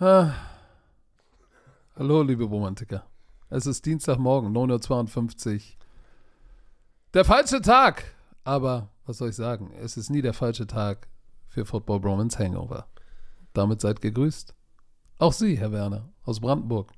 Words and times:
Ah. 0.00 0.32
Hallo, 1.96 2.22
liebe 2.22 2.44
Romantiker. 2.44 3.04
Es 3.50 3.66
ist 3.66 3.84
Dienstagmorgen, 3.84 4.56
9.52 4.56 5.54
Uhr. 5.54 5.60
Der 7.14 7.24
falsche 7.24 7.60
Tag. 7.60 8.04
Aber 8.44 8.90
was 9.06 9.18
soll 9.18 9.30
ich 9.30 9.34
sagen? 9.34 9.72
Es 9.82 9.96
ist 9.96 10.08
nie 10.08 10.22
der 10.22 10.34
falsche 10.34 10.68
Tag 10.68 11.08
für 11.48 11.64
Football 11.64 11.98
Bromance 11.98 12.38
Hangover. 12.38 12.86
Damit 13.54 13.80
seid 13.80 14.00
gegrüßt. 14.00 14.54
Auch 15.18 15.32
Sie, 15.32 15.58
Herr 15.58 15.72
Werner, 15.72 16.08
aus 16.24 16.38
Brandenburg. 16.38 16.92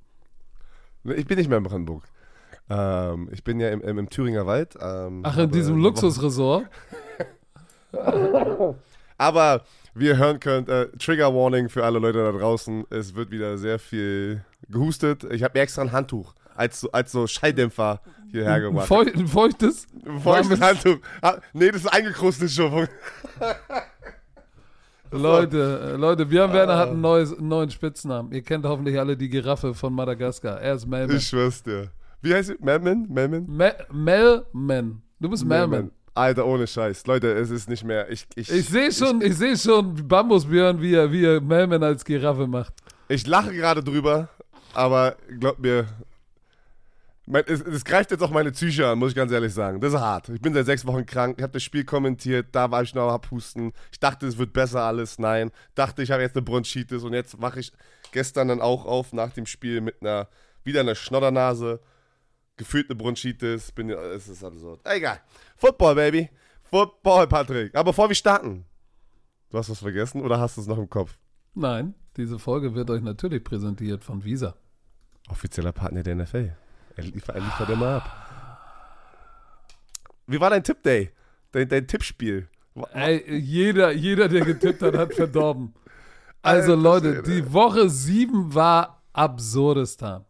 Ich 1.04 1.26
bin 1.26 1.38
nicht 1.38 1.48
mehr 1.48 1.56
in 1.56 1.64
Brandenburg. 1.64 2.04
Ähm, 2.68 3.30
ich 3.32 3.42
bin 3.42 3.60
ja 3.60 3.70
im, 3.70 3.80
im, 3.80 3.96
im 3.96 4.10
Thüringer 4.10 4.44
Wald. 4.44 4.76
Ähm, 4.78 5.22
Ach, 5.24 5.38
in 5.38 5.50
diesem 5.50 5.78
Luxusresort? 5.78 6.66
aber 9.16 9.64
wie 9.94 10.06
ihr 10.06 10.16
hören 10.16 10.40
könnt, 10.40 10.68
äh, 10.68 10.88
Trigger 10.98 11.34
Warning 11.34 11.68
für 11.68 11.84
alle 11.84 11.98
Leute 11.98 12.18
da 12.18 12.32
draußen. 12.32 12.84
Es 12.90 13.14
wird 13.14 13.30
wieder 13.30 13.58
sehr 13.58 13.78
viel 13.78 14.44
gehustet. 14.68 15.24
Ich 15.30 15.42
habe 15.42 15.58
mir 15.58 15.62
extra 15.62 15.82
ein 15.82 15.92
Handtuch 15.92 16.34
als, 16.54 16.86
als 16.92 17.12
so 17.12 17.26
Schalldämpfer 17.26 18.00
hierher 18.30 18.60
gemacht. 18.60 18.86
Feu 18.86 19.02
ein 19.02 19.26
feuchtes? 19.26 19.86
Ein 20.06 20.20
feuchtes 20.20 20.60
Handtuch. 20.60 20.98
Ah, 21.22 21.38
nee, 21.52 21.70
das 21.70 21.82
ist 21.82 21.88
eingekrustet 21.88 22.50
schon. 22.50 22.88
Leute, 25.12 25.94
äh, 25.94 25.96
Leute, 25.96 26.24
Björn 26.24 26.52
Werner 26.52 26.76
hat 26.76 26.90
einen, 26.90 27.00
neues, 27.00 27.36
einen 27.36 27.48
neuen 27.48 27.70
Spitznamen. 27.70 28.32
Ihr 28.32 28.42
kennt 28.42 28.64
hoffentlich 28.64 28.98
alle 28.98 29.16
die 29.16 29.28
Giraffe 29.28 29.74
von 29.74 29.92
Madagaskar. 29.92 30.60
Er 30.60 30.74
ist 30.74 30.86
Melman. 30.86 31.16
Ich 31.16 31.26
schwör's 31.26 31.62
dir. 31.62 31.90
Wie 32.22 32.32
heißt 32.32 32.48
sie? 32.48 32.56
Melman? 32.60 33.06
Melman? 33.08 33.46
Me 33.48 33.74
Melman. 33.90 35.02
Du 35.18 35.28
bist 35.28 35.44
Melman. 35.44 35.90
Alter, 36.14 36.46
ohne 36.46 36.66
Scheiß. 36.66 37.06
Leute, 37.06 37.32
es 37.32 37.50
ist 37.50 37.68
nicht 37.68 37.84
mehr. 37.84 38.10
Ich, 38.10 38.26
ich, 38.34 38.50
ich 38.50 38.68
sehe 38.68 38.92
schon, 38.92 39.20
ich, 39.20 39.28
ich 39.28 39.36
sehe 39.36 39.56
schon 39.56 40.06
Bambusbjörn, 40.08 40.80
wie 40.80 40.94
er, 40.94 41.10
wie 41.12 41.24
er 41.24 41.40
Melman 41.40 41.82
als 41.82 42.04
Giraffe 42.04 42.46
macht. 42.46 42.72
Ich 43.08 43.26
lache 43.26 43.52
gerade 43.52 43.82
drüber, 43.82 44.28
aber 44.74 45.16
glaubt 45.38 45.60
mir, 45.60 45.86
es, 47.46 47.60
es, 47.60 47.84
greift 47.84 48.10
jetzt 48.10 48.22
auch 48.22 48.30
meine 48.30 48.50
Psyche 48.50 48.88
an, 48.88 48.98
muss 48.98 49.10
ich 49.10 49.14
ganz 49.14 49.30
ehrlich 49.30 49.54
sagen. 49.54 49.80
Das 49.80 49.92
ist 49.92 50.00
hart. 50.00 50.28
Ich 50.30 50.40
bin 50.40 50.52
seit 50.52 50.66
sechs 50.66 50.84
Wochen 50.84 51.06
krank. 51.06 51.36
Ich 51.38 51.42
habe 51.42 51.52
das 51.52 51.62
Spiel 51.62 51.84
kommentiert. 51.84 52.48
Da 52.52 52.70
war 52.70 52.82
ich 52.82 52.94
noch 52.94 53.04
am 53.04 53.10
Abhusten. 53.10 53.72
Ich 53.92 54.00
dachte, 54.00 54.26
es 54.26 54.38
wird 54.38 54.52
besser 54.52 54.82
alles. 54.82 55.18
Nein. 55.18 55.52
Dachte, 55.74 56.02
ich 56.02 56.10
habe 56.10 56.22
jetzt 56.22 56.34
eine 56.36 56.42
Bronchitis. 56.42 57.04
Und 57.04 57.12
jetzt 57.12 57.40
wache 57.40 57.60
ich 57.60 57.72
gestern 58.12 58.48
dann 58.48 58.60
auch 58.60 58.84
auf 58.84 59.12
nach 59.12 59.32
dem 59.32 59.46
Spiel 59.46 59.80
mit 59.80 59.96
einer, 60.00 60.28
wieder 60.64 60.80
einer 60.80 60.94
Schnoddernase. 60.94 61.80
Gefühlt 62.56 62.90
eine 62.90 62.96
Bronchitis. 62.96 63.70
Bin, 63.72 63.90
es 63.90 64.28
ist 64.28 64.42
absurd. 64.42 64.80
Egal. 64.84 65.20
Football, 65.60 65.94
Baby. 65.94 66.30
Football, 66.62 67.26
Patrick. 67.26 67.74
Aber 67.74 67.90
bevor 67.90 68.08
wir 68.08 68.16
starten. 68.16 68.64
Du 69.50 69.58
hast 69.58 69.68
was 69.68 69.80
vergessen 69.80 70.22
oder 70.22 70.40
hast 70.40 70.56
du 70.56 70.62
es 70.62 70.66
noch 70.66 70.78
im 70.78 70.88
Kopf? 70.88 71.18
Nein. 71.54 71.94
Diese 72.16 72.38
Folge 72.38 72.74
wird 72.74 72.88
euch 72.90 73.02
natürlich 73.02 73.44
präsentiert 73.44 74.02
von 74.02 74.24
Visa. 74.24 74.54
Offizieller 75.28 75.72
Partner 75.72 76.02
der 76.02 76.16
NFL. 76.16 76.56
Er, 76.96 77.04
liefer, 77.04 77.34
er 77.34 77.40
liefert 77.40 77.68
immer 77.68 77.96
ab. 77.96 78.10
Wie 80.26 80.40
war 80.40 80.48
dein 80.48 80.64
Tipp-Day? 80.64 81.10
Dein, 81.52 81.68
dein 81.68 81.86
Tippspiel? 81.86 82.48
Ey, 82.94 83.38
jeder, 83.38 83.92
jeder, 83.92 84.28
der 84.28 84.44
getippt 84.44 84.80
hat, 84.80 84.96
hat 84.96 85.12
verdorben. 85.12 85.74
Also, 86.40 86.74
Leute, 86.74 87.22
die 87.22 87.52
Woche 87.52 87.90
7 87.90 88.54
war 88.54 89.02
Absurdistan. 89.12 90.24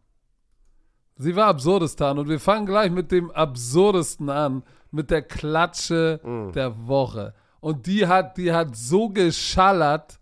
Sie 1.17 1.37
war 1.37 1.47
Absurdistan 1.47 2.19
und 2.19 2.29
wir 2.29 2.41
fangen 2.41 2.67
gleich 2.67 2.91
mit 2.91 3.13
dem 3.13 3.31
Absurdesten 3.31 4.29
an, 4.29 4.65
mit 4.91 5.11
der 5.11 5.23
Klatsche 5.23 6.21
mm. 6.23 6.53
der 6.53 6.87
Woche. 6.87 7.35
Und 7.61 7.87
die 7.87 8.07
hat, 8.07 8.37
die 8.37 8.53
hat 8.53 8.75
so 8.75 9.09
geschallert, 9.09 10.19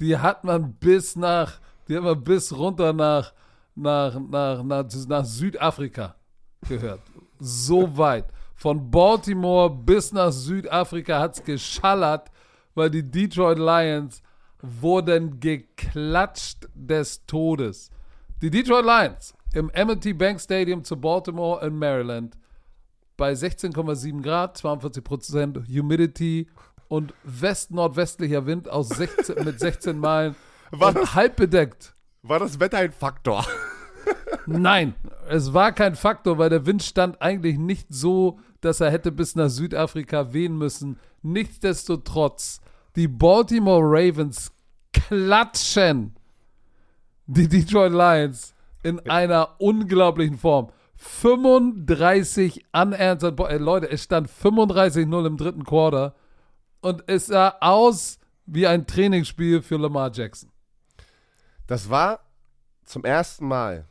die 0.00 0.16
hat 0.16 0.44
man 0.44 0.74
bis 0.74 1.16
nach, 1.16 1.60
die 1.88 1.96
hat 1.96 2.02
man 2.02 2.22
bis 2.22 2.52
runter 2.56 2.92
nach, 2.92 3.32
nach, 3.74 4.18
nach, 4.18 4.62
nach, 4.62 4.86
nach 5.08 5.24
Südafrika 5.24 6.14
gehört. 6.68 7.00
So 7.38 7.96
weit. 7.96 8.26
Von 8.54 8.90
Baltimore 8.90 9.70
bis 9.70 10.12
nach 10.12 10.30
Südafrika 10.30 11.18
hat 11.18 11.38
es 11.38 11.44
geschallert, 11.44 12.30
weil 12.74 12.90
die 12.90 13.02
Detroit 13.02 13.58
Lions 13.58 14.22
wurden 14.60 15.40
geklatscht 15.40 16.68
des 16.74 17.26
Todes. 17.26 17.90
Die 18.40 18.50
Detroit 18.50 18.84
Lions 18.84 19.34
im 19.54 19.70
M&T 19.70 20.12
Bank 20.12 20.40
Stadium 20.40 20.84
zu 20.84 20.96
Baltimore 20.96 21.66
in 21.66 21.78
Maryland 21.78 22.36
bei 23.22 23.34
16,7 23.34 24.20
Grad, 24.20 24.56
42 24.56 25.04
Prozent 25.04 25.58
Humidity 25.68 26.48
und 26.88 27.14
west-nordwestlicher 27.22 28.46
Wind 28.46 28.68
aus 28.68 28.88
16, 28.88 29.44
mit 29.44 29.60
16 29.60 29.96
Meilen 29.96 30.34
war 30.72 30.92
das, 30.92 31.14
halb 31.14 31.36
bedeckt. 31.36 31.94
War 32.22 32.40
das 32.40 32.58
Wetter 32.58 32.78
ein 32.78 32.90
Faktor? 32.90 33.46
Nein, 34.46 34.96
es 35.28 35.54
war 35.54 35.70
kein 35.70 35.94
Faktor, 35.94 36.38
weil 36.38 36.50
der 36.50 36.66
Wind 36.66 36.82
stand 36.82 37.22
eigentlich 37.22 37.58
nicht 37.58 37.86
so, 37.90 38.40
dass 38.60 38.80
er 38.80 38.90
hätte 38.90 39.12
bis 39.12 39.36
nach 39.36 39.50
Südafrika 39.50 40.32
wehen 40.32 40.58
müssen. 40.58 40.98
Nichtsdestotrotz, 41.22 42.60
die 42.96 43.06
Baltimore 43.06 43.84
Ravens 43.84 44.50
klatschen 44.92 46.16
die 47.26 47.46
Detroit 47.46 47.92
Lions 47.92 48.52
in 48.82 48.98
einer 49.08 49.60
unglaublichen 49.60 50.38
Form. 50.38 50.72
35 51.02 52.64
unanswered, 52.72 53.40
äh, 53.40 53.58
Leute, 53.58 53.90
es 53.90 54.04
stand 54.04 54.28
35-0 54.28 55.26
im 55.26 55.36
dritten 55.36 55.64
Quarter 55.64 56.14
und 56.80 57.02
es 57.08 57.26
sah 57.26 57.56
aus 57.60 58.18
wie 58.46 58.66
ein 58.66 58.86
Trainingsspiel 58.86 59.62
für 59.62 59.76
Lamar 59.76 60.12
Jackson. 60.12 60.50
Das 61.66 61.90
war 61.90 62.20
zum 62.84 63.04
ersten 63.04 63.46
Mal 63.48 63.86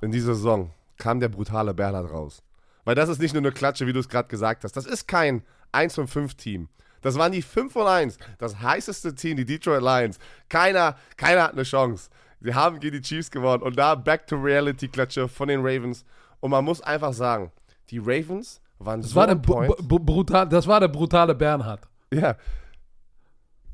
in 0.00 0.12
dieser 0.12 0.34
Saison 0.34 0.70
kam 0.98 1.20
der 1.20 1.28
brutale 1.28 1.74
Bernhard 1.74 2.10
raus. 2.10 2.42
Weil 2.84 2.94
das 2.94 3.08
ist 3.08 3.20
nicht 3.20 3.34
nur 3.34 3.42
eine 3.42 3.52
Klatsche, 3.52 3.86
wie 3.86 3.92
du 3.92 4.00
es 4.00 4.08
gerade 4.08 4.28
gesagt 4.28 4.64
hast. 4.64 4.76
Das 4.76 4.86
ist 4.86 5.08
kein 5.08 5.42
1 5.72 5.94
von 5.94 6.08
5 6.08 6.34
Team. 6.34 6.68
Das 7.02 7.16
waren 7.16 7.32
die 7.32 7.42
5 7.42 7.72
von 7.72 7.86
1. 7.86 8.18
Das 8.38 8.60
heißeste 8.60 9.14
Team, 9.14 9.36
die 9.36 9.44
Detroit 9.44 9.82
Lions. 9.82 10.18
Keiner, 10.48 10.96
keiner 11.16 11.44
hat 11.44 11.52
eine 11.52 11.64
Chance. 11.64 12.10
Sie 12.40 12.54
haben 12.54 12.80
gegen 12.80 12.96
die 12.96 13.02
Chiefs 13.02 13.30
gewonnen. 13.30 13.62
Und 13.62 13.76
da 13.76 13.94
Back 13.94 14.26
to 14.26 14.36
Reality 14.36 14.88
Klatsche 14.88 15.28
von 15.28 15.48
den 15.48 15.60
Ravens. 15.60 16.04
Und 16.40 16.50
man 16.50 16.64
muss 16.64 16.80
einfach 16.80 17.12
sagen, 17.12 17.52
die 17.90 17.98
Ravens 17.98 18.60
waren 18.78 19.02
das 19.02 19.10
so 19.10 19.16
war 19.16 19.26
der 19.26 19.34
brutal, 19.34 20.48
Das 20.48 20.66
war 20.66 20.80
der 20.80 20.88
brutale 20.88 21.34
Bernhard. 21.34 21.86
Ja. 22.12 22.36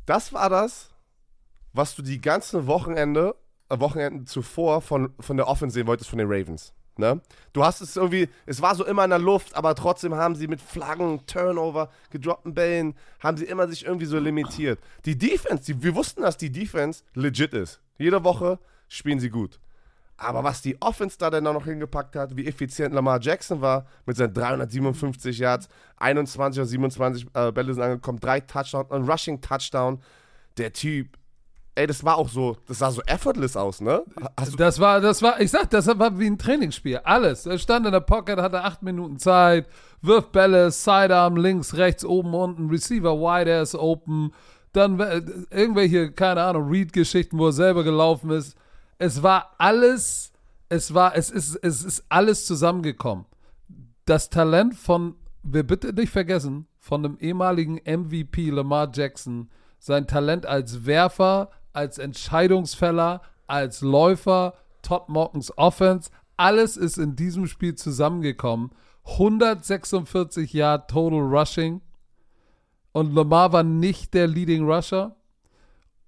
Das 0.05 0.33
war 0.33 0.51
das, 0.51 0.91
was 1.73 1.95
du 1.95 2.03
die 2.03 2.21
ganzen 2.21 2.67
Wochenende 2.67 3.35
Wochenenden 3.69 4.27
zuvor 4.27 4.81
von, 4.81 5.13
von 5.19 5.37
der 5.37 5.49
Offense 5.49 5.75
sehen 5.75 5.87
wolltest 5.87 6.11
von 6.11 6.19
den 6.19 6.29
Ravens. 6.31 6.73
Ne? 6.99 7.21
Du 7.53 7.63
hast 7.65 7.81
es 7.81 7.97
irgendwie, 7.97 8.29
es 8.47 8.63
war 8.63 8.75
so 8.75 8.85
immer 8.87 9.05
in 9.05 9.11
der 9.11 9.19
Luft, 9.19 9.55
aber 9.55 9.75
trotzdem 9.75 10.15
haben 10.15 10.35
sie 10.35 10.47
mit 10.47 10.63
Flaggen, 10.63 11.27
Turnover, 11.27 11.91
gedroppten 12.11 12.55
Bällen, 12.55 12.95
haben 13.21 13.37
sie 13.37 13.45
immer 13.45 13.69
sich 13.69 13.85
irgendwie 13.85 14.07
so 14.07 14.19
limitiert. 14.19 14.79
Die 15.05 15.19
Defense, 15.19 15.65
die, 15.65 15.83
wir 15.83 15.95
wussten, 15.95 16.23
dass 16.23 16.37
die 16.39 16.51
Defense 16.51 17.03
legit 17.15 17.53
ist. 17.53 17.81
Jede 17.99 18.23
Woche 18.25 18.59
spielen 18.89 19.21
sie 19.21 19.31
gut. 19.31 19.59
Aber 20.19 20.45
was 20.45 20.63
die 20.63 20.81
Offense 20.81 21.19
da 21.19 21.29
dann 21.29 21.47
auch 21.47 21.53
noch 21.53 21.67
hingepackt 21.67 22.17
hat, 22.17 22.37
wie 22.37 22.47
effizient 22.47 22.95
Lamar 22.95 23.21
Jackson 23.21 23.61
war, 23.61 23.87
mit 24.07 24.17
seinen 24.17 24.33
357 24.33 25.39
Yards, 25.39 25.69
21 25.99 26.61
oder 26.61 26.67
27 26.67 27.27
äh, 27.35 27.53
Bälle 27.53 27.75
sind 27.75 27.83
angekommen, 27.83 28.19
drei 28.19 28.41
Touchdowns, 28.41 28.91
ein 28.91 29.05
Rushing 29.05 29.41
Touchdown. 29.41 30.01
Der 30.57 30.73
Typ 30.73 31.19
Ey, 31.79 31.87
das 31.87 32.03
war 32.05 32.17
auch 32.17 32.31
so, 32.31 32.57
das 32.67 32.79
sah 32.79 32.91
so 32.91 33.03
effortless 33.03 33.55
aus, 33.55 33.83
ne? 33.83 34.03
das 34.57 34.81
war, 34.81 35.03
das 35.03 35.21
war, 35.21 35.39
ich 35.43 35.51
sag, 35.51 35.69
das 35.69 35.87
war 35.87 36.19
wie 36.19 36.27
ein 36.27 36.39
Trainingsspiel. 36.39 37.01
Alles. 37.05 37.45
Er 37.45 37.59
stand 37.59 37.85
in 37.85 37.93
der 37.93 38.01
Pocket, 38.01 38.39
hatte 38.39 38.65
acht 38.65 38.83
Minuten 38.83 39.19
Zeit, 39.19 39.67
wirft 40.01 40.33
Bälle, 40.33 40.71
Sidearm, 40.71 41.37
links, 41.37 41.75
rechts, 41.77 42.03
oben, 42.03 42.33
unten, 42.33 42.71
Receiver 42.71 43.19
wide 43.19 43.61
ass 43.61 43.75
open, 43.75 44.33
dann 44.77 45.01
äh, 45.01 45.23
irgendwelche, 45.51 46.13
keine 46.13 46.43
Ahnung, 46.43 46.69
Read-Geschichten, 46.69 47.39
wo 47.39 47.47
er 47.47 47.53
selber 47.53 47.85
gelaufen 47.85 48.31
ist. 48.31 48.57
Es 48.99 49.23
war 49.23 49.55
alles, 49.59 50.33
es 50.69 50.95
war, 50.95 51.17
es 51.17 51.31
ist, 51.31 51.57
es 51.57 51.83
ist 51.85 52.05
alles 52.09 52.47
zusammengekommen. 52.47 53.25
Das 54.05 54.31
Talent 54.31 54.75
von, 54.75 55.17
wir 55.43 55.65
bitte 55.65 55.93
nicht 55.93 56.11
vergessen, 56.11 56.67
von 56.79 57.03
dem 57.03 57.19
ehemaligen 57.19 57.81
MVP 57.85 58.51
Lamar 58.51 58.91
Jackson, 58.95 59.51
sein 59.79 60.07
Talent 60.07 60.47
als 60.47 60.87
Werfer, 60.87 61.51
als 61.73 61.99
Entscheidungsfäller, 61.99 63.23
als 63.47 63.81
Läufer, 63.81 64.55
Todd 64.83 65.09
Mortons 65.09 65.57
Offense. 65.59 66.11
Alles 66.37 66.77
ist 66.77 66.99
in 66.99 67.17
diesem 67.17 67.47
Spiel 67.47 67.75
zusammengekommen. 67.75 68.71
146 69.05 70.53
Yard 70.53 70.91
Total 70.91 71.21
Rushing. 71.21 71.81
Und 72.97 73.15
Lamar 73.15 73.53
war 73.53 73.63
nicht 73.63 74.15
der 74.15 74.27
Leading 74.27 74.65
Rusher. 74.65 75.15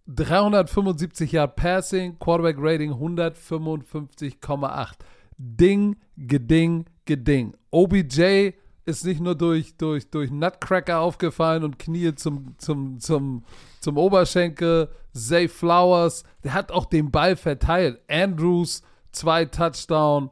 375 0.07 1.33
Yard 1.33 1.55
Passing, 1.55 2.19
Quarterback 2.19 2.57
Rating 2.59 2.93
155,8. 2.95 4.93
Ding, 5.37 5.97
geding, 6.17 6.87
geding. 7.05 7.55
OBJ 7.71 8.53
ist 8.87 9.05
nicht 9.05 9.21
nur 9.21 9.35
durch, 9.35 9.77
durch, 9.77 10.09
durch 10.09 10.31
Nutcracker 10.31 11.01
aufgefallen 11.01 11.63
und 11.63 11.79
Knie 11.79 12.15
zum, 12.15 12.55
zum, 12.57 12.99
zum, 13.01 13.45
zum 13.81 13.99
Oberschenkel. 13.99 14.89
Zay 15.13 15.47
Flowers, 15.47 16.25
der 16.43 16.55
hat 16.55 16.73
auch 16.73 16.87
den 16.87 17.11
Ball 17.11 17.37
verteilt. 17.37 18.01
Andrews, 18.09 18.81
zwei 19.13 19.45
Touchdown. 19.45 20.31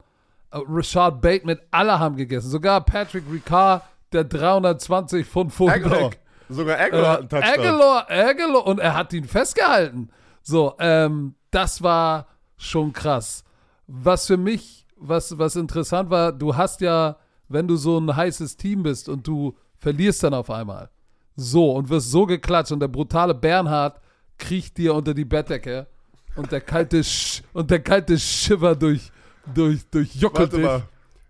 Äh, 0.52 0.60
Rashad 0.66 1.20
Bateman, 1.20 1.58
alle 1.70 1.98
haben 1.98 2.16
gegessen. 2.16 2.48
Sogar 2.48 2.82
Patrick 2.82 3.24
Ricard, 3.30 3.82
der 4.10 4.24
320 4.24 5.26
Pfund. 5.26 5.52
Fullback. 5.52 6.18
Sogar 6.48 6.78
Aguilar 6.78 7.12
hat 7.12 7.18
einen 7.18 7.26
Äh, 7.26 7.28
Touchdown. 7.28 7.66
Aguilar, 7.66 8.10
Aguilar, 8.10 8.66
und 8.66 8.78
er 8.80 8.94
hat 8.94 9.12
ihn 9.12 9.24
festgehalten. 9.24 10.10
So, 10.42 10.74
ähm, 10.78 11.34
das 11.50 11.82
war 11.82 12.26
schon 12.56 12.92
krass. 12.92 13.44
Was 13.86 14.26
für 14.26 14.36
mich, 14.36 14.86
was, 14.96 15.36
was 15.38 15.56
interessant 15.56 16.10
war, 16.10 16.32
du 16.32 16.56
hast 16.56 16.80
ja, 16.80 17.16
wenn 17.48 17.66
du 17.68 17.76
so 17.76 17.98
ein 17.98 18.14
heißes 18.14 18.56
Team 18.56 18.82
bist 18.82 19.08
und 19.08 19.26
du 19.26 19.56
verlierst 19.78 20.22
dann 20.22 20.34
auf 20.34 20.50
einmal. 20.50 20.90
So, 21.36 21.72
und 21.72 21.88
wirst 21.88 22.10
so 22.10 22.26
geklatscht 22.26 22.72
und 22.72 22.80
der 22.80 22.88
brutale 22.88 23.34
Bernhard 23.34 24.00
kriecht 24.38 24.78
dir 24.78 24.94
unter 24.94 25.14
die 25.14 25.24
Bettdecke 25.24 25.86
und 26.34 26.50
der 26.52 26.60
kalte 26.60 27.02
Sch 27.04 27.42
und 27.52 27.70
der 27.70 27.80
kalte 27.80 28.18
Shiver 28.18 28.74
durch, 28.74 29.10
durch, 29.54 29.84
durchjuckelt 29.90 30.52
Warte 30.52 30.56
dich. 30.56 30.64
mal. 30.64 30.82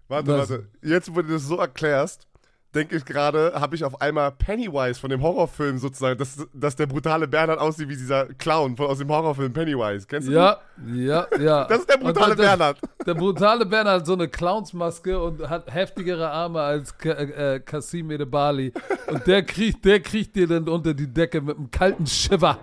Warte, 0.08 0.28
Was? 0.38 0.50
warte. 0.50 0.68
Jetzt, 0.82 1.14
wo 1.14 1.22
du 1.22 1.32
das 1.32 1.42
so 1.44 1.56
erklärst, 1.56 2.26
denke 2.76 2.96
ich 2.96 3.04
gerade, 3.04 3.52
habe 3.54 3.74
ich 3.74 3.82
auf 3.84 4.00
einmal 4.00 4.30
Pennywise 4.30 5.00
von 5.00 5.10
dem 5.10 5.22
Horrorfilm 5.22 5.78
sozusagen, 5.78 6.18
dass, 6.18 6.46
dass 6.52 6.76
der 6.76 6.86
brutale 6.86 7.26
Bernhard 7.26 7.58
aussieht 7.58 7.88
wie 7.88 7.96
dieser 7.96 8.26
Clown 8.26 8.76
von, 8.76 8.86
aus 8.86 8.98
dem 8.98 9.08
Horrorfilm 9.08 9.52
Pennywise. 9.52 10.06
Kennst 10.06 10.28
du 10.28 10.32
Ja, 10.32 10.58
ja, 10.94 11.26
ja. 11.40 11.64
den? 11.64 11.68
Das 11.68 11.78
ist 11.80 11.90
der 11.90 11.96
brutale 11.96 12.36
dann- 12.36 12.44
Bernhard. 12.46 12.78
Der 13.06 13.14
brutale 13.14 13.64
Bernhard 13.66 14.00
hat 14.00 14.06
so 14.06 14.14
eine 14.14 14.26
Clownsmaske 14.28 15.20
und 15.22 15.48
hat 15.48 15.72
heftigere 15.72 16.28
Arme 16.30 16.60
als 16.60 16.96
Ka 16.98 17.10
äh, 17.10 17.60
Kasim 17.60 18.10
Edebali. 18.10 18.72
Und 19.06 19.24
der 19.28 19.42
kriegt, 19.44 19.84
der 19.84 20.00
kriegt 20.00 20.34
dir 20.34 20.48
dann 20.48 20.68
unter 20.68 20.92
die 20.92 21.06
Decke 21.06 21.40
mit 21.40 21.56
einem 21.56 21.70
kalten 21.70 22.04
Shiver. 22.06 22.58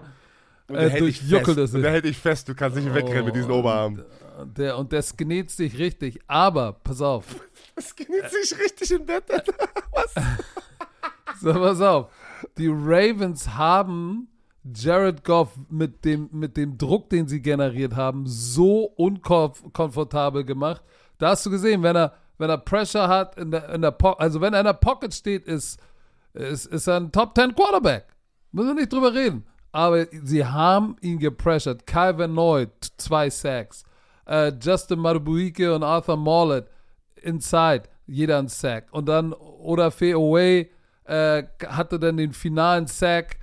Und 0.67 0.75
Äh, 0.75 0.79
der 0.81 0.89
hält 0.91 1.03
dich 1.05 1.19
durchjuckelt 1.19 1.57
fest. 1.57 1.69
es 1.69 1.73
Und 1.75 1.81
der 1.81 1.89
sich. 1.89 1.93
hält 1.93 2.05
dich 2.05 2.17
fest. 2.17 2.49
Du 2.49 2.55
kannst 2.55 2.77
nicht 2.77 2.93
wegrennen 2.93 3.25
mit 3.25 3.35
diesen 3.35 3.51
Oberarmen. 3.51 4.03
Und 4.39 4.57
der, 4.57 4.77
und 4.77 4.91
der 4.91 5.01
sknetzt 5.01 5.59
dich 5.59 5.77
richtig. 5.77 6.19
Aber, 6.27 6.73
pass 6.73 7.01
auf. 7.01 7.25
Das 7.75 7.95
geht 7.95 8.07
sich 8.07 8.59
richtig 8.59 8.91
im 8.91 9.03
Bett. 9.05 9.23
Alter. 9.31 9.53
Was? 9.93 10.13
So, 11.41 11.51
pass 11.53 11.81
auf. 11.81 12.11
Die 12.57 12.67
Ravens 12.67 13.49
haben 13.55 14.27
Jared 14.75 15.23
Goff 15.25 15.49
mit 15.69 16.05
dem, 16.05 16.29
mit 16.31 16.55
dem 16.55 16.77
Druck, 16.77 17.09
den 17.09 17.27
sie 17.27 17.41
generiert 17.41 17.95
haben, 17.95 18.25
so 18.27 18.83
unkomfortabel 18.85 20.43
gemacht. 20.45 20.81
Da 21.17 21.29
hast 21.29 21.45
du 21.45 21.49
gesehen, 21.49 21.83
wenn 21.83 21.95
er, 21.95 22.13
wenn 22.37 22.49
er 22.49 22.57
Pressure 22.59 23.07
hat, 23.07 23.37
in 23.37 23.51
der, 23.51 23.69
in 23.69 23.81
der 23.81 23.91
Po- 23.91 24.11
also 24.13 24.39
wenn 24.41 24.53
er 24.53 24.59
in 24.59 24.65
der 24.65 24.73
Pocket 24.73 25.13
steht, 25.13 25.45
ist, 25.45 25.79
ist, 26.33 26.67
ist 26.67 26.87
er 26.87 26.97
ein 26.97 27.11
Top 27.11 27.35
10 27.35 27.55
Quarterback. 27.55 28.05
Müssen 28.51 28.67
wir 28.69 28.75
nicht 28.75 28.93
drüber 28.93 29.13
reden. 29.13 29.43
Aber 29.73 30.05
sie 30.23 30.45
haben 30.45 30.95
ihn 31.01 31.17
gepressured. 31.17 31.85
Calvin 31.87 32.35
Noy, 32.35 32.67
t- 32.67 32.89
zwei 32.97 33.29
Sacks. 33.29 33.83
Äh, 34.25 34.53
Justin 34.61 34.99
Madubuike 34.99 35.73
und 35.73 35.83
Arthur 35.83 36.15
Mollett 36.15 36.69
inside, 37.21 37.83
jeder 38.05 38.37
ein 38.37 38.47
Sack. 38.47 38.87
Und 38.91 39.07
dann 39.07 39.33
Odafe 39.33 40.13
Away 40.13 40.69
äh, 41.05 41.43
hatte 41.65 41.99
dann 41.99 42.17
den 42.17 42.33
finalen 42.33 42.85
Sack. 42.85 43.39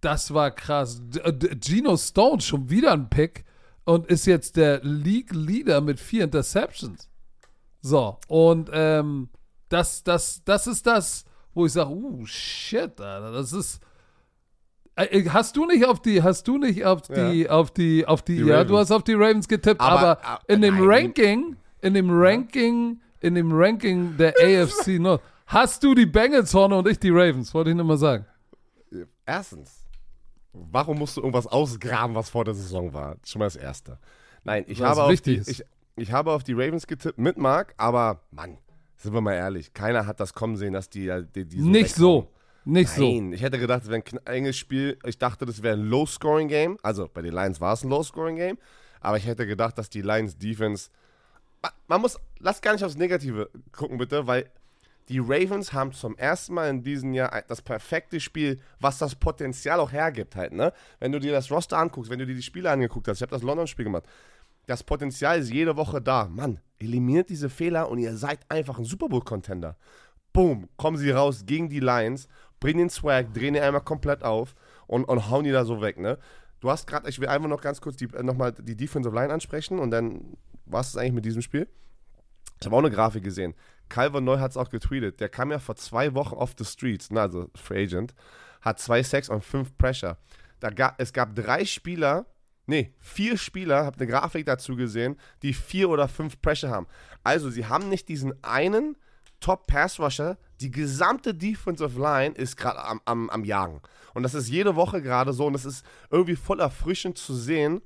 Das 0.00 0.32
war 0.32 0.52
krass. 0.52 1.02
D 1.02 1.20
Geno 1.56 1.96
Stone 1.96 2.40
schon 2.40 2.70
wieder 2.70 2.92
ein 2.92 3.10
Pick 3.10 3.44
und 3.84 4.06
ist 4.06 4.26
jetzt 4.26 4.56
der 4.56 4.80
League 4.84 5.32
Leader 5.34 5.80
mit 5.80 5.98
vier 5.98 6.24
Interceptions. 6.24 7.08
So, 7.80 8.18
und 8.28 8.70
ähm, 8.72 9.30
das, 9.68 10.04
das, 10.04 10.42
das 10.44 10.68
ist 10.68 10.86
das, 10.86 11.24
wo 11.54 11.66
ich 11.66 11.72
sage, 11.72 11.90
uh, 11.90 12.24
shit, 12.24 13.00
Alter, 13.00 13.32
das 13.32 13.52
ist. 13.52 13.80
Äh, 14.96 15.24
Hast 15.30 15.56
du 15.56 15.64
nicht 15.66 15.84
auf 15.86 16.00
die, 16.02 16.22
hast 16.22 16.46
du 16.46 16.58
nicht 16.58 16.84
auf 16.84 17.02
die, 17.02 17.48
auf 17.48 17.70
die, 17.70 18.06
auf 18.06 18.22
die, 18.22 18.36
Die 18.36 18.42
ja, 18.42 18.56
Ravens. 18.56 18.68
du 18.70 18.78
hast 18.78 18.90
auf 18.92 19.02
die 19.04 19.14
Ravens 19.14 19.48
getippt, 19.48 19.80
Aber- 19.80 20.00
aber, 20.00 20.24
aber- 20.24 20.40
in 20.48 20.60
dem 20.60 20.74
nein. 20.78 20.84
Ranking, 20.86 21.56
in 21.80 21.94
dem 21.94 22.10
Ranking, 22.10 23.00
in 23.20 23.34
dem 23.34 23.50
Ranking 23.52 24.16
der 24.18 24.34
AFC 24.42 24.98
North, 24.98 25.22
hast 25.46 25.82
du 25.82 25.94
die 25.94 26.06
Bengals 26.06 26.50
vorne 26.52 26.76
und 26.76 26.86
ich 26.88 26.98
die 26.98 27.10
Ravens, 27.10 27.52
wollte 27.54 27.70
ich 27.70 27.76
nur 27.76 27.86
mal 27.86 27.96
sagen. 27.96 28.26
Erstens, 29.24 29.84
warum 30.52 30.98
musst 30.98 31.16
du 31.16 31.20
irgendwas 31.20 31.46
ausgraben, 31.46 32.14
was 32.14 32.28
vor 32.30 32.44
der 32.44 32.54
Saison 32.54 32.92
war? 32.92 33.16
Schon 33.24 33.38
mal 33.38 33.46
das 33.46 33.56
Erste. 33.56 33.98
Nein, 34.44 34.64
ich, 34.66 34.80
Was 34.80 34.90
habe 34.98 35.04
auf, 35.04 35.20
die, 35.20 35.40
ich, 35.46 35.62
ich 35.96 36.12
habe 36.12 36.32
auf 36.32 36.42
die 36.44 36.52
Ravens 36.52 36.86
getippt 36.86 37.18
mit 37.18 37.38
Mark, 37.38 37.74
aber 37.76 38.20
Mann, 38.30 38.58
sind 38.96 39.14
wir 39.14 39.20
mal 39.20 39.34
ehrlich, 39.34 39.72
keiner 39.72 40.06
hat 40.06 40.20
das 40.20 40.34
kommen 40.34 40.56
sehen, 40.56 40.72
dass 40.72 40.90
die, 40.90 41.10
die, 41.34 41.46
die 41.46 41.60
so 41.60 41.66
nicht 41.68 41.96
weghauen. 41.96 42.22
so, 42.24 42.28
nicht 42.64 42.90
so. 42.90 43.02
Nein, 43.02 43.32
ich 43.32 43.42
hätte 43.42 43.58
gedacht, 43.58 43.82
es 43.82 43.88
wäre 43.90 44.02
ein 44.02 44.26
enges 44.26 44.56
Spiel. 44.56 44.98
Ich 45.04 45.18
dachte, 45.18 45.46
das 45.46 45.62
wäre 45.62 45.76
ein 45.76 45.84
Low-Scoring-Game. 45.84 46.78
Also 46.82 47.08
bei 47.12 47.22
den 47.22 47.32
Lions 47.34 47.60
war 47.60 47.72
es 47.72 47.84
ein 47.84 47.90
Low-Scoring-Game. 47.90 48.58
Aber 49.00 49.16
ich 49.16 49.26
hätte 49.26 49.46
gedacht, 49.46 49.78
dass 49.78 49.90
die 49.90 50.02
Lions-Defense. 50.02 50.90
Ma- 51.62 51.72
Man 51.88 52.00
muss, 52.00 52.18
lass 52.38 52.60
gar 52.60 52.72
nicht 52.72 52.84
aufs 52.84 52.96
Negative 52.96 53.50
gucken, 53.72 53.98
bitte, 53.98 54.26
weil 54.26 54.48
die 55.08 55.18
Ravens 55.18 55.72
haben 55.72 55.92
zum 55.92 56.16
ersten 56.16 56.54
Mal 56.54 56.70
in 56.70 56.82
diesem 56.84 57.12
Jahr 57.12 57.42
das 57.48 57.60
perfekte 57.60 58.20
Spiel, 58.20 58.60
was 58.78 58.98
das 58.98 59.16
Potenzial 59.16 59.80
auch 59.80 59.90
hergibt, 59.90 60.36
halt, 60.36 60.52
ne? 60.52 60.72
Wenn 61.00 61.10
du 61.10 61.18
dir 61.18 61.32
das 61.32 61.50
Roster 61.50 61.76
anguckst, 61.76 62.08
wenn 62.08 62.20
du 62.20 62.26
dir 62.26 62.36
die 62.36 62.42
Spiele 62.42 62.70
angeguckt 62.70 63.08
hast, 63.08 63.18
ich 63.18 63.22
habe 63.22 63.32
das 63.32 63.42
London-Spiel 63.42 63.84
gemacht, 63.84 64.04
das 64.66 64.84
Potenzial 64.84 65.40
ist 65.40 65.50
jede 65.50 65.76
Woche 65.76 66.00
da. 66.00 66.28
Mann, 66.28 66.60
eliminiert 66.78 67.30
diese 67.30 67.50
Fehler 67.50 67.90
und 67.90 67.98
ihr 67.98 68.16
seid 68.16 68.38
einfach 68.48 68.78
ein 68.78 68.84
Super 68.84 69.08
Bowl-Contender. 69.08 69.76
Boom, 70.32 70.68
kommen 70.76 70.96
sie 70.96 71.10
raus 71.10 71.42
gegen 71.44 71.68
die 71.68 71.80
Lions, 71.80 72.28
bringen 72.62 72.78
den 72.78 72.90
Swag, 72.90 73.34
drehen 73.34 73.54
ihn 73.56 73.62
einmal 73.62 73.82
komplett 73.82 74.22
auf 74.22 74.54
und, 74.86 75.04
und 75.04 75.28
hauen 75.28 75.44
die 75.44 75.50
da 75.50 75.64
so 75.64 75.82
weg, 75.82 75.98
ne? 75.98 76.18
Du 76.60 76.70
hast 76.70 76.86
gerade, 76.86 77.08
ich 77.08 77.18
will 77.18 77.26
einfach 77.26 77.48
noch 77.48 77.60
ganz 77.60 77.80
kurz 77.80 78.00
äh, 78.00 78.22
nochmal 78.22 78.52
die 78.52 78.76
Defensive 78.76 79.14
Line 79.14 79.32
ansprechen 79.32 79.80
und 79.80 79.90
dann 79.90 80.36
war 80.64 80.80
es 80.80 80.96
eigentlich 80.96 81.12
mit 81.12 81.24
diesem 81.24 81.42
Spiel. 81.42 81.66
Ich 82.60 82.66
habe 82.66 82.76
auch 82.76 82.78
eine 82.78 82.90
Grafik 82.90 83.24
gesehen. 83.24 83.54
Calvin 83.88 84.22
Neu 84.22 84.38
hat 84.38 84.52
es 84.52 84.56
auch 84.56 84.70
getweetet. 84.70 85.18
Der 85.18 85.28
kam 85.28 85.50
ja 85.50 85.58
vor 85.58 85.74
zwei 85.74 86.14
Wochen 86.14 86.34
off 86.34 86.54
the 86.56 86.64
streets, 86.64 87.10
ne, 87.10 87.20
also 87.20 87.50
Free 87.56 87.82
Agent, 87.82 88.14
hat 88.60 88.78
zwei 88.78 89.02
Sacks 89.02 89.28
und 89.28 89.44
fünf 89.44 89.76
Pressure. 89.76 90.16
Da 90.60 90.70
ga, 90.70 90.94
es 90.98 91.12
gab 91.12 91.34
drei 91.34 91.64
Spieler, 91.64 92.26
nee, 92.66 92.94
vier 93.00 93.36
Spieler, 93.36 93.84
habe 93.84 93.96
eine 93.96 94.06
Grafik 94.06 94.46
dazu 94.46 94.76
gesehen, 94.76 95.16
die 95.42 95.52
vier 95.52 95.90
oder 95.90 96.06
fünf 96.06 96.40
Pressure 96.40 96.70
haben. 96.70 96.86
Also 97.24 97.50
sie 97.50 97.66
haben 97.66 97.88
nicht 97.88 98.08
diesen 98.08 98.32
einen 98.44 98.96
Top-Pass-Rusher, 99.42 100.38
die 100.60 100.70
gesamte 100.70 101.34
Defensive 101.34 102.00
Line 102.00 102.34
ist 102.34 102.56
gerade 102.56 102.82
am, 102.82 103.00
am, 103.04 103.28
am 103.28 103.44
Jagen. 103.44 103.82
Und 104.14 104.22
das 104.22 104.32
ist 104.32 104.48
jede 104.48 104.76
Woche 104.76 105.02
gerade 105.02 105.32
so 105.32 105.46
und 105.46 105.54
es 105.54 105.64
ist 105.64 105.84
irgendwie 106.10 106.36
voll 106.36 106.60
erfrischend 106.60 107.18
zu 107.18 107.34
sehen, 107.34 107.82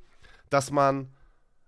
dass 0.51 0.71
man 0.71 1.09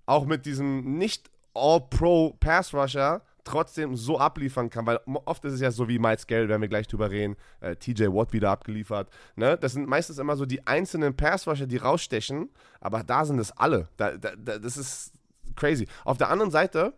auch 0.06 0.26
mit 0.26 0.46
diesem 0.46 0.98
nicht 0.98 1.30
All-Pro-Pass-Rusher 1.54 3.22
trotzdem 3.44 3.96
so 3.96 4.18
abliefern 4.18 4.68
kann, 4.68 4.86
weil 4.86 5.00
oft 5.24 5.44
ist 5.46 5.54
es 5.54 5.60
ja 5.60 5.70
so 5.70 5.88
wie 5.88 5.98
Miles 5.98 6.26
Garrett, 6.26 6.48
werden 6.48 6.60
wir 6.60 6.68
gleich 6.68 6.86
drüber 6.86 7.10
reden, 7.10 7.36
äh, 7.60 7.76
TJ 7.76 8.04
Watt 8.08 8.32
wieder 8.32 8.50
abgeliefert, 8.50 9.08
ne? 9.36 9.56
Das 9.56 9.72
sind 9.72 9.88
meistens 9.88 10.18
immer 10.18 10.36
so 10.36 10.44
die 10.44 10.66
einzelnen 10.66 11.16
Pass-Rusher, 11.16 11.66
die 11.66 11.78
rausstechen, 11.78 12.50
aber 12.80 13.02
da 13.02 13.24
sind 13.24 13.38
es 13.38 13.50
alle. 13.52 13.88
Da, 13.96 14.16
da, 14.18 14.32
da, 14.36 14.58
das 14.58 14.76
ist 14.76 15.12
crazy. 15.56 15.88
Auf 16.04 16.18
der 16.18 16.28
anderen 16.28 16.50
Seite 16.50 16.92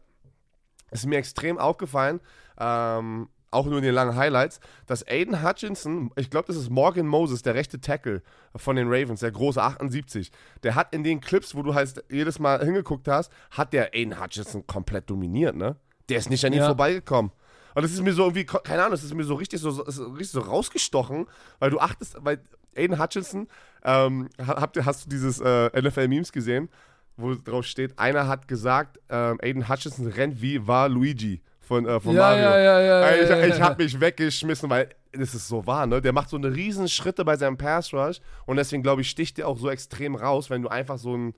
ist 0.90 1.06
mir 1.06 1.18
extrem 1.18 1.56
aufgefallen, 1.58 2.20
ähm, 2.60 3.28
auch 3.52 3.66
nur 3.66 3.78
in 3.78 3.82
den 3.84 3.94
langen 3.94 4.14
Highlights, 4.14 4.60
dass 4.86 5.04
Aiden 5.08 5.42
Hutchinson, 5.42 6.12
ich 6.14 6.30
glaube, 6.30 6.46
das 6.46 6.56
ist 6.56 6.70
Morgan 6.70 7.06
Moses, 7.08 7.42
der 7.42 7.56
rechte 7.56 7.80
Tackle 7.80 8.22
von 8.54 8.76
den 8.76 8.86
Ravens, 8.88 9.20
der 9.20 9.32
große 9.32 9.60
78, 9.60 10.30
der 10.62 10.76
hat 10.76 10.94
in 10.94 11.02
den 11.02 11.20
Clips, 11.20 11.56
wo 11.56 11.62
du 11.62 11.74
halt 11.74 12.04
jedes 12.10 12.38
Mal 12.38 12.64
hingeguckt 12.64 13.08
hast, 13.08 13.32
hat 13.50 13.72
der 13.72 13.92
Aiden 13.92 14.20
Hutchinson 14.20 14.64
komplett 14.68 15.10
dominiert, 15.10 15.56
ne? 15.56 15.74
Der 16.08 16.18
ist 16.18 16.30
nicht 16.30 16.44
an 16.44 16.52
ihm 16.52 16.60
Ja. 16.60 16.66
vorbeigekommen. 16.66 17.32
Und 17.74 17.82
das 17.82 17.92
ist 17.92 18.02
mir 18.02 18.12
so 18.12 18.22
irgendwie, 18.22 18.44
keine 18.44 18.80
Ahnung, 18.82 18.92
das 18.92 19.02
ist 19.04 19.14
mir 19.14 19.24
so 19.24 19.34
richtig 19.34 19.60
so, 19.60 19.70
richtig 19.70 20.30
so 20.30 20.40
rausgestochen, 20.40 21.26
weil 21.58 21.70
du 21.70 21.80
achtest, 21.80 22.16
weil 22.20 22.40
Aiden 22.76 23.00
Hutchinson, 23.00 23.48
ähm, 23.84 24.28
ha- 24.38 24.60
habt 24.60 24.76
hast 24.84 25.06
du 25.06 25.08
dieses 25.10 25.40
äh, 25.40 25.70
NFL-Memes 25.80 26.30
gesehen, 26.30 26.68
wo 27.16 27.34
drauf 27.34 27.64
steht, 27.66 27.98
einer 27.98 28.28
hat 28.28 28.46
gesagt, 28.46 29.00
ähm, 29.08 29.38
Aiden 29.42 29.68
Hutchinson 29.68 30.06
rennt 30.06 30.40
wie 30.40 30.66
war 30.68 30.88
Luigi 30.88 31.42
von, 31.70 31.86
äh, 31.86 32.00
von 32.00 32.16
Ja, 32.16 32.22
Mario. 32.22 32.42
ja, 32.42 32.58
ja, 32.58 32.80
ja, 32.80 33.00
Ey, 33.02 33.16
ja, 33.18 33.22
ich 33.22 33.30
ja, 33.48 33.54
ich 33.54 33.60
habe 33.62 33.80
mich 33.84 34.00
weggeschmissen, 34.00 34.68
weil 34.68 34.88
das 35.12 35.36
ist 35.36 35.46
so 35.46 35.64
wahr, 35.68 35.86
ne? 35.86 36.00
Der 36.00 36.12
macht 36.12 36.28
so 36.28 36.36
eine 36.36 36.52
riesen 36.52 36.88
Schritte 36.88 37.24
bei 37.24 37.36
seinem 37.36 37.56
Pass 37.56 37.94
Rush 37.94 38.20
und 38.44 38.56
deswegen 38.56 38.82
glaube 38.82 39.02
ich, 39.02 39.08
sticht 39.10 39.38
der 39.38 39.46
auch 39.46 39.56
so 39.56 39.70
extrem 39.70 40.16
raus, 40.16 40.50
wenn 40.50 40.62
du 40.62 40.68
einfach 40.68 40.98
so 40.98 41.14
einen, 41.14 41.32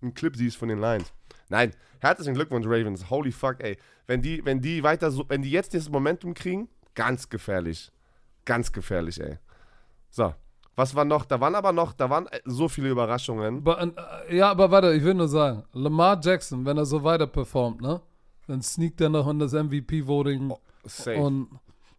einen 0.00 0.14
Clip 0.14 0.36
siehst 0.36 0.56
von 0.56 0.68
den 0.68 0.78
Lions. 0.78 1.12
Nein, 1.48 1.72
herzlichen 1.98 2.34
Glückwunsch 2.34 2.64
Ravens. 2.64 3.10
Holy 3.10 3.32
fuck, 3.32 3.56
ey. 3.58 3.76
Wenn 4.06 4.22
die, 4.22 4.44
wenn 4.44 4.60
die 4.60 4.84
weiter 4.84 5.10
so, 5.10 5.24
wenn 5.28 5.42
die 5.42 5.50
jetzt 5.50 5.72
dieses 5.72 5.90
Momentum 5.90 6.32
kriegen, 6.34 6.68
ganz 6.94 7.28
gefährlich. 7.28 7.90
Ganz 8.44 8.70
gefährlich, 8.70 9.20
ey. 9.20 9.38
So, 10.10 10.32
was 10.76 10.94
war 10.94 11.04
noch? 11.04 11.24
Da 11.24 11.40
waren 11.40 11.56
aber 11.56 11.72
noch, 11.72 11.92
da 11.92 12.08
waren 12.08 12.28
äh, 12.28 12.38
so 12.44 12.68
viele 12.68 12.88
Überraschungen. 12.90 13.64
Äh, 13.66 14.36
ja, 14.36 14.48
aber 14.48 14.70
warte, 14.70 14.92
ich 14.92 15.02
will 15.02 15.14
nur 15.14 15.26
sagen, 15.28 15.64
Lamar 15.72 16.20
Jackson, 16.22 16.64
wenn 16.64 16.78
er 16.78 16.84
so 16.86 17.02
weiter 17.02 17.26
performt, 17.26 17.80
ne, 17.82 18.00
dann 18.52 18.62
sneakt 18.62 19.00
er 19.00 19.08
noch 19.08 19.28
in 19.28 19.38
das 19.38 19.52
MVP-Voting 19.52 20.52
Safe. 20.84 21.16
und 21.16 21.48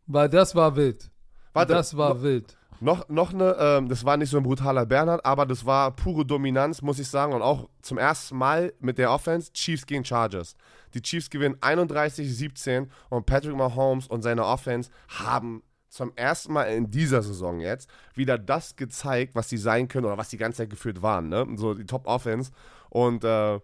weil 0.06 0.30
das 0.30 0.54
war 0.54 0.76
wild. 0.76 1.10
Warte, 1.54 1.74
das 1.74 1.98
war 1.98 2.14
no- 2.14 2.22
wild. 2.22 2.58
Noch, 2.80 3.08
noch 3.08 3.34
eine, 3.34 3.56
ähm, 3.58 3.88
das 3.88 4.04
war 4.04 4.18
nicht 4.18 4.30
so 4.30 4.38
ein 4.38 4.44
brutaler 4.44 4.86
Bernhard, 4.86 5.26
aber 5.26 5.46
das 5.46 5.66
war 5.66 5.92
pure 5.96 6.26
Dominanz, 6.26 6.82
muss 6.82 7.00
ich 7.00 7.08
sagen. 7.08 7.34
Und 7.34 7.42
auch 7.42 7.70
zum 7.82 7.98
ersten 7.98 8.38
Mal 8.38 8.74
mit 8.80 8.98
der 8.98 9.10
Offense 9.12 9.52
Chiefs 9.54 9.86
gegen 9.86 10.04
Chargers. 10.04 10.56
Die 10.94 11.02
Chiefs 11.02 11.30
gewinnen 11.30 11.56
31-17 11.62 12.88
und 13.10 13.26
Patrick 13.26 13.56
Mahomes 13.56 14.08
und 14.08 14.22
seine 14.22 14.46
Offense 14.46 14.92
haben 15.08 15.64
zum 15.90 16.12
ersten 16.16 16.54
Mal 16.54 16.66
in 16.66 16.92
dieser 16.92 17.24
Saison 17.24 17.62
jetzt 17.62 17.90
wieder 18.16 18.38
das 18.38 18.76
gezeigt, 18.76 19.34
was 19.34 19.50
sie 19.50 19.58
sein 19.58 19.88
können 19.88 20.06
oder 20.06 20.18
was 20.18 20.30
die 20.30 20.38
ganze 20.38 20.58
Zeit 20.58 20.70
geführt 20.70 21.02
waren. 21.02 21.30
Ne? 21.30 21.48
So 21.56 21.74
die 21.74 21.86
Top-Offense. 21.86 22.52
Und 22.90 23.24
äh, 23.24 23.60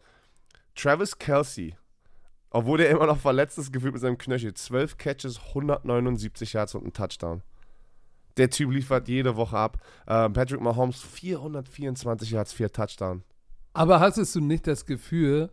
Travis 0.76 1.18
Kelsey, 1.18 1.76
obwohl 2.52 2.82
er 2.82 2.90
immer 2.90 3.06
noch 3.06 3.20
verletzt 3.20 3.58
ist, 3.58 3.72
gefühlt 3.72 3.94
mit 3.94 4.02
seinem 4.02 4.18
Knöchel, 4.18 4.54
12 4.54 4.98
Catches, 4.98 5.40
179 5.50 6.54
Yards 6.54 6.76
und 6.76 6.86
ein 6.86 6.94
Touchdown. 6.94 7.42
Der 8.38 8.50
Typ 8.50 8.72
liefert 8.72 9.08
jede 9.08 9.36
Woche 9.36 9.58
ab. 9.58 9.78
Äh, 10.06 10.30
Patrick 10.30 10.62
Mahomes 10.62 11.02
424 11.02 12.32
Yards, 12.32 12.54
4 12.54 12.72
Touchdown. 12.72 13.24
Aber 13.74 14.00
hattest 14.00 14.36
du 14.36 14.40
nicht 14.40 14.66
das 14.66 14.86
Gefühl, 14.86 15.50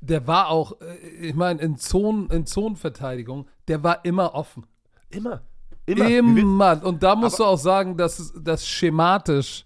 der 0.00 0.26
war 0.26 0.48
auch, 0.48 0.80
äh, 0.80 0.96
ich 1.20 1.34
meine, 1.34 1.60
in, 1.60 1.76
Zonen, 1.76 2.28
in 2.30 2.46
Zonenverteidigung, 2.46 3.46
der 3.68 3.82
war 3.82 4.04
immer 4.04 4.34
offen. 4.34 4.66
Immer. 5.10 5.42
Immer. 5.86 6.08
immer. 6.08 6.84
Und 6.84 7.02
da 7.02 7.14
musst 7.14 7.40
aber, 7.40 7.50
du 7.50 7.54
auch 7.54 7.58
sagen, 7.58 7.96
dass, 7.96 8.32
dass 8.36 8.66
schematisch 8.66 9.64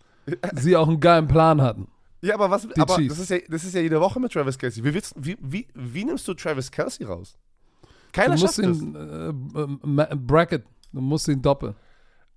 sie 0.55 0.76
auch 0.76 0.88
einen 0.88 1.00
geilen 1.00 1.29
Plan 1.29 1.61
hatten. 1.62 1.88
Ja, 2.25 2.35
aber 2.35 2.50
was? 2.50 2.66
aber 2.78 3.02
das 3.02 3.19
ist 3.19 3.31
ja, 3.31 3.38
das 3.49 3.64
ist 3.64 3.75
ja 3.75 3.83
jede 3.83 4.00
Woche 4.00 4.19
mit 4.19 4.33
Travis 4.33 4.57
Kelsey. 4.57 4.83
Wie, 4.83 4.95
willst, 4.95 5.14
wie, 5.16 5.37
wie, 5.40 5.69
wie 5.75 6.04
nimmst 6.04 6.26
du 6.26 6.33
Travis 6.33 6.71
Kelsey 6.71 7.07
raus? 7.07 7.37
Keiner 8.12 8.37
du 8.37 8.40
musst 8.40 8.57
schafft 8.57 8.66
ihn, 8.66 8.95
äh, 8.95 10.02
äh, 10.02 10.16
Bracket, 10.16 10.64
du 10.93 11.00
musst 11.02 11.28
ihn 11.28 11.43
doppeln. 11.43 11.75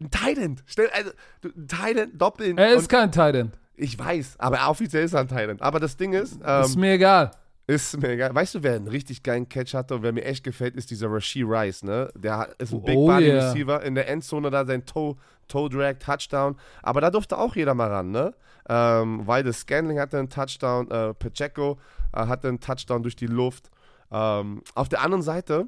Ein 0.02 0.12
Tident. 0.12 0.64
Stell, 0.66 0.90
also, 0.90 1.12
ein 1.44 1.68
Tident 1.68 2.22
doppeln. 2.22 2.58
Er 2.58 2.74
ist 2.74 2.90
kein 2.90 3.12
Tident. 3.12 3.58
Ich 3.76 3.98
weiß, 3.98 4.40
aber 4.40 4.70
offiziell 4.70 5.06
ist 5.06 5.14
er 5.14 5.22
ein 5.22 5.28
Tident. 5.28 5.62
Aber 5.62 5.80
das 5.80 5.96
Ding 5.96 6.14
ist. 6.14 6.40
Ähm, 6.44 6.64
ist 6.64 6.76
mir 6.76 6.94
egal. 6.94 7.32
Ist 7.70 7.98
mir 8.00 8.12
egal. 8.12 8.34
Weißt 8.34 8.56
du, 8.56 8.64
wer 8.64 8.76
einen 8.76 8.88
richtig 8.88 9.24
geilen 9.24 9.50
Catch 9.50 9.74
hatte 9.74 9.96
und 9.96 10.02
wer 10.02 10.14
mir 10.14 10.24
echt 10.24 10.46
gefällt, 10.46 10.76
ist 10.78 10.90
dieser 10.90 11.12
Rasheed 11.12 11.46
Rice, 11.46 11.84
ne? 11.84 12.10
Der 12.16 12.56
ist 12.60 12.74
ein 12.74 12.82
Big 12.82 12.96
oh, 12.96 13.08
Body 13.08 13.26
yeah. 13.26 13.50
Receiver 13.50 13.84
in 13.84 13.94
der 13.94 14.08
Endzone 14.08 14.50
da 14.50 14.66
sein 14.66 14.86
Toe, 14.86 15.18
Toe 15.50 15.70
Drag, 15.70 15.96
Touchdown. 16.00 16.56
Aber 16.82 17.02
da 17.02 17.12
durfte 17.12 17.38
auch 17.38 17.58
jeder 17.58 17.74
mal 17.74 17.90
ran, 17.90 18.12
ne? 18.12 18.34
Ähm, 18.70 19.28
weil 19.28 19.44
das 19.44 19.60
Scanling 19.60 20.00
hatte 20.00 20.18
einen 20.18 20.30
Touchdown, 20.30 20.90
äh, 20.90 21.14
Pacheco 21.14 21.78
äh, 22.14 22.26
hatte 22.26 22.48
einen 22.48 22.62
Touchdown 22.62 23.04
durch 23.04 23.18
die 23.18 23.28
Luft. 23.28 23.70
Ähm, 24.12 24.62
auf 24.74 24.88
der 24.88 25.02
anderen 25.02 25.22
Seite 25.22 25.68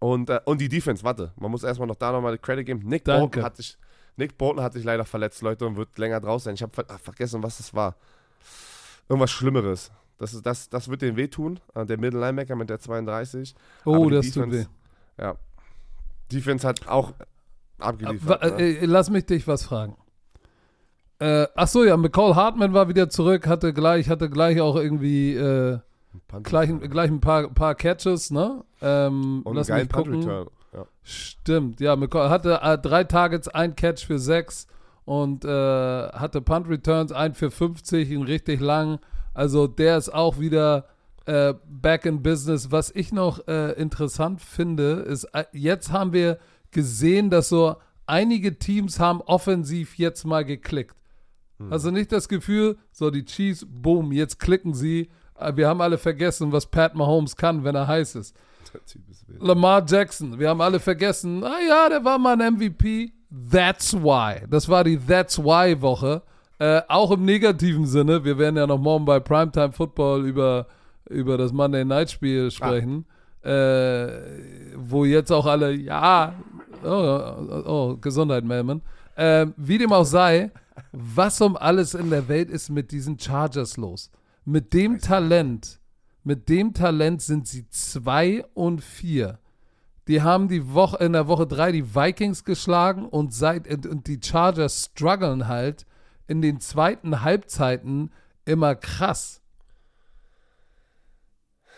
und, 0.00 0.28
äh, 0.28 0.40
und 0.44 0.60
die 0.60 0.68
Defense, 0.68 1.04
warte, 1.04 1.32
man 1.36 1.52
muss 1.52 1.62
erstmal 1.62 1.86
noch 1.86 1.96
da 1.96 2.10
nochmal 2.10 2.36
Credit 2.36 2.66
geben. 2.66 2.80
Nick 2.84 3.04
Danke. 3.04 3.20
Bolton 3.20 3.42
hat 3.44 3.56
sich, 3.56 3.78
Nick 4.16 4.36
Bolton 4.36 4.62
hat 4.62 4.72
sich 4.72 4.82
leider 4.82 5.04
verletzt, 5.04 5.40
Leute, 5.42 5.66
und 5.66 5.76
wird 5.76 5.96
länger 5.98 6.20
draußen 6.20 6.46
sein. 6.46 6.54
Ich 6.54 6.62
habe 6.62 6.72
ver 6.72 6.98
vergessen, 6.98 7.42
was 7.44 7.58
das 7.58 7.72
war. 7.74 7.94
Irgendwas 9.08 9.30
Schlimmeres. 9.30 9.92
Das, 10.20 10.34
ist, 10.34 10.44
das, 10.44 10.68
das 10.68 10.90
wird 10.90 11.00
den 11.00 11.16
wehtun. 11.16 11.58
Äh, 11.74 11.86
der 11.86 11.98
Middle 11.98 12.20
Linebacker 12.20 12.54
mit 12.54 12.68
der 12.68 12.78
32. 12.78 13.54
Oh, 13.86 14.10
das 14.10 14.26
Defense, 14.26 14.50
tut 14.50 14.52
weh. 14.52 15.24
Ja. 15.24 15.34
Defense 16.30 16.68
hat 16.68 16.86
auch 16.86 17.14
abgeliefert. 17.78 18.42
Ne? 18.42 18.60
Äh, 18.60 18.84
lass 18.84 19.08
mich 19.08 19.24
dich 19.24 19.48
was 19.48 19.64
fragen. 19.64 19.96
Äh, 21.20 21.46
ach 21.54 21.68
so, 21.68 21.84
ja, 21.84 21.96
McCall 21.96 22.34
Hartman 22.34 22.74
war 22.74 22.88
wieder 22.88 23.08
zurück, 23.08 23.46
hatte 23.46 23.72
gleich, 23.72 24.10
hatte 24.10 24.28
gleich 24.28 24.60
auch 24.60 24.76
irgendwie 24.76 25.34
äh, 25.34 25.78
gleich, 26.42 26.70
gleich 26.90 27.10
ein 27.10 27.20
paar, 27.20 27.48
paar 27.48 27.74
Catches, 27.74 28.30
ne? 28.30 28.62
Ähm, 28.82 29.40
Und 29.44 29.56
lass 29.56 29.70
einen 29.70 29.84
mich 29.84 29.90
gucken. 29.90 30.16
Return. 30.16 30.48
Ja. 30.74 30.84
Stimmt, 31.02 31.80
ja, 31.80 31.96
McCall 31.96 32.28
hatte 32.28 32.60
äh, 32.62 32.76
drei 32.76 33.04
Targets, 33.04 33.48
ein 33.48 33.74
Catch 33.74 34.04
für 34.04 34.18
sechs 34.18 34.66
und 35.06 35.46
äh, 35.46 35.48
hatte 35.48 36.42
Punt 36.42 36.68
Returns, 36.68 37.10
ein 37.10 37.32
für 37.32 37.50
50, 37.50 38.10
ihn 38.10 38.22
richtig 38.22 38.60
lang. 38.60 38.98
Also 39.34 39.66
der 39.66 39.96
ist 39.96 40.12
auch 40.12 40.38
wieder 40.38 40.86
äh, 41.26 41.54
back 41.66 42.06
in 42.06 42.22
business. 42.22 42.70
Was 42.70 42.90
ich 42.90 43.12
noch 43.12 43.46
äh, 43.46 43.72
interessant 43.72 44.40
finde, 44.40 45.04
ist, 45.06 45.24
äh, 45.32 45.44
jetzt 45.52 45.92
haben 45.92 46.12
wir 46.12 46.38
gesehen, 46.70 47.30
dass 47.30 47.48
so 47.48 47.76
einige 48.06 48.58
Teams 48.58 48.98
haben 48.98 49.20
offensiv 49.22 49.96
jetzt 49.96 50.24
mal 50.24 50.44
geklickt. 50.44 50.96
Hm. 51.58 51.72
Also 51.72 51.90
nicht 51.90 52.10
das 52.12 52.28
Gefühl, 52.28 52.78
so 52.90 53.10
die 53.10 53.24
Chiefs, 53.24 53.66
boom, 53.68 54.12
jetzt 54.12 54.38
klicken 54.40 54.74
sie. 54.74 55.10
Äh, 55.38 55.56
wir 55.56 55.68
haben 55.68 55.80
alle 55.80 55.98
vergessen, 55.98 56.52
was 56.52 56.66
Pat 56.66 56.94
Mahomes 56.94 57.36
kann, 57.36 57.64
wenn 57.64 57.74
er 57.74 57.86
heiß 57.86 58.16
ist. 58.16 58.36
Lamar 59.38 59.84
Jackson, 59.86 60.38
wir 60.38 60.48
haben 60.48 60.60
alle 60.60 60.80
vergessen, 60.80 61.44
ah 61.44 61.58
ja, 61.66 61.88
der 61.88 62.04
war 62.04 62.18
mal 62.18 62.40
ein 62.40 62.54
MVP. 62.54 63.12
That's 63.50 63.94
why. 63.94 64.46
Das 64.48 64.68
war 64.68 64.84
die 64.84 64.98
That's 64.98 65.38
why 65.38 65.80
Woche. 65.80 66.22
Äh, 66.60 66.82
auch 66.88 67.10
im 67.10 67.24
negativen 67.24 67.86
Sinne. 67.86 68.22
Wir 68.22 68.36
werden 68.36 68.58
ja 68.58 68.66
noch 68.66 68.78
morgen 68.78 69.06
bei 69.06 69.18
Primetime 69.18 69.72
Football 69.72 70.26
über, 70.26 70.66
über 71.08 71.38
das 71.38 71.54
Monday 71.54 71.86
Night 71.86 72.10
Spiel 72.10 72.50
sprechen. 72.50 73.06
Ah. 73.42 73.48
Äh, 73.48 74.20
wo 74.76 75.06
jetzt 75.06 75.32
auch 75.32 75.46
alle, 75.46 75.72
ja, 75.72 76.34
oh, 76.84 76.88
oh, 76.88 77.62
oh 77.64 77.96
Gesundheit, 77.96 78.44
Melman. 78.44 78.82
Äh, 79.16 79.46
wie 79.56 79.78
dem 79.78 79.90
auch 79.90 80.04
sei, 80.04 80.50
was 80.92 81.40
um 81.40 81.56
alles 81.56 81.94
in 81.94 82.10
der 82.10 82.28
Welt 82.28 82.50
ist 82.50 82.68
mit 82.68 82.90
diesen 82.92 83.18
Chargers 83.18 83.78
los? 83.78 84.10
Mit 84.44 84.74
dem 84.74 84.98
Talent, 84.98 85.80
mit 86.24 86.50
dem 86.50 86.74
Talent 86.74 87.22
sind 87.22 87.48
sie 87.48 87.66
zwei 87.70 88.44
und 88.52 88.82
vier. 88.82 89.38
Die 90.08 90.20
haben 90.20 90.48
die 90.48 90.74
Woche, 90.74 91.02
in 91.02 91.14
der 91.14 91.26
Woche 91.26 91.46
drei 91.46 91.72
die 91.72 91.94
Vikings 91.94 92.44
geschlagen 92.44 93.06
und 93.06 93.32
seit 93.32 93.66
und 93.86 94.06
die 94.06 94.20
Chargers 94.22 94.90
strugglen 94.92 95.48
halt 95.48 95.86
in 96.30 96.40
den 96.40 96.60
zweiten 96.60 97.22
Halbzeiten 97.22 98.12
immer 98.44 98.76
krass. 98.76 99.42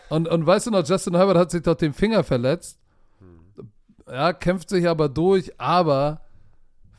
Und, 0.09 0.27
und 0.27 0.45
weißt 0.45 0.67
du 0.67 0.71
noch, 0.71 0.87
Justin 0.87 1.15
Herbert 1.15 1.37
hat 1.37 1.49
sich 1.49 1.63
doch 1.63 1.73
den 1.73 1.91
Finger 1.91 2.23
verletzt. 2.23 2.79
Ja, 4.05 4.31
kämpft 4.31 4.69
sich 4.69 4.87
aber 4.87 5.09
durch, 5.09 5.59
aber 5.59 6.21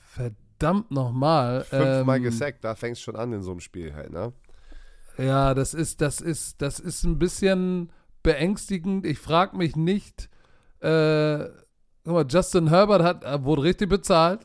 verdammt 0.00 0.90
nochmal. 0.90 1.62
Fünfmal 1.62 2.16
ähm, 2.16 2.22
gesackt, 2.24 2.64
da 2.64 2.74
fängst 2.74 3.02
schon 3.02 3.14
an 3.14 3.32
in 3.32 3.42
so 3.42 3.52
einem 3.52 3.60
Spiel 3.60 3.94
halt, 3.94 4.10
ne? 4.10 4.32
Ja, 5.16 5.54
das 5.54 5.74
ist, 5.74 6.00
das 6.00 6.20
ist, 6.20 6.60
das 6.60 6.80
ist 6.80 7.04
ein 7.04 7.20
bisschen 7.20 7.92
beängstigend. 8.24 9.06
Ich 9.06 9.20
frage 9.20 9.56
mich 9.56 9.76
nicht, 9.76 10.28
äh, 10.80 11.44
guck 12.04 12.14
mal, 12.14 12.26
Justin 12.28 12.68
Herbert 12.70 13.02
hat, 13.04 13.44
wurde 13.44 13.62
richtig 13.62 13.90
bezahlt. 13.90 14.44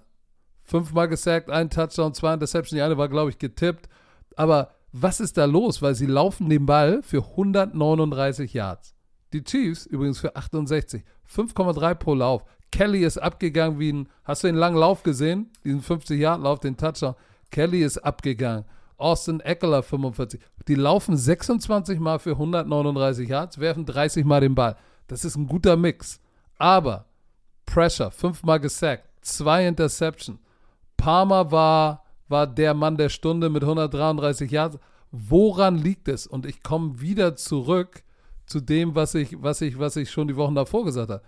Fünfmal 0.69 1.07
gesackt, 1.07 1.49
ein 1.49 1.71
Touchdown, 1.71 2.13
zwei 2.13 2.31
Interceptions, 2.31 2.77
die 2.77 2.81
eine 2.83 2.95
war, 2.95 3.09
glaube 3.09 3.31
ich, 3.31 3.39
getippt. 3.39 3.89
Aber 4.35 4.69
was 4.91 5.19
ist 5.19 5.35
da 5.35 5.45
los? 5.45 5.81
Weil 5.81 5.95
sie 5.95 6.05
laufen 6.05 6.47
den 6.47 6.67
Ball 6.67 7.01
für 7.01 7.23
139 7.23 8.53
Yards. 8.53 8.93
Die 9.33 9.43
Chiefs 9.43 9.87
übrigens 9.87 10.19
für 10.19 10.35
68. 10.35 11.03
5,3 11.27 11.95
pro 11.95 12.13
Lauf. 12.13 12.43
Kelly 12.71 13.03
ist 13.03 13.17
abgegangen 13.17 13.79
wie 13.79 13.93
ein, 13.93 14.09
hast 14.23 14.43
du 14.43 14.47
den 14.47 14.57
langen 14.57 14.77
Lauf 14.77 15.01
gesehen? 15.01 15.51
Diesen 15.63 15.81
50-Yard-Lauf, 15.81 16.59
den 16.59 16.77
Touchdown. 16.77 17.15
Kelly 17.49 17.81
ist 17.81 17.97
abgegangen. 17.97 18.65
Austin 18.97 19.39
Eckler 19.39 19.81
45. 19.81 20.39
Die 20.67 20.75
laufen 20.75 21.17
26 21.17 21.99
Mal 21.99 22.19
für 22.19 22.33
139 22.33 23.27
Yards, 23.27 23.57
werfen 23.57 23.87
30 23.87 24.23
Mal 24.23 24.41
den 24.41 24.53
Ball. 24.53 24.75
Das 25.07 25.25
ist 25.25 25.35
ein 25.35 25.47
guter 25.47 25.77
Mix. 25.77 26.19
Aber 26.59 27.05
Pressure, 27.65 28.11
fünfmal 28.11 28.59
gesackt, 28.59 29.07
zwei 29.21 29.65
Interception. 29.65 30.37
Palmer 30.99 31.51
war, 31.51 32.03
war 32.27 32.45
der 32.45 32.73
Mann 32.73 32.97
der 32.97 33.09
Stunde 33.09 33.49
mit 33.49 33.63
133 33.63 34.51
Yards. 34.51 34.77
Woran 35.11 35.77
liegt 35.77 36.07
es? 36.07 36.27
Und 36.27 36.45
ich 36.45 36.61
komme 36.61 36.99
wieder 36.99 37.35
zurück 37.35 38.03
zu 38.45 38.59
dem, 38.59 38.95
was 38.95 39.15
ich, 39.15 39.41
was 39.41 39.61
ich, 39.61 39.79
was 39.79 39.95
ich 39.95 40.11
schon 40.11 40.27
die 40.27 40.35
Wochen 40.35 40.55
davor 40.55 40.83
gesagt 40.83 41.09
habe. 41.09 41.23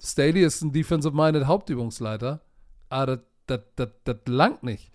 Staley 0.00 0.42
ist 0.42 0.62
ein 0.62 0.72
Defensive-Minded 0.72 1.46
Hauptübungsleiter, 1.46 2.42
aber 2.90 3.22
das, 3.46 3.60
das, 3.76 3.88
das 4.04 4.16
langt 4.26 4.62
nicht. 4.62 4.92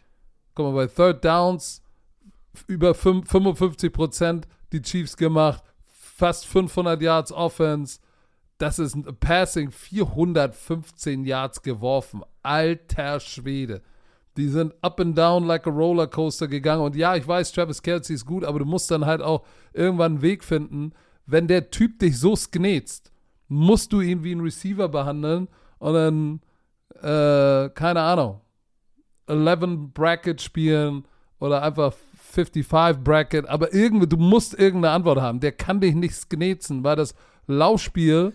Guck 0.54 0.68
mal, 0.68 0.86
bei 0.86 0.88
Third 0.88 1.26
Downs 1.26 1.82
über 2.68 2.94
5, 2.94 3.28
55 3.28 3.92
Prozent 3.92 4.48
die 4.72 4.82
Chiefs 4.82 5.18
gemacht, 5.18 5.64
fast 5.84 6.46
500 6.46 7.02
Yards 7.02 7.32
Offense. 7.32 8.00
Das 8.60 8.78
ist 8.78 8.94
ein 8.94 9.04
Passing, 9.20 9.72
415 9.72 11.26
Yards 11.26 11.64
geworfen. 11.64 12.22
Alter 12.44 13.20
Schwede. 13.20 13.82
Die 14.38 14.48
sind 14.48 14.74
up 14.82 15.00
and 15.00 15.18
down 15.18 15.46
like 15.46 15.68
a 15.68 15.70
Rollercoaster 15.70 16.48
gegangen. 16.48 16.84
Und 16.84 16.96
ja, 16.96 17.16
ich 17.16 17.28
weiß, 17.28 17.52
Travis 17.52 17.82
Kelsey 17.82 18.16
ist 18.16 18.26
gut, 18.26 18.46
aber 18.46 18.60
du 18.60 18.66
musst 18.66 18.90
dann 18.90 19.06
halt 19.06 19.22
auch 19.22 19.46
irgendwann 19.74 20.14
einen 20.14 20.22
Weg 20.22 20.44
finden, 20.44 20.94
wenn 21.26 21.48
der 21.48 21.70
Typ 21.70 22.00
dich 22.00 22.18
so 22.18 22.36
sknetzt 22.36 23.12
musst 23.52 23.92
du 23.92 24.00
ihn 24.00 24.24
wie 24.24 24.34
ein 24.34 24.40
Receiver 24.40 24.88
behandeln 24.88 25.50
und 25.80 25.94
dann, 25.94 26.40
äh, 27.02 27.70
keine 27.72 28.00
Ahnung, 28.00 28.40
11 29.28 29.94
Bracket 29.94 30.42
spielen 30.42 31.06
oder 31.38 31.62
einfach 31.62 31.94
55 32.32 33.04
Bracket, 33.04 33.46
aber 33.48 33.74
irgendwie, 33.74 34.08
du 34.08 34.16
musst 34.16 34.58
irgendeine 34.58 34.94
Antwort 34.96 35.20
haben. 35.20 35.42
Der 35.42 35.52
kann 35.52 35.82
dich 35.82 35.94
nicht 35.96 36.16
sknetzen, 36.16 36.86
weil 36.86 36.96
das 36.96 37.14
Laufspiel 37.46 38.32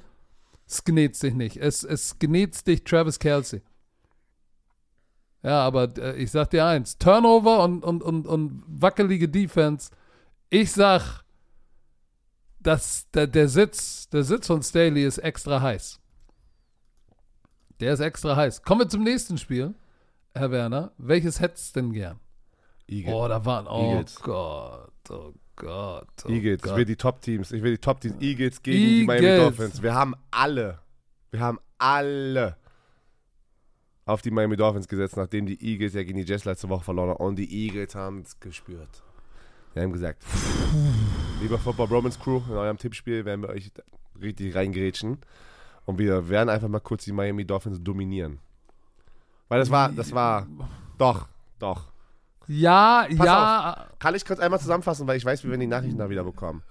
sknetzt 0.68 1.22
dich 1.22 1.32
nicht. 1.32 1.56
Es, 1.56 1.82
es 1.82 2.10
sknetzt 2.10 2.66
dich 2.66 2.84
Travis 2.84 3.18
Kelsey. 3.18 3.62
Ja, 5.42 5.60
aber 5.60 5.96
äh, 5.98 6.16
ich 6.16 6.30
sag 6.30 6.50
dir 6.50 6.66
eins: 6.66 6.98
Turnover 6.98 7.62
und, 7.64 7.84
und, 7.84 8.02
und, 8.02 8.26
und 8.26 8.62
wackelige 8.66 9.28
Defense. 9.28 9.90
Ich 10.50 10.72
sag, 10.72 11.24
dass 12.60 13.10
der, 13.12 13.26
der, 13.26 13.48
Sitz, 13.48 14.08
der 14.08 14.24
Sitz 14.24 14.46
von 14.46 14.62
Staley 14.62 15.04
ist 15.04 15.18
extra 15.18 15.60
heiß. 15.60 16.00
Der 17.80 17.92
ist 17.92 18.00
extra 18.00 18.36
heiß. 18.36 18.62
Kommen 18.62 18.82
wir 18.82 18.88
zum 18.88 19.04
nächsten 19.04 19.38
Spiel, 19.38 19.74
Herr 20.34 20.50
Werner. 20.50 20.92
Welches 20.98 21.40
hättest 21.40 21.76
du 21.76 21.80
denn 21.80 21.92
gern? 21.92 22.20
Eagles. 22.88 23.14
Oh, 23.14 23.28
da 23.28 23.44
waren. 23.44 23.66
Oh 23.66 23.92
Eagles. 23.92 24.16
Gott, 24.16 25.10
oh 25.10 25.32
Gott. 25.56 26.08
Oh 26.24 26.28
Eagles. 26.28 26.56
Ich 26.56 26.62
Gott. 26.62 26.76
will 26.76 26.84
die 26.84 26.96
Top-Teams. 26.96 27.52
Ich 27.52 27.62
will 27.62 27.72
die 27.72 27.80
Top-Teams. 27.80 28.20
Eagles 28.20 28.62
gegen 28.62 28.78
die 28.78 29.04
Miami 29.04 29.26
Eagles. 29.26 29.56
Dolphins. 29.56 29.82
Wir 29.82 29.94
haben 29.94 30.14
alle, 30.30 30.78
wir 31.30 31.40
haben 31.40 31.58
alle 31.78 32.56
auf 34.06 34.22
die 34.22 34.30
Miami 34.30 34.56
Dolphins 34.56 34.88
gesetzt, 34.88 35.16
nachdem 35.16 35.46
die 35.46 35.60
Eagles 35.60 35.94
ja 35.94 36.04
gegen 36.04 36.16
die 36.16 36.24
Jets 36.24 36.44
letzte 36.44 36.68
Woche 36.68 36.84
verloren 36.84 37.10
haben. 37.10 37.26
Und 37.26 37.36
die 37.36 37.66
Eagles 37.66 37.94
haben 37.94 38.20
es 38.20 38.38
gespürt. 38.38 39.02
Wir 39.74 39.82
haben 39.82 39.92
gesagt, 39.92 40.24
lieber 41.42 41.58
Football 41.58 41.88
Romans 41.88 42.18
Crew, 42.18 42.40
in 42.48 42.54
eurem 42.54 42.78
Tippspiel 42.78 43.24
werden 43.24 43.42
wir 43.42 43.50
euch 43.50 43.70
richtig 44.22 44.54
reingerätschen. 44.54 45.18
Und 45.84 45.98
wir 45.98 46.28
werden 46.28 46.48
einfach 46.48 46.68
mal 46.68 46.80
kurz 46.80 47.04
die 47.04 47.12
Miami 47.12 47.44
Dolphins 47.44 47.82
dominieren. 47.82 48.38
Weil 49.48 49.58
das 49.58 49.70
war, 49.70 49.90
das 49.90 50.12
war, 50.12 50.46
doch, 50.98 51.28
doch. 51.58 51.92
Ja, 52.48 53.06
Pass 53.16 53.26
ja. 53.26 53.86
Kann 53.98 54.14
ich 54.14 54.24
kurz 54.24 54.38
einmal 54.38 54.60
zusammenfassen, 54.60 55.06
weil 55.06 55.16
ich 55.16 55.24
weiß, 55.24 55.44
wie 55.44 55.50
wir 55.50 55.58
die 55.58 55.66
Nachrichten 55.66 55.98
da 55.98 56.08
wieder 56.08 56.24
bekommen. 56.24 56.62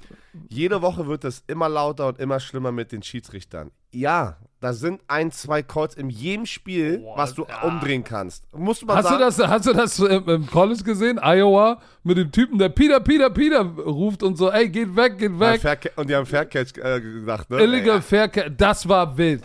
Jede 0.48 0.82
Woche 0.82 1.06
wird 1.08 1.25
es 1.25 1.44
immer 1.48 1.68
lauter 1.68 2.08
und 2.08 2.20
immer 2.20 2.39
schlimmer 2.39 2.72
mit 2.72 2.92
den 2.94 3.04
Schiedsrichtern. 3.04 3.72
Ja, 3.92 4.38
da 4.65 4.74
sind 4.74 5.00
ein, 5.07 5.31
zwei 5.31 5.62
Calls 5.62 5.93
in 5.95 6.10
jedem 6.10 6.45
Spiel, 6.48 6.98
Boah, 6.98 7.17
was 7.17 7.36
du 7.36 7.45
ja. 7.48 7.62
umdrehen 7.62 8.03
kannst. 8.03 8.43
Musst 8.51 8.81
du 8.81 8.88
mal 8.88 8.95
Hast 8.95 9.05
du, 9.05 9.10
sagen. 9.10 9.22
das, 9.22 9.39
hast 9.48 9.65
du 9.67 9.74
das 9.74 10.00
im, 10.00 10.27
im 10.27 10.48
College 10.48 10.84
gesehen? 10.84 11.19
Iowa 11.22 11.79
mit 12.03 12.17
dem 12.17 12.31
Typen, 12.31 12.57
der 12.57 12.69
Peter, 12.69 13.00
Peter, 13.00 13.29
Peter 13.29 13.62
ruft 13.63 14.24
und 14.24 14.38
so, 14.38 14.51
ey, 14.51 14.67
geht 14.69 14.95
weg, 14.95 15.17
geht 15.19 15.31
Ja, 15.34 15.39
weg. 15.39 15.62
Fair- 15.62 15.77
und 15.98 16.10
die 16.10 16.15
haben 16.15 16.25
Faircatch 16.25 16.74
äh, 16.77 17.00
gesagt, 17.00 17.50
ne? 17.51 17.62
Illegal 17.62 17.95
Ja. 17.98 18.01
Fair 18.01 18.27
Ca- 18.27 18.50
Das 18.50 18.89
war 18.89 19.15
wild. 19.17 19.43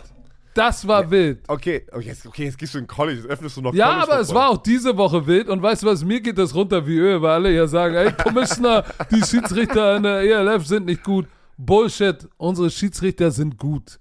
Das 0.53 0.85
war 0.85 1.09
wild. 1.09 1.39
Okay, 1.47 1.85
oh, 1.95 1.99
jetzt, 1.99 2.25
okay, 2.25 2.43
jetzt 2.43 2.57
gehst 2.57 2.73
du 2.73 2.79
in 2.79 2.87
College, 2.87 3.19
jetzt 3.21 3.29
öffnest 3.29 3.55
du 3.55 3.61
noch 3.61 3.73
Ja, 3.73 3.87
College 3.93 4.03
aber 4.11 4.19
es 4.21 4.33
war 4.33 4.49
auch 4.49 4.57
diese 4.57 4.97
Woche 4.97 5.25
wild 5.25 5.47
und 5.47 5.61
weißt 5.61 5.83
du 5.83 5.87
was, 5.87 6.03
mir 6.03 6.19
geht 6.19 6.37
das 6.37 6.53
runter 6.53 6.85
wie 6.85 6.97
Öl, 6.97 7.21
weil 7.21 7.31
alle 7.31 7.51
ja 7.53 7.67
sagen, 7.67 7.95
ey, 7.95 8.11
Commissioner, 8.11 8.83
die 9.11 9.21
Schiedsrichter 9.23 9.95
in 9.95 10.03
der 10.03 10.19
ELF 10.23 10.65
sind 10.67 10.87
nicht 10.87 11.03
gut. 11.03 11.27
Bullshit, 11.57 12.27
unsere 12.37 12.69
Schiedsrichter 12.69 13.31
sind 13.31 13.57
gut. 13.57 13.99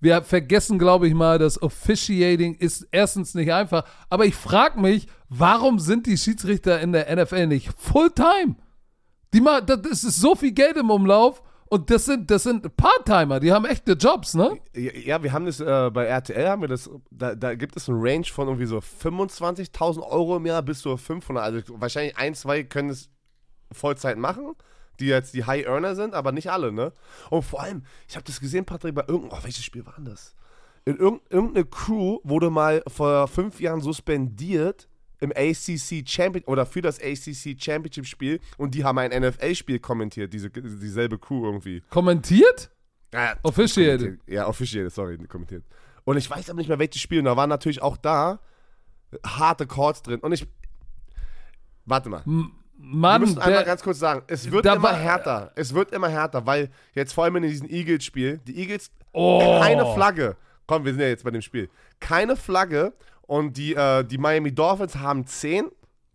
Wir 0.00 0.22
vergessen, 0.22 0.78
glaube 0.78 1.08
ich 1.08 1.14
mal, 1.14 1.38
das 1.38 1.60
Officiating 1.60 2.54
ist 2.54 2.86
erstens 2.92 3.34
nicht 3.34 3.52
einfach, 3.52 3.84
aber 4.08 4.26
ich 4.26 4.34
frage 4.36 4.80
mich, 4.80 5.08
warum 5.28 5.78
sind 5.80 6.06
die 6.06 6.16
Schiedsrichter 6.16 6.80
in 6.80 6.92
der 6.92 7.14
NFL 7.14 7.48
nicht 7.48 7.72
Fulltime? 7.76 8.56
Die 9.34 9.40
mal, 9.40 9.60
das 9.60 10.04
ist 10.04 10.20
so 10.20 10.34
viel 10.34 10.52
Geld 10.52 10.76
im 10.76 10.90
Umlauf 10.90 11.42
und 11.70 11.90
das 11.90 12.06
sind, 12.06 12.30
das 12.30 12.44
sind 12.44 12.76
Part-Timer, 12.76 13.40
die 13.40 13.52
haben 13.52 13.66
echte 13.66 13.92
Jobs, 13.92 14.34
ne? 14.34 14.58
Ja, 14.74 15.22
wir 15.22 15.32
haben 15.32 15.44
das 15.44 15.60
äh, 15.60 15.90
bei 15.92 16.06
RTL, 16.06 16.48
haben 16.48 16.62
wir 16.62 16.68
das, 16.68 16.88
da, 17.10 17.34
da 17.34 17.54
gibt 17.54 17.76
es 17.76 17.88
einen 17.88 17.98
Range 18.00 18.24
von 18.24 18.48
irgendwie 18.48 18.66
so 18.66 18.78
25.000 18.78 20.00
Euro 20.00 20.36
im 20.36 20.46
Jahr 20.46 20.62
bis 20.62 20.80
zu 20.80 20.96
500. 20.96 21.44
Also 21.44 21.80
wahrscheinlich 21.80 22.16
ein, 22.16 22.34
zwei 22.34 22.62
können 22.62 22.90
es 22.90 23.10
Vollzeit 23.70 24.16
machen, 24.16 24.54
die 25.00 25.06
jetzt 25.06 25.34
die 25.34 25.44
High 25.44 25.66
Earner 25.66 25.94
sind, 25.94 26.14
aber 26.14 26.32
nicht 26.32 26.50
alle, 26.50 26.72
ne? 26.72 26.92
Und 27.30 27.42
vor 27.42 27.62
allem, 27.62 27.84
ich 28.08 28.16
habe 28.16 28.24
das 28.24 28.40
gesehen, 28.40 28.64
Patrick, 28.64 28.94
bei 28.94 29.04
irgendeinem, 29.06 29.38
oh, 29.40 29.44
welches 29.44 29.64
Spiel 29.64 29.86
war 29.86 29.94
denn 29.96 30.06
das? 30.06 30.34
In 30.84 30.96
irgend, 30.96 31.22
irgendeine 31.30 31.66
Crew 31.66 32.18
wurde 32.24 32.50
mal 32.50 32.82
vor 32.86 33.28
fünf 33.28 33.60
Jahren 33.60 33.80
suspendiert 33.80 34.88
im 35.20 35.32
ACC 35.32 36.08
Champion 36.08 36.44
oder 36.44 36.64
für 36.64 36.80
das 36.80 37.00
ACC 37.00 37.60
Championship 37.60 38.06
Spiel 38.06 38.40
und 38.56 38.74
die 38.74 38.84
haben 38.84 38.98
ein 38.98 39.10
NFL-Spiel 39.10 39.80
kommentiert, 39.80 40.32
diese, 40.32 40.50
dieselbe 40.50 41.18
Crew 41.18 41.44
irgendwie. 41.44 41.82
Kommentiert? 41.90 42.70
Ja, 43.12 43.36
Officiated. 43.42 44.20
Ja, 44.26 44.46
officiated, 44.46 44.92
sorry, 44.92 45.18
kommentiert. 45.26 45.64
Und 46.04 46.16
ich 46.16 46.30
weiß 46.30 46.48
aber 46.48 46.58
nicht 46.58 46.68
mehr, 46.68 46.78
welches 46.78 47.02
Spiel. 47.02 47.18
Und 47.18 47.26
da 47.26 47.36
waren 47.36 47.50
natürlich 47.50 47.82
auch 47.82 47.98
da 47.98 48.40
harte 49.26 49.66
Calls 49.66 50.02
drin. 50.02 50.20
Und 50.20 50.32
ich. 50.32 50.46
Warte 51.84 52.08
mal. 52.08 52.22
Wir 52.24 52.50
Mann, 52.80 53.20
müssen 53.22 53.38
einmal 53.38 53.64
ganz 53.64 53.82
kurz 53.82 53.98
sagen, 53.98 54.22
es 54.28 54.50
wird 54.50 54.64
immer 54.64 54.92
härter. 54.94 55.52
Es 55.56 55.74
wird 55.74 55.92
immer 55.92 56.08
härter, 56.08 56.46
weil 56.46 56.70
jetzt 56.94 57.12
vor 57.12 57.24
allem 57.24 57.36
in 57.36 57.42
diesem 57.42 57.68
Eagles-Spiel, 57.68 58.38
die 58.46 58.56
Eagles, 58.60 58.90
Oh. 59.12 59.58
keine 59.60 59.84
Flagge. 59.94 60.36
Komm, 60.66 60.84
wir 60.84 60.92
sind 60.92 61.00
ja 61.00 61.08
jetzt 61.08 61.24
bei 61.24 61.30
dem 61.30 61.42
Spiel. 61.42 61.68
Keine 61.98 62.36
Flagge 62.36 62.92
und 63.22 63.56
die, 63.56 63.74
äh, 63.74 64.04
die 64.04 64.18
Miami 64.18 64.54
Dolphins 64.54 64.96
haben 64.96 65.26
10. 65.26 65.64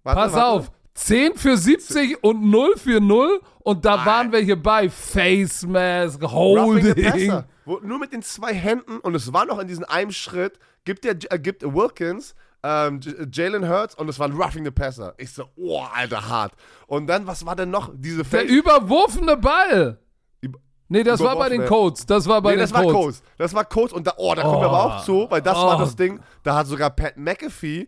Warte, 0.03 0.21
Pass 0.21 0.33
warte. 0.33 0.45
auf, 0.45 0.71
10 0.93 1.35
für 1.35 1.57
70 1.57 2.23
und 2.23 2.49
0 2.49 2.77
für 2.77 3.01
0 3.01 3.41
und 3.59 3.83
da 3.83 3.95
Ah. 3.95 4.05
waren 4.05 4.31
welche 4.31 4.55
bei. 4.55 4.89
Face 4.89 5.65
Mask, 5.65 6.21
Holding. 6.21 7.43
Nur 7.65 7.99
mit 7.99 8.13
den 8.13 8.21
zwei 8.21 8.53
Händen 8.53 8.99
und 8.99 9.15
es 9.15 9.33
war 9.33 9.45
noch 9.45 9.59
in 9.59 9.67
diesem 9.67 9.85
einen 9.85 10.11
Schritt, 10.11 10.59
gibt, 10.85 11.03
der, 11.03 11.15
äh, 11.31 11.39
gibt 11.39 11.63
Wilkins 11.63 12.35
ähm, 12.63 12.99
Jalen 13.31 13.67
Hurts 13.69 13.95
und 13.95 14.07
es 14.09 14.17
war 14.19 14.27
ein 14.27 14.33
Roughing 14.33 14.63
the 14.65 14.71
Passer. 14.71 15.13
Ich 15.17 15.33
so, 15.33 15.45
oh, 15.57 15.81
Alter, 15.93 16.27
hart. 16.29 16.53
Und 16.87 17.07
dann, 17.07 17.27
was 17.27 17.45
war 17.45 17.55
denn 17.55 17.69
noch? 17.69 17.91
Diese 17.93 18.23
Der 18.23 18.25
Face- 18.25 18.49
überworfene 18.49 19.37
Ball. 19.37 19.99
Über- 20.41 20.59
Nee, 20.89 21.03
das 21.03 21.19
war 21.21 21.35
bei 21.37 21.49
den. 21.49 21.65
Colts. 21.65 22.05
Das 22.05 22.27
war 22.27 22.41
bei 22.41 22.51
Nee, 22.51 22.55
den 22.57 22.61
das 22.61 22.73
war 22.73 22.83
Colts. 22.83 22.95
Codes. 22.97 23.23
Das 23.37 23.53
war 23.53 23.65
Codes 23.65 23.93
und 23.93 24.05
da, 24.07 24.13
oh, 24.17 24.33
da 24.35 24.41
kommen 24.43 24.61
wir 24.61 24.67
Oh. 24.67 24.75
aber 24.75 24.83
auch 24.97 25.03
zu, 25.05 25.27
weil 25.29 25.41
das 25.41 25.55
war 25.57 25.77
Oh. 25.77 25.79
das 25.81 25.95
Ding, 25.95 26.19
da 26.43 26.55
hat 26.55 26.67
sogar 26.67 26.89
Pat 26.91 27.17
McAfee, 27.17 27.87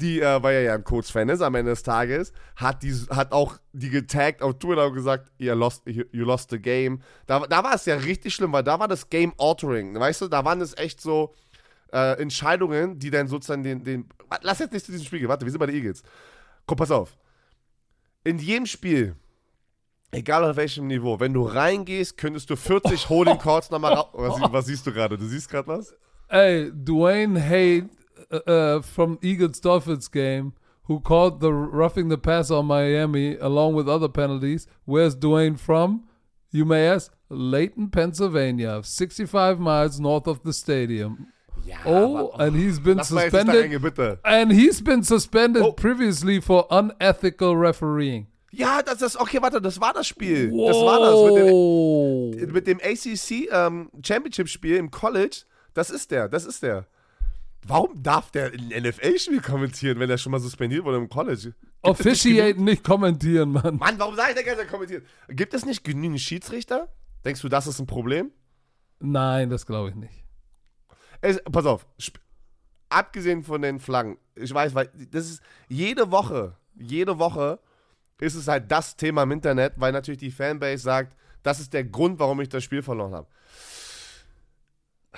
die, 0.00 0.20
äh, 0.20 0.42
weil 0.42 0.54
er 0.54 0.62
ja 0.62 0.74
ein 0.74 0.82
Codes-Fan 0.84 1.28
ist 1.28 1.42
am 1.42 1.54
Ende 1.54 1.72
des 1.72 1.82
Tages, 1.82 2.32
hat, 2.56 2.82
die, 2.82 2.92
hat 3.10 3.32
auch 3.32 3.56
die 3.72 3.90
getaggt 3.90 4.42
auf 4.42 4.58
Twitter 4.58 4.86
und 4.86 4.94
gesagt, 4.94 5.30
you 5.38 5.52
lost, 5.54 5.82
you, 5.86 6.04
you 6.10 6.24
lost 6.24 6.50
the 6.50 6.58
game. 6.58 7.02
Da, 7.26 7.40
da 7.40 7.62
war 7.62 7.74
es 7.74 7.84
ja 7.84 7.96
richtig 7.96 8.34
schlimm, 8.34 8.52
weil 8.52 8.64
da 8.64 8.78
war 8.80 8.88
das 8.88 9.10
Game 9.10 9.32
altering, 9.38 9.98
weißt 10.00 10.22
du, 10.22 10.28
da 10.28 10.44
waren 10.44 10.60
es 10.62 10.76
echt 10.76 11.00
so 11.02 11.34
äh, 11.92 12.20
Entscheidungen, 12.20 12.98
die 12.98 13.10
dann 13.10 13.28
sozusagen 13.28 13.62
den, 13.62 13.84
den, 13.84 14.08
lass 14.42 14.58
jetzt 14.58 14.72
nicht 14.72 14.84
zu 14.84 14.92
diesem 14.92 15.06
Spiel 15.06 15.20
gehen, 15.20 15.28
warte, 15.28 15.44
wir 15.44 15.50
sind 15.50 15.58
bei 15.58 15.66
den 15.66 15.76
Eagles. 15.76 16.02
Guck, 16.66 16.78
pass 16.78 16.90
auf. 16.90 17.16
In 18.24 18.38
jedem 18.38 18.66
Spiel, 18.66 19.16
egal 20.12 20.44
auf 20.44 20.56
welchem 20.56 20.86
Niveau, 20.86 21.18
wenn 21.20 21.32
du 21.32 21.44
reingehst, 21.44 22.16
könntest 22.16 22.50
du 22.50 22.56
40 22.56 23.08
Holding 23.08 23.38
Calls 23.38 23.70
nochmal 23.70 23.94
raus. 23.94 24.08
Was, 24.12 24.52
was 24.52 24.66
siehst 24.66 24.86
du 24.86 24.92
gerade? 24.92 25.16
Du 25.16 25.26
siehst 25.26 25.48
gerade 25.48 25.68
was? 25.68 25.94
Ey, 26.28 26.70
Dwayne 26.72 27.40
Hade 27.40 27.90
uh, 28.30 28.50
uh, 28.50 28.82
from 28.82 29.18
Eagles 29.22 29.60
Dolphins 29.60 30.08
game, 30.08 30.52
who 30.84 31.00
called 31.00 31.40
the 31.40 31.52
roughing 31.52 32.08
the 32.08 32.18
pass 32.18 32.50
on 32.50 32.66
Miami 32.66 33.36
along 33.36 33.74
with 33.74 33.88
other 33.88 34.08
penalties. 34.08 34.66
Where's 34.84 35.16
Dwayne 35.16 35.58
from? 35.58 36.04
You 36.52 36.64
may 36.64 36.88
ask. 36.88 37.12
Layton, 37.32 37.90
Pennsylvania, 37.90 38.82
65 38.82 39.60
miles 39.60 40.00
north 40.00 40.26
of 40.26 40.42
the 40.42 40.52
stadium. 40.52 41.28
Ja, 41.64 41.76
Oh, 41.84 42.30
and 42.38 42.56
he's 42.56 42.80
been 42.80 43.02
suspended. 43.02 43.48
reingehen, 43.56 43.82
bitte. 43.82 44.18
And 44.22 44.52
he's 44.52 44.82
been 44.82 45.02
suspended 45.02 45.62
Oh. 45.62 45.72
previously 45.72 46.40
for 46.40 46.66
unethical 46.70 47.54
refereeing. 47.54 48.26
Ja, 48.52 48.82
das 48.82 49.00
ist, 49.02 49.16
okay, 49.20 49.40
warte, 49.40 49.60
das 49.60 49.80
war 49.80 49.92
das 49.92 50.06
Spiel. 50.08 50.50
Das 50.50 50.76
war 50.76 50.98
das 51.00 51.22
mit 51.24 51.36
dem, 51.36 51.52
Wow. 51.52 52.52
mit 52.52 52.66
dem 52.66 52.78
ACC 52.80 53.48
ähm, 53.52 53.90
Championship-Spiel 54.04 54.76
im 54.76 54.90
College. 54.90 55.42
Das 55.74 55.90
ist 55.90 56.10
der, 56.10 56.28
das 56.28 56.44
ist 56.46 56.62
der. 56.62 56.86
Warum 57.66 58.02
darf 58.02 58.30
der 58.32 58.46
ein 58.52 58.70
NFL-Spiel 58.82 59.40
kommentieren, 59.40 60.00
wenn 60.00 60.10
er 60.10 60.18
schon 60.18 60.32
mal 60.32 60.40
suspendiert 60.40 60.82
wurde 60.84 60.96
im 60.96 61.08
College? 61.08 61.52
Gibt 61.52 61.56
Officiaten 61.82 62.64
nicht 62.64 62.82
kommentieren, 62.82 63.52
Mann. 63.52 63.76
Mann, 63.76 63.98
warum 63.98 64.16
sag 64.16 64.30
ich 64.30 64.34
denn 64.34 64.44
ganze 64.46 64.66
kommentiert? 64.66 65.04
Gibt 65.28 65.54
es 65.54 65.64
nicht 65.64 65.84
genügend 65.84 66.20
Schiedsrichter? 66.20 66.88
Denkst 67.24 67.42
du, 67.42 67.48
das 67.48 67.66
ist 67.66 67.78
ein 67.78 67.86
Problem? 67.86 68.30
Nein, 68.98 69.48
das 69.50 69.64
glaube 69.66 69.90
ich 69.90 69.94
nicht. 69.94 70.24
Es, 71.20 71.40
pass 71.42 71.66
auf, 71.66 71.86
abgesehen 72.88 73.42
von 73.42 73.62
den 73.62 73.78
Flaggen, 73.78 74.18
ich 74.34 74.52
weiß, 74.52 74.74
weil 74.74 74.90
das 75.10 75.30
ist 75.30 75.42
jede 75.68 76.10
Woche, 76.10 76.56
jede 76.74 77.18
Woche 77.18 77.58
ist 78.20 78.34
es 78.34 78.48
halt 78.48 78.70
das 78.70 78.96
Thema 78.96 79.22
im 79.22 79.32
Internet, 79.32 79.74
weil 79.76 79.92
natürlich 79.92 80.20
die 80.20 80.30
Fanbase 80.30 80.82
sagt, 80.82 81.16
das 81.42 81.60
ist 81.60 81.72
der 81.72 81.84
Grund, 81.84 82.18
warum 82.18 82.40
ich 82.40 82.48
das 82.48 82.64
Spiel 82.64 82.82
verloren 82.82 83.14
habe. 83.14 83.26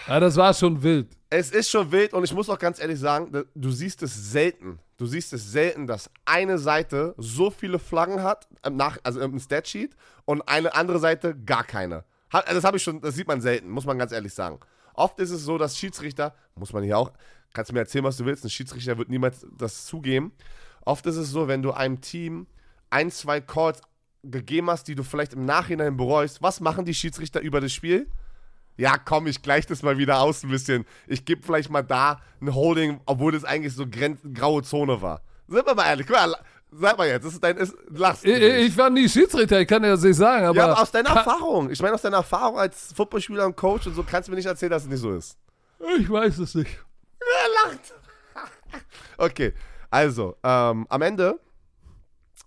Ja, 0.07 0.21
das 0.21 0.37
war 0.37 0.55
schon 0.55 0.83
wild. 0.83 1.09
Es 1.29 1.51
ist 1.51 1.69
schon 1.69 1.91
wild 1.91 2.13
und 2.15 2.25
ich 2.25 2.33
muss 2.33 2.49
auch 2.49 2.59
ganz 2.59 2.81
ehrlich 2.81 2.99
sagen, 2.99 3.45
du 3.55 3.71
siehst 3.71 4.03
es 4.03 4.33
selten. 4.33 4.79
Du 4.97 5.07
siehst 5.07 5.33
es 5.33 5.51
selten, 5.51 5.87
dass 5.87 6.11
eine 6.25 6.59
Seite 6.59 7.15
so 7.19 7.51
viele 7.51 7.79
Flaggen 7.79 8.23
hat, 8.23 8.49
ähm, 8.63 8.77
nach, 8.77 8.99
also 9.03 9.21
im 9.21 9.39
Statsheet, 9.39 9.97
und 10.25 10.43
eine 10.43 10.75
andere 10.75 10.99
Seite 10.99 11.37
gar 11.37 11.65
keine. 11.65 12.05
Das 12.31 12.65
habe 12.65 12.77
ich 12.77 12.83
schon, 12.83 13.01
das 13.01 13.17
sieht 13.17 13.27
man 13.27 13.41
selten, 13.41 13.69
muss 13.69 13.85
man 13.85 13.99
ganz 13.99 14.13
ehrlich 14.13 14.33
sagen. 14.33 14.61
Oft 14.95 15.19
ist 15.19 15.31
es 15.31 15.43
so, 15.43 15.59
dass 15.59 15.79
Schiedsrichter, 15.79 16.35
muss 16.55 16.73
man 16.73 16.83
hier 16.83 16.99
auch, 16.99 17.13
kannst 17.53 17.71
du 17.71 17.75
mir 17.75 17.81
erzählen, 17.81 18.05
was 18.05 18.17
du 18.17 18.25
willst, 18.25 18.45
ein 18.45 18.51
Schiedsrichter 18.51 18.99
wird 18.99 19.09
niemals 19.09 19.47
das 19.57 19.87
zugeben. 19.87 20.33
Oft 20.85 21.07
ist 21.07 21.17
es 21.17 21.31
so, 21.31 21.49
wenn 21.49 21.63
du 21.63 21.73
einem 21.73 22.01
Team 22.01 22.47
ein, 22.91 23.11
zwei 23.11 23.41
Calls 23.41 23.81
gegeben 24.23 24.71
hast, 24.71 24.89
die 24.89 24.95
du 24.95 25.03
vielleicht 25.03 25.33
im 25.33 25.45
Nachhinein 25.45 25.97
bereust, 25.97 26.43
was 26.43 26.61
machen 26.61 26.85
die 26.85 26.95
Schiedsrichter 26.95 27.41
über 27.41 27.61
das 27.61 27.73
Spiel? 27.73 28.09
Ja, 28.77 28.97
komm, 28.97 29.27
ich 29.27 29.43
gleiche 29.43 29.69
das 29.69 29.83
mal 29.83 29.99
wieder 29.99 30.21
aus 30.21 30.43
ein 30.43 30.51
bisschen. 30.51 30.87
Ich 31.07 31.25
gebe 31.25 31.43
vielleicht 31.43 31.71
mal 31.71 31.83
da 31.83 32.21
ein 32.41 32.55
Holding, 32.55 33.01
obwohl 33.07 33.33
das 33.33 33.45
eigentlich 33.45 33.75
so 33.75 33.87
gren 33.87 34.19
graue 34.33 34.63
Zone 34.63 35.03
war. 35.03 35.23
Sind 35.47 35.67
wir 35.67 35.75
mal 35.75 35.87
ehrlich, 35.87 36.07
guck 36.07 36.17
mal, 36.17 36.35
sag 36.73 36.99
mal 36.99 37.09
jetzt, 37.09 37.25
das 37.25 37.35
ist 37.35 37.45
dein, 37.45 37.57
ist, 37.57 37.75
lachst 37.91 38.25
Ich, 38.25 38.43
ich 38.43 38.77
war 38.77 38.91
nie 38.91 39.09
Schiedsrichter, 39.09 39.61
ich 39.61 39.69
kann 39.69 39.83
dir 39.83 39.91
das 39.91 40.03
nicht 40.03 40.17
sagen, 40.17 40.47
aber. 40.47 40.57
ja, 40.57 40.65
aber 40.65 40.81
aus 40.81 40.91
deiner 40.91 41.11
Erfahrung. 41.11 41.71
Ich 41.71 41.81
meine, 41.81 41.95
aus 41.95 42.03
deiner 42.03 42.19
Erfahrung 42.19 42.59
als 42.59 42.93
Footballspieler 42.95 43.47
und 43.47 43.57
Coach 43.57 43.87
und 43.87 43.95
so 43.95 44.03
kannst 44.03 44.29
du 44.29 44.33
mir 44.33 44.37
nicht 44.37 44.47
erzählen, 44.47 44.71
dass 44.71 44.85
es 44.85 44.89
nicht 44.89 45.01
so 45.01 45.13
ist. 45.13 45.37
Ich 45.99 46.09
weiß 46.09 46.39
es 46.39 46.55
nicht. 46.55 46.71
Er 47.21 47.71
lacht. 47.71 47.95
okay, 49.19 49.53
also, 49.91 50.37
ähm, 50.43 50.87
am 50.89 51.03
Ende, 51.03 51.39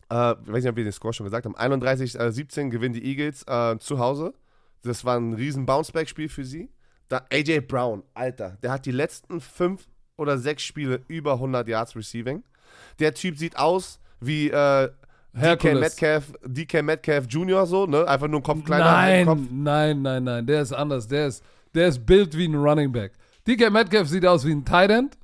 äh, 0.09 0.31
ich 0.31 0.51
weiß 0.51 0.63
nicht, 0.63 0.69
ob 0.69 0.75
wir 0.75 0.83
den 0.83 0.93
Score 0.93 1.13
schon 1.13 1.25
gesagt 1.25 1.45
haben, 1.45 1.55
31-17 1.55 2.69
gewinnen 2.69 2.93
die 2.93 3.05
Eagles 3.05 3.43
äh, 3.47 3.77
zu 3.79 3.99
Hause. 3.99 4.33
Das 4.83 5.05
war 5.05 5.17
ein 5.17 5.33
riesen 5.33 5.65
Bounceback-Spiel 5.65 6.29
für 6.29 6.45
sie. 6.45 6.71
Da, 7.07 7.25
AJ 7.31 7.61
Brown, 7.61 8.03
Alter, 8.13 8.57
der 8.63 8.71
hat 8.71 8.85
die 8.85 8.91
letzten 8.91 9.41
fünf 9.41 9.87
oder 10.17 10.37
sechs 10.37 10.63
Spiele 10.63 11.01
über 11.07 11.33
100 11.33 11.67
Yards 11.67 11.95
Receiving. 11.95 12.43
Der 12.99 13.13
Typ 13.13 13.37
sieht 13.37 13.57
aus 13.57 13.99
wie 14.25 14.49
äh, 14.49 14.89
DK. 15.33 15.73
Metcalf, 15.73 16.33
DK 16.45 16.83
Metcalf 16.83 17.25
Jr. 17.29 17.65
so, 17.65 17.85
ne? 17.85 18.07
Einfach 18.07 18.27
nur 18.27 18.39
ein 18.39 18.43
Kopf 18.43 18.63
kleiner, 18.63 18.95
ein 18.97 19.25
Kopf. 19.25 19.39
Nein, 19.51 20.01
nein, 20.01 20.01
nein, 20.01 20.23
nein, 20.23 20.45
der 20.45 20.61
ist 20.61 20.71
anders. 20.71 21.07
Der 21.07 21.27
ist, 21.27 21.43
der 21.73 21.87
ist 21.87 22.05
built 22.05 22.37
wie 22.37 22.47
ein 22.47 22.55
Running 22.55 22.91
Back. 22.91 23.13
DK 23.47 23.71
Metcalf 23.71 24.07
sieht 24.07 24.25
aus 24.25 24.45
wie 24.45 24.51
ein 24.51 24.63
Tight 24.63 24.91
End 24.91 25.17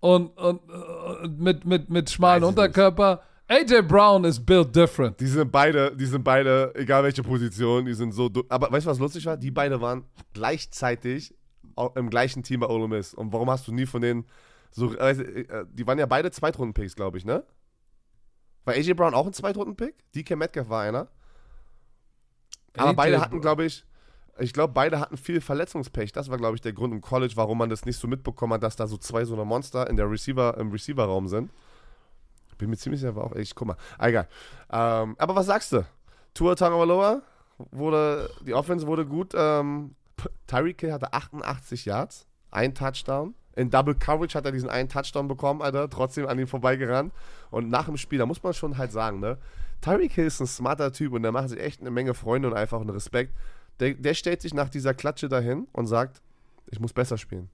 und, 0.00 0.36
und, 0.38 0.60
äh, 0.68 1.28
mit, 1.28 1.64
mit, 1.64 1.88
mit 1.88 2.10
schmalen 2.10 2.44
Unterkörper. 2.44 3.22
AJ 3.48 3.82
Brown 3.82 4.24
ist 4.24 4.44
built 4.44 4.74
different. 4.74 5.20
Die 5.20 5.26
sind 5.26 5.50
beide, 5.50 5.94
die 5.94 6.06
sind 6.06 6.24
beide, 6.24 6.72
egal 6.74 7.02
welche 7.02 7.22
Position, 7.22 7.84
die 7.84 7.94
sind 7.94 8.12
so. 8.12 8.30
Aber 8.48 8.70
weißt 8.70 8.86
du, 8.86 8.90
was 8.90 8.98
lustig 8.98 9.26
war? 9.26 9.36
Die 9.36 9.50
beide 9.50 9.80
waren 9.80 10.04
gleichzeitig 10.32 11.34
im 11.94 12.08
gleichen 12.08 12.42
Team 12.42 12.60
bei 12.60 12.68
Ole 12.68 12.88
Miss. 12.88 13.14
Und 13.14 13.32
warum 13.32 13.50
hast 13.50 13.66
du 13.68 13.72
nie 13.72 13.86
von 13.86 14.00
denen 14.00 14.24
so. 14.70 14.94
Äh, 14.96 15.10
äh, 15.10 15.66
die 15.72 15.86
waren 15.86 15.98
ja 15.98 16.06
beide 16.06 16.30
Zweitrunden-Picks, 16.30 16.96
glaube 16.96 17.18
ich, 17.18 17.24
ne? 17.24 17.44
War 18.64 18.74
AJ 18.74 18.94
Brown 18.94 19.14
auch 19.14 19.26
ein 19.26 19.32
Zweitrunden-Pick? 19.32 19.94
DK 20.14 20.36
Metcalf 20.36 20.68
war 20.68 20.82
einer. 20.82 21.08
Aber 22.76 22.90
AJ 22.90 22.96
beide 22.96 23.20
hatten, 23.20 23.40
glaube 23.40 23.64
ich, 23.64 23.84
ich 24.38 24.52
glaube, 24.52 24.72
beide 24.72 24.98
hatten 24.98 25.16
viel 25.16 25.40
Verletzungspech. 25.40 26.12
Das 26.12 26.28
war, 26.28 26.38
glaube 26.38 26.56
ich, 26.56 26.60
der 26.60 26.72
Grund 26.72 26.92
im 26.92 27.00
College, 27.00 27.34
warum 27.36 27.58
man 27.58 27.70
das 27.70 27.84
nicht 27.84 27.98
so 27.98 28.08
mitbekommen 28.08 28.54
hat, 28.54 28.62
dass 28.62 28.76
da 28.76 28.86
so 28.86 28.96
zwei 28.96 29.24
so 29.24 29.34
eine 29.34 29.44
Monster 29.44 29.88
in 29.88 29.96
der 29.96 30.10
Receiver, 30.10 30.56
im 30.58 30.72
Receiver-Raum 30.72 31.28
sind. 31.28 31.50
Bin 32.58 32.70
mir 32.70 32.76
ziemlich 32.76 33.00
sicher, 33.00 33.14
war 33.16 33.24
auch 33.24 33.34
echt, 33.36 33.54
guck 33.54 33.68
mal. 33.68 33.76
Ah, 33.98 34.08
Egal. 34.08 34.28
Ähm, 34.72 35.14
aber 35.18 35.34
was 35.34 35.46
sagst 35.46 35.72
du? 35.72 35.84
Tua 36.34 36.54
Tagovailoa 36.54 37.22
wurde, 37.70 38.30
die 38.44 38.54
Offense 38.54 38.86
wurde 38.86 39.06
gut. 39.06 39.32
Ähm, 39.36 39.94
Tyreek 40.46 40.80
Hill 40.80 40.92
hatte 40.92 41.12
88 41.12 41.84
Yards, 41.84 42.26
ein 42.50 42.74
Touchdown. 42.74 43.34
In 43.56 43.70
Double 43.70 43.94
Coverage 43.94 44.36
hat 44.36 44.44
er 44.44 44.52
diesen 44.52 44.68
einen 44.68 44.88
Touchdown 44.88 45.28
bekommen, 45.28 45.62
Alter, 45.62 45.88
trotzdem 45.88 46.26
an 46.26 46.38
ihm 46.38 46.46
vorbeigerannt. 46.46 47.12
Und 47.50 47.70
nach 47.70 47.86
dem 47.86 47.96
Spiel, 47.96 48.18
da 48.18 48.26
muss 48.26 48.42
man 48.42 48.52
schon 48.52 48.76
halt 48.76 48.92
sagen, 48.92 49.20
ne? 49.20 49.38
Tyreek 49.80 50.12
Hill 50.12 50.26
ist 50.26 50.40
ein 50.40 50.46
smarter 50.46 50.92
Typ 50.92 51.12
und 51.12 51.22
der 51.22 51.32
macht 51.32 51.50
sich 51.50 51.60
echt 51.60 51.80
eine 51.80 51.90
Menge 51.90 52.14
Freunde 52.14 52.48
und 52.48 52.54
einfach 52.54 52.80
einen 52.80 52.90
Respekt. 52.90 53.34
Der, 53.80 53.94
der 53.94 54.14
stellt 54.14 54.40
sich 54.40 54.54
nach 54.54 54.68
dieser 54.68 54.94
Klatsche 54.94 55.28
dahin 55.28 55.68
und 55.72 55.86
sagt, 55.86 56.22
ich 56.66 56.80
muss 56.80 56.92
besser 56.92 57.18
spielen. 57.18 57.48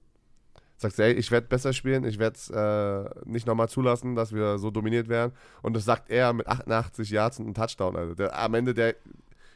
Sagt, 0.77 0.97
ey, 0.97 1.13
ich 1.13 1.29
werde 1.29 1.47
besser 1.47 1.73
spielen, 1.73 2.05
ich 2.05 2.17
werde 2.17 2.35
es 2.35 2.49
äh, 2.49 3.09
nicht 3.25 3.45
nochmal 3.45 3.69
zulassen, 3.69 4.15
dass 4.15 4.33
wir 4.33 4.57
so 4.57 4.71
dominiert 4.71 5.09
werden. 5.09 5.33
Und 5.61 5.75
das 5.75 5.85
sagt 5.85 6.09
er 6.09 6.33
mit 6.33 6.47
88 6.47 7.09
Yards 7.09 7.39
und 7.39 7.45
einem 7.45 7.53
Touchdown. 7.53 7.95
Also 7.95 8.15
der, 8.15 8.37
am 8.39 8.53
Ende 8.55 8.73
der 8.73 8.95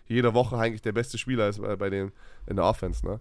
jede 0.08 0.34
Woche 0.36 0.58
eigentlich 0.58 0.84
der 0.84 0.92
beste 0.92 1.18
Spieler 1.18 1.50
ist 1.50 1.62
bei, 1.62 1.76
bei 1.76 1.90
den 1.90 2.12
in 2.46 2.58
der 2.58 2.66
Offense, 2.66 3.04
ne? 3.06 3.20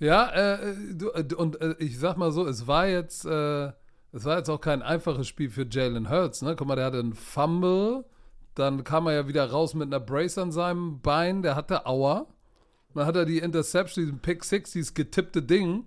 Ja, 0.00 0.30
äh, 0.30 0.74
du, 0.94 1.10
äh, 1.10 1.26
und 1.36 1.60
äh, 1.60 1.74
ich 1.78 1.98
sag 1.98 2.16
mal 2.16 2.32
so, 2.32 2.46
es 2.46 2.66
war 2.66 2.88
jetzt, 2.88 3.26
äh, 3.26 3.66
es 4.12 4.24
war 4.24 4.38
jetzt 4.38 4.48
auch 4.48 4.60
kein 4.60 4.82
einfaches 4.82 5.28
Spiel 5.28 5.50
für 5.50 5.66
Jalen 5.68 6.08
Hurts, 6.10 6.40
ne? 6.42 6.56
Guck 6.56 6.66
mal, 6.66 6.76
der 6.76 6.86
hatte 6.86 6.98
einen 6.98 7.12
Fumble, 7.14 8.04
dann 8.54 8.82
kam 8.82 9.06
er 9.06 9.12
ja 9.14 9.28
wieder 9.28 9.50
raus 9.50 9.74
mit 9.74 9.88
einer 9.88 10.00
Brace 10.00 10.38
an 10.38 10.52
seinem 10.52 11.00
Bein, 11.02 11.42
der 11.42 11.54
hatte 11.54 11.86
Aua. 11.86 12.26
Dann 12.94 13.06
hat 13.06 13.14
er 13.16 13.26
die 13.26 13.38
Interception, 13.38 14.04
diesen 14.04 14.20
Pick 14.20 14.42
Six, 14.42 14.72
dieses 14.72 14.94
getippte 14.94 15.42
Ding. 15.42 15.84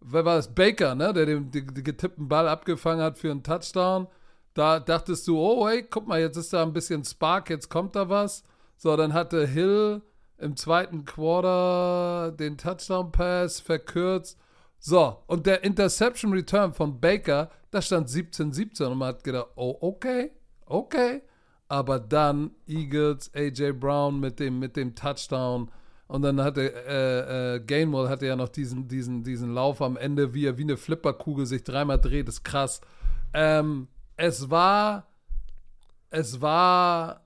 Wer 0.00 0.24
war 0.24 0.36
das? 0.36 0.54
Baker, 0.54 0.94
ne? 0.94 1.12
Der 1.12 1.26
den, 1.26 1.50
den, 1.50 1.72
den 1.74 1.84
getippten 1.84 2.28
Ball 2.28 2.48
abgefangen 2.48 3.04
hat 3.04 3.18
für 3.18 3.30
einen 3.30 3.42
Touchdown. 3.42 4.08
Da 4.54 4.80
dachtest 4.80 5.28
du, 5.28 5.38
oh, 5.38 5.68
hey, 5.68 5.82
guck 5.88 6.08
mal, 6.08 6.20
jetzt 6.20 6.36
ist 6.36 6.52
da 6.52 6.62
ein 6.62 6.72
bisschen 6.72 7.04
Spark, 7.04 7.50
jetzt 7.50 7.68
kommt 7.68 7.94
da 7.94 8.08
was. 8.08 8.44
So, 8.76 8.96
dann 8.96 9.12
hatte 9.12 9.46
Hill 9.46 10.02
im 10.38 10.56
zweiten 10.56 11.04
Quarter 11.04 12.32
den 12.32 12.58
Touchdown-Pass 12.58 13.60
verkürzt. 13.60 14.38
So, 14.78 15.18
und 15.26 15.46
der 15.46 15.64
Interception 15.64 16.32
Return 16.32 16.72
von 16.74 17.00
Baker, 17.00 17.50
da 17.70 17.80
stand 17.80 18.08
17-17 18.08 18.84
und 18.86 18.98
man 18.98 19.08
hat 19.08 19.24
gedacht, 19.24 19.48
oh, 19.56 19.76
okay, 19.80 20.32
okay. 20.66 21.22
Aber 21.68 21.98
dann 21.98 22.50
Eagles, 22.66 23.30
AJ 23.34 23.72
Brown 23.72 24.20
mit 24.20 24.38
dem, 24.38 24.58
mit 24.58 24.76
dem 24.76 24.94
Touchdown. 24.94 25.70
Und 26.06 26.22
dann 26.22 26.40
hatte 26.42 26.72
äh, 26.86 27.54
äh, 27.56 27.60
Gainwell 27.60 28.08
hatte 28.08 28.26
ja 28.26 28.36
noch 28.36 28.50
diesen, 28.50 28.86
diesen, 28.86 29.24
diesen 29.24 29.54
Lauf 29.54 29.80
am 29.80 29.96
Ende, 29.96 30.34
wie 30.34 30.44
er 30.44 30.58
wie 30.58 30.62
eine 30.62 30.76
Flipperkugel 30.76 31.46
sich 31.46 31.64
dreimal 31.64 31.98
dreht, 31.98 32.28
ist 32.28 32.44
krass. 32.44 32.82
Ähm, 33.32 33.88
es 34.16 34.50
war, 34.50 35.06
es 36.10 36.40
war 36.40 37.23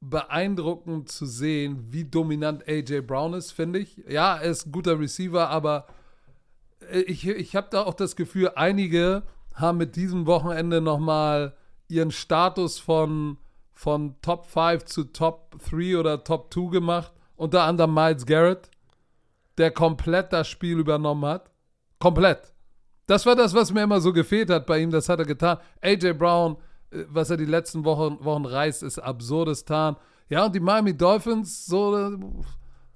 beeindruckend 0.00 1.10
zu 1.10 1.26
sehen, 1.26 1.86
wie 1.90 2.04
dominant 2.04 2.66
AJ 2.66 3.02
Brown 3.02 3.34
ist, 3.34 3.52
finde 3.52 3.80
ich. 3.80 3.98
Ja, 4.08 4.36
er 4.36 4.50
ist 4.50 4.66
ein 4.66 4.72
guter 4.72 4.98
Receiver, 4.98 5.48
aber 5.48 5.86
äh, 6.90 7.00
ich, 7.00 7.26
ich 7.28 7.54
habe 7.54 7.68
da 7.70 7.82
auch 7.82 7.94
das 7.94 8.16
Gefühl, 8.16 8.52
einige 8.56 9.22
haben 9.54 9.78
mit 9.78 9.96
diesem 9.96 10.26
Wochenende 10.26 10.80
nochmal 10.80 11.54
ihren 11.88 12.10
Status 12.10 12.78
von, 12.78 13.36
von 13.72 14.14
Top 14.22 14.46
5 14.46 14.84
zu 14.84 15.04
Top 15.04 15.56
3 15.70 15.98
oder 15.98 16.24
Top 16.24 16.52
2 16.52 16.70
gemacht. 16.70 17.12
Unter 17.36 17.62
anderem 17.62 17.94
Miles 17.94 18.26
Garrett, 18.26 18.70
der 19.58 19.70
komplett 19.70 20.32
das 20.32 20.48
Spiel 20.48 20.78
übernommen 20.78 21.24
hat. 21.24 21.50
Komplett. 21.98 22.52
Das 23.06 23.26
war 23.26 23.34
das, 23.34 23.54
was 23.54 23.72
mir 23.72 23.82
immer 23.82 24.00
so 24.00 24.12
gefehlt 24.12 24.50
hat 24.50 24.66
bei 24.66 24.78
ihm. 24.78 24.90
Das 24.90 25.08
hat 25.08 25.18
er 25.18 25.24
getan. 25.24 25.58
AJ 25.82 26.14
Brown, 26.14 26.56
was 27.08 27.30
er 27.30 27.36
die 27.36 27.44
letzten 27.44 27.84
Wochen, 27.84 28.24
Wochen 28.24 28.44
reißt, 28.44 28.82
ist 28.82 28.98
absurdistan. 28.98 29.96
Ja, 30.28 30.46
und 30.46 30.54
die 30.54 30.60
Miami 30.60 30.96
Dolphins, 30.96 31.66
so, 31.66 32.16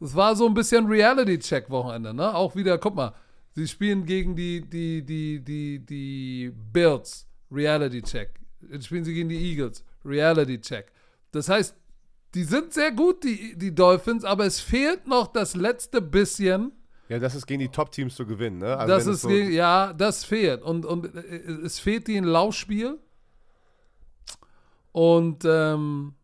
das 0.01 0.15
war 0.15 0.37
so 0.37 0.47
ein 0.47 0.55
bisschen 0.55 0.87
Reality-Check-Wochenende, 0.87 2.15
ne? 2.15 2.35
Auch 2.35 2.55
wieder, 2.57 2.79
guck 2.79 2.95
mal, 2.95 3.13
sie 3.55 3.67
spielen 3.67 4.05
gegen 4.05 4.37
die, 4.37 4.61
die, 4.61 5.05
die, 5.05 5.41
die, 5.45 5.79
die 5.85 6.53
Bills, 6.73 7.27
Reality-Check. 7.51 8.31
Jetzt 8.71 8.87
spielen 8.87 9.05
sie 9.05 9.15
gegen 9.15 9.29
die 9.29 9.37
Eagles, 9.51 9.85
Reality-Check. 10.05 10.93
Das 11.33 11.49
heißt, 11.49 11.75
die 12.35 12.45
sind 12.45 12.73
sehr 12.73 12.91
gut, 12.93 13.23
die, 13.25 13.57
die 13.57 13.75
Dolphins, 13.75 14.25
aber 14.25 14.45
es 14.47 14.61
fehlt 14.61 15.07
noch 15.07 15.29
das 15.29 15.55
letzte 15.55 16.01
bisschen. 16.01 16.73
Ja, 17.09 17.19
das 17.19 17.35
ist 17.35 17.47
gegen 17.47 17.61
die 17.61 17.69
Top-Teams 17.69 18.15
zu 18.17 18.27
gewinnen, 18.27 18.59
ne? 18.59 18.77
Also 18.77 18.95
das 18.95 19.07
ist, 19.07 19.21
so, 19.23 19.29
gegen- 19.29 19.53
ja, 19.53 19.93
das 19.93 20.25
fehlt. 20.25 20.63
Und, 20.63 20.87
und 20.87 21.15
äh, 21.15 21.21
es 21.65 21.79
fehlt 21.79 22.09
ihnen 22.09 22.27
Laufspiel. 22.27 22.99
Und 24.95 25.45
ähm, 25.45 26.15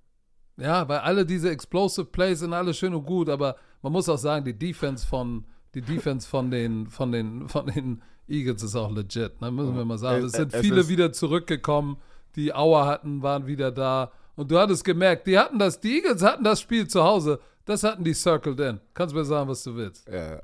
ja, 0.57 0.89
weil 0.89 0.99
alle 0.99 1.27
diese 1.27 1.51
Explosive 1.51 2.05
Plays 2.05 2.39
sind 2.39 2.53
alle 2.53 2.73
schön 2.73 2.95
und 2.95 3.05
gut, 3.05 3.29
aber 3.29 3.57
man 3.83 3.93
muss 3.93 4.09
auch 4.09 4.17
sagen, 4.17 4.45
die 4.45 4.57
Defense 4.57 5.05
von, 5.05 5.45
die 5.75 5.81
Defense 5.81 6.29
von 6.29 6.53
den, 6.53 6.87
von 6.87 7.11
den, 7.11 7.49
von 7.49 7.67
den 7.67 8.01
Eagles 8.29 8.63
ist 8.63 8.77
auch 8.77 8.93
legit, 8.93 9.41
ne? 9.41 9.51
müssen 9.51 9.75
wir 9.75 9.85
mal 9.85 9.99
sagen. 9.99 10.25
Es 10.25 10.33
sind 10.35 10.55
viele 10.55 10.87
wieder 10.87 11.13
zurückgekommen, 11.13 11.97
die 12.37 12.55
Auer 12.55 12.87
hatten, 12.87 13.23
waren 13.23 13.49
wieder 13.49 13.73
da. 13.73 14.13
Und 14.37 14.53
du 14.53 14.59
hattest 14.61 14.85
gemerkt, 14.85 15.27
die 15.27 15.37
hatten 15.37 15.59
das, 15.59 15.81
die 15.81 15.97
Eagles 15.97 16.23
hatten 16.23 16.45
das 16.45 16.61
Spiel 16.61 16.87
zu 16.87 17.03
Hause, 17.03 17.41
das 17.65 17.83
hatten 17.83 18.05
die 18.05 18.15
circled 18.15 18.61
in. 18.61 18.81
Kannst 18.95 19.17
mir 19.17 19.25
sagen, 19.25 19.49
was 19.49 19.65
du 19.65 19.75
willst. 19.75 20.09
Ja, 20.09 20.41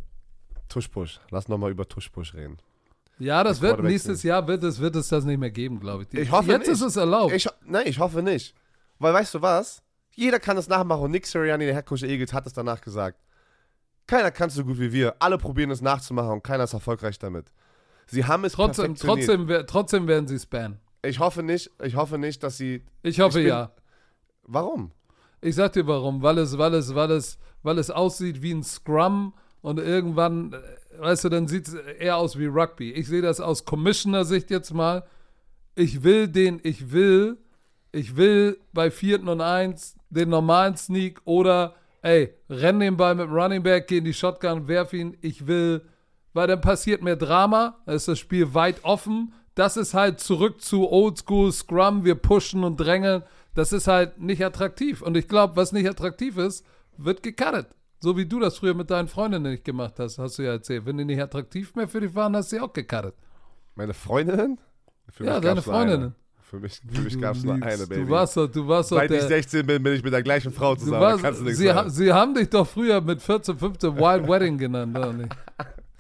Tuschpush. 0.69 1.21
Lass 1.31 1.47
nochmal 1.47 1.71
über 1.71 1.89
Tuschpush 1.89 2.35
reden. 2.35 2.57
Ja, 3.19 3.43
das 3.45 3.61
wird 3.63 3.83
nächstes 3.83 4.23
Jahr 4.23 4.47
wird 4.47 4.63
es, 4.63 4.79
wird 4.81 4.95
es 4.97 5.09
das 5.09 5.25
nicht 5.25 5.39
mehr 5.39 5.51
geben, 5.51 5.81
glaube 5.81 6.03
ich. 6.03 6.09
Die- 6.09 6.19
Ich 6.21 6.31
hoffe 6.31 6.51
Jetzt 6.51 6.61
nicht. 6.67 6.71
ist 6.71 6.83
es 6.83 6.97
erlaubt. 6.97 7.33
Ich, 7.33 7.49
nein, 7.65 7.85
ich 7.87 7.99
hoffe 7.99 8.23
nicht. 8.23 8.55
Weil 8.99 9.15
weißt 9.15 9.35
du 9.35 9.43
was? 9.43 9.83
Jeder 10.15 10.39
kann 10.39 10.57
es 10.57 10.69
nachmachen 10.69 11.03
und 11.03 11.11
Nick 11.11 11.27
Sirianni, 11.27 11.65
der 11.67 11.75
Headcoach 11.75 12.01
der 12.01 12.09
Eagles, 12.11 12.33
hat 12.33 12.47
es 12.47 12.53
danach 12.53 12.81
gesagt. 12.81 13.19
Keiner 14.07 14.31
kann 14.31 14.49
es 14.49 14.55
so 14.55 14.65
gut 14.65 14.79
wie 14.79 14.93
wir. 14.93 15.15
Alle 15.19 15.37
probieren 15.39 15.71
es 15.71 15.81
nachzumachen 15.83 16.31
und 16.31 16.43
keiner 16.45 16.65
ist 16.65 16.73
erfolgreich 16.75 17.19
damit. 17.19 17.47
Sie 18.07 18.25
haben 18.25 18.45
es 18.45 18.53
trotzdem, 18.53 18.95
trotzdem, 18.95 19.49
trotzdem 19.67 20.07
werden 20.07 20.29
sie 20.29 20.39
spannen. 20.39 20.79
Ich 21.03 21.19
hoffe 21.19 21.43
nicht, 21.43 21.71
ich 21.83 21.97
hoffe 21.97 22.19
nicht, 22.19 22.43
dass 22.43 22.57
sie. 22.57 22.85
Ich 23.03 23.19
hoffe 23.21 23.41
Ich 23.41 23.45
bin- 23.47 23.49
ja. 23.51 23.73
Warum? 24.45 24.93
Ich 25.41 25.55
sag 25.57 25.73
dir 25.73 25.87
warum. 25.87 26.23
Weil 26.23 26.39
es, 26.39 26.57
weil 26.57 26.75
es, 26.75 26.95
weil 26.95 27.11
es, 27.11 27.39
weil 27.63 27.79
es 27.79 27.91
aussieht 27.91 28.43
wie 28.43 28.53
ein 28.53 28.63
Scrum 28.63 29.35
und 29.61 29.79
irgendwann, 29.81 30.53
äh, 30.53 30.59
weißt 30.99 31.25
du, 31.25 31.29
dann 31.29 31.49
sieht 31.49 31.69
es 31.69 31.75
eher 31.75 32.17
aus 32.17 32.39
wie 32.39 32.47
Rugby. 32.47 32.93
Ich 32.93 33.07
sehe 33.09 33.23
das 33.23 33.41
aus 33.41 33.65
Commissioner-Sicht 33.65 34.51
jetzt 34.51 34.73
mal. 34.73 35.05
Ich 35.75 36.03
will 36.03 36.29
den, 36.29 36.61
ich 36.63 36.93
will, 36.93 37.39
ich 37.93 38.17
will 38.17 38.59
bei 38.73 38.91
vierten 38.91 39.29
und 39.29 39.41
eins 39.41 39.97
den 40.11 40.29
normalen 40.29 40.77
Sneak 40.77 41.21
oder 41.25 41.75
ey, 42.03 42.33
renn 42.49 42.81
den 42.81 42.97
Ball 42.97 43.15
mit 43.15 43.27
dem 43.27 43.33
Running 43.33 43.63
Back, 43.63 43.89
geh 43.89 43.99
in 43.99 44.05
die 44.05 44.15
Shotgun, 44.15 44.69
werf 44.69 44.93
ihn, 44.93 45.17
ich 45.23 45.47
will, 45.47 45.83
weil 46.33 46.47
dann 46.47 46.61
passiert 46.61 47.03
mehr 47.03 47.17
Drama, 47.17 47.79
dann 47.85 47.97
ist 47.97 48.09
das 48.09 48.19
Spiel 48.19 48.55
weit 48.55 48.85
offen. 48.85 49.33
Das 49.55 49.77
ist 49.77 49.95
halt 49.95 50.21
zurück 50.21 50.61
zu 50.61 50.91
Oldschool 50.91 51.51
Scrum, 51.51 52.05
wir 52.05 52.15
pushen 52.15 52.63
und 52.63 52.77
drängeln. 52.77 53.23
Das 53.55 53.73
ist 53.73 53.89
halt 53.89 54.21
nicht 54.21 54.45
attraktiv. 54.45 55.01
Und 55.01 55.17
ich 55.17 55.29
glaube, 55.29 55.57
was 55.57 55.73
nicht 55.73 55.89
attraktiv 55.89 56.37
ist, 56.37 56.65
wird 56.99 57.23
gecuttet. 57.23 57.69
So 57.99 58.17
wie 58.17 58.27
du 58.27 58.39
das 58.41 58.59
früher 58.59 58.75
mit 58.75 58.91
deinen 58.91 59.09
Freundinnen 59.09 59.53
nicht 59.53 59.65
gemacht 59.65 59.95
hast, 59.99 60.19
hast 60.19 60.39
du 60.39 60.43
ja 60.43 60.53
erzählt. 60.53 60.85
Wenn 60.87 60.99
die 60.99 61.05
nicht 61.05 61.21
attraktiv 61.21 61.75
mehr 61.75 61.89
für 61.89 62.01
dich 62.01 62.15
waren, 62.15 62.37
hast 62.37 62.53
du 62.53 62.57
sie 62.57 62.63
auch 62.63 62.73
gecuttet. 62.73 63.15
Meine 63.75 63.95
Freundinnen? 63.95 64.59
Für 65.11 65.25
ja, 65.25 65.41
deine 65.41 65.63
Freundinnen. 65.63 66.15
Für 66.43 66.61
mich, 66.61 66.81
für 66.93 67.01
mich 67.01 67.21
gab 67.21 67.35
es 67.37 67.43
nur 67.43 67.55
eine, 67.55 67.87
Baby. 67.87 68.05
Du 68.05 68.11
warst 68.11 68.37
doch, 68.37 68.47
du 68.47 68.69
warst 68.69 68.93
doch 68.93 68.99
Seit 68.99 69.11
ich 69.11 69.23
16 69.23 69.67
bin, 69.67 69.83
bin 69.83 69.95
ich 69.95 70.03
mit 70.05 70.13
der 70.13 70.23
gleichen 70.23 70.53
Frau 70.53 70.77
zusammen. 70.77 71.01
warst, 71.01 71.23
kannst 71.23 71.41
du 71.41 71.45
nichts 71.45 71.59
sie, 71.59 71.73
ha, 71.73 71.89
sie 71.89 72.13
haben 72.13 72.35
dich 72.35 72.49
doch 72.51 72.67
früher 72.69 73.01
mit 73.01 73.21
14, 73.21 73.59
15 73.59 73.97
Wild 73.97 74.29
Wedding 74.29 74.57
genannt, 74.57 74.97
oder 74.97 75.13
nicht? 75.13 75.35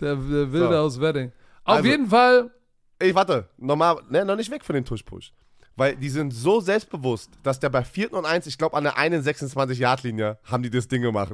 Der, 0.00 0.14
der 0.14 0.52
Wilde 0.52 0.68
So. 0.68 0.76
aus 0.78 1.00
Wedding. 1.00 1.32
Auf 1.64 1.76
Also- 1.78 1.88
jeden 1.88 2.06
Fall, 2.06 2.50
Ey, 2.98 3.14
warte, 3.14 3.48
normal, 3.58 4.00
ne, 4.08 4.24
noch 4.24 4.36
nicht 4.36 4.50
weg 4.50 4.64
von 4.64 4.74
den 4.74 4.84
Tush-Push. 4.84 5.32
Weil 5.74 5.96
die 5.96 6.08
sind 6.08 6.30
so 6.32 6.60
selbstbewusst, 6.60 7.30
dass 7.42 7.58
der 7.60 7.68
bei 7.68 7.82
4. 7.84 8.12
und 8.14 8.24
1, 8.24 8.46
ich 8.46 8.56
glaube 8.56 8.76
an 8.76 8.84
der 8.84 8.96
einen 8.96 9.22
26-Yard-Linie, 9.22 10.38
haben 10.44 10.62
die 10.62 10.70
das 10.70 10.88
Ding 10.88 11.02
gemacht. 11.02 11.32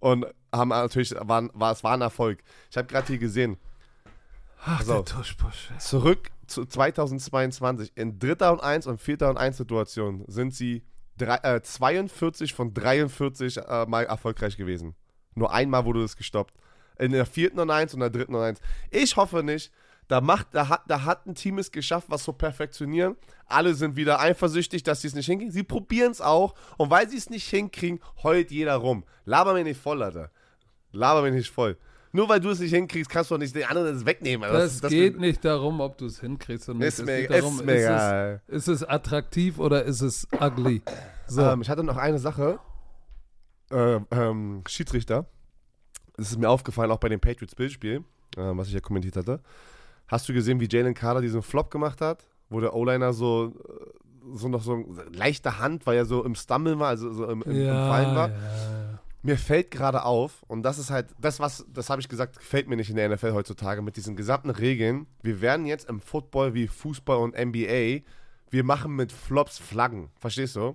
Und 0.00 0.26
haben 0.52 0.70
natürlich, 0.70 1.14
waren, 1.20 1.50
war, 1.54 1.72
es 1.72 1.84
war 1.84 1.92
ein 1.92 2.00
Erfolg. 2.00 2.42
Ich 2.70 2.76
habe 2.76 2.88
gerade 2.88 3.06
hier 3.06 3.18
gesehen, 3.18 3.56
ach, 4.64 4.82
So. 4.82 4.94
der 4.94 5.04
Tuschbusch. 5.04 5.70
zurück 5.78 6.30
zu 6.46 6.64
2022, 6.66 7.92
in 7.94 8.18
dritter 8.18 8.52
und 8.52 8.60
1 8.60 8.86
und 8.86 9.00
vierter 9.00 9.30
und 9.30 9.36
1 9.38 9.56
Situationen 9.58 10.24
sind 10.26 10.54
sie 10.54 10.82
drei, 11.16 11.36
äh, 11.36 11.62
42 11.62 12.54
von 12.54 12.74
43 12.74 13.58
äh, 13.58 13.86
Mal 13.86 14.04
erfolgreich 14.06 14.56
gewesen. 14.56 14.94
Nur 15.34 15.52
einmal 15.52 15.84
wurde 15.84 16.02
das 16.02 16.16
gestoppt. 16.16 16.54
In 16.98 17.12
der 17.12 17.26
vierten 17.26 17.60
und 17.60 17.70
1 17.70 17.94
und 17.94 18.00
der 18.00 18.10
dritten 18.10 18.34
und 18.34 18.42
1. 18.42 18.60
Ich 18.90 19.16
hoffe 19.16 19.42
nicht. 19.42 19.70
Da, 20.10 20.20
macht, 20.20 20.48
da, 20.50 20.68
hat, 20.68 20.82
da 20.88 21.04
hat 21.04 21.24
ein 21.26 21.36
Team 21.36 21.58
es 21.58 21.70
geschafft, 21.70 22.08
was 22.10 22.24
zu 22.24 22.32
perfektionieren. 22.32 23.14
Alle 23.46 23.74
sind 23.74 23.94
wieder 23.94 24.18
eifersüchtig, 24.18 24.82
dass 24.82 25.02
sie 25.02 25.06
es 25.06 25.14
nicht 25.14 25.26
hinkriegen. 25.26 25.52
Sie 25.52 25.62
probieren 25.62 26.10
es 26.10 26.20
auch. 26.20 26.56
Und 26.78 26.90
weil 26.90 27.08
sie 27.08 27.16
es 27.16 27.30
nicht 27.30 27.48
hinkriegen, 27.48 28.00
heult 28.24 28.50
jeder 28.50 28.74
rum. 28.74 29.04
Laber 29.24 29.54
mir 29.54 29.62
nicht 29.62 29.80
voll, 29.80 30.02
Alter. 30.02 30.32
Laber 30.90 31.22
mir 31.22 31.30
nicht 31.30 31.48
voll. 31.48 31.76
Nur 32.10 32.28
weil 32.28 32.40
du 32.40 32.50
es 32.50 32.58
nicht 32.58 32.74
hinkriegst, 32.74 33.08
kannst 33.08 33.30
du 33.30 33.36
auch 33.36 33.38
nicht 33.38 33.54
den 33.54 33.62
anderen 33.62 33.94
das 33.94 34.04
wegnehmen. 34.04 34.50
Alter. 34.50 34.58
Das, 34.58 34.80
geht 34.90 35.16
nicht 35.20 35.44
darum, 35.44 35.78
ob 35.78 35.96
du 35.96 36.06
es 36.06 36.18
hinkriegst 36.18 36.68
oder 36.68 36.78
nicht. 36.78 36.88
Ist 36.88 36.98
es 36.98 37.06
mir, 37.06 37.20
geht 37.20 37.30
darum, 37.30 37.54
ist 37.54 37.64
mir 37.64 37.78
egal. 37.78 38.42
es, 38.48 38.66
ist 38.66 38.82
es 38.82 38.88
attraktiv 38.88 39.60
oder 39.60 39.84
ist 39.84 40.00
es 40.00 40.26
ugly? 40.40 40.82
So. 41.28 41.42
Ähm, 41.42 41.62
ich 41.62 41.70
hatte 41.70 41.84
noch 41.84 41.96
eine 41.96 42.18
Sache. 42.18 42.58
Äh, 43.70 44.00
ähm, 44.10 44.64
Schiedsrichter. 44.66 45.26
Das 46.16 46.32
ist 46.32 46.38
mir 46.40 46.48
aufgefallen, 46.48 46.90
auch 46.90 46.98
bei 46.98 47.08
dem 47.08 47.20
Patriots-Bildspiel, 47.20 47.98
äh, 48.36 48.40
was 48.40 48.66
ich 48.66 48.74
ja 48.74 48.80
kommentiert 48.80 49.14
hatte. 49.14 49.40
Hast 50.10 50.28
du 50.28 50.32
gesehen, 50.32 50.58
wie 50.58 50.68
Jalen 50.68 50.92
Carter 50.92 51.20
diesen 51.20 51.40
Flop 51.40 51.70
gemacht 51.70 52.00
hat? 52.00 52.26
Wo 52.48 52.58
der 52.58 52.74
O-Liner 52.74 53.12
so, 53.12 53.54
äh, 53.54 54.34
so 54.34 54.48
noch 54.48 54.62
so 54.62 54.84
leichte 55.12 55.60
Hand, 55.60 55.86
weil 55.86 55.98
er 55.98 56.04
so 56.04 56.24
im 56.24 56.34
Stummeln 56.34 56.80
war, 56.80 56.88
also 56.88 57.12
so 57.12 57.26
im, 57.26 57.42
im, 57.42 57.52
im 57.52 57.66
Fallen 57.68 58.16
war. 58.16 58.28
ja, 58.30 58.34
ja. 58.34 58.98
Mir 59.22 59.38
fällt 59.38 59.70
gerade 59.70 60.04
auf, 60.04 60.42
und 60.48 60.64
das 60.64 60.78
ist 60.78 60.90
halt, 60.90 61.14
das 61.20 61.38
was, 61.38 61.64
das 61.72 61.90
habe 61.90 62.00
ich 62.00 62.08
gesagt, 62.08 62.38
gefällt 62.38 62.68
mir 62.68 62.76
nicht 62.76 62.90
in 62.90 62.96
der 62.96 63.08
NFL 63.08 63.34
heutzutage, 63.34 63.82
mit 63.82 63.96
diesen 63.96 64.16
gesamten 64.16 64.50
Regeln. 64.50 65.06
Wir 65.22 65.40
werden 65.40 65.64
jetzt 65.66 65.88
im 65.88 66.00
Football 66.00 66.54
wie 66.54 66.66
Fußball 66.66 67.18
und 67.18 67.38
NBA, 67.38 68.00
wir 68.50 68.64
machen 68.64 68.96
mit 68.96 69.12
Flops 69.12 69.58
Flaggen. 69.58 70.08
Verstehst 70.18 70.56
du? 70.56 70.74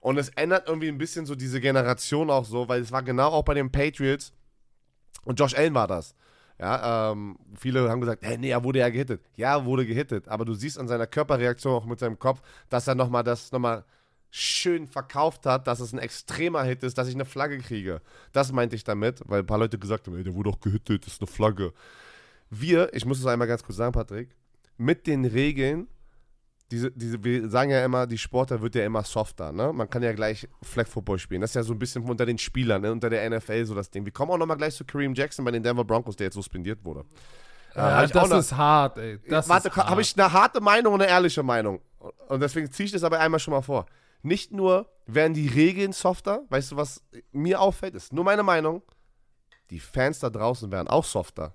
Und 0.00 0.18
es 0.18 0.28
ändert 0.30 0.68
irgendwie 0.68 0.88
ein 0.88 0.98
bisschen 0.98 1.24
so 1.24 1.34
diese 1.34 1.62
Generation 1.62 2.28
auch 2.28 2.44
so, 2.44 2.68
weil 2.68 2.82
es 2.82 2.92
war 2.92 3.02
genau 3.02 3.28
auch 3.28 3.44
bei 3.44 3.54
den 3.54 3.72
Patriots 3.72 4.32
und 5.24 5.40
Josh 5.40 5.54
Allen 5.54 5.72
war 5.72 5.86
das. 5.86 6.14
Ja, 6.58 7.12
ähm, 7.12 7.36
viele 7.54 7.88
haben 7.90 8.00
gesagt, 8.00 8.24
hey, 8.24 8.38
nee, 8.38 8.50
er 8.50 8.64
wurde 8.64 8.78
ja 8.78 8.88
gehittet. 8.88 9.22
Ja, 9.36 9.56
er 9.56 9.64
wurde 9.66 9.86
gehittet, 9.86 10.26
aber 10.28 10.44
du 10.44 10.54
siehst 10.54 10.78
an 10.78 10.88
seiner 10.88 11.06
Körperreaktion 11.06 11.74
auch 11.74 11.84
mit 11.84 11.98
seinem 11.98 12.18
Kopf, 12.18 12.40
dass 12.70 12.86
er 12.88 12.94
nochmal 12.94 13.24
das 13.24 13.52
nochmal 13.52 13.84
schön 14.30 14.86
verkauft 14.86 15.46
hat, 15.46 15.66
dass 15.66 15.80
es 15.80 15.92
ein 15.92 15.98
extremer 15.98 16.62
Hit 16.64 16.82
ist, 16.82 16.98
dass 16.98 17.08
ich 17.08 17.14
eine 17.14 17.24
Flagge 17.24 17.58
kriege. 17.58 18.00
Das 18.32 18.52
meinte 18.52 18.76
ich 18.76 18.84
damit, 18.84 19.22
weil 19.26 19.40
ein 19.40 19.46
paar 19.46 19.58
Leute 19.58 19.78
gesagt 19.78 20.06
haben, 20.06 20.16
ey, 20.16 20.24
der 20.24 20.34
wurde 20.34 20.50
doch 20.50 20.60
gehittet, 20.60 21.06
das 21.06 21.14
ist 21.14 21.22
eine 21.22 21.26
Flagge. 21.26 21.72
Wir, 22.50 22.92
ich 22.94 23.04
muss 23.04 23.18
es 23.18 23.26
einmal 23.26 23.48
ganz 23.48 23.62
kurz 23.62 23.76
sagen, 23.76 23.92
Patrick, 23.92 24.30
mit 24.76 25.06
den 25.06 25.24
Regeln, 25.24 25.88
diese, 26.70 26.90
diese, 26.90 27.22
wir 27.22 27.48
sagen 27.48 27.70
ja 27.70 27.84
immer, 27.84 28.06
die 28.06 28.18
Sportler 28.18 28.60
wird 28.60 28.74
ja 28.74 28.84
immer 28.84 29.04
softer, 29.04 29.52
ne? 29.52 29.72
Man 29.72 29.88
kann 29.88 30.02
ja 30.02 30.12
gleich 30.12 30.48
Flag 30.62 30.86
Football 30.88 31.18
spielen. 31.18 31.40
Das 31.40 31.50
ist 31.50 31.54
ja 31.54 31.62
so 31.62 31.72
ein 31.72 31.78
bisschen 31.78 32.02
unter 32.04 32.26
den 32.26 32.38
Spielern, 32.38 32.82
ne? 32.82 32.90
unter 32.90 33.08
der 33.08 33.28
NFL 33.30 33.64
so 33.64 33.74
das 33.74 33.90
Ding. 33.90 34.04
Wir 34.04 34.12
kommen 34.12 34.32
auch 34.32 34.38
nochmal 34.38 34.56
gleich 34.56 34.74
zu 34.74 34.84
Kareem 34.84 35.14
Jackson 35.14 35.44
bei 35.44 35.52
den 35.52 35.62
Denver 35.62 35.84
Broncos, 35.84 36.16
der 36.16 36.26
jetzt 36.26 36.34
suspendiert 36.34 36.84
wurde. 36.84 37.04
Äh, 37.74 37.78
Ja, 37.78 38.04
auch 38.04 38.10
das 38.10 38.30
ist 38.32 38.56
hart, 38.56 38.98
ey. 38.98 39.20
Das 39.28 39.48
Warte, 39.48 39.74
habe 39.76 40.00
ich 40.00 40.18
eine 40.18 40.32
harte 40.32 40.60
Meinung 40.60 40.94
und 40.94 41.02
eine 41.02 41.10
ehrliche 41.10 41.42
Meinung. 41.42 41.80
Und 42.28 42.40
deswegen 42.40 42.70
ziehe 42.72 42.86
ich 42.86 42.92
das 42.92 43.04
aber 43.04 43.20
einmal 43.20 43.38
schon 43.38 43.52
mal 43.52 43.62
vor. 43.62 43.86
Nicht 44.22 44.52
nur 44.52 44.90
werden 45.06 45.34
die 45.34 45.46
Regeln 45.46 45.92
softer, 45.92 46.42
weißt 46.48 46.72
du, 46.72 46.76
was 46.76 47.02
mir 47.30 47.60
auffällt, 47.60 47.94
ist 47.94 48.12
nur 48.12 48.24
meine 48.24 48.42
Meinung, 48.42 48.82
die 49.70 49.78
Fans 49.78 50.18
da 50.18 50.30
draußen 50.30 50.70
werden 50.72 50.88
auch 50.88 51.04
softer. 51.04 51.54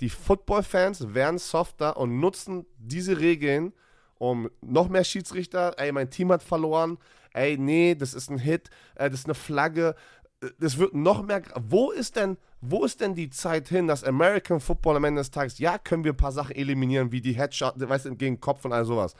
Die 0.00 0.10
Football-Fans 0.10 1.14
werden 1.14 1.38
softer 1.38 1.96
und 1.96 2.20
nutzen 2.20 2.66
diese 2.78 3.18
Regeln, 3.18 3.72
um 4.18 4.50
noch 4.60 4.88
mehr 4.88 5.04
Schiedsrichter, 5.04 5.74
ey, 5.78 5.92
mein 5.92 6.10
Team 6.10 6.32
hat 6.32 6.42
verloren, 6.42 6.98
ey, 7.32 7.56
nee, 7.58 7.94
das 7.94 8.14
ist 8.14 8.30
ein 8.30 8.38
Hit, 8.38 8.70
äh, 8.94 9.10
das 9.10 9.20
ist 9.20 9.26
eine 9.26 9.34
Flagge, 9.34 9.94
äh, 10.40 10.48
das 10.58 10.78
wird 10.78 10.94
noch 10.94 11.22
mehr. 11.22 11.42
Wo 11.68 11.90
ist 11.90 12.16
denn, 12.16 12.36
wo 12.60 12.84
ist 12.84 13.00
denn 13.00 13.14
die 13.14 13.30
Zeit 13.30 13.68
hin, 13.68 13.86
dass 13.86 14.04
American 14.04 14.60
Football 14.60 14.96
am 14.96 15.04
Ende 15.04 15.20
des 15.20 15.30
Tages, 15.30 15.58
ja, 15.58 15.78
können 15.78 16.04
wir 16.04 16.12
ein 16.12 16.16
paar 16.16 16.32
Sachen 16.32 16.56
eliminieren, 16.56 17.12
wie 17.12 17.20
die 17.20 17.36
Headshot, 17.36 17.74
weißt 17.76 18.06
du, 18.06 18.16
gegen 18.16 18.40
Kopf 18.40 18.64
und 18.64 18.72
all 18.72 18.84
sowas. 18.84 19.14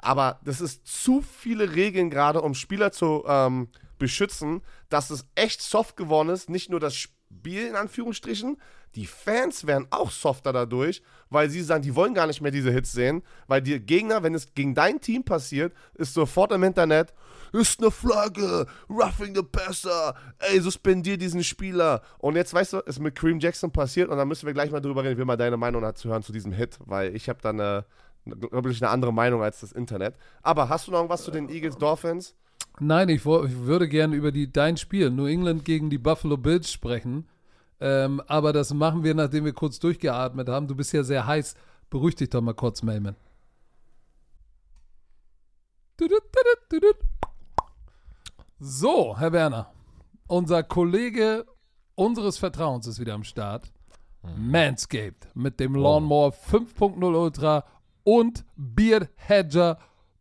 Aber 0.00 0.40
das 0.44 0.60
ist 0.60 0.86
zu 0.86 1.22
viele 1.22 1.74
Regeln 1.74 2.10
gerade, 2.10 2.42
um 2.42 2.54
Spieler 2.54 2.90
zu 2.90 3.24
ähm, 3.26 3.68
beschützen, 3.98 4.62
dass 4.88 5.10
es 5.10 5.26
echt 5.36 5.62
soft 5.62 5.96
geworden 5.96 6.28
ist. 6.28 6.50
Nicht 6.50 6.70
nur 6.70 6.80
das 6.80 6.94
Spiel 6.94 7.21
in 7.44 7.76
Anführungsstrichen, 7.76 8.58
die 8.94 9.06
Fans 9.06 9.66
werden 9.66 9.86
auch 9.90 10.10
softer 10.10 10.52
dadurch, 10.52 11.02
weil 11.30 11.48
sie 11.48 11.62
sagen, 11.62 11.82
die 11.82 11.94
wollen 11.94 12.12
gar 12.12 12.26
nicht 12.26 12.42
mehr 12.42 12.50
diese 12.50 12.70
Hits 12.70 12.92
sehen, 12.92 13.22
weil 13.46 13.62
die 13.62 13.80
Gegner, 13.80 14.22
wenn 14.22 14.34
es 14.34 14.54
gegen 14.54 14.74
dein 14.74 15.00
Team 15.00 15.24
passiert, 15.24 15.72
ist 15.94 16.12
sofort 16.12 16.52
im 16.52 16.62
Internet, 16.62 17.14
ist 17.52 17.80
eine 17.80 17.90
Flagge, 17.90 18.66
roughing 18.88 19.34
the 19.34 19.42
passer, 19.42 20.14
ey, 20.38 20.60
suspendier 20.60 21.16
diesen 21.16 21.42
Spieler. 21.42 22.02
Und 22.18 22.36
jetzt, 22.36 22.52
weißt 22.52 22.74
du, 22.74 22.78
ist 22.80 23.00
mit 23.00 23.14
Kareem 23.14 23.40
Jackson 23.40 23.70
passiert 23.70 24.10
und 24.10 24.18
da 24.18 24.24
müssen 24.24 24.46
wir 24.46 24.52
gleich 24.52 24.70
mal 24.70 24.80
drüber 24.80 25.02
reden, 25.02 25.12
ich 25.12 25.18
will 25.18 25.24
mal 25.24 25.36
deine 25.36 25.56
Meinung 25.56 25.82
dazu 25.82 26.10
hören 26.10 26.22
zu 26.22 26.32
diesem 26.32 26.52
Hit, 26.52 26.78
weil 26.84 27.16
ich 27.16 27.28
habe 27.28 27.40
da 27.40 27.50
eine, 27.50 27.86
glaube 28.24 28.70
ich, 28.70 28.82
eine 28.82 28.90
andere 28.90 29.12
Meinung 29.12 29.42
als 29.42 29.60
das 29.60 29.72
Internet. 29.72 30.16
Aber 30.42 30.68
hast 30.68 30.86
du 30.86 30.90
noch 30.90 30.98
irgendwas 30.98 31.24
zu 31.24 31.30
den 31.30 31.48
Eagles 31.48 31.76
Dolphins? 31.76 32.34
Nein, 32.80 33.08
ich, 33.08 33.20
ich 33.20 33.26
würde 33.26 33.88
gerne 33.88 34.16
über 34.16 34.32
die, 34.32 34.50
dein 34.50 34.76
Spiel, 34.76 35.10
New 35.10 35.26
England 35.26 35.64
gegen 35.64 35.90
die 35.90 35.98
Buffalo 35.98 36.36
Bills 36.36 36.70
sprechen. 36.70 37.28
Ähm, 37.80 38.22
aber 38.26 38.52
das 38.52 38.72
machen 38.72 39.02
wir, 39.02 39.14
nachdem 39.14 39.44
wir 39.44 39.52
kurz 39.52 39.78
durchgeatmet 39.78 40.48
haben. 40.48 40.68
Du 40.68 40.76
bist 40.76 40.92
ja 40.92 41.02
sehr 41.02 41.26
heiß. 41.26 41.54
Beruhig 41.90 42.14
dich 42.14 42.30
doch 42.30 42.40
mal 42.40 42.54
kurz, 42.54 42.82
tudut. 46.68 46.96
So, 48.58 49.18
Herr 49.18 49.32
Werner. 49.32 49.72
Unser 50.28 50.62
Kollege 50.62 51.44
unseres 51.94 52.38
Vertrauens 52.38 52.86
ist 52.86 53.00
wieder 53.00 53.14
am 53.14 53.24
Start. 53.24 53.72
Manscaped 54.36 55.28
mit 55.34 55.58
dem 55.58 55.74
Lawnmower 55.74 56.30
5.0 56.30 57.20
Ultra 57.20 57.64
und 58.04 58.44
Beard 58.56 59.08
Hedger 59.16 59.78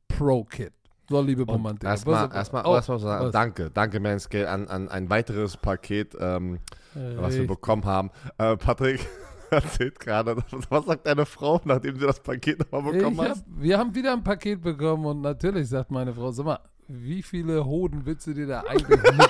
Pro 0.08 0.44
Kit. 0.44 0.74
So, 1.12 1.20
liebe 1.20 1.44
Romantik. 1.44 1.84
Erstmal, 1.90 2.34
erstmal, 2.34 2.66
Oh, 2.66 2.74
erstmal 2.74 3.00
sagen, 3.00 3.26
was? 3.26 3.32
danke, 3.34 3.70
danke 3.70 4.00
Manscale 4.00 4.50
an, 4.50 4.70
an 4.70 4.88
ein 4.88 5.10
weiteres 5.10 5.58
Paket, 5.58 6.16
ähm, 6.18 6.60
was 6.94 7.36
wir 7.36 7.46
bekommen 7.46 7.84
haben. 7.84 8.12
Äh, 8.38 8.56
Patrick 8.56 9.06
erzählt 9.52 10.00
gerade, 10.00 10.38
was 10.70 10.86
sagt 10.86 11.06
deine 11.06 11.26
Frau, 11.26 11.60
nachdem 11.66 12.00
sie 12.00 12.06
das 12.06 12.22
Paket 12.22 12.60
nochmal 12.60 12.94
bekommen 12.94 13.20
Ich 13.22 13.30
hab, 13.30 13.38
wir 13.46 13.78
haben 13.78 13.94
wieder 13.94 14.14
ein 14.14 14.24
Paket 14.24 14.62
bekommen 14.62 15.06
und 15.06 15.20
natürlich 15.20 15.68
sagt 15.68 15.92
meine 15.92 16.14
Frau, 16.14 16.32
sag 16.32 16.46
mal, 16.46 16.60
wie 16.88 17.22
viele 17.22 17.66
Hoden 17.66 18.06
willst 18.06 18.26
du 18.28 18.34
dir 18.34 18.48
da 18.48 18.62
eigentlich 18.62 19.02
mit 19.02 19.14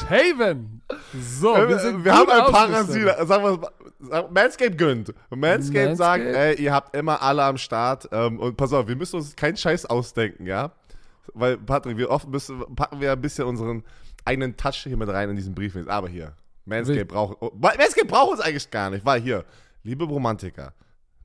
shaven? 0.00 0.82
So, 1.12 1.54
wir 1.54 1.78
sind 1.78 2.04
wir 2.04 2.12
haben 2.14 2.30
ein 2.30 2.52
paar. 2.52 2.70
Rasierer. 2.70 3.26
Sagen 3.26 3.44
wir 3.44 3.70
sag- 4.00 4.30
Manscaped 4.32 4.78
gönnt. 4.78 5.14
Manscaped 5.30 5.96
sagt, 5.96 6.24
ey, 6.24 6.54
ihr 6.60 6.72
habt 6.72 6.96
immer 6.96 7.22
alle 7.22 7.42
am 7.42 7.56
Start. 7.56 8.08
Ähm, 8.12 8.38
und 8.38 8.56
pass 8.56 8.72
auf, 8.72 8.86
wir 8.88 8.96
müssen 8.96 9.16
uns 9.16 9.34
keinen 9.36 9.56
Scheiß 9.56 9.86
ausdenken, 9.86 10.46
ja? 10.46 10.72
Weil, 11.32 11.56
Patrick, 11.56 11.96
wir 11.96 12.10
oft 12.10 12.28
müssen, 12.28 12.60
packen 12.76 13.00
wir 13.00 13.12
ein 13.12 13.20
bisschen 13.20 13.44
unseren 13.46 13.82
eigenen 14.24 14.56
Touch 14.56 14.84
hier 14.84 14.96
mit 14.96 15.08
rein 15.08 15.30
in 15.30 15.36
diesen 15.36 15.54
Brief. 15.54 15.76
Aber 15.88 16.08
hier, 16.08 16.34
Manscaped 16.64 17.08
braucht, 17.08 17.36
oh, 17.40 17.50
Manscaped 17.54 18.08
braucht 18.08 18.32
uns 18.32 18.40
eigentlich 18.40 18.70
gar 18.70 18.90
nicht, 18.90 19.04
weil 19.04 19.20
hier, 19.20 19.44
liebe 19.82 20.04
Romantiker, 20.04 20.72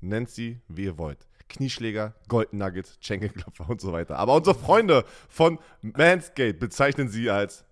nennt 0.02 0.30
sie, 0.30 0.60
wie 0.68 0.86
ihr 0.86 0.98
wollt. 0.98 1.28
Knieschläger, 1.50 2.14
Golden 2.28 2.60
Nuggets, 2.60 2.98
Schenkelklopfer 3.02 3.70
und 3.70 3.82
so 3.82 3.92
weiter. 3.92 4.18
Aber 4.18 4.36
unsere 4.36 4.56
Freunde 4.56 5.04
von 5.28 5.58
Manscaped 5.82 6.60
bezeichnen 6.60 7.10
sie 7.10 7.30
als 7.30 7.66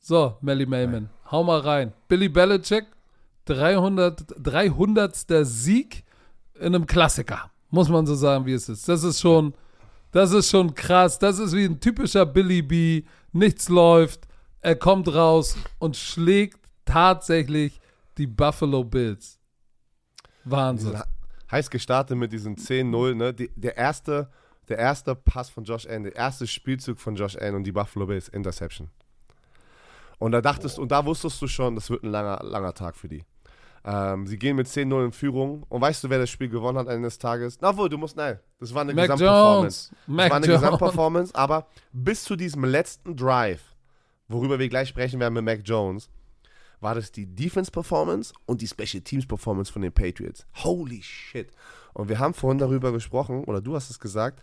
So, 0.00 0.36
Melly 0.40 0.66
Melman, 0.66 1.10
hau 1.30 1.44
mal 1.44 1.60
rein. 1.60 1.92
Billy 2.08 2.28
Belichick, 2.28 2.86
300, 3.44 4.34
300. 4.38 5.14
Sieg 5.42 6.04
in 6.54 6.74
einem 6.74 6.86
Klassiker. 6.86 7.50
Muss 7.70 7.88
man 7.88 8.06
so 8.06 8.14
sagen, 8.14 8.46
wie 8.46 8.54
es 8.54 8.68
ist. 8.68 8.88
Das 8.88 9.04
ist 9.04 9.20
schon, 9.20 9.54
das 10.10 10.32
ist 10.32 10.50
schon 10.50 10.74
krass. 10.74 11.18
Das 11.18 11.38
ist 11.38 11.54
wie 11.54 11.64
ein 11.64 11.78
typischer 11.78 12.26
Billy 12.26 12.62
B. 12.62 13.04
Nichts 13.32 13.68
läuft. 13.68 14.26
Er 14.62 14.74
kommt 14.74 15.12
raus 15.14 15.56
und 15.78 15.96
schlägt 15.96 16.58
tatsächlich 16.84 17.80
die 18.18 18.26
Buffalo 18.26 18.84
Bills. 18.84 19.38
Wahnsinn. 20.44 21.00
Heiß 21.50 21.70
gestartet 21.70 22.16
mit 22.16 22.32
diesen 22.32 22.56
10-0, 22.56 23.14
ne? 23.14 23.34
Die, 23.34 23.50
der, 23.54 23.76
erste, 23.76 24.30
der 24.68 24.78
erste 24.78 25.14
Pass 25.14 25.50
von 25.50 25.64
Josh 25.64 25.86
Allen, 25.86 26.04
der 26.04 26.16
erste 26.16 26.46
Spielzug 26.46 26.98
von 26.98 27.16
Josh 27.16 27.36
Allen 27.36 27.54
und 27.56 27.64
die 27.64 27.72
Buffalo 27.72 28.06
Bills, 28.06 28.28
Interception. 28.28 28.88
Und 30.20 30.32
da 30.32 30.42
dachtest 30.42 30.78
und 30.78 30.92
da 30.92 31.06
wusstest 31.06 31.40
du 31.40 31.48
schon, 31.48 31.74
das 31.74 31.88
wird 31.88 32.04
ein 32.04 32.10
langer, 32.10 32.44
langer 32.44 32.74
Tag 32.74 32.94
für 32.94 33.08
die. 33.08 33.24
Ähm, 33.84 34.26
sie 34.26 34.38
gehen 34.38 34.54
mit 34.54 34.66
10-0 34.66 35.06
in 35.06 35.12
Führung. 35.12 35.64
Und 35.70 35.80
weißt 35.80 36.04
du, 36.04 36.10
wer 36.10 36.18
das 36.18 36.28
Spiel 36.28 36.50
gewonnen 36.50 36.76
hat 36.76 36.88
eines 36.88 37.18
Tages? 37.18 37.58
Na 37.62 37.74
wohl, 37.74 37.88
du 37.88 37.96
musst, 37.96 38.18
nein, 38.18 38.38
das 38.58 38.74
war 38.74 38.82
eine 38.82 38.92
Mac 38.92 39.04
Gesamtperformance. 39.06 39.88
Jones. 39.88 40.06
Das 40.06 40.30
war 40.30 40.36
eine 40.36 40.46
Jones. 40.46 40.60
Gesamtperformance, 40.60 41.34
aber 41.34 41.66
bis 41.92 42.22
zu 42.22 42.36
diesem 42.36 42.64
letzten 42.66 43.16
Drive, 43.16 43.62
worüber 44.28 44.58
wir 44.58 44.68
gleich 44.68 44.90
sprechen 44.90 45.18
werden 45.20 45.32
mit 45.32 45.44
Mac 45.44 45.62
Jones, 45.64 46.10
war 46.80 46.94
das 46.94 47.12
die 47.12 47.26
Defense-Performance 47.26 48.34
und 48.44 48.60
die 48.60 48.68
Special 48.68 49.02
Teams-Performance 49.02 49.72
von 49.72 49.80
den 49.80 49.92
Patriots. 49.92 50.46
Holy 50.62 51.02
shit. 51.02 51.50
Und 51.94 52.10
wir 52.10 52.18
haben 52.18 52.34
vorhin 52.34 52.58
darüber 52.58 52.92
gesprochen, 52.92 53.44
oder 53.44 53.62
du 53.62 53.74
hast 53.74 53.88
es 53.88 53.98
gesagt, 53.98 54.42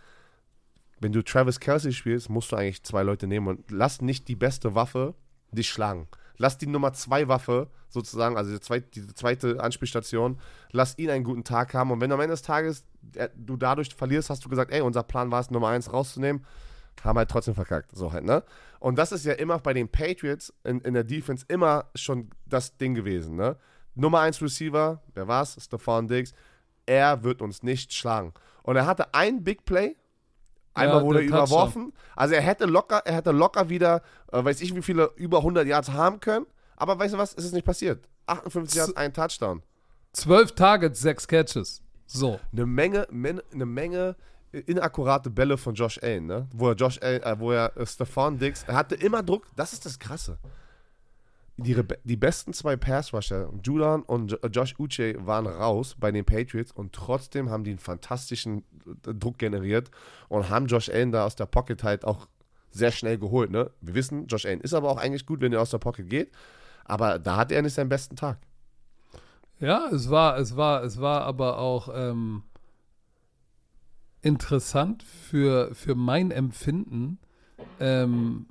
wenn 0.98 1.12
du 1.12 1.22
Travis 1.22 1.60
Kelsey 1.60 1.92
spielst, 1.92 2.28
musst 2.28 2.50
du 2.50 2.56
eigentlich 2.56 2.82
zwei 2.82 3.04
Leute 3.04 3.28
nehmen 3.28 3.46
und 3.46 3.70
lass 3.70 4.02
nicht 4.02 4.26
die 4.26 4.34
beste 4.34 4.74
Waffe 4.74 5.14
dich 5.50 5.68
schlagen. 5.68 6.08
Lass 6.36 6.58
die 6.58 6.66
Nummer 6.66 6.92
zwei 6.92 7.28
Waffe 7.28 7.68
sozusagen, 7.88 8.36
also 8.36 8.52
die 8.52 8.60
zweite, 8.60 8.88
die 8.90 9.14
zweite 9.14 9.60
Anspielstation, 9.60 10.38
lass 10.70 10.96
ihn 10.98 11.10
einen 11.10 11.24
guten 11.24 11.44
Tag 11.44 11.74
haben. 11.74 11.90
Und 11.90 12.00
wenn 12.00 12.12
am 12.12 12.20
Ende 12.20 12.32
des 12.32 12.42
Tages 12.42 12.84
äh, 13.14 13.28
du 13.36 13.56
dadurch 13.56 13.94
verlierst, 13.94 14.30
hast 14.30 14.44
du 14.44 14.48
gesagt, 14.48 14.72
ey, 14.72 14.80
unser 14.80 15.02
Plan 15.02 15.30
war 15.30 15.40
es, 15.40 15.50
Nummer 15.50 15.68
eins 15.68 15.92
rauszunehmen, 15.92 16.44
haben 17.02 17.18
halt 17.18 17.30
trotzdem 17.30 17.54
verkackt. 17.54 17.90
So 17.96 18.12
halt, 18.12 18.24
ne? 18.24 18.42
Und 18.80 18.98
das 18.98 19.12
ist 19.12 19.24
ja 19.24 19.32
immer 19.32 19.58
bei 19.58 19.72
den 19.72 19.88
Patriots 19.88 20.52
in, 20.64 20.80
in 20.82 20.94
der 20.94 21.04
Defense 21.04 21.44
immer 21.48 21.86
schon 21.94 22.30
das 22.46 22.76
Ding 22.76 22.94
gewesen, 22.94 23.36
ne? 23.36 23.56
Nummer 23.94 24.20
eins 24.20 24.40
Receiver, 24.40 25.02
wer 25.14 25.26
war's? 25.26 25.56
Stephon 25.60 26.06
Diggs. 26.06 26.32
Er 26.86 27.24
wird 27.24 27.42
uns 27.42 27.64
nicht 27.64 27.92
schlagen. 27.92 28.32
Und 28.62 28.76
er 28.76 28.86
hatte 28.86 29.12
ein 29.12 29.42
Big 29.42 29.64
Play, 29.64 29.96
Einmal 30.74 30.98
Ja, 30.98 31.02
wurde 31.02 31.20
er 31.20 31.26
überworfen. 31.26 31.92
Also 32.14 32.34
er 32.34 32.40
hätte 32.42 32.66
locker, 32.66 33.02
er 33.04 33.14
hätte 33.16 33.30
locker 33.30 33.68
wieder, 33.68 34.02
äh, 34.32 34.44
weiß 34.44 34.60
ich 34.60 34.74
wie 34.74 34.82
viele, 34.82 35.10
über 35.16 35.38
100 35.38 35.66
Yards 35.66 35.90
haben 35.90 36.20
können. 36.20 36.46
Aber 36.76 36.98
weißt 36.98 37.14
du 37.14 37.18
was, 37.18 37.34
es 37.34 37.46
ist 37.46 37.52
nicht 37.52 37.64
passiert. 37.66 38.08
58 38.26 38.76
Yards, 38.76 38.96
ein 38.96 39.12
Touchdown. 39.12 39.62
12 40.12 40.52
Targets, 40.52 41.00
6 41.00 41.26
Catches. 41.26 41.82
So. 42.06 42.38
Eine 42.52 42.66
Menge, 42.66 43.06
men, 43.10 43.40
eine 43.52 43.66
Menge 43.66 44.16
äh, 44.52 44.60
inakkurate 44.60 45.30
Bälle 45.30 45.58
von 45.58 45.74
Josh 45.74 45.98
Allen, 46.02 46.26
ne? 46.26 46.48
Wo 46.52 46.68
er 46.70 46.74
Josh 46.74 46.98
Allen, 47.02 47.22
äh, 47.22 47.38
wo 47.38 47.52
er 47.52 47.76
äh, 47.76 47.86
Stephon 47.86 48.38
Diggs, 48.38 48.64
er 48.66 48.76
hatte 48.76 48.94
immer 48.94 49.22
Druck. 49.22 49.46
Das 49.56 49.72
ist 49.72 49.84
das 49.84 49.98
Krasse. 49.98 50.38
Die, 51.60 51.76
die 52.04 52.16
besten 52.16 52.52
zwei 52.52 52.76
Pass-Rusher, 52.76 53.52
Judon 53.64 54.02
und 54.02 54.30
Jo- 54.30 54.38
Josh 54.48 54.76
Uche, 54.78 55.16
waren 55.26 55.48
raus 55.48 55.96
bei 55.98 56.12
den 56.12 56.24
Patriots 56.24 56.70
und 56.70 56.92
trotzdem 56.92 57.50
haben 57.50 57.64
die 57.64 57.70
einen 57.70 57.80
fantastischen 57.80 58.64
äh, 59.06 59.12
Druck 59.12 59.38
generiert 59.38 59.90
und 60.28 60.50
haben 60.50 60.66
Josh 60.66 60.88
Allen 60.88 61.10
da 61.10 61.26
aus 61.26 61.34
der 61.34 61.46
Pocket 61.46 61.82
halt 61.82 62.04
auch 62.04 62.28
sehr 62.70 62.92
schnell 62.92 63.18
geholt. 63.18 63.50
Ne? 63.50 63.72
Wir 63.80 63.94
wissen, 63.94 64.28
Josh 64.28 64.46
Allen 64.46 64.60
ist 64.60 64.72
aber 64.72 64.88
auch 64.88 64.98
eigentlich 64.98 65.26
gut, 65.26 65.40
wenn 65.40 65.52
er 65.52 65.60
aus 65.60 65.70
der 65.70 65.78
Pocket 65.78 66.08
geht, 66.08 66.30
aber 66.84 67.18
da 67.18 67.36
hat 67.36 67.50
er 67.50 67.60
nicht 67.60 67.74
seinen 67.74 67.88
besten 67.88 68.14
Tag. 68.14 68.38
Ja, 69.58 69.88
es 69.90 70.08
war, 70.08 70.38
es 70.38 70.56
war, 70.56 70.84
es 70.84 71.00
war 71.00 71.22
aber 71.22 71.58
auch 71.58 71.88
ähm, 71.92 72.44
interessant 74.22 75.02
für, 75.02 75.74
für 75.74 75.96
mein 75.96 76.30
Empfinden. 76.30 77.18
Ähm, 77.80 78.46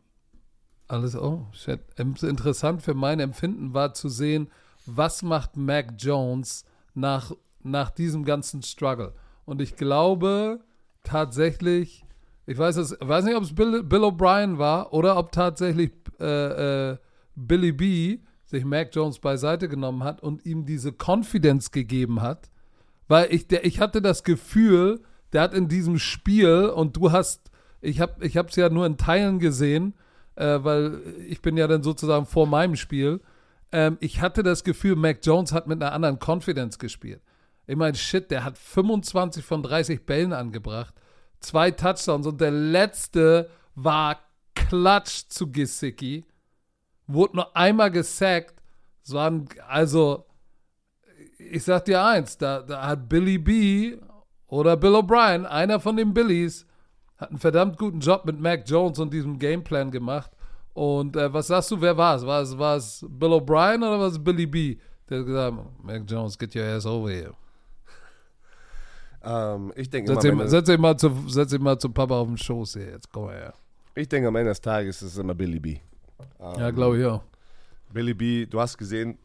alles, 0.88 1.15
oh, 1.15 1.47
shit. 1.51 1.79
Ähm, 1.97 2.15
Interessant 2.21 2.81
für 2.81 2.93
mein 2.93 3.19
Empfinden 3.19 3.73
war 3.73 3.93
zu 3.93 4.09
sehen, 4.09 4.49
was 4.85 5.21
macht 5.21 5.57
Mac 5.57 5.93
Jones 5.97 6.65
nach, 6.93 7.31
nach 7.61 7.91
diesem 7.91 8.23
ganzen 8.23 8.63
Struggle. 8.63 9.13
Und 9.45 9.61
ich 9.61 9.75
glaube 9.75 10.61
tatsächlich, 11.03 12.05
ich 12.45 12.57
weiß, 12.57 12.77
es, 12.77 12.97
weiß 12.99 13.25
nicht, 13.25 13.35
ob 13.35 13.43
es 13.43 13.53
Bill, 13.53 13.83
Bill 13.83 14.03
O'Brien 14.03 14.57
war 14.57 14.93
oder 14.93 15.17
ob 15.17 15.31
tatsächlich 15.31 15.91
äh, 16.19 16.91
äh, 16.91 16.97
Billy 17.35 17.71
B 17.71 18.19
sich 18.45 18.63
Mac 18.63 18.89
Jones 18.93 19.19
beiseite 19.19 19.67
genommen 19.67 20.03
hat 20.03 20.21
und 20.23 20.45
ihm 20.45 20.65
diese 20.65 20.93
Confidence 20.93 21.71
gegeben 21.71 22.21
hat. 22.21 22.49
Weil 23.09 23.33
ich, 23.33 23.47
der, 23.47 23.65
ich 23.65 23.79
hatte 23.79 24.01
das 24.01 24.23
Gefühl, 24.23 25.01
der 25.33 25.41
hat 25.41 25.53
in 25.53 25.67
diesem 25.67 25.99
Spiel 25.99 26.71
und 26.73 26.95
du 26.95 27.11
hast, 27.11 27.51
ich 27.81 27.99
habe 27.99 28.25
es 28.25 28.55
ja 28.55 28.69
nur 28.69 28.85
in 28.85 28.97
Teilen 28.97 29.39
gesehen, 29.39 29.93
äh, 30.38 30.63
weil 30.63 31.01
ich 31.27 31.41
bin 31.41 31.57
ja 31.57 31.67
dann 31.67 31.83
sozusagen 31.83 32.25
vor 32.25 32.47
meinem 32.47 32.75
Spiel. 32.75 33.21
Ähm, 33.71 33.97
ich 33.99 34.21
hatte 34.21 34.43
das 34.43 34.63
Gefühl, 34.63 34.95
Mac 34.95 35.19
Jones 35.23 35.51
hat 35.51 35.67
mit 35.67 35.81
einer 35.81 35.91
anderen 35.91 36.19
Confidence 36.19 36.79
gespielt. 36.79 37.21
Ich 37.65 37.75
meine, 37.75 37.97
shit, 37.97 38.31
der 38.31 38.43
hat 38.43 38.57
25 38.57 39.43
von 39.43 39.61
30 39.61 40.05
Bällen 40.05 40.31
angebracht, 40.31 40.93
zwei 41.39 41.71
Touchdowns 41.71 42.27
und 42.27 42.39
der 42.39 42.51
letzte 42.51 43.49
war 43.75 44.19
Klatsch 44.55 45.23
zu 45.27 45.51
Gesicki. 45.51 46.25
Wurde 47.07 47.38
nur 47.38 47.55
einmal 47.55 47.91
gesackt. 47.91 48.61
Es 49.03 49.13
waren, 49.13 49.47
also, 49.67 50.25
ich 51.38 51.63
sag 51.63 51.85
dir 51.85 52.03
eins, 52.03 52.38
da, 52.38 52.61
da 52.61 52.88
hat 52.88 53.09
Billy 53.09 53.38
B 53.38 53.97
oder 54.47 54.77
Bill 54.77 54.95
O'Brien, 54.95 55.45
einer 55.45 55.79
von 55.79 55.97
den 55.97 56.13
Billys, 56.13 56.65
hat 57.18 57.30
einen 57.30 57.39
verdammt 57.39 57.78
guten 57.78 57.99
Job 57.99 58.26
mit 58.26 58.39
Mac 58.39 58.63
Jones 58.68 58.99
und 58.99 59.13
diesem 59.13 59.38
Gameplan 59.39 59.91
gemacht. 59.91 60.32
Und 60.74 61.15
äh, 61.15 61.32
was 61.34 61.47
sagst 61.47 61.72
du, 61.72 61.82
wer 61.82 61.97
war 61.97 62.15
es? 62.15 62.26
War 62.26 62.41
es, 62.41 62.57
war 62.57 62.76
es 62.78 63.03
Bill 63.09 63.30
O'Brien 63.34 63.78
oder 63.78 63.99
war 63.99 64.07
es 64.07 64.24
Billy 64.24 64.45
B? 64.45 64.78
Der 65.09 65.20
hat 65.20 65.26
gesagt, 65.26 65.57
Mac 65.84 66.03
Jones, 66.07 66.38
get 66.38 66.55
your 66.55 66.63
ass 66.65 66.86
over 66.86 67.09
here. 67.09 67.34
Ähm, 69.24 69.74
ich 69.76 69.89
denke 69.89 70.13
Setz 70.13 70.24
immer, 70.26 70.41
Ende- 70.43 70.49
setz 70.49 70.68
dich 70.68 70.78
mal 70.78 70.95
zu, 70.97 71.11
setz 71.28 71.49
dich 71.51 71.59
mal 71.59 71.78
zu 71.80 71.89
Papa 71.89 72.15
auf 72.20 72.28
den 72.28 72.38
Schoß 72.38 72.74
hier. 72.74 72.91
Jetzt 72.91 73.11
komm 73.11 73.26
mal 73.26 73.36
her. 73.36 73.53
ich 73.95 74.07
denke 74.07 74.28
am 74.28 74.36
Ende 74.36 74.49
des 74.51 74.61
Tages 74.61 75.01
ist 75.01 75.13
es 75.13 75.18
immer 75.18 75.34
Billy 75.34 75.59
B. 75.59 75.78
Ähm, 76.39 76.59
Ja, 76.59 76.72
glaube 76.72 76.99
ich 76.99 77.05
auch. 77.05 77.24
Billy 77.91 78.13
B, 78.13 78.45
du 78.45 78.59
hast 78.59 78.78
gesehen, 78.78 79.18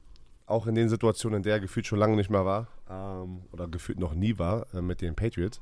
auch 0.47 0.67
in 0.67 0.75
den 0.75 0.89
Situationen, 0.89 1.39
in 1.39 1.43
der 1.43 1.55
er 1.55 1.61
gefühlt 1.61 1.87
schon 1.87 1.99
lange 1.99 2.17
nicht 2.17 2.31
mehr 2.31 2.45
war, 2.45 2.69
ähm, 2.89 3.43
oder 3.53 3.69
gefühlt 3.69 3.99
noch 3.99 4.15
nie 4.15 4.39
war, 4.39 4.67
äh, 4.75 4.81
mit 4.81 5.01
den 5.03 5.15
Patriots. 5.15 5.61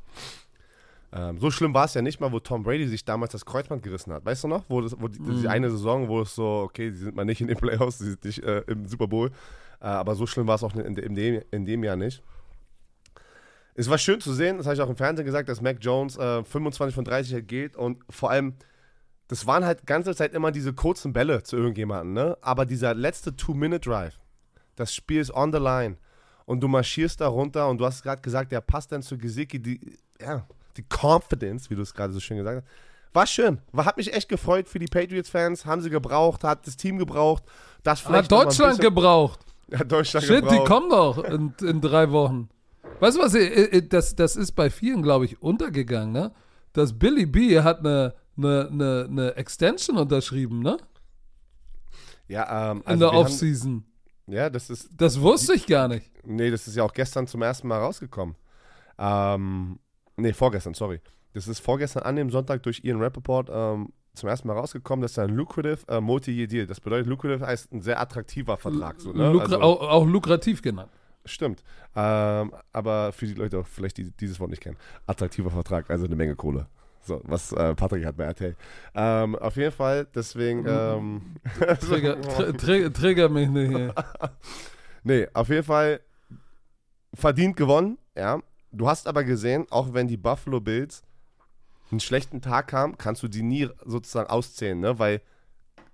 Ähm, 1.12 1.38
so 1.38 1.50
schlimm 1.50 1.74
war 1.74 1.86
es 1.86 1.94
ja 1.94 2.02
nicht 2.02 2.20
mal, 2.20 2.30
wo 2.30 2.38
Tom 2.38 2.62
Brady 2.62 2.86
sich 2.86 3.04
damals 3.04 3.32
das 3.32 3.44
Kreuzband 3.44 3.82
gerissen 3.82 4.12
hat. 4.12 4.24
Weißt 4.24 4.44
du 4.44 4.48
noch? 4.48 4.64
Wo, 4.68 4.80
das, 4.80 4.94
wo 4.98 5.08
die, 5.08 5.18
die 5.18 5.48
eine 5.48 5.70
Saison, 5.70 6.08
wo 6.08 6.20
es 6.20 6.34
so, 6.34 6.62
okay, 6.64 6.90
die 6.90 6.96
sind 6.96 7.16
mal 7.16 7.24
nicht 7.24 7.40
in 7.40 7.48
den 7.48 7.56
Playoffs, 7.56 7.98
die 7.98 8.04
sind 8.04 8.24
nicht 8.24 8.42
äh, 8.42 8.60
im 8.68 8.86
Super 8.86 9.08
Bowl. 9.08 9.30
Äh, 9.80 9.86
aber 9.86 10.14
so 10.14 10.26
schlimm 10.26 10.46
war 10.46 10.54
es 10.54 10.62
auch 10.62 10.74
in, 10.74 10.96
in, 10.96 11.14
dem, 11.14 11.42
in 11.50 11.66
dem 11.66 11.82
Jahr 11.82 11.96
nicht. 11.96 12.22
Es 13.74 13.88
war 13.88 13.98
schön 13.98 14.20
zu 14.20 14.32
sehen, 14.32 14.58
das 14.58 14.66
habe 14.66 14.74
ich 14.74 14.82
auch 14.82 14.90
im 14.90 14.96
Fernsehen 14.96 15.24
gesagt, 15.24 15.48
dass 15.48 15.60
Mac 15.60 15.78
Jones 15.80 16.16
äh, 16.16 16.44
25 16.44 16.94
von 16.94 17.04
30 17.04 17.46
geht 17.46 17.76
und 17.76 18.02
vor 18.10 18.30
allem, 18.30 18.54
das 19.28 19.46
waren 19.46 19.64
halt 19.64 19.86
ganze 19.86 20.14
Zeit 20.14 20.34
immer 20.34 20.52
diese 20.52 20.72
kurzen 20.74 21.12
Bälle 21.12 21.42
zu 21.42 21.56
irgendjemandem, 21.56 22.12
ne? 22.12 22.38
Aber 22.42 22.66
dieser 22.66 22.94
letzte 22.94 23.34
Two-Minute-Drive, 23.36 24.18
das 24.76 24.94
Spiel 24.94 25.20
ist 25.20 25.32
on 25.32 25.52
the 25.52 25.58
line 25.58 25.96
und 26.46 26.60
du 26.60 26.68
marschierst 26.68 27.20
da 27.20 27.28
runter 27.28 27.68
und 27.68 27.78
du 27.78 27.86
hast 27.86 28.02
gerade 28.02 28.22
gesagt, 28.22 28.52
der 28.52 28.60
passt 28.60 28.92
dann 28.92 29.02
zu 29.02 29.16
Gesicki, 29.16 29.62
die, 29.62 29.98
ja, 30.20 30.46
die 30.76 30.84
Confidence, 30.88 31.70
wie 31.70 31.74
du 31.74 31.82
es 31.82 31.94
gerade 31.94 32.12
so 32.12 32.20
schön 32.20 32.36
gesagt 32.38 32.62
hast. 32.64 33.14
War 33.14 33.26
schön. 33.26 33.58
War, 33.72 33.84
hat 33.86 33.96
mich 33.96 34.12
echt 34.12 34.28
gefreut 34.28 34.68
für 34.68 34.78
die 34.78 34.86
Patriots-Fans. 34.86 35.66
Haben 35.66 35.82
sie 35.82 35.90
gebraucht, 35.90 36.44
hat 36.44 36.66
das 36.66 36.76
Team 36.76 36.98
gebraucht. 36.98 37.42
Das 37.82 38.00
vielleicht 38.00 38.24
Hat 38.30 38.44
Deutschland 38.46 38.80
gebraucht. 38.80 39.40
ja, 39.68 39.82
Deutschland 39.84 40.26
Shit, 40.26 40.42
gebraucht. 40.42 40.54
die 40.60 40.64
kommen 40.64 40.90
doch 40.90 41.24
in, 41.24 41.52
in 41.62 41.80
drei 41.80 42.10
Wochen. 42.12 42.48
Weißt 43.00 43.16
du 43.16 43.20
was, 43.22 43.88
das, 43.88 44.14
das 44.14 44.36
ist 44.36 44.52
bei 44.52 44.70
vielen, 44.70 45.02
glaube 45.02 45.24
ich, 45.24 45.40
untergegangen, 45.42 46.12
ne? 46.12 46.32
Dass 46.72 46.96
Billy 46.98 47.26
B 47.26 47.60
hat 47.60 47.80
eine, 47.80 48.14
eine, 48.36 48.68
eine, 48.70 49.06
eine 49.10 49.34
Extension 49.36 49.96
unterschrieben, 49.96 50.60
ne? 50.60 50.76
Ja, 52.28 52.70
ähm, 52.70 52.78
In 52.78 52.86
also 52.86 52.98
der 53.04 53.08
wir 53.12 53.12
haben- 53.18 53.24
Offseason. 53.26 53.84
Ja, 54.26 54.48
das 54.50 54.70
ist, 54.70 54.88
Das 54.96 55.20
wusste 55.20 55.54
ich 55.54 55.66
gar 55.66 55.88
nicht. 55.88 56.08
Nee, 56.24 56.50
das 56.50 56.68
ist 56.68 56.76
ja 56.76 56.84
auch 56.84 56.92
gestern 56.92 57.26
zum 57.26 57.42
ersten 57.42 57.66
Mal 57.66 57.78
rausgekommen. 57.80 58.36
Ähm, 58.98 59.80
nee, 60.16 60.32
vorgestern, 60.32 60.74
sorry. 60.74 61.00
Das 61.32 61.46
ist 61.46 61.60
vorgestern 61.60 62.02
an 62.02 62.16
dem 62.16 62.30
Sonntag 62.30 62.62
durch 62.62 62.82
Ian 62.84 63.00
Rappaport 63.00 63.48
ähm, 63.52 63.92
zum 64.14 64.28
ersten 64.28 64.48
Mal 64.48 64.54
rausgekommen. 64.54 65.02
Das 65.02 65.12
ist 65.12 65.18
ein 65.18 65.30
lucrative 65.30 65.78
äh, 65.88 66.00
Multi-Year-Deal. 66.00 66.66
Das 66.66 66.80
bedeutet, 66.80 67.06
lucrative 67.06 67.46
heißt 67.46 67.72
ein 67.72 67.82
sehr 67.82 68.00
attraktiver 68.00 68.56
Vertrag. 68.56 69.00
So, 69.00 69.12
ne? 69.12 69.30
Lukra 69.30 69.44
also, 69.44 69.60
auch, 69.60 69.80
auch 69.80 70.06
lukrativ 70.06 70.62
genannt. 70.62 70.90
Stimmt. 71.24 71.62
Ähm, 71.94 72.52
aber 72.72 73.12
für 73.12 73.26
die 73.26 73.34
Leute, 73.34 73.62
vielleicht 73.64 73.98
die 73.98 74.10
dieses 74.10 74.40
Wort 74.40 74.50
nicht 74.50 74.62
kennen. 74.62 74.76
Attraktiver 75.06 75.50
Vertrag, 75.50 75.90
also 75.90 76.06
eine 76.06 76.16
Menge 76.16 76.34
Kohle. 76.34 76.66
So, 77.02 77.20
was 77.24 77.52
äh, 77.52 77.74
Patrick 77.74 78.04
hat 78.04 78.16
bei 78.16 78.24
RTL. 78.24 78.56
Ähm, 78.94 79.36
auf 79.36 79.56
jeden 79.56 79.72
Fall, 79.72 80.06
deswegen. 80.14 80.64
Ähm, 80.66 81.36
Trigger, 81.80 82.20
tr 82.22 82.56
tr 82.56 82.92
trigger 82.92 83.28
mich 83.28 83.48
nicht. 83.48 83.70
Hier. 83.70 83.94
Nee, 85.02 85.26
auf 85.32 85.48
jeden 85.48 85.64
Fall 85.64 86.00
verdient 87.14 87.56
gewonnen, 87.56 87.98
ja. 88.16 88.40
Du 88.72 88.88
hast 88.88 89.08
aber 89.08 89.24
gesehen, 89.24 89.66
auch 89.70 89.92
wenn 89.92 90.08
die 90.08 90.16
Buffalo 90.16 90.60
Bills 90.60 91.02
einen 91.90 92.00
schlechten 92.00 92.40
Tag 92.40 92.72
haben, 92.72 92.96
kannst 92.98 93.22
du 93.22 93.28
die 93.28 93.42
nie 93.42 93.68
sozusagen 93.84 94.30
auszählen, 94.30 94.78
ne? 94.78 94.98
Weil 94.98 95.20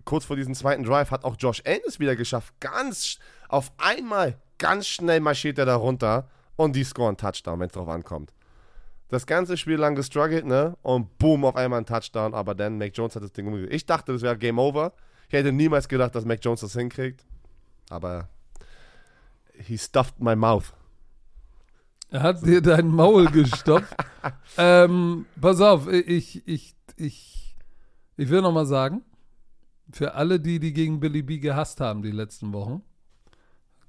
kurz 0.04 0.24
vor 0.24 0.36
diesem 0.36 0.54
zweiten 0.54 0.84
Drive 0.84 1.10
hat 1.10 1.24
auch 1.24 1.36
Josh 1.38 1.62
Allen 1.64 1.80
wieder 1.98 2.16
geschafft. 2.16 2.54
Ganz 2.60 3.18
auf 3.48 3.72
einmal, 3.78 4.38
ganz 4.58 4.86
schnell 4.86 5.20
marschiert 5.20 5.58
er 5.58 5.66
da 5.66 5.76
runter 5.76 6.28
und 6.56 6.76
die 6.76 6.84
scoren 6.84 7.16
Touchdown, 7.16 7.60
wenn 7.60 7.68
es 7.68 7.72
drauf 7.72 7.88
ankommt. 7.88 8.32
Das 9.08 9.26
ganze 9.26 9.56
Spiel 9.56 9.76
lang 9.76 9.94
gestruggelt, 9.94 10.44
ne? 10.44 10.76
Und 10.82 11.16
boom, 11.18 11.44
auf 11.44 11.56
einmal 11.56 11.80
ein 11.80 11.86
Touchdown, 11.86 12.34
aber 12.34 12.54
dann 12.54 12.76
Mac 12.76 12.92
Jones 12.96 13.14
hat 13.16 13.22
das 13.22 13.32
Ding 13.32 13.46
umgedreht. 13.46 13.72
Ich 13.72 13.86
dachte, 13.86 14.12
das 14.12 14.22
wäre 14.22 14.36
Game 14.36 14.58
Over. 14.58 14.92
Ich 15.28 15.32
hätte 15.32 15.52
niemals 15.52 15.88
gedacht, 15.88 16.14
dass 16.14 16.24
Mac 16.24 16.44
Jones 16.44 16.60
das 16.60 16.72
hinkriegt. 16.72 17.24
Aber 17.88 18.28
he 19.54 19.78
stuffed 19.78 20.20
my 20.20 20.36
mouth. 20.36 20.72
Er 22.08 22.22
hat 22.22 22.46
dir 22.46 22.60
dein 22.60 22.88
Maul 22.88 23.26
gestopft. 23.26 23.94
ähm, 24.58 25.26
pass 25.40 25.60
auf, 25.60 25.88
ich, 25.88 26.46
ich, 26.46 26.74
ich, 26.96 27.56
ich 28.16 28.28
will 28.30 28.42
noch 28.42 28.52
mal 28.52 28.66
sagen, 28.66 29.02
für 29.92 30.14
alle 30.14 30.40
die, 30.40 30.58
die 30.58 30.72
gegen 30.72 31.00
Billy 31.00 31.22
B 31.22 31.38
gehasst 31.38 31.80
haben 31.80 32.02
die 32.02 32.10
letzten 32.10 32.52
Wochen, 32.52 32.82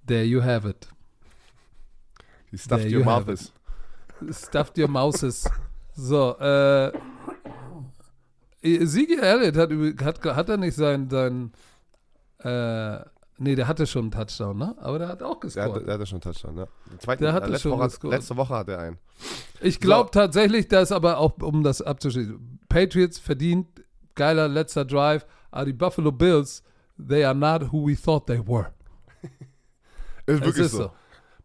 there 0.06 0.24
you 0.24 0.44
have 0.44 0.68
it. 0.68 0.88
He 2.50 2.58
stuffed 2.58 2.84
There 2.84 3.02
your 3.02 3.06
you. 3.06 3.34
Is. 3.34 3.54
Stuffed 4.32 4.78
your 4.78 4.88
mouses. 4.88 5.50
So, 5.94 6.38
äh, 6.40 6.92
Siege 8.62 9.22
Elliott 9.22 9.58
hat, 9.58 9.72
hat, 10.04 10.36
hat 10.36 10.50
er 10.50 10.58
nicht 10.58 10.76
sein, 10.76 11.10
sein, 11.10 11.52
äh, 12.40 13.00
nee, 13.38 13.56
der 13.56 13.68
hatte 13.68 13.86
schon 13.88 14.04
einen 14.04 14.12
Touchdown, 14.12 14.58
ne? 14.58 14.76
Aber 14.80 15.00
der 15.00 15.08
hat 15.08 15.22
auch 15.24 15.40
Der, 15.40 15.42
gescored. 15.42 15.74
hatte- 15.76 15.86
der 15.86 15.94
hatte 15.96 16.06
schon 16.06 16.22
einen 16.22 16.34
Touchdown. 16.34 16.56
Den 16.56 17.00
zweiten, 17.00 17.24
Der 17.24 17.34
hatte 17.34 17.46
äh, 17.48 17.50
letzte, 17.50 17.70
schon 17.70 17.78
Woche, 17.80 17.88
gescored. 17.88 18.14
letzte 18.14 18.38
Woche 18.38 18.54
hat 18.56 18.70
er 18.70 18.80
einen. 18.80 18.98
Ich 19.62 19.80
glaube 19.80 20.12
tatsächlich, 20.12 20.68
dass 20.68 20.92
aber 20.92 21.18
auch, 21.18 21.34
um 21.42 21.64
das 21.64 21.82
abzuschließen, 21.82 22.60
Patriots 22.70 23.18
verdient, 23.20 23.68
geiler 24.16 24.48
letzter 24.48 24.86
Drive, 24.86 25.26
aber 25.52 25.66
die 25.66 25.74
Buffalo 25.74 26.12
Bills, 26.12 26.64
they 26.98 27.24
are 27.24 27.36
not 27.36 27.72
who 27.72 27.88
we 27.88 27.96
thought 27.96 28.26
they 28.28 28.40
were. 28.46 28.68
Ist 30.26 30.36
Es 30.36 30.42
wirklich 30.42 30.66
ist 30.66 30.72
so. 30.74 30.78
so. 30.84 30.92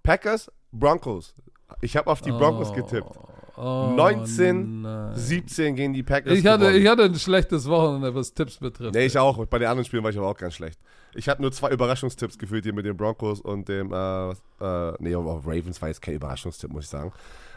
Packers, 0.02 0.50
Broncos. 0.72 1.34
Ich 1.80 1.96
habe 1.96 2.10
auf 2.10 2.20
die 2.20 2.32
Broncos 2.32 2.70
Oh, 2.70 2.74
getippt. 2.74 3.16
Oh, 3.64 3.92
19, 3.94 4.82
nein. 4.82 5.14
17 5.14 5.76
gegen 5.76 5.92
die 5.92 6.02
Packers. 6.02 6.36
Ich 6.36 6.44
hatte, 6.44 6.64
gewonnen. 6.64 6.82
ich 6.82 6.88
hatte 6.88 7.04
ein 7.04 7.14
schlechtes 7.14 7.68
Wochenende, 7.68 8.12
was 8.12 8.34
Tipps 8.34 8.56
betrifft. 8.56 8.92
Nee, 8.92 9.06
ich 9.06 9.16
auch. 9.16 9.46
Bei 9.46 9.60
den 9.60 9.68
anderen 9.68 9.84
Spielen 9.84 10.02
war 10.02 10.10
ich 10.10 10.18
aber 10.18 10.26
auch 10.26 10.36
ganz 10.36 10.54
schlecht. 10.54 10.80
Ich 11.14 11.28
habe 11.28 11.40
nur 11.40 11.52
zwei 11.52 11.70
Überraschungstipps 11.70 12.38
gefühlt 12.38 12.64
hier 12.64 12.74
mit 12.74 12.86
den 12.86 12.96
Broncos 12.96 13.40
und 13.40 13.68
dem, 13.68 13.92
äh, 13.92 14.30
äh, 14.30 14.94
nee, 14.98 15.14
auch 15.14 15.46
Ravens 15.46 15.80
war 15.80 15.88
jetzt 15.88 16.02
kein 16.02 16.14
Überraschungstipp, 16.14 16.72
muss 16.72 16.84
ich 16.84 16.90
sagen. 16.90 17.12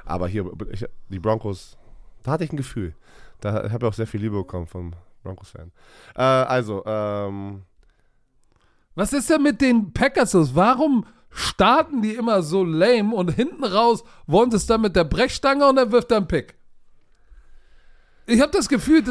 Aber 0.06 0.28
hier, 0.28 0.46
ich, 0.72 0.86
die 1.10 1.18
Broncos, 1.18 1.76
da 2.22 2.34
hatte 2.34 2.44
ich 2.44 2.54
ein 2.54 2.58
Gefühl. 2.58 2.94
Da 3.42 3.54
habe 3.72 3.78
ich 3.78 3.84
auch 3.84 3.94
sehr 3.96 4.06
viel 4.06 4.22
Liebe 4.22 4.36
bekommen 4.36 4.68
vom 4.68 4.94
Broncos-Fan. 5.24 5.72
Äh, 6.16 6.22
also, 6.22 6.84
ähm, 6.86 7.64
Was 8.94 9.12
ist 9.12 9.28
denn 9.32 9.42
mit 9.42 9.60
den 9.60 9.92
Packers 9.92 10.34
los? 10.34 10.54
Warum 10.54 11.04
starten 11.36 12.02
die 12.02 12.16
immer 12.16 12.42
so 12.42 12.64
lame 12.64 13.14
und 13.14 13.32
hinten 13.32 13.64
raus 13.64 14.04
wollen 14.26 14.50
sie 14.50 14.58
es 14.58 14.66
dann 14.66 14.82
mit 14.82 14.96
der 14.96 15.04
Brechstange 15.04 15.68
und 15.68 15.78
er 15.78 15.92
wirft 15.92 16.10
dann 16.12 16.28
Pick? 16.28 16.56
Ich 18.26 18.42
habe 18.42 18.52
das 18.52 18.68
Gefühl, 18.68 19.04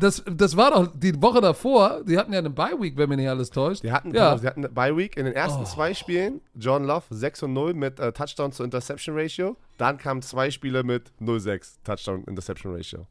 das, 0.00 0.22
das 0.26 0.56
war 0.56 0.70
doch 0.70 0.88
die 0.94 1.20
Woche 1.20 1.40
davor, 1.40 2.02
die 2.04 2.16
hatten 2.16 2.32
ja 2.32 2.38
eine 2.38 2.50
Bye-Week, 2.50 2.96
wenn 2.96 3.08
mich 3.08 3.18
nicht 3.18 3.28
alles 3.28 3.50
täuscht. 3.50 3.82
Die 3.82 3.92
hatten, 3.92 4.14
ja. 4.14 4.36
die 4.36 4.46
hatten 4.46 4.64
eine 4.64 4.72
Bye 4.72 4.96
Week 4.96 5.16
in 5.16 5.24
den 5.24 5.34
ersten 5.34 5.62
Oh. 5.62 5.66
zwei 5.66 5.92
Spielen. 5.94 6.40
Jordan 6.54 6.86
Love 6.86 7.04
6 7.10 7.42
und 7.44 7.52
0 7.52 7.74
mit 7.74 8.00
äh, 8.00 8.12
Touchdown 8.12 8.52
zu 8.52 8.64
Interception 8.64 9.16
Ratio. 9.16 9.56
Dann 9.76 9.98
kamen 9.98 10.22
zwei 10.22 10.50
Spiele 10.50 10.82
mit 10.82 11.12
0,6 11.20 11.76
Touchdown 11.84 12.24
Interception 12.24 12.74
Ratio. 12.74 13.06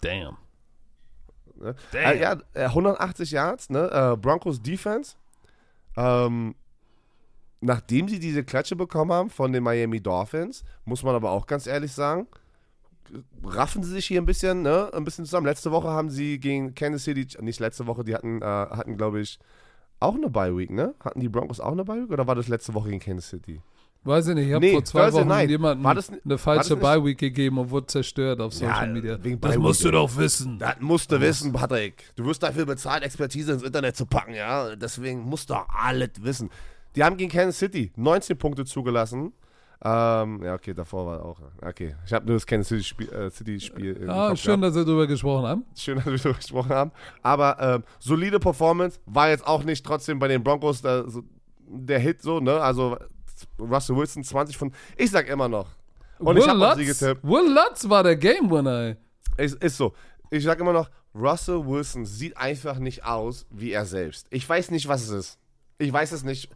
Damn. 0.00 0.36
Ne? 1.56 1.74
Damn. 1.92 2.02
Äh, 2.02 2.20
ja, 2.20 2.36
äh, 2.54 2.64
180 2.64 3.30
Yards, 3.30 3.70
ne? 3.70 3.90
Äh, 3.90 4.16
Broncos 4.16 4.60
Defense. 4.60 5.14
Ähm, 5.96 6.54
nachdem 7.66 8.08
sie 8.08 8.18
diese 8.18 8.44
Klatsche 8.44 8.76
bekommen 8.76 9.12
haben 9.12 9.30
von 9.30 9.52
den 9.52 9.62
Miami 9.62 10.00
Dolphins, 10.00 10.64
muss 10.84 11.02
man 11.02 11.14
aber 11.14 11.30
auch 11.30 11.46
ganz 11.46 11.66
ehrlich 11.66 11.92
sagen, 11.92 12.26
raffen 13.44 13.82
sie 13.82 13.90
sich 13.92 14.06
hier 14.06 14.20
ein 14.20 14.26
bisschen, 14.26 14.62
ne? 14.62 14.90
Ein 14.92 15.04
bisschen 15.04 15.24
zusammen. 15.24 15.46
Letzte 15.46 15.70
Woche 15.70 15.88
haben 15.88 16.10
sie 16.10 16.38
gegen 16.38 16.74
Kansas 16.74 17.04
City, 17.04 17.26
nicht 17.42 17.60
letzte 17.60 17.86
Woche, 17.86 18.04
die 18.04 18.14
hatten, 18.14 18.42
äh, 18.42 18.44
hatten 18.44 18.96
glaube 18.96 19.20
ich, 19.20 19.38
auch 20.00 20.14
eine 20.14 20.28
Bye 20.28 20.56
Week, 20.56 20.70
ne? 20.70 20.94
Hatten 21.04 21.20
die 21.20 21.28
Broncos 21.28 21.60
auch 21.60 21.72
eine 21.72 21.84
Bye 21.84 22.02
Week 22.04 22.10
oder 22.10 22.26
war 22.26 22.34
das 22.34 22.48
letzte 22.48 22.74
Woche 22.74 22.88
gegen 22.90 23.00
Kansas 23.00 23.30
City? 23.30 23.60
Weiß 24.04 24.28
ich 24.28 24.34
nicht, 24.36 24.46
ich 24.46 24.52
habe 24.54 24.64
Nee, 24.64 24.72
vor 24.72 24.84
zwei 24.84 25.00
Thursday 25.02 25.20
Wochen 25.22 25.28
night. 25.28 25.50
jemandem 25.50 25.82
War 25.84 25.94
das- 25.96 26.10
eine 26.24 26.38
falsche 26.38 26.74
nicht- 26.74 26.82
Bye-Week 26.82 27.18
gegeben 27.18 27.58
und 27.58 27.70
wurde 27.70 27.86
zerstört 27.88 28.40
auf 28.40 28.52
Social 28.54 28.86
Ja, 28.86 28.92
Media. 28.92 29.18
wegen 29.24 29.40
das 29.40 29.50
Bye 29.50 29.58
musst 29.58 29.80
Week, 29.80 29.86
du 29.90 29.98
doch 29.98 30.16
wissen. 30.16 30.58
Das 30.60 30.76
musst 30.78 31.10
du 31.10 31.20
wissen, 31.20 31.52
Patrick. 31.52 32.04
Du 32.14 32.24
wirst 32.24 32.40
dafür 32.40 32.66
bezahlt, 32.66 33.02
Expertise 33.02 33.52
ins 33.54 33.64
Internet 33.64 33.96
zu 33.96 34.06
packen, 34.06 34.34
ja. 34.34 34.76
Deswegen 34.76 35.22
musst 35.22 35.50
du 35.50 35.54
alles 35.54 36.10
wissen. 36.20 36.50
Die 36.96 37.04
haben 37.04 37.16
gegen 37.16 37.30
Kansas 37.30 37.58
City 37.58 37.92
19 37.96 38.36
Punkte 38.38 38.64
zugelassen. 38.64 39.32
Ähm, 39.84 40.42
ja, 40.42 40.54
okay, 40.54 40.72
davor 40.72 41.06
war 41.06 41.22
auch. 41.24 41.38
Okay, 41.62 41.94
ich 42.06 42.12
habe 42.12 42.24
nur 42.26 42.36
das 42.36 42.46
Kansas 42.46 42.68
City 42.68 42.82
Spiel. 42.82 43.12
Äh, 43.12 43.30
City 43.30 43.56
-Spiel 43.56 44.08
Ah, 44.08 44.34
schön, 44.34 44.60
gehabt. 44.60 44.62
dass 44.64 44.74
wir 44.74 44.84
darüber 44.86 45.06
gesprochen 45.06 45.46
haben. 45.46 45.64
schön, 45.76 45.96
dass 45.96 46.06
wir 46.06 46.16
darüber 46.16 46.34
gesprochen 46.38 46.70
haben. 46.70 46.92
Aber 47.22 47.58
ähm, 47.60 47.84
solide 47.98 48.40
Performance 48.40 48.98
war 49.04 49.28
jetzt 49.28 49.46
auch 49.46 49.62
nicht 49.64 49.84
trotzdem 49.84 50.18
bei 50.18 50.28
den 50.28 50.42
Broncos 50.42 50.80
der, 50.80 51.08
so, 51.08 51.22
der 51.68 51.98
Hit 51.98 52.22
so, 52.22 52.40
ne? 52.40 52.58
Also 52.58 52.96
Russell 53.58 53.96
Wilson 53.96 54.24
20 54.24 54.56
von. 54.56 54.72
Ich 54.96 55.10
sag 55.10 55.28
immer 55.28 55.48
noch. 55.48 55.68
Und 56.18 56.38
ich 56.38 56.44
Will 56.44 56.50
habe 56.50 56.68
auf 56.70 56.78
sie 56.78 56.86
Lutz, 56.86 56.98
getippt. 56.98 57.22
Will 57.24 57.52
Lutz 57.54 57.86
war 57.90 58.02
der 58.02 58.16
Game 58.16 58.50
Winner, 58.50 58.96
ey. 59.36 59.44
Ist, 59.44 59.62
ist 59.62 59.76
so. 59.76 59.92
Ich 60.30 60.42
sag 60.44 60.58
immer 60.58 60.72
noch, 60.72 60.88
Russell 61.14 61.66
Wilson 61.66 62.06
sieht 62.06 62.34
einfach 62.38 62.78
nicht 62.78 63.04
aus 63.04 63.44
wie 63.50 63.72
er 63.72 63.84
selbst. 63.84 64.26
Ich 64.30 64.48
weiß 64.48 64.70
nicht, 64.70 64.88
was 64.88 65.02
es 65.02 65.10
ist. 65.10 65.38
Ich 65.76 65.92
weiß 65.92 66.12
es 66.12 66.24
nicht. 66.24 66.48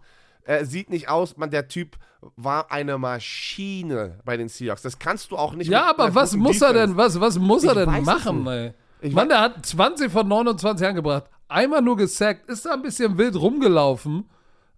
Er 0.45 0.65
sieht 0.65 0.91
nicht 0.91 1.09
aus, 1.09 1.37
man, 1.37 1.51
der 1.51 1.69
Typ 1.69 1.97
war 2.37 2.71
eine 2.71 2.99
Maschine 2.99 4.19
bei 4.25 4.37
den 4.37 4.49
Seahawks. 4.49 4.83
Das 4.83 4.99
kannst 4.99 5.31
du 5.31 5.37
auch 5.37 5.55
nicht 5.55 5.71
Ja, 5.71 5.89
aber 5.89 6.15
was 6.15 6.35
muss 6.35 6.61
er 6.61 6.73
Defense. 6.73 6.89
denn, 6.89 6.97
was, 6.97 7.21
was 7.21 7.39
muss 7.39 7.65
er 7.65 7.73
Ich 7.73 7.87
weiß 7.87 7.95
denn 7.95 8.05
machen, 8.05 8.47
ey? 8.47 8.75
Ich 9.01 9.15
Mann, 9.15 9.29
der 9.31 9.41
hat 9.41 9.65
20 9.65 10.13
von 10.13 10.29
29 10.29 10.87
angebracht, 10.87 11.25
einmal 11.49 11.81
nur 11.81 11.97
gesackt, 11.97 12.51
ist 12.51 12.67
da 12.67 12.75
ein 12.75 12.83
bisschen 12.83 13.17
wild 13.17 13.35
rumgelaufen, 13.35 14.29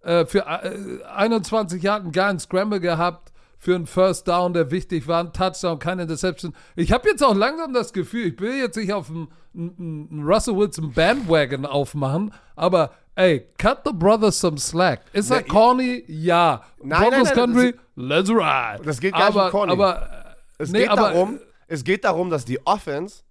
äh, 0.01 0.25
für 0.25 0.45
äh, 0.45 1.03
21 1.13 1.83
Jahre 1.83 2.03
einen 2.03 2.11
geilen 2.13 2.39
Scramble 2.39 2.79
gehabt, 2.79 3.32
für 3.63 3.75
einen 3.75 3.87
First 3.87 4.27
Down, 4.27 4.51
der 4.51 4.71
wichtig 4.71 5.07
war, 5.07 5.23
ein 5.23 5.31
Touchdown, 5.31 5.79
keine 5.79 6.01
Interception. 6.01 6.53
Ich 6.75 6.91
habe 6.91 7.07
jetzt 7.07 7.23
auch 7.23 7.33
langsam 7.33 7.71
das 7.71 7.93
Gefühl, 7.93 8.33
ich 8.33 8.39
will 8.41 8.57
jetzt 8.57 8.75
nicht 8.75 8.91
auf 8.91 9.09
einen, 9.09 10.21
Russell 10.21 10.57
Wilson 10.57 10.91
Bandwagon 10.91 11.65
aufmachen, 11.65 12.33
aber 12.57 12.91
ey, 13.15 13.47
cut 13.57 13.79
the 13.85 13.93
brothers 13.93 14.37
some 14.37 14.57
slack. 14.57 15.05
Ist 15.13 15.31
er 15.31 15.43
corny? 15.43 16.03
Ja. 16.07 16.63
Nein, 16.83 17.09
Broncos 17.09 17.31
Country? 17.31 17.73
Let's 17.95 18.29
ride. 18.29 18.83
Das 18.83 18.99
geht 18.99 19.13
gar 19.13 19.29
nicht 19.29 19.37
aber, 19.37 19.45
um 19.45 19.51
corny. 19.51 19.71
Aber, 19.71 20.35
Es, 20.57 20.71
nee, 20.71 20.79
geht 20.79 20.89
aber, 20.89 21.01
darum, 21.01 21.39
es 21.67 21.85
geht 21.85 22.03
darum, 22.03 22.29
dass 22.29 22.43
die 22.43 22.59
Offense 22.67 23.23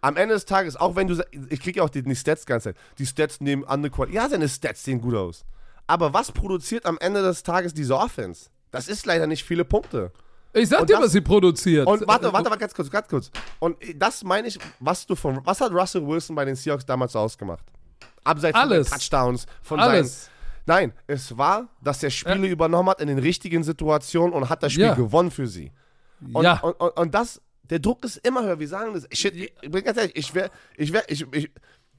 am 0.00 0.16
Ende 0.16 0.36
des 0.36 0.46
Tages, 0.46 0.74
auch 0.74 0.96
wenn 0.96 1.06
du, 1.06 1.22
ich 1.50 1.60
kriege 1.60 1.80
ja 1.80 1.84
auch 1.84 1.90
die, 1.90 2.02
die 2.02 2.16
Stats 2.16 2.46
die 2.46 2.48
ganze 2.48 2.70
Zeit, 2.70 2.76
die 2.96 3.04
Stats 3.04 3.42
nehmen 3.42 3.66
andere 3.66 3.90
Qualität. 3.90 4.14
Ja, 4.22 4.26
seine 4.30 4.48
Stats 4.48 4.84
sehen 4.84 5.02
gut 5.02 5.14
aus. 5.14 5.44
Aber 5.86 6.14
was 6.14 6.32
produziert 6.32 6.86
am 6.86 6.96
Ende 6.98 7.20
des 7.20 7.42
Tages 7.42 7.74
diese 7.74 7.94
Offense? 7.94 8.48
Das 8.70 8.88
ist 8.88 9.06
leider 9.06 9.26
nicht 9.26 9.44
viele 9.44 9.64
Punkte. 9.64 10.12
Ich 10.52 10.68
sag 10.68 10.80
Und 10.80 10.90
dir, 10.90 10.94
das- 10.94 11.04
was 11.04 11.12
sie 11.12 11.20
produziert. 11.20 11.86
Und 11.86 12.06
warte, 12.08 12.32
warte, 12.32 12.48
warte, 12.50 12.58
ganz 12.58 12.74
kurz, 12.74 12.90
ganz 12.90 13.06
kurz. 13.08 13.30
Und 13.58 13.76
das 13.96 14.24
meine 14.24 14.48
ich, 14.48 14.58
was 14.80 15.06
du 15.06 15.14
von, 15.14 15.40
was 15.44 15.60
hat 15.60 15.72
Russell 15.72 16.06
Wilson 16.06 16.34
bei 16.34 16.44
den 16.44 16.56
Seahawks 16.56 16.84
damals 16.86 17.14
ausgemacht? 17.14 17.64
Abseits 18.24 18.56
Alles. 18.56 18.88
von 18.88 18.98
Touchdowns, 18.98 19.46
von 19.62 19.80
Alles. 19.80 20.24
seinen. 20.24 20.32
Nein, 20.66 20.92
es 21.06 21.36
war, 21.36 21.68
dass 21.82 22.02
er 22.02 22.10
Spiele 22.10 22.46
übernommen 22.46 22.90
hat 22.90 23.00
in 23.00 23.08
den 23.08 23.18
richtigen 23.18 23.62
Situationen 23.62 24.34
und 24.34 24.48
hat 24.50 24.62
das 24.62 24.72
Spiel 24.72 24.84
Ja. 24.86 24.94
gewonnen 24.94 25.30
für 25.30 25.46
sie. 25.46 25.72
Und, 26.32 26.44
Ja. 26.44 26.58
und, 26.60 26.72
und, 26.74 26.90
und 26.98 27.14
das, 27.14 27.40
der 27.62 27.78
Druck 27.78 28.04
ist 28.04 28.16
immer 28.18 28.42
höher. 28.44 28.58
Wir 28.58 28.68
sagen 28.68 28.92
das. 28.92 29.06
Ich, 29.10 29.24
ich, 29.24 29.52
ich 29.62 29.70
bin 29.70 29.82
ganz 29.84 29.96
ehrlich, 29.98 30.16
ich 30.16 30.34
wäre, 30.34 30.50
ich 30.76 30.92
wäre, 30.92 31.04
ich, 31.08 31.24
ich, 31.32 31.50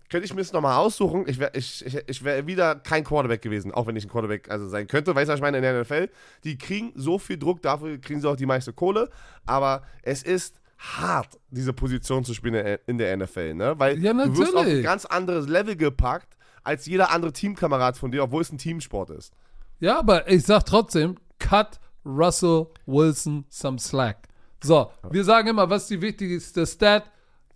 könnte 0.09 0.25
ich 0.25 0.33
mir 0.33 0.41
es 0.41 0.51
nochmal 0.51 0.77
aussuchen, 0.77 1.25
ich 1.27 1.39
wäre 1.39 1.51
ich, 1.53 1.85
ich, 1.85 1.97
ich 2.07 2.23
wär 2.23 2.47
wieder 2.47 2.75
kein 2.75 3.03
Quarterback 3.03 3.41
gewesen, 3.41 3.71
auch 3.71 3.87
wenn 3.87 3.95
ich 3.95 4.05
ein 4.05 4.09
Quarterback 4.09 4.49
also 4.49 4.67
sein 4.67 4.87
könnte, 4.87 5.13
weißt 5.15 5.29
du, 5.29 5.33
was 5.33 5.39
ich 5.39 5.41
meine, 5.41 5.57
in 5.57 5.63
der 5.63 5.81
NFL. 5.81 6.09
Die 6.43 6.57
kriegen 6.57 6.91
so 6.95 7.19
viel 7.19 7.37
Druck, 7.37 7.61
dafür 7.61 7.97
kriegen 7.99 8.19
sie 8.19 8.29
auch 8.29 8.35
die 8.35 8.45
meiste 8.45 8.73
Kohle, 8.73 9.09
aber 9.45 9.83
es 10.01 10.23
ist 10.23 10.59
hart, 10.77 11.37
diese 11.51 11.73
Position 11.73 12.23
zu 12.23 12.33
spielen 12.33 12.79
in 12.85 12.97
der 12.97 13.15
NFL, 13.17 13.53
ne? 13.53 13.75
Weil 13.77 13.99
Ja, 13.99 14.13
du 14.13 14.37
wirst 14.37 14.55
auf 14.55 14.65
ein 14.65 14.81
ganz 14.81 15.05
anderes 15.05 15.47
Level 15.47 15.75
gepackt 15.75 16.37
als 16.63 16.85
jeder 16.85 17.11
andere 17.11 17.33
Teamkamerad 17.33 17.97
von 17.97 18.11
dir, 18.11 18.23
obwohl 18.23 18.41
es 18.41 18.51
ein 18.51 18.57
Teamsport 18.57 19.09
ist. 19.11 19.33
Ja, 19.79 19.99
aber 19.99 20.29
ich 20.29 20.45
sag 20.45 20.65
trotzdem, 20.65 21.17
cut 21.37 21.79
Russell 22.05 22.67
Wilson 22.85 23.45
some 23.49 23.79
slack. 23.79 24.27
So, 24.63 24.91
wir 25.09 25.23
sagen 25.23 25.49
immer, 25.49 25.69
was 25.69 25.83
ist 25.83 25.91
die 25.91 26.01
wichtigste 26.01 26.65
Stat? 26.65 27.09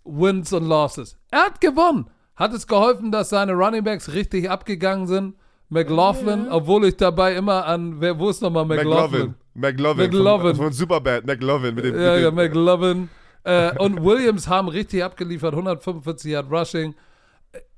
Wins 0.04 0.52
und 0.52 0.66
Losses. 0.66 1.16
Er 1.30 1.46
hat 1.46 1.60
gewonnen. 1.60 2.10
Hat 2.36 2.52
es 2.52 2.66
geholfen, 2.66 3.12
dass 3.12 3.28
seine 3.30 3.52
Runningbacks 3.52 4.12
richtig 4.12 4.50
abgegangen 4.50 5.06
sind? 5.06 5.34
McLaughlin, 5.68 6.48
obwohl 6.50 6.86
ich 6.86 6.96
dabei 6.96 7.34
immer 7.34 7.64
an, 7.66 8.00
wer, 8.00 8.18
wo 8.18 8.28
ist 8.30 8.42
nochmal 8.42 8.64
McLaughlin? 8.64 9.34
McLovin. 9.54 10.04
McLovin. 10.10 10.54
Von, 10.56 10.64
von 10.66 10.72
Superbad. 10.72 11.26
McLovin. 11.26 11.74
Mit 11.74 11.84
dem, 11.84 11.94
Ja, 11.94 12.14
mit 12.14 12.22
ja, 12.22 12.30
dem, 12.30 12.34
McLovin. 12.34 13.08
äh, 13.44 13.76
und 13.78 14.02
Williams 14.04 14.48
haben 14.48 14.68
richtig 14.68 15.02
abgeliefert, 15.02 15.52
145 15.54 16.32
Yard 16.32 16.50
Rushing. 16.50 16.94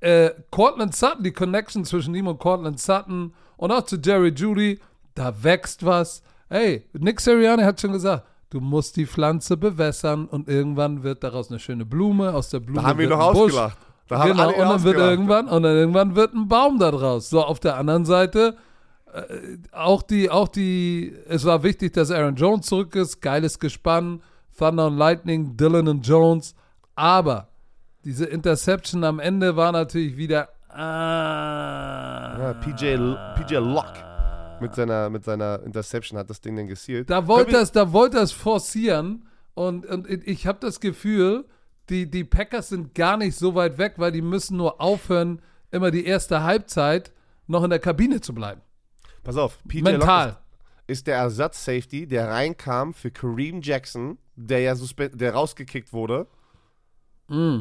Äh, 0.00 0.30
Cortland 0.50 0.94
Sutton, 0.94 1.22
die 1.22 1.32
Connection 1.32 1.84
zwischen 1.84 2.14
ihm 2.14 2.26
und 2.28 2.38
Cortland 2.38 2.80
Sutton 2.80 3.34
und 3.56 3.70
auch 3.72 3.82
zu 3.82 3.96
Jerry 3.96 4.30
Judy, 4.34 4.78
da 5.14 5.34
wächst 5.42 5.84
was. 5.84 6.22
Hey, 6.48 6.86
Nick 6.94 7.20
Sirianni 7.20 7.62
hat 7.62 7.80
schon 7.80 7.92
gesagt, 7.92 8.26
du 8.50 8.60
musst 8.60 8.96
die 8.96 9.06
Pflanze 9.06 9.56
bewässern 9.56 10.26
und 10.26 10.48
irgendwann 10.48 11.02
wird 11.02 11.22
daraus 11.24 11.50
eine 11.50 11.58
schöne 11.58 11.84
Blume, 11.84 12.32
aus 12.34 12.48
der 12.50 12.60
Blume 12.60 12.80
da 12.82 12.88
haben 12.88 12.98
wir 12.98 13.08
noch 13.08 13.28
ein 13.28 13.32
Busch. 13.34 13.52
ausgelacht. 13.52 13.78
Da 14.08 14.18
haben 14.20 14.30
Genau, 14.32 14.50
und 14.50 14.58
dann 14.58 14.82
wird 14.84 14.96
irgendwann, 14.98 15.48
und 15.48 15.62
dann 15.62 15.74
irgendwann 15.76 16.14
wird 16.16 16.32
ein 16.34 16.48
Baum 16.48 16.78
da 16.78 16.90
draus. 16.90 17.28
So, 17.30 17.42
auf 17.42 17.58
der 17.60 17.76
anderen 17.76 18.04
Seite, 18.04 18.56
äh, 19.12 19.22
auch 19.72 20.02
die, 20.02 20.30
auch 20.30 20.48
die, 20.48 21.14
es 21.28 21.44
war 21.44 21.62
wichtig, 21.62 21.92
dass 21.94 22.10
Aaron 22.10 22.36
Jones 22.36 22.66
zurück 22.66 22.94
ist, 22.94 23.20
geiles 23.20 23.58
Gespann, 23.58 24.22
Thunder 24.56 24.86
und 24.86 24.96
Lightning, 24.96 25.56
Dylan 25.56 25.88
und 25.88 26.06
Jones, 26.06 26.54
aber 26.94 27.48
diese 28.04 28.26
Interception 28.26 29.02
am 29.04 29.18
Ende 29.18 29.56
war 29.56 29.72
natürlich 29.72 30.16
wieder, 30.16 30.48
ah, 30.68 32.38
Ja, 32.38 32.52
PJ, 32.54 32.84
L- 32.86 33.18
PJ 33.36 33.54
Lock 33.56 33.92
mit 34.60 34.74
seiner, 34.74 35.10
mit 35.10 35.24
seiner 35.24 35.60
Interception 35.64 36.18
hat 36.18 36.30
das 36.30 36.40
Ding 36.40 36.56
dann 36.56 36.66
gesealt. 36.66 37.10
Da 37.10 37.26
wollte 37.26 37.50
Können 37.52 37.62
es, 37.62 37.72
da 37.72 37.92
wollte 37.92 38.18
es 38.18 38.32
forcieren. 38.32 39.26
Und, 39.54 39.84
und 39.86 40.08
ich 40.08 40.46
habe 40.46 40.58
das 40.60 40.80
Gefühl, 40.80 41.44
die, 41.90 42.10
die 42.10 42.24
Packers 42.24 42.68
sind 42.70 42.94
gar 42.94 43.16
nicht 43.16 43.36
so 43.36 43.54
weit 43.54 43.78
weg, 43.78 43.94
weil 43.96 44.12
die 44.12 44.22
müssen 44.22 44.56
nur 44.56 44.80
aufhören, 44.80 45.40
immer 45.70 45.90
die 45.90 46.04
erste 46.06 46.42
Halbzeit 46.42 47.12
noch 47.46 47.62
in 47.62 47.70
der 47.70 47.78
Kabine 47.78 48.20
zu 48.20 48.34
bleiben. 48.34 48.60
Pass 49.22 49.36
auf, 49.36 49.58
PJ 49.68 49.82
Mental. 49.82 50.28
Lock 50.28 50.36
ist, 50.86 50.98
ist 50.98 51.06
der 51.06 51.16
Ersatz-Safety, 51.16 52.06
der 52.06 52.28
reinkam 52.28 52.94
für 52.94 53.10
Kareem 53.10 53.60
Jackson, 53.60 54.18
der 54.36 54.60
ja 54.60 54.74
der 54.74 55.34
rausgekickt 55.34 55.92
wurde. 55.92 56.26
Mm. 57.28 57.60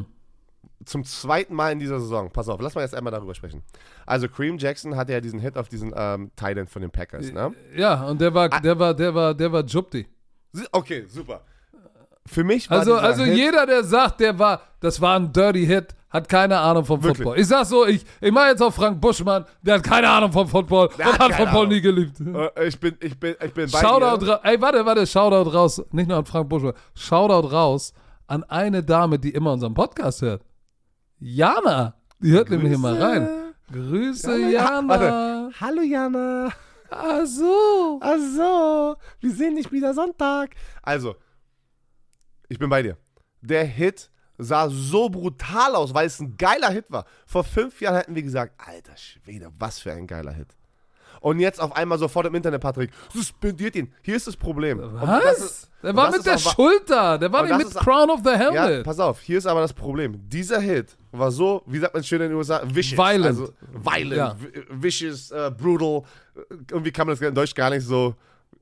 Zum 0.84 1.04
zweiten 1.04 1.54
Mal 1.54 1.72
in 1.72 1.78
dieser 1.78 1.98
Saison. 2.00 2.30
Pass 2.30 2.48
auf, 2.48 2.60
lass 2.60 2.74
mal 2.74 2.82
jetzt 2.82 2.94
einmal 2.94 3.12
darüber 3.12 3.34
sprechen. 3.34 3.62
Also 4.04 4.28
Kareem 4.28 4.58
Jackson 4.58 4.94
hatte 4.96 5.12
ja 5.12 5.20
diesen 5.20 5.40
Hit 5.40 5.56
auf 5.56 5.68
diesen 5.68 5.92
ähm, 5.96 6.30
Tight 6.36 6.58
End 6.58 6.70
von 6.70 6.82
den 6.82 6.90
Packers, 6.90 7.32
ne? 7.32 7.52
Ja, 7.74 8.04
und 8.04 8.20
der 8.20 8.32
war, 8.34 8.52
Ah. 8.52 8.60
der 8.60 8.78
war, 8.78 8.94
der 8.94 9.14
war, 9.14 9.34
der 9.34 9.50
war 9.52 9.64
Jupti. 9.64 10.06
Okay, 10.72 11.04
super. 11.08 11.44
Für 12.26 12.44
mich 12.44 12.68
war 12.70 12.78
Also, 12.80 12.96
also 12.96 13.24
Hit, 13.24 13.36
jeder, 13.36 13.66
der 13.66 13.84
sagt, 13.84 14.20
der 14.20 14.38
war, 14.38 14.60
das 14.80 15.00
war 15.00 15.18
ein 15.18 15.32
Dirty 15.32 15.64
Hit, 15.66 15.94
hat 16.10 16.28
keine 16.28 16.58
Ahnung 16.58 16.84
vom 16.84 17.02
Wirklich. 17.02 17.18
Football. 17.24 17.38
Ich 17.40 17.46
sag 17.48 17.64
so, 17.66 17.86
ich, 17.86 18.04
ich 18.20 18.32
mache 18.32 18.48
jetzt 18.48 18.62
auf 18.62 18.74
Frank 18.74 19.00
Buschmann, 19.00 19.44
der 19.62 19.74
hat 19.76 19.82
keine 19.84 20.08
Ahnung 20.08 20.32
vom 20.32 20.46
Football 20.48 20.88
Der 20.98 21.06
und 21.06 21.12
hat 21.12 21.20
hat 21.20 21.30
keine 21.30 21.34
Football 21.44 21.60
Ahnung. 21.66 21.72
nie 21.74 21.80
geliebt. 21.80 22.16
Äh, 22.20 22.68
ich 22.68 22.78
bin, 22.80 22.96
ich 23.00 23.18
bin, 23.18 23.34
ich 23.44 23.52
bin 23.52 23.70
bei 23.70 23.80
Shoutout, 23.80 24.24
dir. 24.24 24.32
ra- 24.32 24.40
ey, 24.44 24.60
warte, 24.60 24.84
warte, 24.86 25.06
Shoutout 25.06 25.50
raus, 25.50 25.82
nicht 25.92 26.08
nur 26.08 26.18
an 26.18 26.24
Frank 26.24 26.48
Buschmann, 26.48 26.74
Shoutout 26.94 27.48
raus 27.48 27.92
an 28.26 28.42
eine 28.44 28.82
Dame, 28.82 29.18
die 29.18 29.30
immer 29.30 29.52
unseren 29.52 29.74
Podcast 29.74 30.22
hört. 30.22 30.42
Jana, 31.18 31.94
die 32.20 32.32
hört 32.32 32.50
nämlich 32.50 32.72
immer 32.72 32.98
rein. 33.00 33.28
Grüße, 33.72 34.50
Jana. 34.50 34.88
Warte. 34.88 35.50
Hallo 35.60 35.82
Jana. 35.82 36.48
Ach 36.90 37.24
so. 37.26 37.98
Ach 38.00 38.16
so, 38.36 38.96
wir 39.20 39.30
sehen 39.32 39.56
dich 39.56 39.70
wieder 39.72 39.92
Sonntag. 39.92 40.50
Also, 40.82 41.16
ich 42.48 42.58
bin 42.58 42.68
bei 42.70 42.82
dir. 42.82 42.96
Der 43.40 43.64
Hit 43.64 44.10
sah 44.38 44.68
so 44.68 45.08
brutal 45.08 45.74
aus, 45.74 45.94
weil 45.94 46.06
es 46.06 46.20
ein 46.20 46.36
geiler 46.36 46.70
Hit 46.70 46.86
war. 46.90 47.04
Vor 47.26 47.44
fünf 47.44 47.80
Jahren 47.80 47.96
hätten 47.96 48.14
wir 48.14 48.22
gesagt, 48.22 48.52
alter 48.58 48.96
Schwede, 48.96 49.50
was 49.58 49.78
für 49.78 49.92
ein 49.92 50.06
geiler 50.06 50.32
Hit. 50.32 50.48
Und 51.20 51.40
jetzt 51.40 51.60
auf 51.60 51.74
einmal 51.74 51.98
sofort 51.98 52.26
im 52.26 52.34
Internet, 52.34 52.60
Patrick, 52.60 52.90
suspendiert 53.12 53.74
ihn. 53.74 53.92
Hier 54.02 54.14
ist 54.16 54.26
das 54.26 54.36
Problem. 54.36 54.78
Das 54.78 54.92
Was? 54.92 55.38
ist- 55.38 55.70
der 55.82 55.96
war 55.96 56.06
das 56.08 56.16
mit 56.18 56.26
der 56.26 56.38
Schulter. 56.38 57.16
Der 57.18 57.32
war 57.32 57.42
nicht 57.44 57.52
das 57.66 57.74
mit 57.74 57.82
Crown 57.82 58.10
of 58.10 58.20
the 58.24 58.30
Ja, 58.30 58.36
Helmet. 58.66 58.84
pass 58.84 58.98
auf, 58.98 59.20
hier 59.20 59.38
ist 59.38 59.46
aber 59.46 59.60
das 59.60 59.72
Problem. 59.72 60.28
Dieser 60.28 60.60
Hit 60.60 60.96
war 61.12 61.30
so, 61.30 61.62
wie 61.66 61.78
sagt 61.78 61.94
man 61.94 62.04
schön 62.04 62.20
in 62.20 62.28
den 62.28 62.36
USA, 62.36 62.60
vicious. 62.64 62.98
Violent. 62.98 63.26
Also, 63.26 63.52
violent, 63.72 64.16
Ja. 64.16 64.36
vi- 64.36 64.64
vicious, 64.82 65.30
äh, 65.30 65.50
brutal. 65.56 66.02
Irgendwie 66.70 66.92
kann 66.92 67.06
man 67.06 67.16
das 67.16 67.26
in 67.26 67.34
Deutsch 67.34 67.54
gar 67.54 67.70
nicht 67.70 67.86
so, 67.86 68.14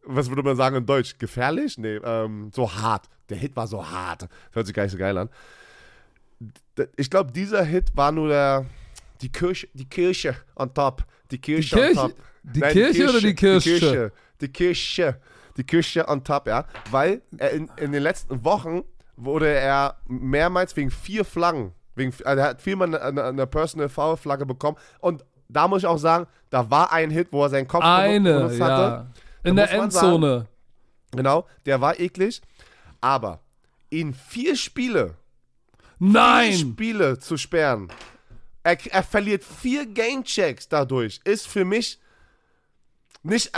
was 0.06 0.28
würde 0.28 0.42
man 0.42 0.56
sagen 0.56 0.76
in 0.76 0.86
Deutsch? 0.86 1.18
Gefährlich? 1.18 1.78
Nee, 1.78 1.96
ähm, 1.96 2.50
so 2.54 2.72
hart. 2.72 3.08
Der 3.28 3.36
Hit 3.36 3.56
war 3.56 3.66
so 3.66 3.88
hart. 3.88 4.22
Das 4.22 4.28
hört 4.52 4.66
sich 4.66 4.74
gar 4.74 4.82
nicht 4.82 4.92
so 4.92 4.98
geil 4.98 5.16
an. 5.16 5.28
Ich 6.96 7.10
glaube, 7.10 7.32
dieser 7.32 7.64
Hit 7.64 7.96
war 7.96 8.12
nur 8.12 8.28
der, 8.28 8.66
die 9.20 9.30
Kirche, 9.30 9.68
die 9.72 9.88
Kirche 9.88 10.36
on 10.56 10.72
top. 10.74 11.04
Die 11.30 11.38
Kirche, 11.38 11.76
Kirche? 11.76 12.00
on 12.00 12.08
top. 12.10 12.18
Die 12.42 12.60
Kirche 12.60 13.08
oder 13.08 13.20
die 13.20 13.34
Kirsche? 13.34 13.70
Die 13.70 13.78
Kirche. 13.80 14.12
Die 14.40 14.48
Kirche. 14.48 15.20
Die 15.56 15.64
Kirche 15.64 16.08
on 16.08 16.24
top, 16.24 16.46
ja. 16.48 16.66
Weil 16.90 17.22
in, 17.38 17.70
in 17.76 17.92
den 17.92 18.02
letzten 18.02 18.44
Wochen 18.44 18.82
wurde 19.16 19.48
er 19.48 19.96
mehrmals 20.08 20.76
wegen 20.76 20.90
vier 20.90 21.24
Flaggen, 21.24 21.72
wegen, 21.94 22.12
also 22.24 22.40
er 22.42 22.48
hat 22.50 22.60
viermal 22.60 22.88
eine, 22.88 23.00
eine, 23.00 23.24
eine 23.24 23.46
Personal 23.46 23.88
Foul 23.88 24.16
Flagge 24.16 24.44
bekommen. 24.44 24.76
Und 24.98 25.24
da 25.48 25.68
muss 25.68 25.82
ich 25.82 25.86
auch 25.86 25.98
sagen, 25.98 26.26
da 26.50 26.70
war 26.70 26.92
ein 26.92 27.10
Hit, 27.10 27.28
wo 27.30 27.44
er 27.44 27.50
seinen 27.50 27.68
Kopf 27.68 27.84
Eine, 27.84 28.34
benutzt 28.34 28.60
hatte. 28.60 28.82
ja. 28.82 29.06
In 29.44 29.56
der 29.56 29.76
man 29.76 29.90
sagen- 29.90 30.06
Endzone. 30.06 30.46
Genau, 31.12 31.46
der 31.66 31.80
war 31.80 31.98
eklig. 32.00 32.40
Aber 33.00 33.40
in 33.90 34.14
vier 34.14 34.56
Spiele, 34.56 35.14
vier 35.98 36.08
Nein! 36.08 36.52
Spiele 36.54 37.18
zu 37.18 37.36
sperren, 37.36 37.88
er, 38.62 38.78
er 38.90 39.02
verliert 39.02 39.44
vier 39.44 39.86
Gamechecks 39.86 40.68
dadurch, 40.68 41.20
ist 41.24 41.46
für 41.46 41.64
mich 41.64 42.00
nicht, 43.22 43.50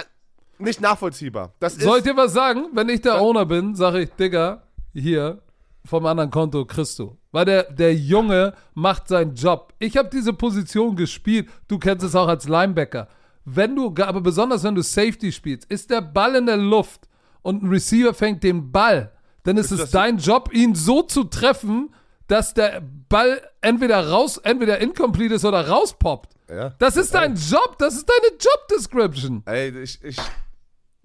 nicht 0.58 0.80
nachvollziehbar. 0.80 1.52
Das 1.60 1.76
Soll 1.76 1.98
ich 1.98 2.04
dir 2.04 2.16
was 2.16 2.32
sagen? 2.32 2.66
Wenn 2.72 2.88
ich 2.88 3.00
der 3.00 3.20
Owner 3.20 3.46
bin, 3.46 3.74
sage 3.74 4.02
ich, 4.02 4.10
Digga, 4.10 4.62
hier, 4.92 5.40
vom 5.84 6.04
anderen 6.06 6.30
Konto 6.30 6.64
kriegst 6.64 6.98
du. 6.98 7.16
Weil 7.32 7.44
der, 7.44 7.62
der 7.64 7.94
Junge 7.94 8.54
macht 8.74 9.08
seinen 9.08 9.34
Job. 9.34 9.72
Ich 9.78 9.96
habe 9.96 10.08
diese 10.10 10.32
Position 10.32 10.96
gespielt. 10.96 11.48
Du 11.68 11.78
kennst 11.78 12.04
es 12.04 12.14
auch 12.14 12.28
als 12.28 12.48
Linebacker. 12.48 13.08
Wenn 13.46 13.76
du, 13.76 13.94
aber 14.02 14.20
besonders 14.20 14.64
wenn 14.64 14.74
du 14.74 14.82
Safety 14.82 15.30
spielst, 15.32 15.70
ist 15.70 15.90
der 15.90 16.02
Ball 16.02 16.34
in 16.34 16.46
der 16.46 16.56
Luft 16.56 17.08
und 17.42 17.62
ein 17.62 17.68
Receiver 17.68 18.12
fängt 18.12 18.42
den 18.42 18.72
Ball, 18.72 19.12
dann 19.44 19.56
ist, 19.56 19.70
Ist 19.70 19.80
es 19.80 19.90
dein 19.92 20.18
Job, 20.18 20.52
ihn 20.52 20.74
so 20.74 21.02
zu 21.02 21.22
treffen, 21.22 21.94
dass 22.26 22.54
der 22.54 22.82
Ball 23.08 23.40
entweder 23.60 24.08
raus, 24.08 24.38
entweder 24.38 24.80
incomplete 24.80 25.34
ist 25.34 25.44
oder 25.44 25.68
rauspoppt. 25.68 26.34
Ja. 26.50 26.70
Das 26.80 26.96
ist 26.96 27.14
dein 27.14 27.36
Job, 27.36 27.76
das 27.78 27.94
ist 27.94 28.08
deine 28.08 28.32
Job 28.32 28.68
Description. 28.68 29.42
Ey, 29.46 29.68
ich, 29.80 30.02
ich. 30.02 30.16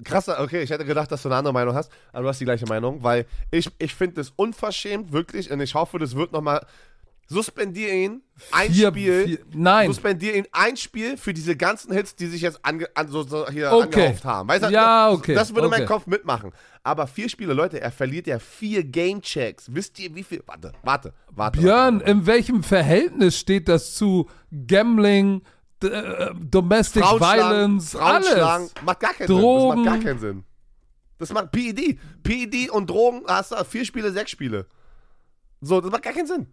Krasser, 0.03 0.41
okay, 0.41 0.63
ich 0.63 0.71
hätte 0.71 0.85
gedacht, 0.85 1.11
dass 1.11 1.21
du 1.21 1.29
eine 1.29 1.35
andere 1.35 1.53
Meinung 1.53 1.75
hast, 1.75 1.91
aber 2.11 2.23
du 2.23 2.29
hast 2.29 2.41
die 2.41 2.45
gleiche 2.45 2.65
Meinung, 2.65 3.03
weil 3.03 3.27
ich, 3.51 3.69
ich 3.77 3.93
finde 3.93 4.15
das 4.15 4.31
unverschämt, 4.35 5.11
wirklich, 5.11 5.51
und 5.51 5.61
ich 5.61 5.75
hoffe, 5.75 5.99
das 5.99 6.15
wird 6.15 6.31
nochmal. 6.31 6.65
Suspendier 7.31 7.93
ihn, 7.93 8.21
ein 8.51 8.71
Vier- 8.71 8.89
Spiel. 8.89 9.25
vier- 9.25 9.39
nein. 9.53 9.87
Suspendier 9.87 10.35
ihn 10.35 10.45
ein 10.51 10.75
Spiel 10.75 11.15
für 11.17 11.33
diese 11.33 11.55
ganzen 11.55 11.93
Hits, 11.93 12.15
die 12.15 12.27
sich 12.27 12.41
jetzt 12.41 12.59
ange, 12.63 12.87
an, 12.93 13.07
so, 13.07 13.23
so 13.23 13.47
hier 13.49 13.71
Okay. 13.71 13.83
angehauft 14.07 14.25
haben. 14.25 14.49
Weißt 14.49 14.63
du, 14.65 14.69
Ja, 14.69 15.09
das- 15.09 15.17
okay, 15.19 15.33
Das 15.35 15.55
würde 15.55 15.69
mein 15.69 15.83
okay. 15.83 15.93
Kopf 15.93 16.07
mitmachen. 16.07 16.51
Aber 16.83 17.07
vier 17.07 17.29
Spiele, 17.29 17.53
Leute, 17.53 17.79
er 17.79 17.91
verliert 17.91 18.27
ja 18.27 18.37
vier 18.39 18.83
Gamechecks. 18.83 19.67
Wisst 19.73 19.97
ihr, 19.99 20.13
wie 20.13 20.23
viel. 20.23 20.43
Warte, 20.45 20.73
warte, 20.83 21.13
warte. 21.29 21.59
Björn, 21.61 21.99
warte, 21.99 22.11
in 22.11 22.25
welchem 22.25 22.63
Verhältnis 22.63 23.37
steht 23.37 23.69
das 23.69 23.95
zu 23.95 24.29
Gambling, 24.67 25.41
äh, 25.83 26.31
Domestic 26.35 27.03
Violence, 27.03 27.95
alles? 27.95 28.73
macht 28.83 28.99
gar 28.99 29.13
keinen 29.13 29.27
Drogen. 29.27 29.83
Sinn. 29.83 29.85
Das 29.85 29.93
macht 29.93 30.03
gar 30.03 30.03
keinen 30.03 30.19
Sinn. 30.19 30.43
Das 31.17 31.33
macht 31.33 31.51
PED. 31.51 31.99
PED 32.23 32.69
und 32.71 32.89
Drogen 32.89 33.21
hast 33.27 33.51
du 33.51 33.63
vier 33.63 33.85
Spiele, 33.85 34.11
sechs 34.11 34.31
Spiele. 34.31 34.65
So, 35.61 35.79
das 35.79 35.91
macht 35.91 36.01
gar 36.03 36.13
keinen 36.13 36.27
Sinn. 36.27 36.47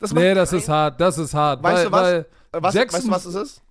Das 0.00 0.12
Nee, 0.12 0.34
das 0.34 0.50
keinen- 0.50 0.58
ist 0.60 0.68
hart, 0.68 1.00
das 1.00 1.18
ist 1.18 1.34
hart. 1.34 1.62
Weißt 1.62 1.76
weil, 1.76 1.84
du 1.84 1.92
was? 1.92 2.02
Weil 2.02 2.26
Äh, 2.60 2.62
was 2.64 2.74
Jackson, 2.74 2.98
weißt 2.98 3.06
du, 3.06 3.10
was 3.12 3.24
es 3.26 3.34
ist? 3.34 3.62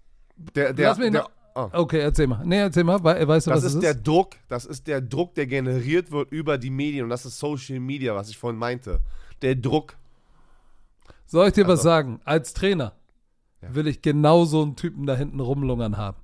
Der, 0.55 0.73
der, 0.73 0.95
der, 0.95 1.11
noch- 1.11 1.29
oh. 1.55 1.69
Okay, 1.73 1.99
erzähl 1.99 2.27
mal. 2.27 2.45
Nee, 2.45 2.59
erzähl 2.59 2.83
mal. 2.85 3.03
We- 3.03 3.27
Weißt 3.27 3.47
du, 3.47 3.51
Das 3.51 3.57
was 3.57 3.63
ist 3.71 3.75
es 3.75 3.81
der 3.81 3.91
ist? 3.91 4.07
Druck, 4.07 4.35
das 4.47 4.65
ist 4.65 4.87
der 4.87 5.01
Druck, 5.01 5.35
der 5.35 5.47
generiert 5.47 6.11
wird 6.11 6.31
über 6.31 6.57
die 6.57 6.69
Medien 6.69 7.03
und 7.03 7.09
das 7.09 7.25
ist 7.25 7.37
Social 7.39 7.79
Media, 7.81 8.15
was 8.15 8.29
ich 8.29 8.37
vorhin 8.37 8.57
meinte. 8.57 9.01
Der 9.41 9.55
Druck. 9.55 9.95
Soll 11.25 11.47
ich 11.47 11.53
dir 11.53 11.65
was 11.65 11.79
Also- 11.79 11.83
sagen? 11.83 12.21
Als 12.25 12.53
Trainer 12.53 12.93
will 13.61 13.87
ich 13.87 14.01
genau 14.01 14.45
so 14.45 14.61
einen 14.61 14.75
Typen 14.75 15.05
da 15.05 15.15
hinten 15.15 15.39
rumlungern 15.41 15.97
haben. 15.97 16.17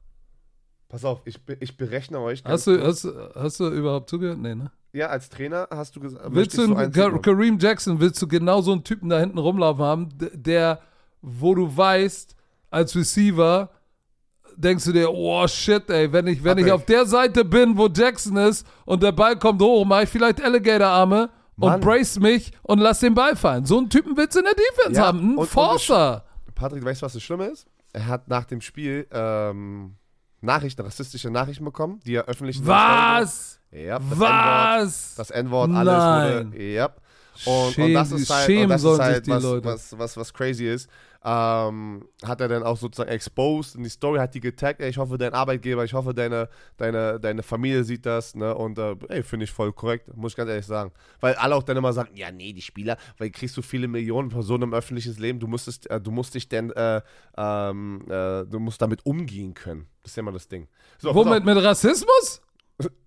Pass 0.88 1.04
auf, 1.04 1.22
ich, 1.26 1.40
ich 1.60 1.76
berechne 1.76 2.20
euch. 2.20 2.44
Hast 2.46 2.68
du, 2.68 2.82
hast, 2.82 3.06
hast 3.36 3.60
du 3.60 3.68
überhaupt 3.70 4.10
zugehört? 4.10 4.38
Nee, 4.38 4.56
ne? 4.56 4.72
Ja, 4.96 5.08
als 5.08 5.30
Trainer 5.30 5.68
hast 5.72 5.96
du 5.96 6.00
gesagt, 6.00 6.24
Willst 6.30 6.58
du 6.58 6.64
einen 6.64 6.78
einen 6.78 6.92
Ka- 6.92 7.18
Kareem 7.20 7.60
Jackson, 7.60 8.00
willst 8.00 8.22
du 8.22 8.28
genau 8.28 8.62
so 8.62 8.72
einen 8.72 8.84
Typen 8.84 9.10
da 9.10 9.20
hinten 9.20 9.38
rumlaufen 9.38 9.84
haben, 9.84 10.10
der, 10.34 10.80
wo 11.22 11.54
du 11.56 11.76
weißt, 11.76 12.36
als 12.72 12.96
Receiver, 12.96 13.70
denkst 14.56 14.86
du 14.86 14.92
dir, 14.94 15.12
oh 15.12 15.48
shit, 15.48 15.90
ey, 15.90 16.12
wenn 16.14 16.28
ich, 16.28 16.44
wenn 16.44 16.58
ich 16.58 16.66
Patrick. 16.66 16.74
auf 16.74 16.86
der 16.86 17.06
Seite 17.06 17.44
bin, 17.46 17.78
wo 17.78 17.88
Jackson 17.88 18.38
ist 18.38 18.66
und 18.86 19.04
der 19.04 19.12
Ball 19.12 19.38
kommt 19.38 19.62
hoch, 19.62 19.84
mach 19.86 20.02
ich 20.04 20.10
vielleicht 20.10 20.42
Alligator-Arme 20.44 21.30
und 21.58 21.82
brace 21.82 22.20
mich 22.20 22.52
und 22.64 22.80
lass 22.80 23.00
den 23.02 23.14
Ball 23.14 23.36
fallen. 23.36 23.66
So 23.66 23.78
einen 23.78 23.90
Typen 23.90 24.16
willst 24.18 24.36
du 24.36 24.40
in 24.40 24.46
der 24.46 24.54
Defense 24.56 25.00
Ja, 25.00 25.08
haben, 25.08 25.38
und 25.38 25.48
Forcer. 25.48 26.24
Patrick, 26.54 26.84
weißt 26.86 27.02
du, 27.02 27.06
was 27.06 27.14
das 27.14 27.24
Schlimme 27.24 27.46
ist? 27.48 27.66
Er 27.94 28.08
hat 28.08 28.28
nach 28.28 28.46
dem 28.46 28.60
Spiel 28.62 29.08
ähm, 29.12 29.96
Nachrichten, 30.46 30.82
rassistische 30.82 31.30
Nachrichten 31.30 31.66
bekommen, 31.66 32.00
die 32.06 32.16
er 32.16 32.26
öffentlich 32.26 32.66
Was? 32.66 33.60
Ja, 33.72 34.00
das 34.00 34.12
N-Wort, 34.12 34.30
Was? 34.32 35.16
das 35.16 35.32
N-Wort, 35.32 35.70
Nein. 35.72 35.88
alles 35.88 36.46
wurde. 36.54 36.64
Ja. 36.64 36.90
Und, 37.46 37.78
und 37.78 37.94
das 37.94 38.12
ist 38.12 38.30
halt, 38.30 38.50
und 38.50 38.70
das 38.70 38.84
ist 38.84 39.00
halt 39.00 39.28
was. 39.28 39.44
Was, 39.64 39.98
was, 40.00 40.18
was 40.18 40.34
crazy 40.34 40.68
ist. 40.68 40.90
Ähm, 41.28 42.08
hat 42.24 42.40
er 42.40 42.48
dann 42.48 42.62
auch 42.62 42.78
sozusagen 42.78 43.10
exposed 43.10 43.76
in 43.76 43.84
die 43.84 43.90
Story, 43.90 44.20
hat 44.20 44.36
die 44.36 44.40
getaggt, 44.40 44.80
ey, 44.80 44.92
ich 44.92 45.00
hoffe, 45.00 45.18
dein 45.18 45.34
Arbeitgeber, 45.34 45.84
ich 45.84 45.96
hoffe, 45.96 46.14
deine, 46.14 46.50
deine, 46.78 47.20
deine 47.20 47.42
Familie 47.42 47.84
sieht 47.84 48.06
das, 48.06 48.36
ne? 48.36 48.54
Und 48.54 48.78
äh, 48.78 48.96
ey, 49.10 49.24
finde 49.24 49.46
ich 49.46 49.52
voll 49.52 49.74
korrekt, 49.74 50.16
muss 50.16 50.34
ich 50.34 50.38
ganz 50.38 50.52
ehrlich 50.52 50.68
sagen. 50.68 50.92
Weil 51.22 51.34
alle 51.34 51.56
auch 51.56 51.64
dann 51.64 51.78
immer 51.78 51.94
sagen, 51.94 52.16
ja, 52.16 52.32
nee, 52.32 52.54
die 52.54 52.62
Spieler, 52.62 52.98
weil 53.18 53.32
kriegst 53.32 53.58
du 53.58 53.64
viele 53.64 53.88
Millionen 53.88 54.30
Personen 54.30 54.64
im 54.64 54.74
öffentlichen 54.76 55.16
Leben, 55.16 55.40
du 55.40 55.48
musstest, 55.48 55.90
äh, 55.90 56.00
du 56.00 56.12
musst 56.12 56.36
dich 56.36 56.48
denn, 56.48 56.70
äh, 56.74 57.02
ähm, 57.36 58.04
äh, 58.08 58.46
du 58.46 58.60
musst 58.60 58.80
damit 58.84 59.04
umgehen 59.04 59.56
können. 59.56 59.88
Das 60.04 60.12
ist 60.12 60.18
ja 60.18 60.22
immer 60.22 60.32
das 60.32 60.48
Ding. 60.48 60.68
So. 61.00 61.16
Womit? 61.16 61.44
Mit 61.44 61.58
Rassismus? 61.58 62.45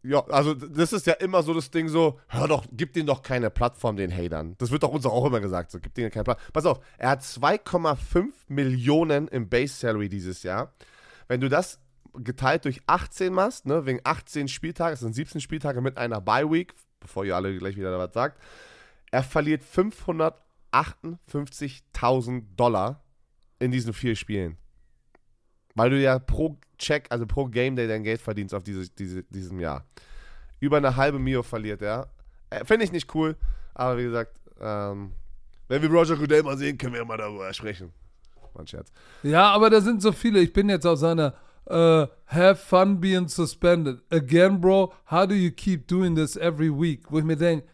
Ja, 0.02 0.24
also 0.28 0.54
das 0.54 0.94
ist 0.94 1.06
ja 1.06 1.12
immer 1.14 1.42
so 1.42 1.52
das 1.52 1.70
Ding 1.70 1.88
so, 1.88 2.18
hör 2.28 2.48
doch, 2.48 2.64
gib 2.72 2.94
denen 2.94 3.06
doch 3.06 3.22
keine 3.22 3.50
Plattform, 3.50 3.96
den 3.96 4.10
Hatern. 4.10 4.54
Das 4.58 4.70
wird 4.70 4.82
doch 4.82 4.92
uns 4.92 5.04
auch 5.04 5.26
immer 5.26 5.40
gesagt, 5.40 5.70
so, 5.70 5.78
gib 5.78 5.92
denen 5.94 6.10
keine 6.10 6.24
Plattform. 6.24 6.50
Pass 6.52 6.64
auf, 6.64 6.80
er 6.96 7.10
hat 7.10 7.20
2,5 7.20 8.32
Millionen 8.48 9.28
im 9.28 9.50
Base 9.50 9.74
Salary 9.74 10.08
dieses 10.08 10.42
Jahr. 10.42 10.72
Wenn 11.26 11.42
du 11.42 11.50
das 11.50 11.80
geteilt 12.14 12.64
durch 12.64 12.80
18 12.86 13.30
machst, 13.32 13.66
ne, 13.66 13.84
wegen 13.84 14.00
18 14.04 14.48
Spieltage, 14.48 14.92
das 14.92 15.00
sind 15.00 15.14
17 15.14 15.42
Spieltage 15.42 15.82
mit 15.82 15.98
einer 15.98 16.22
Bye 16.22 16.50
Week, 16.50 16.74
bevor 17.00 17.24
ihr 17.24 17.36
alle 17.36 17.56
gleich 17.58 17.76
wieder 17.76 17.96
was 17.98 18.14
sagt, 18.14 18.40
er 19.10 19.22
verliert 19.22 19.62
558.000 19.62 22.44
Dollar 22.56 23.04
in 23.58 23.70
diesen 23.70 23.92
vier 23.92 24.16
Spielen. 24.16 24.56
Weil 25.74 25.90
du 25.90 26.00
ja 26.00 26.18
pro 26.18 26.56
Check, 26.78 27.06
also 27.10 27.26
pro 27.26 27.46
Game 27.46 27.76
Day 27.76 27.86
dein 27.88 28.02
Geld 28.02 28.20
verdienst 28.20 28.54
auf 28.54 28.62
diese, 28.62 28.88
diese, 28.90 29.22
diesem 29.24 29.60
Jahr. 29.60 29.84
Über 30.60 30.78
eine 30.78 30.96
halbe 30.96 31.18
Mio 31.18 31.42
verliert 31.42 31.82
er. 31.82 32.08
Äh, 32.50 32.64
Finde 32.64 32.84
ich 32.84 32.92
nicht 32.92 33.14
cool, 33.14 33.36
aber 33.74 33.98
wie 33.98 34.04
gesagt, 34.04 34.38
ähm, 34.60 35.12
wenn 35.68 35.82
wir 35.82 35.90
Roger 35.90 36.16
Goodell 36.16 36.42
mal 36.42 36.56
sehen, 36.56 36.78
können 36.78 36.94
wir 36.94 37.04
mal 37.04 37.18
darüber 37.18 37.52
sprechen. 37.52 37.92
Mein 38.54 38.66
Scherz. 38.66 38.90
Ja, 39.22 39.50
aber 39.52 39.70
da 39.70 39.80
sind 39.80 40.00
so 40.02 40.12
viele. 40.12 40.40
Ich 40.40 40.52
bin 40.52 40.68
jetzt 40.68 40.86
auf 40.86 40.98
seiner 40.98 41.34
äh, 41.66 42.06
Have 42.26 42.56
fun 42.56 42.98
being 43.00 43.28
suspended. 43.28 44.00
Again, 44.10 44.60
bro, 44.60 44.92
how 45.10 45.26
do 45.28 45.34
you 45.34 45.50
keep 45.50 45.86
doing 45.86 46.16
this 46.16 46.36
every 46.36 46.70
week? 46.70 47.02
Wo 47.10 47.18
ich 47.18 47.24
mir 47.24 47.36
denke, 47.36 47.66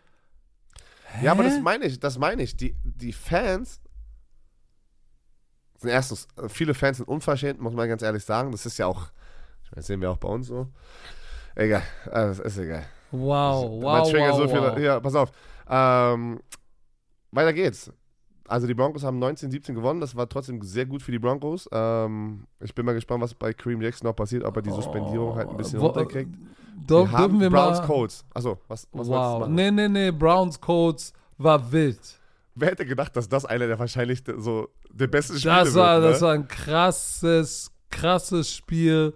Ja, 1.22 1.32
aber 1.32 1.44
das 1.44 1.60
meine 1.60 1.86
ich, 1.86 2.00
das 2.00 2.18
meine 2.18 2.42
ich. 2.42 2.56
Die, 2.56 2.74
die 2.82 3.12
Fans 3.12 3.80
sind 5.84 5.92
erstens, 5.92 6.26
äh, 6.36 6.48
viele 6.48 6.74
Fans 6.74 6.96
sind 6.98 7.08
unverschämt, 7.08 7.60
muss 7.60 7.72
man 7.74 7.88
ganz 7.88 8.02
ehrlich 8.02 8.24
sagen. 8.24 8.50
Das 8.52 8.66
ist 8.66 8.78
ja 8.78 8.86
auch, 8.86 9.06
das 9.72 9.86
sehen 9.86 10.00
wir 10.00 10.10
auch 10.10 10.18
bei 10.18 10.28
uns 10.28 10.48
so. 10.48 10.66
Egal, 11.54 11.82
äh, 12.06 12.10
das 12.26 12.40
ist 12.40 12.58
egal. 12.58 12.84
wow, 13.12 13.70
Man 13.70 13.82
wow, 13.82 14.10
triggert 14.10 14.32
wow, 14.32 14.38
so 14.38 14.48
viele. 14.48 14.72
wow. 14.72 14.78
Ja, 14.78 15.00
pass 15.00 15.14
auf. 15.14 15.30
Ähm, 15.68 16.40
weiter 17.30 17.52
geht's. 17.52 17.90
Also 18.46 18.66
die 18.66 18.74
Broncos 18.74 19.04
haben 19.04 19.22
19-17 19.22 19.72
gewonnen. 19.72 20.00
Das 20.00 20.14
war 20.16 20.28
trotzdem 20.28 20.60
sehr 20.60 20.84
gut 20.84 21.02
für 21.02 21.12
die 21.12 21.18
Broncos. 21.18 21.66
Ähm, 21.72 22.46
ich 22.60 22.74
bin 22.74 22.84
mal 22.84 22.92
gespannt, 22.92 23.22
was 23.22 23.32
bei 23.34 23.54
Kareem 23.54 23.80
Jackson 23.80 24.06
noch 24.06 24.14
passiert, 24.14 24.44
ob 24.44 24.54
er 24.56 24.62
die 24.62 24.70
Suspendierung 24.70 25.34
halt 25.36 25.48
ein 25.48 25.56
bisschen 25.56 25.80
Wo- 25.80 25.86
runterkriegt. 25.86 26.34
Doch, 26.86 27.04
wir 27.10 27.12
haben 27.12 27.38
dürfen 27.38 27.40
wir 27.40 27.50
Browns 27.50 27.78
mal. 27.78 27.86
Colts. 27.86 28.24
Achso, 28.34 28.58
was, 28.68 28.86
was 28.92 29.08
wolltest 29.08 29.10
du 29.10 29.14
wow. 29.14 29.40
machen? 29.40 29.54
Nee, 29.54 29.70
nee, 29.70 29.88
nee. 29.88 30.10
Browns 30.10 30.60
Codes 30.60 31.12
war 31.38 31.72
wild. 31.72 32.00
Wer 32.54 32.70
hätte 32.70 32.86
gedacht, 32.86 33.16
dass 33.16 33.28
das 33.28 33.44
einer 33.44 33.66
der 33.66 33.78
wahrscheinlich 33.78 34.22
so 34.38 34.68
der 34.90 35.06
beste 35.08 35.38
Spiele 35.38 35.54
Das 35.54 35.74
war, 35.74 35.96
wird, 36.00 36.04
ne? 36.04 36.10
das 36.12 36.22
war 36.22 36.32
ein 36.32 36.48
krasses, 36.48 37.72
krasses 37.90 38.52
Spiel. 38.52 39.14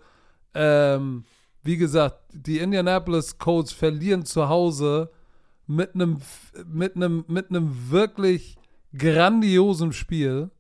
Ähm, 0.55 1.25
wie 1.63 1.77
gesagt, 1.77 2.21
die 2.33 2.59
Indianapolis 2.59 3.39
Colts 3.39 3.73
verlieren 3.73 4.25
zu 4.25 4.49
Hause 4.49 5.11
mit 5.67 5.95
einem 5.95 6.19
mit 6.67 6.97
einem 6.97 7.25
mit 7.29 7.51
einem 7.51 7.91
wirklich 7.91 8.57
grandiosen 8.97 9.93
Spiel. 9.93 10.51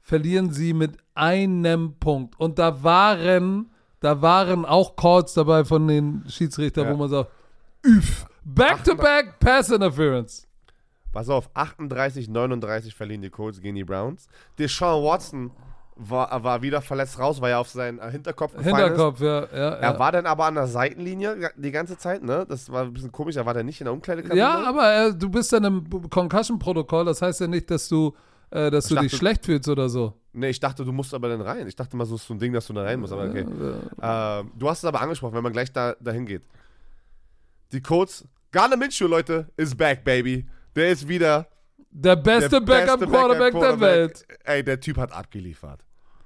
Verlieren 0.00 0.52
sie 0.52 0.74
mit 0.74 0.98
einem 1.14 1.94
Punkt 1.98 2.38
und 2.38 2.58
da 2.58 2.82
waren 2.82 3.70
da 4.00 4.20
waren 4.20 4.64
auch 4.64 4.96
Calls 4.96 5.32
dabei 5.34 5.64
von 5.64 5.86
den 5.86 6.24
Schiedsrichtern, 6.28 6.86
Ja. 6.86 6.92
wo 6.92 6.96
man 6.96 7.08
sagt, 7.08 7.30
üff, 7.86 8.26
back 8.44 8.82
to 8.82 8.96
back 8.96 9.38
Pass 9.38 9.70
Interference. 9.70 10.48
Pass 11.12 11.28
auf, 11.28 11.50
38, 11.54 12.28
39 12.28 12.94
verlieren 12.94 13.22
die 13.22 13.30
Colts 13.30 13.60
gegen 13.60 13.76
die 13.76 13.84
Browns. 13.84 14.28
Deshaun 14.58 15.04
Watson 15.04 15.50
war, 15.94 16.42
war 16.42 16.62
wieder 16.62 16.80
verletzt 16.80 17.18
raus, 17.18 17.40
weil 17.40 17.52
er 17.52 17.60
auf 17.60 17.68
seinen 17.68 17.98
äh, 17.98 18.10
Hinterkopf 18.10 18.56
gefallen 18.56 18.76
Hinterkopf, 18.76 19.20
ja, 19.20 19.26
ja, 19.40 19.40
ist. 19.44 19.52
Er 19.52 19.92
ja. 19.92 19.98
war 19.98 20.10
dann 20.10 20.24
aber 20.26 20.46
an 20.46 20.54
der 20.54 20.66
Seitenlinie 20.66 21.50
die 21.56 21.70
ganze 21.70 21.98
Zeit, 21.98 22.22
ne? 22.22 22.46
Das 22.48 22.72
war 22.72 22.84
ein 22.84 22.92
bisschen 22.94 23.12
komisch, 23.12 23.36
er 23.36 23.44
war 23.44 23.52
dann 23.52 23.66
nicht 23.66 23.80
in 23.80 23.84
der 23.84 23.92
Umkleidekabine. 23.92 24.40
Ja, 24.40 24.64
aber 24.66 25.08
äh, 25.08 25.14
du 25.14 25.28
bist 25.28 25.52
dann 25.52 25.64
im 25.64 26.08
Concussion-Protokoll, 26.08 27.04
das 27.04 27.20
heißt 27.20 27.42
ja 27.42 27.46
nicht, 27.46 27.70
dass 27.70 27.88
du, 27.88 28.14
äh, 28.50 28.70
dass 28.70 28.86
du 28.88 28.94
Ich 28.94 29.00
dich 29.02 29.10
dachte- 29.10 29.18
schlecht 29.18 29.44
fühlst 29.44 29.68
oder 29.68 29.88
so. 29.90 30.14
Nee, 30.32 30.48
ich 30.48 30.60
dachte, 30.60 30.82
du 30.82 30.92
musst 30.92 31.12
aber 31.12 31.28
dann 31.28 31.42
rein. 31.42 31.66
Ich 31.68 31.76
dachte 31.76 31.94
mal, 31.94 32.06
so 32.06 32.14
ist 32.14 32.26
so 32.26 32.32
ein 32.32 32.38
Ding, 32.38 32.54
dass 32.54 32.66
du 32.66 32.72
da 32.72 32.84
rein 32.84 32.98
musst, 32.98 33.12
aber 33.12 33.28
okay. 33.28 33.44
Ähm, 34.00 34.50
du 34.58 34.70
hast 34.70 34.78
es 34.78 34.84
aber 34.86 35.02
angesprochen, 35.02 35.34
wenn 35.34 35.42
man 35.42 35.52
gleich 35.52 35.70
da, 35.70 35.94
dahin 36.00 36.24
geht. 36.24 36.40
Die 37.72 37.82
Colts, 37.82 38.26
Garner 38.50 38.78
Minshew, 38.78 39.06
Leute, 39.06 39.46
is 39.58 39.74
back, 39.74 40.04
baby. 40.04 40.46
Der 40.74 40.90
ist 40.90 41.08
wieder 41.08 41.46
Der 41.90 42.16
beste 42.16 42.60
Backup-Quarterback 42.60 43.52
der. 43.52 43.80
Welt. 43.80 44.26
Ey, 44.44 44.64
der 44.64 44.80
Typ 44.80 44.96
hat 44.98 45.12
abgeliefert. 45.12 45.84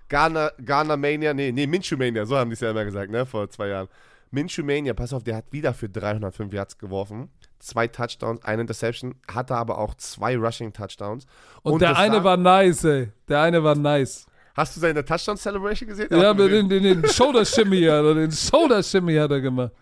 Garner, 0.09 0.53
Garner 0.65 0.97
Mania, 0.97 1.35
nee, 1.35 1.51
nee, 1.51 1.67
Minshew 1.67 1.97
Mania, 1.97 2.25
so 2.25 2.37
haben 2.37 2.51
die 2.51 2.55
es 2.55 2.61
ja 2.61 2.71
immer 2.71 2.85
gesagt, 2.85 3.11
ne, 3.11 3.27
vor 3.27 3.51
zwei 3.51 3.69
Jahren. 3.69 3.89
Minshew 4.31 4.63
Mania, 4.63 4.95
pass 4.95 5.13
auf, 5.13 5.25
der 5.25 5.37
hat 5.37 5.47
wieder 5.51 5.75
für 5.75 5.89
305 5.89 6.53
Yards 6.53 6.79
geworfen. 6.79 7.31
Zwei 7.59 7.89
Touchdowns, 7.89 8.45
eine 8.45 8.63
Interception, 8.63 9.17
hatte 9.29 9.57
aber 9.57 9.79
auch 9.79 9.95
zwei 9.95 10.37
Rushing 10.37 10.73
Touchdowns. 10.73 11.27
Und, 11.63 11.83
der 11.83 11.97
eine 11.97 12.23
war 12.23 12.37
nice, 12.37 12.85
ey. 12.85 13.09
Der 13.29 13.41
eine 13.41 13.65
war 13.65 13.75
nice. 13.75 14.27
Hast 14.55 14.77
du 14.77 14.81
seine 14.81 15.05
Touchdown 15.05 15.37
Celebration 15.37 15.89
gesehen? 15.89 16.09
Ja, 16.11 16.33
den, 16.33 16.69
den, 16.69 16.83
den 16.83 17.07
Shoulder-Shimmy 17.07 17.85
er, 17.85 18.15
den 18.15 18.33
Shoulder-Shimmy 18.33 19.17
hat 19.17 19.31
er 19.31 19.41
gemacht. 19.41 19.73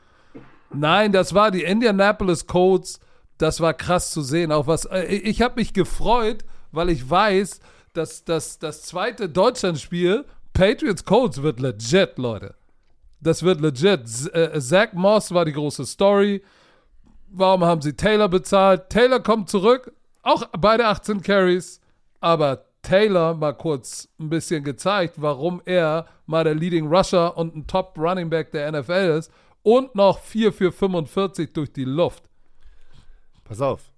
Nein, 0.73 1.13
das 1.13 1.33
war 1.33 1.51
die 1.51 1.63
Indianapolis 1.63 2.47
Colts. 2.47 2.99
Das 3.39 3.61
war 3.61 3.75
krass 3.75 4.11
zu 4.11 4.23
sehen. 4.23 4.53
Auch 4.53 4.67
was, 4.67 4.85
äh, 4.87 5.05
ich 5.05 5.43
habe 5.43 5.57
mich 5.57 5.73
gefreut, 5.73 6.45
weil 6.73 6.91
ich 6.91 7.09
weiß, 7.09 7.61
dass, 7.93 8.25
dass 8.25 8.59
das 8.59 8.83
zweite 8.83 9.29
Deutschlandspiel 9.29 10.25
Patriots 10.53 11.05
Colts 11.05 11.43
wird 11.43 11.61
legit, 11.61 12.17
Leute. 12.17 12.55
Das 13.21 13.43
wird 13.43 13.61
legit. 13.61 14.01
Äh, 14.33 14.61
Zach 14.61 14.93
Moss 14.93 15.33
war 15.33 15.45
die 15.45 15.53
große 15.53 15.85
Story. 15.85 16.43
Warum 17.29 17.65
haben 17.65 17.83
sie 17.83 17.95
Taylor 17.95 18.29
bezahlt? 18.29 18.89
Taylor 18.91 19.21
kommt 19.21 19.51
zurück, 19.51 19.93
auch 20.23 20.47
beide 20.59 20.87
18 20.87 21.21
Carries, 21.23 21.81
aber 22.21 22.67
Taylor 22.83 23.35
mal 23.35 23.55
kurz 23.55 24.09
ein 24.21 24.29
bisschen 24.29 24.63
gezeigt, 24.63 25.15
warum 25.17 25.61
er 25.65 26.07
mal 26.27 26.45
der 26.45 26.55
Leading 26.55 26.87
Rusher 26.87 27.37
und 27.37 27.57
ein 27.57 27.67
Top 27.67 27.99
Running 27.99 28.31
Back 28.31 28.53
der 28.53 28.71
NFL 28.71 29.19
ist 29.19 29.33
und 29.63 29.95
noch 29.95 30.21
4 30.21 30.53
für 30.53 30.71
45 30.71 31.53
durch 31.53 31.73
die 31.73 31.85
Luft. 31.85 32.25
Pass 33.45 33.61
auf. 33.61 33.93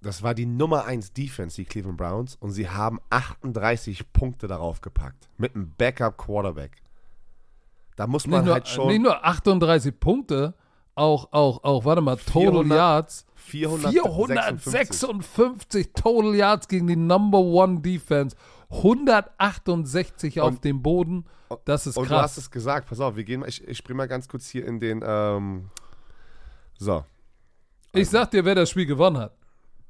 Das 0.00 0.22
war 0.22 0.34
die 0.34 0.46
Nummer 0.46 0.84
1 0.84 1.12
Defense, 1.12 1.56
die 1.56 1.64
Cleveland 1.64 1.96
Browns, 1.98 2.36
und 2.36 2.52
sie 2.52 2.68
haben 2.68 3.00
38 3.10 4.12
Punkte 4.12 4.46
darauf 4.46 4.80
gepackt. 4.80 5.28
Mit 5.38 5.54
einem 5.56 5.72
Backup-Quarterback. 5.76 6.76
Da 7.96 8.06
muss 8.06 8.26
man 8.28 8.44
nur, 8.44 8.54
halt 8.54 8.68
schon 8.68 8.88
nicht 8.88 9.02
nur 9.02 9.24
38 9.24 9.98
Punkte, 9.98 10.54
auch, 10.94 11.32
auch, 11.32 11.64
auch, 11.64 11.84
warte 11.84 12.00
mal, 12.00 12.16
Total 12.16 12.42
400 12.42 12.76
Yards. 12.78 13.26
456. 13.34 14.72
456 14.72 15.92
Total 15.94 16.34
Yards 16.34 16.68
gegen 16.68 16.86
die 16.86 16.94
Number 16.96 17.38
One 17.40 17.80
Defense. 17.80 18.36
168 18.70 20.40
auf 20.40 20.48
Und- 20.50 20.64
dem 20.64 20.82
Boden. 20.82 21.24
Das 21.64 21.86
ist 21.86 21.96
Und 21.96 22.10
du 22.10 22.14
hast 22.14 22.34
krass. 22.34 22.36
es 22.36 22.50
gesagt, 22.50 22.88
pass 22.88 23.00
auf, 23.00 23.16
wir 23.16 23.24
gehen 23.24 23.40
mal, 23.40 23.48
ich, 23.48 23.66
ich 23.66 23.78
spring 23.78 23.96
mal 23.96 24.06
ganz 24.06 24.28
kurz 24.28 24.46
hier 24.48 24.66
in 24.66 24.78
den, 24.80 25.02
ähm, 25.04 25.70
so, 26.78 27.04
Ich 27.92 28.08
sag 28.08 28.30
dir, 28.30 28.44
wer 28.44 28.54
das 28.54 28.70
Spiel 28.70 28.86
gewonnen 28.86 29.18
hat. 29.18 29.32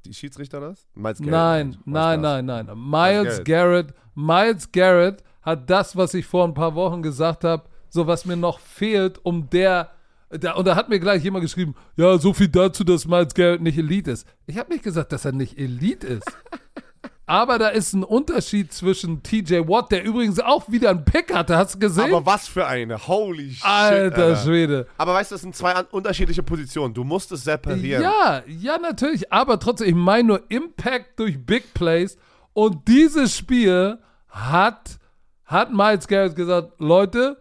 die 0.05 0.13
Schiedsrichter 0.13 0.59
das? 0.59 0.87
Miles 0.95 1.19
Garrett. 1.19 1.31
Nein, 1.31 1.77
nein, 1.85 2.21
nein, 2.21 2.45
nein. 2.45 2.67
Miles 2.75 3.43
Garrett. 3.43 3.93
Miles 4.15 4.71
Garrett 4.71 5.23
hat 5.41 5.69
das, 5.69 5.95
was 5.95 6.13
ich 6.13 6.25
vor 6.25 6.45
ein 6.45 6.53
paar 6.53 6.75
Wochen 6.75 7.01
gesagt 7.01 7.43
habe, 7.43 7.63
so 7.89 8.07
was 8.07 8.25
mir 8.25 8.35
noch 8.37 8.59
fehlt, 8.59 9.19
um 9.23 9.49
der, 9.49 9.89
da, 10.29 10.53
und 10.53 10.65
da 10.65 10.75
hat 10.75 10.89
mir 10.89 10.99
gleich 10.99 11.23
jemand 11.23 11.43
geschrieben, 11.43 11.75
ja, 11.97 12.17
so 12.17 12.33
viel 12.33 12.47
dazu, 12.49 12.83
dass 12.83 13.07
Miles 13.07 13.33
Garrett 13.33 13.61
nicht 13.61 13.77
Elite 13.77 14.11
ist. 14.11 14.27
Ich 14.45 14.57
habe 14.57 14.71
nicht 14.71 14.83
gesagt, 14.83 15.11
dass 15.11 15.25
er 15.25 15.31
nicht 15.31 15.57
Elite 15.57 16.07
ist. 16.07 16.31
Aber 17.29 17.59
da 17.59 17.67
ist 17.67 17.93
ein 17.93 18.03
Unterschied 18.03 18.73
zwischen 18.73 19.21
TJ 19.21 19.59
Watt, 19.67 19.91
der 19.91 20.03
übrigens 20.03 20.39
auch 20.39 20.67
wieder 20.67 20.89
einen 20.89 21.05
Pick 21.05 21.31
hatte, 21.31 21.57
hast 21.57 21.75
du 21.75 21.79
gesehen? 21.79 22.11
Aber 22.11 22.25
was 22.25 22.47
für 22.47 22.65
eine, 22.65 22.97
holy 22.97 23.51
shit, 23.51 23.63
Alter 23.63 24.35
Schwede. 24.35 24.87
Aber 24.97 25.13
weißt 25.13 25.29
du, 25.29 25.35
das 25.35 25.43
sind 25.43 25.55
zwei 25.55 25.79
unterschiedliche 25.91 26.41
Positionen, 26.41 26.91
du 26.91 27.03
musst 27.03 27.31
es 27.31 27.43
separieren. 27.43 28.01
Ja, 28.01 28.41
ja, 28.47 28.79
natürlich. 28.79 29.31
Aber 29.31 29.59
trotzdem, 29.59 29.89
ich 29.89 29.93
meine 29.93 30.27
nur 30.27 30.41
Impact 30.49 31.19
durch 31.19 31.45
Big 31.45 31.71
Plays. 31.75 32.17
Und 32.53 32.87
dieses 32.87 33.37
Spiel 33.37 33.99
hat, 34.29 34.97
hat 35.45 35.71
Miles 35.71 36.07
Garrett 36.07 36.35
gesagt: 36.35 36.79
Leute, 36.79 37.37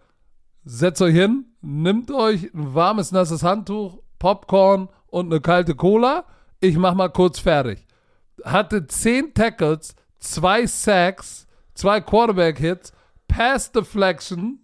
setzt 0.66 1.00
euch 1.00 1.14
hin, 1.14 1.46
nimmt 1.62 2.10
euch 2.10 2.52
ein 2.52 2.74
warmes, 2.74 3.10
nasses 3.10 3.42
Handtuch, 3.42 4.02
Popcorn 4.18 4.90
und 5.06 5.32
eine 5.32 5.40
kalte 5.40 5.74
Cola. 5.74 6.26
Ich 6.60 6.76
mach 6.76 6.92
mal 6.92 7.08
kurz 7.08 7.38
fertig. 7.38 7.87
Hatte 8.44 8.86
10 8.86 9.34
Tackles, 9.34 9.94
zwei 10.18 10.66
Sacks, 10.66 11.46
zwei 11.74 12.00
Quarterback-Hits, 12.00 12.92
Pass 13.26 13.70
Deflection, 13.70 14.58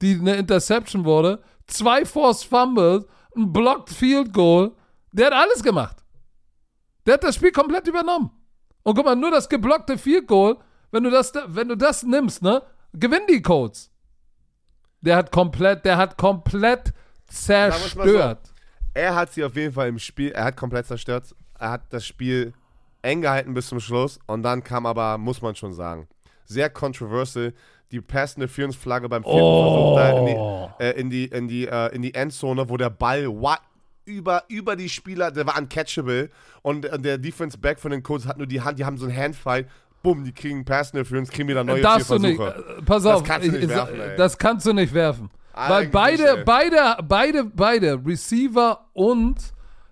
die 0.00 0.14
eine 0.14 0.36
Interception 0.36 1.04
wurde, 1.04 1.42
zwei 1.66 2.04
Forced 2.04 2.48
Fumbles, 2.48 3.06
ein 3.36 3.52
Blocked 3.52 3.90
Field 3.90 4.32
Goal. 4.32 4.72
Der 5.12 5.26
hat 5.26 5.34
alles 5.34 5.62
gemacht. 5.62 5.96
Der 7.06 7.14
hat 7.14 7.24
das 7.24 7.36
Spiel 7.36 7.52
komplett 7.52 7.86
übernommen. 7.86 8.30
Und 8.82 8.94
guck 8.94 9.04
mal, 9.04 9.16
nur 9.16 9.30
das 9.30 9.48
geblockte 9.48 9.98
Field 9.98 10.26
Goal, 10.26 10.56
wenn 10.90 11.04
du 11.04 11.10
das, 11.10 11.32
wenn 11.46 11.68
du 11.68 11.76
das 11.76 12.02
nimmst, 12.02 12.42
ne, 12.42 12.62
gewinnen 12.92 13.26
die 13.28 13.42
Colts. 13.42 13.90
Der 15.00 15.16
hat 15.16 15.30
komplett, 15.30 15.84
der 15.84 15.96
hat 15.96 16.16
komplett 16.16 16.86
mal 16.86 16.94
so. 17.28 17.52
zerstört. 17.52 18.52
Er 18.94 19.14
hat 19.14 19.32
sie 19.32 19.44
auf 19.44 19.54
jeden 19.54 19.72
Fall 19.72 19.88
im 19.88 19.98
Spiel, 19.98 20.32
er 20.32 20.44
hat 20.44 20.56
komplett 20.56 20.86
zerstört. 20.86 21.34
Er 21.58 21.70
hat 21.70 21.92
das 21.92 22.06
Spiel 22.06 22.52
eng 23.02 23.22
gehalten 23.22 23.54
bis 23.54 23.68
zum 23.68 23.80
Schluss 23.80 24.18
und 24.26 24.42
dann 24.42 24.62
kam 24.64 24.86
aber, 24.86 25.18
muss 25.18 25.40
man 25.42 25.54
schon 25.54 25.72
sagen, 25.72 26.08
sehr 26.44 26.70
controversial. 26.70 27.52
Die 27.90 28.00
Pass 28.02 28.34
Interference 28.34 28.76
Flagge 28.76 29.08
beim 29.08 29.22
vierten 29.22 29.38
Oh. 29.40 29.96
Versuch 29.96 29.96
da 29.96 30.18
in 30.18 30.26
die, 30.26 30.84
äh, 30.84 31.00
in 31.00 31.10
die, 31.10 31.24
in 31.26 31.48
die, 31.48 31.66
äh, 31.66 31.94
in 31.94 32.02
die 32.02 32.12
Endzone, 32.14 32.68
wo 32.68 32.76
der 32.76 32.90
Ball 32.90 33.26
wa- 33.28 33.58
über, 34.04 34.44
über 34.48 34.76
die 34.76 34.88
Spieler, 34.90 35.30
der 35.30 35.46
war 35.46 35.58
uncatchable 35.58 36.30
und 36.62 36.84
äh, 36.84 36.98
der 36.98 37.16
Defense 37.18 37.56
Back 37.56 37.78
von 37.80 37.90
den 37.90 38.02
Colts 38.02 38.26
hat 38.26 38.36
nur 38.38 38.46
die 38.46 38.60
Hand, 38.60 38.78
die 38.78 38.84
haben 38.84 38.98
so 38.98 39.06
einen 39.06 39.16
Handfight. 39.16 39.68
Bumm, 40.02 40.22
die 40.22 40.32
kriegen 40.32 40.64
Pass 40.64 40.90
Interference, 40.92 41.30
kriegen 41.30 41.48
wieder 41.48 41.64
neue 41.64 41.80
Darfst 41.80 42.08
vier 42.08 42.16
du 42.18 42.22
nicht. 42.26 42.36
Versuche. 42.36 42.76
äh, 42.78 42.82
Pass 42.82 43.02
Das 43.04 43.16
auf, 43.16 43.22
kannst 43.24 43.46
du 43.48 43.52
nicht 43.52 43.62
ich- 43.64 43.68
werfen, 43.70 44.00
ey. 44.00 44.16
das 44.16 44.36
kannst 44.38 44.66
du 44.66 44.72
nicht 44.74 44.92
werfen. 44.94 45.30
Weil 45.54 45.72
Eigentlich 45.72 45.90
beide, 45.92 46.32
nicht, 46.34 46.44
beide, 46.44 46.96
beide, 47.02 47.44
beide, 47.44 48.00
Receiver 48.06 48.86
und 48.92 49.36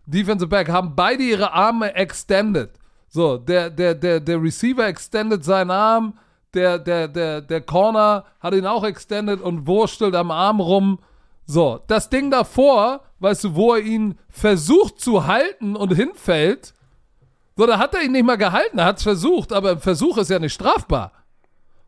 Defensive 0.04 0.48
Back, 0.48 0.68
haben 0.68 0.94
beide 0.94 1.22
ihre 1.24 1.52
Arme 1.52 1.92
extended. 1.94 2.70
So, 3.17 3.39
der, 3.39 3.71
der, 3.71 3.95
der, 3.95 4.21
der 4.21 4.43
Receiver 4.43 4.87
extended 4.87 5.43
seinen 5.43 5.71
Arm, 5.71 6.19
der, 6.53 6.79
der, 6.79 7.09
der, 7.09 7.41
der 7.41 7.62
Corner 7.62 8.27
hat 8.41 8.53
ihn 8.53 8.67
auch 8.67 8.85
extended 8.85 9.41
und 9.41 9.67
wurstelt 9.67 10.14
am 10.14 10.31
Arm 10.31 10.61
rum. 10.61 10.99
So, 11.47 11.81
das 11.87 12.11
Ding 12.11 12.31
davor, 12.31 13.01
weißt 13.21 13.45
du, 13.45 13.55
wo 13.55 13.73
er 13.73 13.81
ihn 13.81 14.19
versucht 14.29 15.01
zu 15.01 15.27
halten 15.27 15.77
und 15.77 15.95
hinfällt, 15.95 16.75
so, 17.57 17.64
da 17.64 17.79
hat 17.79 17.95
er 17.95 18.03
ihn 18.03 18.12
nicht 18.12 18.27
mal 18.27 18.37
gehalten, 18.37 18.81
er 18.81 18.85
hat 18.85 18.99
es 18.99 19.05
versucht, 19.05 19.51
aber 19.51 19.71
ein 19.71 19.81
Versuch 19.81 20.19
ist 20.19 20.29
ja 20.29 20.39
nicht 20.39 20.53
strafbar. 20.53 21.12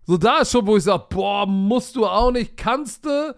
So, 0.06 0.16
da 0.16 0.38
ist 0.38 0.52
schon, 0.52 0.66
wo 0.66 0.78
ich 0.78 0.84
sage, 0.84 1.08
boah, 1.10 1.44
musst 1.44 1.94
du 1.94 2.06
auch 2.06 2.30
nicht, 2.30 2.56
kannst 2.56 3.04
du, 3.04 3.36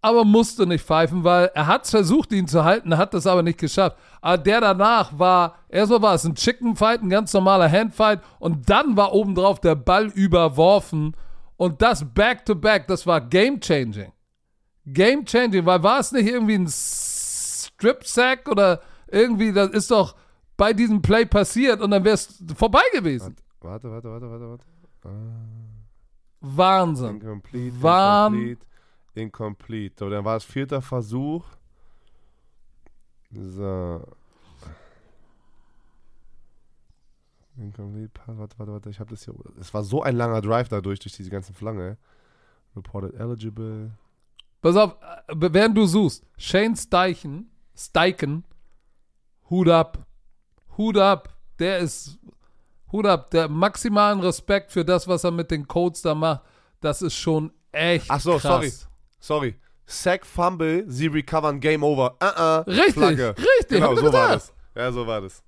aber 0.00 0.24
musst 0.24 0.58
du 0.58 0.64
nicht 0.66 0.84
pfeifen, 0.84 1.24
weil 1.24 1.50
er 1.54 1.66
hat 1.66 1.86
versucht, 1.86 2.32
ihn 2.32 2.46
zu 2.46 2.64
halten, 2.64 2.96
hat 2.96 3.14
das 3.14 3.26
aber 3.26 3.42
nicht 3.42 3.58
geschafft. 3.58 3.96
Aber 4.20 4.38
der 4.38 4.60
danach 4.60 5.18
war, 5.18 5.56
erstmal 5.68 6.02
war 6.02 6.14
es 6.14 6.24
ein 6.24 6.34
Chicken 6.34 6.76
Fight, 6.76 7.02
ein 7.02 7.10
ganz 7.10 7.32
normaler 7.32 7.70
Handfight 7.70 8.20
und 8.38 8.68
dann 8.70 8.96
war 8.96 9.12
obendrauf 9.12 9.60
der 9.60 9.74
Ball 9.74 10.06
überworfen 10.06 11.16
und 11.56 11.82
das 11.82 12.04
Back-to-Back, 12.14 12.86
das 12.86 13.06
war 13.06 13.20
game-changing. 13.20 14.12
Game-changing, 14.86 15.66
weil 15.66 15.82
war 15.82 15.98
es 16.00 16.12
nicht 16.12 16.28
irgendwie 16.28 16.54
ein 16.54 16.68
Strip-Sack 16.68 18.48
oder 18.48 18.80
irgendwie, 19.10 19.52
das 19.52 19.70
ist 19.70 19.90
doch 19.90 20.14
bei 20.56 20.72
diesem 20.72 21.02
Play 21.02 21.26
passiert 21.26 21.80
und 21.80 21.90
dann 21.90 22.04
wäre 22.04 22.14
es 22.14 22.42
vorbei 22.56 22.82
gewesen. 22.92 23.34
Warte, 23.60 23.90
warte, 23.90 24.08
warte, 24.10 24.30
warte, 24.30 24.48
warte. 24.48 24.64
Wahnsinn. 26.40 27.16
Incomplete, 27.20 27.82
Wahn- 27.82 28.34
incomplete, 28.34 28.66
incomplete. 29.18 29.96
So, 29.98 30.10
dann 30.10 30.24
war 30.24 30.36
es 30.36 30.44
vierter 30.44 30.80
Versuch. 30.80 31.44
So. 33.30 34.02
Incomplete, 37.56 38.10
Pass, 38.14 38.38
warte, 38.38 38.58
warte, 38.58 38.72
warte, 38.72 38.90
ich 38.90 39.00
habe 39.00 39.10
das 39.10 39.24
hier. 39.24 39.34
Es 39.60 39.74
war 39.74 39.82
so 39.82 40.02
ein 40.02 40.16
langer 40.16 40.40
Drive 40.40 40.68
dadurch, 40.68 41.00
durch 41.00 41.14
diese 41.14 41.30
ganzen 41.30 41.54
Flange. 41.54 41.96
Reported 42.76 43.14
eligible. 43.14 43.90
Pass 44.60 44.76
auf, 44.76 44.96
äh, 45.28 45.34
während 45.36 45.76
du 45.76 45.86
suchst, 45.86 46.24
Shane 46.36 46.76
Steichen, 46.76 47.50
Steichen, 47.76 48.44
Hut 49.50 49.68
ab. 49.68 50.06
Hut 50.76 50.96
ab. 50.96 51.36
Der 51.58 51.78
ist, 51.78 52.18
Hut 52.92 53.06
ab. 53.06 53.30
Der 53.30 53.48
maximalen 53.48 54.20
Respekt 54.20 54.70
für 54.70 54.84
das, 54.84 55.08
was 55.08 55.24
er 55.24 55.32
mit 55.32 55.50
den 55.50 55.66
Codes 55.66 56.02
da 56.02 56.14
macht. 56.14 56.42
Das 56.80 57.02
ist 57.02 57.14
schon 57.14 57.52
echt 57.72 58.10
Ach 58.10 58.20
so, 58.20 58.32
krass. 58.32 58.42
sorry. 58.42 58.72
Sorry. 59.18 59.56
Sack, 59.86 60.26
Fumble, 60.26 60.84
sie 60.86 61.06
recovern, 61.06 61.60
Game 61.60 61.82
Over. 61.82 62.14
Uh 62.22 62.26
-uh, 62.26 62.66
Richtig, 62.66 62.94
Flagge. 62.94 63.34
richtig, 63.38 63.68
Genau, 63.80 63.94
so 63.96 64.12
war 64.12 64.28
gesagt. 64.28 64.34
das. 64.34 64.52
Ja, 64.74 64.92
so 64.92 65.06
war 65.06 65.20
das. 65.22 65.42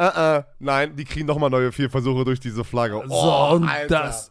Uh 0.00 0.42
nein, 0.60 0.94
die 0.94 1.04
kriegen 1.04 1.26
nochmal 1.26 1.50
neue 1.50 1.72
vier 1.72 1.90
Versuche 1.90 2.24
durch 2.24 2.38
diese 2.38 2.62
Flagge. 2.64 3.02
So, 3.06 3.12
Oh, 3.14 3.54
und 3.54 3.68
Alter. 3.68 3.86
das. 3.88 4.30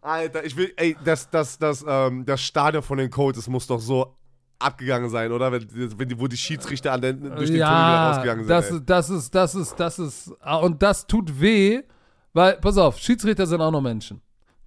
Alter, 0.00 0.44
ich 0.44 0.56
will, 0.56 0.72
ey, 0.76 0.96
das, 1.04 1.28
das, 1.28 1.58
das, 1.58 1.84
ähm, 1.86 2.24
das 2.24 2.40
Stadion 2.40 2.82
von 2.82 2.96
den 2.98 3.10
Colts, 3.10 3.36
das 3.38 3.48
muss 3.48 3.66
doch 3.66 3.80
so 3.80 4.16
abgegangen 4.60 5.10
sein, 5.10 5.32
oder? 5.32 5.52
Wenn, 5.52 5.66
wenn 5.98 6.08
die, 6.08 6.18
wo 6.18 6.26
die 6.28 6.36
Schiedsrichter 6.36 6.92
an 6.92 7.02
den, 7.02 7.20
durch 7.20 7.30
den 7.30 7.36
Tunnel 7.36 7.52
wieder 7.56 7.58
ja, 7.58 8.08
rausgegangen 8.10 8.44
sind. 8.44 8.50
das, 8.50 8.70
ey. 8.70 8.80
das 8.86 9.10
ist, 9.10 9.34
das 9.34 9.54
ist, 9.54 9.74
das 9.80 9.98
ist, 9.98 10.32
ah, 10.40 10.56
und 10.56 10.80
das 10.82 11.06
tut 11.06 11.40
weh, 11.40 11.82
weil, 12.32 12.54
pass 12.58 12.78
auf, 12.78 12.98
Schiedsrichter 12.98 13.46
sind 13.46 13.60
auch 13.60 13.70
noch 13.72 13.80
Menschen. 13.80 14.20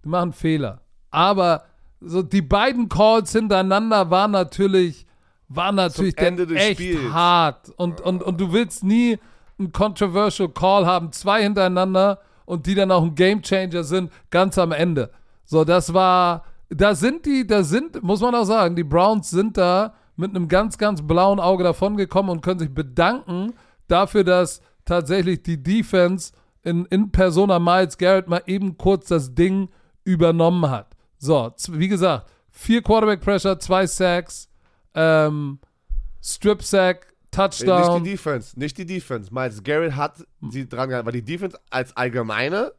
Die 0.04 0.10
machen 0.10 0.34
Fehler. 0.34 0.82
Aber 1.10 1.64
so 2.02 2.24
die 2.24 2.42
beiden 2.42 2.90
Calls 2.90 3.32
hintereinander 3.32 4.10
waren 4.10 4.32
natürlich, 4.32 5.06
waren 5.48 5.76
natürlich 5.76 6.16
dann 6.16 6.40
Ende 6.40 6.56
echt 6.56 6.80
Spiels. 6.82 7.14
hart. 7.14 7.72
Und, 7.78 8.02
und, 8.02 8.24
und 8.24 8.42
du 8.42 8.52
willst 8.52 8.84
nie 8.84 9.20
einen 9.60 9.72
controversial 9.72 10.50
Call 10.50 10.86
haben, 10.86 11.12
zwei 11.12 11.44
hintereinander 11.44 12.20
und 12.46 12.66
die 12.66 12.76
dann 12.76 12.92
auch 12.92 13.04
ein 13.04 13.16
Gamechanger 13.16 13.84
sind, 13.84 14.12
ganz 14.32 14.58
am 14.58 14.72
Ende. 14.72 15.12
So, 15.46 15.64
das 15.64 15.94
war, 15.94 16.44
da 16.70 16.96
sind 16.96 17.26
die, 17.26 17.46
da 17.46 17.64
sind, 17.64 18.02
muss 18.02 18.22
man 18.22 18.34
auch 18.34 18.46
sagen, 18.46 18.76
die 18.76 18.84
Browns 18.84 19.30
sind 19.30 19.58
da 19.58 19.94
mit 20.16 20.36
einem 20.36 20.48
ganz, 20.48 20.78
ganz 20.78 21.02
blauen 21.02 21.40
Auge 21.40 21.64
davongekommen 21.64 22.32
und 22.32 22.42
können 22.42 22.60
sich 22.60 22.74
bedanken 22.74 23.54
dafür, 23.88 24.24
dass 24.24 24.62
tatsächlich 24.86 25.44
die 25.44 25.62
Defense 25.62 26.34
in, 26.64 26.86
in 26.86 27.12
Persona 27.12 27.60
Miles 27.60 27.98
Garrett 27.98 28.28
mal 28.28 28.44
eben 28.46 28.78
kurz 28.78 29.08
das 29.08 29.36
Ding 29.36 29.70
übernommen 30.04 30.70
hat. 30.70 30.91
So, 31.22 31.54
wie 31.70 31.88
gesagt, 31.88 32.28
vier 32.50 32.82
Quarterback 32.82 33.22
Pressure, 33.22 33.60
zwei 33.60 33.86
Sacks, 33.86 34.50
ähm, 34.96 35.60
Strip 36.22 36.64
Sack, 36.64 37.06
Ey, 37.34 37.48
Nicht 37.48 37.66
Touchdown. 37.66 38.04
die 38.04 38.10
Defense, 38.12 38.60
nicht 38.60 38.78
die 38.78 38.86
Defense. 38.86 39.34
Miles 39.34 39.64
Garrett 39.64 39.96
hat 39.96 40.16
sie 40.50 40.68
dran 40.68 40.90
gehalten, 40.90 41.06
weil 41.06 41.14
die 41.14 41.24
Defense 41.24 41.58
als 41.70 41.96
allgemeine. 41.96 42.74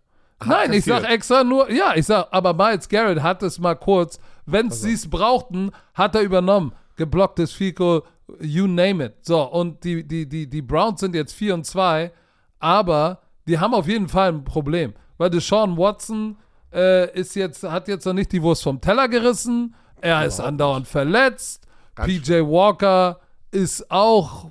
Nein, 0.45 0.72
ich 0.72 0.84
sag 0.84 0.97
kassiert. 1.03 1.12
extra 1.12 1.45
nur, 1.45 1.70
ja, 1.70 1.95
ich 1.95 2.05
sag, 2.05 2.26
aber 2.32 2.53
Miles 2.53 2.88
Garrett 2.88 3.22
hat 3.22 3.43
es 3.45 3.59
mal 3.59 3.76
kurz, 3.76 4.18
wenn 4.45 4.70
sie 4.70 4.93
es 4.93 5.09
brauchten, 5.09 5.70
hat 5.95 6.14
er 6.16 6.20
übernommen. 6.22 6.72
Geblocktes 6.97 7.53
Fico, 7.53 8.03
you 8.40 8.66
name 8.66 9.05
it. 9.07 9.14
So, 9.22 9.40
und 9.43 9.82
die, 9.84 10.07
die, 10.07 10.28
die, 10.28 10.51
die 10.51 10.62
Browns 10.62 11.01
sind 11.01 11.14
jetzt 11.14 11.32
4 11.32 11.55
und 11.55 11.64
2, 11.64 12.12
aber 12.59 13.22
die 13.47 13.59
haben 13.59 13.72
auf 13.72 13.86
jeden 13.88 14.09
Fall 14.09 14.28
ein 14.32 14.45
Problem. 14.45 14.93
Weil 15.16 15.30
Deshaun 15.30 15.78
Watson 15.78 16.36
äh, 16.73 17.12
ist 17.18 17.35
jetzt, 17.35 17.62
hat 17.64 17.89
jetzt 17.89 18.05
noch 18.07 18.12
nicht 18.14 18.33
die 18.33 18.43
Wurst 18.43 18.62
vom 18.62 18.81
Teller 18.81 19.09
gerissen. 19.09 19.75
Er 20.01 20.25
ist 20.25 20.41
andauernd 20.41 20.89
verletzt. 20.89 21.66
Ganz 21.95 22.09
PJ 22.12 22.41
Walker 22.41 23.20
ist 23.51 23.91
auch, 23.91 24.51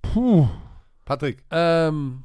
puh, 0.00 0.48
Patrick, 1.04 1.44
ähm, 1.50 2.24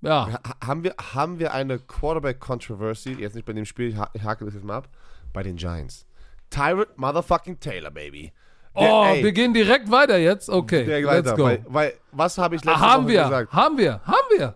ja. 0.00 0.28
ha 0.32 0.66
haben, 0.66 0.84
wir, 0.84 0.94
haben 1.14 1.38
wir 1.38 1.52
eine 1.52 1.78
Quarterback-Controversy, 1.80 3.14
jetzt 3.18 3.34
nicht 3.34 3.44
bei 3.44 3.52
dem 3.52 3.64
Spiel, 3.64 3.88
ich, 3.88 3.96
ha 3.96 4.08
hake 4.24 4.44
das 4.44 4.54
jetzt 4.54 4.64
mal 4.64 4.76
ab, 4.76 4.88
bei 5.32 5.42
den 5.42 5.56
Giants. 5.56 6.06
Tyrant 6.50 6.96
Motherfucking 6.96 7.58
Taylor, 7.60 7.90
baby. 7.90 8.32
Der- 8.78 8.92
Oh, 8.92 9.04
ey, 9.06 9.24
wir 9.24 9.32
gehen 9.32 9.52
direkt 9.52 9.90
weiter 9.90 10.18
jetzt? 10.18 10.48
Okay, 10.48 10.84
let's 10.84 11.06
weiter, 11.26 11.34
go. 11.36 11.44
weil, 11.44 11.64
weil, 11.68 11.92
was 12.12 12.38
habe 12.38 12.54
ich 12.54 12.64
letzte 12.64 12.80
Ah, 12.80 12.92
haben 12.92 13.04
Woche 13.04 13.12
wir, 13.12 13.22
gesagt? 13.24 13.52
haben 13.52 13.78
wir, 13.78 14.00
haben 14.04 14.28
wir. 14.36 14.54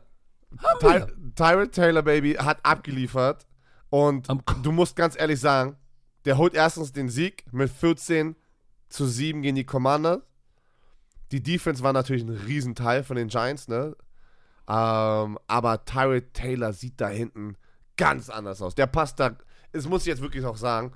Haben 0.63 0.79
Ty 0.81 1.13
Tyrant 1.35 1.73
Taylor, 1.73 2.03
Baby, 2.03 2.35
hat 2.35 2.59
abgeliefert. 2.65 3.47
Und 3.91 4.29
du 4.63 4.73
musst 4.73 4.97
ganz 4.97 5.19
ehrlich 5.19 5.41
sagen, 5.41 5.77
der 6.25 6.39
holt 6.39 6.55
erstens 6.55 6.93
den 6.93 7.09
Sieg 7.09 7.45
mit 7.53 7.71
14 7.71 8.37
zu 8.89 9.07
7 9.07 9.43
gegen 9.43 9.57
die 9.57 9.65
Commanders. 9.65 10.21
Die 11.31 11.43
Defense 11.43 11.83
war 11.83 11.93
natürlich 11.93 12.23
ein 12.23 12.31
Riesenteil 12.31 13.03
von 13.05 13.17
den 13.17 13.29
Giants, 13.29 13.69
ne? 13.69 13.97
Ähm, 14.69 15.39
aber 15.47 15.85
Tyrant 15.85 16.35
Taylor 16.35 16.73
sieht 16.73 17.01
da 17.01 17.09
hinten 17.09 17.57
ganz 17.97 18.29
anders 18.29 18.63
aus. 18.63 18.75
Der 18.75 18.87
passt 18.87 19.19
da, 19.19 19.37
es 19.73 19.89
muss 19.89 20.03
ich 20.03 20.09
jetzt 20.09 20.23
wirklich 20.23 20.45
auch 20.45 20.57
sagen, 20.57 20.93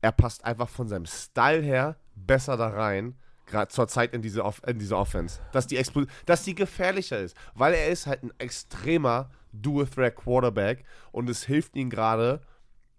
er 0.00 0.12
passt 0.12 0.44
einfach 0.44 0.68
von 0.68 0.88
seinem 0.88 1.06
Style 1.06 1.62
her 1.62 1.96
besser 2.14 2.56
da 2.56 2.68
rein, 2.68 3.16
gerade 3.46 3.68
zur 3.68 3.88
Zeit 3.88 4.12
in 4.12 4.22
diese, 4.22 4.44
Off 4.44 4.62
in 4.66 4.78
diese 4.78 4.96
Offense. 4.96 5.40
Dass 5.52 5.66
die, 5.66 5.82
dass 6.24 6.42
die 6.42 6.54
gefährlicher 6.54 7.18
ist, 7.18 7.36
weil 7.54 7.74
er 7.74 7.88
ist 7.88 8.06
halt 8.06 8.22
ein 8.22 8.32
extremer 8.38 9.30
Dual-Threat-Quarterback 9.62 10.84
und 11.12 11.28
es 11.28 11.44
hilft 11.44 11.76
ihm 11.76 11.90
gerade, 11.90 12.40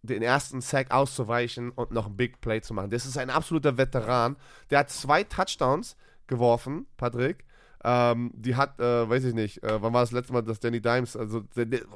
den 0.04 0.22
ersten 0.22 0.62
Sack 0.62 0.92
auszuweichen 0.92 1.72
und 1.72 1.92
noch 1.92 2.08
ein 2.08 2.16
Big 2.16 2.40
Play 2.42 2.62
zu 2.62 2.74
machen. 2.74 2.90
Das 2.90 3.06
ist 3.06 3.18
ein 3.18 3.30
absoluter 3.30 3.78
Veteran. 3.78 4.38
Der 4.70 4.80
hat 4.80 4.90
zwei 4.90 5.24
Touchdowns 5.24 5.98
geworfen, 6.28 6.86
Patrick. 6.98 7.46
Ähm, 7.84 8.32
die 8.34 8.56
hat, 8.56 8.80
äh, 8.80 9.08
weiß 9.10 9.24
ich 9.26 9.34
nicht, 9.34 9.64
äh, 9.64 9.82
wann 9.82 9.94
war 9.94 10.02
das 10.02 10.12
letzte 10.12 10.34
Mal, 10.34 10.42
dass 10.42 10.60
Danny 10.60 10.82
Dimes, 10.82 11.16
also, 11.16 11.44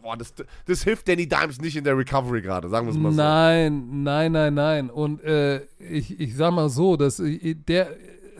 boah, 0.01 0.16
das, 0.16 0.34
das 0.66 0.84
hilft 0.84 1.07
Danny 1.07 1.28
Dimes 1.28 1.59
nicht 1.59 1.76
in 1.76 1.84
der 1.84 1.97
Recovery 1.97 2.41
gerade, 2.41 2.70
sagen 2.70 2.86
wir 2.86 2.91
es 2.91 2.99
mal 2.99 3.12
so. 3.12 3.18
Nein, 3.18 4.03
nein, 4.03 4.32
nein, 4.32 4.53
nein. 4.53 4.89
Und 4.89 5.24
äh, 5.24 5.62
ich, 5.80 6.20
ich 6.20 6.36
sag 6.36 6.53
mal 6.53 6.70
so, 6.70 6.97
dass 6.97 7.20
äh, 7.20 7.55
der 7.55 7.95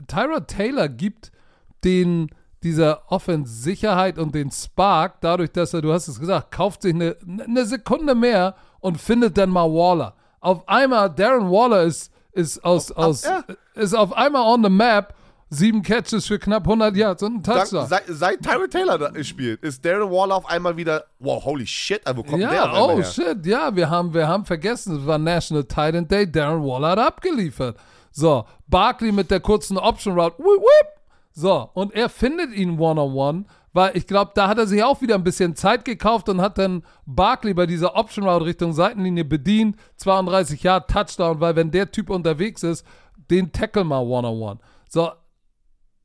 Tyra 0.08 0.42
Taylor 0.42 0.88
gibt 0.88 1.32
den 1.84 2.30
dieser 2.64 3.02
Offense 3.12 3.54
Sicherheit 3.54 4.18
und 4.18 4.36
den 4.36 4.52
Spark, 4.52 5.22
dadurch, 5.22 5.52
dass 5.52 5.74
er, 5.74 5.82
du 5.82 5.92
hast 5.92 6.08
es 6.08 6.20
gesagt, 6.20 6.52
kauft 6.52 6.84
sich 6.84 6.94
eine, 6.94 7.16
eine 7.44 7.66
Sekunde 7.66 8.16
mehr 8.16 8.56
und 8.80 9.00
findet 9.00 9.38
dann 9.38 9.50
mal 9.50 9.70
Waller. 9.70 10.14
Auf 10.40 10.68
einmal, 10.68 11.10
Darren 11.10 11.50
Waller 11.52 11.84
ist, 11.84 12.12
ist 12.34 12.64
aus, 12.64 12.92
aus, 12.92 13.24
ja. 13.24 13.44
ist 13.76 13.96
auf 13.96 14.14
einmal 14.14 14.44
on 14.44 14.64
the 14.64 14.70
map, 14.70 15.14
sieben 15.50 15.82
Catches 15.82 16.28
für 16.28 16.40
knapp 16.40 16.64
100 16.64 16.96
Yards 16.96 17.24
und 17.24 17.36
ein 17.36 17.44
Touchdown. 17.44 17.88
seit, 17.88 18.04
seit 18.08 18.42
Tyrant 18.42 18.72
Taylor 18.72 18.98
da 18.98 19.24
spielt, 19.24 19.62
ist 19.64 19.84
Darren 19.84 20.10
Waller 20.10 20.36
auf 20.36 20.46
einmal 20.46 20.78
wieder, 20.78 21.06
wow, 21.20 21.44
holy 21.44 21.68
shit, 21.68 22.02
wo 22.16 22.24
kommt 22.24 22.42
der 22.42 22.54
Ja, 22.54 22.64
auf 22.70 22.74
einmal 22.74 22.96
oh 22.96 22.98
her? 22.98 23.04
shit, 23.04 23.46
ja, 23.46 23.76
wir 23.76 23.90
haben, 23.90 24.14
wir 24.14 24.28
haben 24.28 24.46
vergessen, 24.46 24.98
es 25.00 25.06
war 25.06 25.18
National 25.18 25.64
Titan 25.64 26.08
Day, 26.08 26.32
Darren 26.32 26.64
Waller 26.64 26.92
hat 26.92 27.00
abgeliefert. 27.00 27.78
So, 28.12 28.46
Barkley 28.68 29.12
mit 29.12 29.30
der 29.32 29.40
kurzen 29.40 29.78
Option 29.78 30.20
Route, 30.20 30.38
whip, 30.38 30.62
whip. 30.62 31.01
So, 31.42 31.72
und 31.74 31.92
er 31.96 32.08
findet 32.08 32.54
ihn 32.54 32.78
one-on-one, 32.78 33.46
weil 33.74 33.98
ich 33.98 34.06
glaube, 34.06 34.30
da 34.36 34.48
hat 34.48 34.60
er 34.60 34.68
sich 34.68 34.84
auch 34.84 35.02
wieder 35.02 35.16
ein 35.16 35.24
bisschen 35.24 35.56
Zeit 35.56 35.86
gekauft 35.86 36.30
und 36.30 36.40
hat 36.40 36.60
dann 36.60 36.84
Barkley 37.08 37.56
bei 37.56 37.66
dieser 37.66 37.96
Option 37.96 38.28
Route 38.28 38.46
Richtung 38.46 38.74
Seitenlinie 38.74 39.26
bedient, 39.26 39.76
32 39.96 40.62
Jahre 40.62 40.86
Touchdown, 40.86 41.40
weil 41.40 41.56
wenn 41.56 41.72
der 41.72 41.92
Typ 41.92 42.12
unterwegs 42.12 42.62
ist, 42.62 42.86
den 43.32 43.52
tackle 43.52 43.84
mal 43.84 44.02
one-on-one. 44.02 44.60
So, 44.88 45.10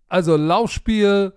also 0.09 0.39
Laufspiel, 0.39 1.35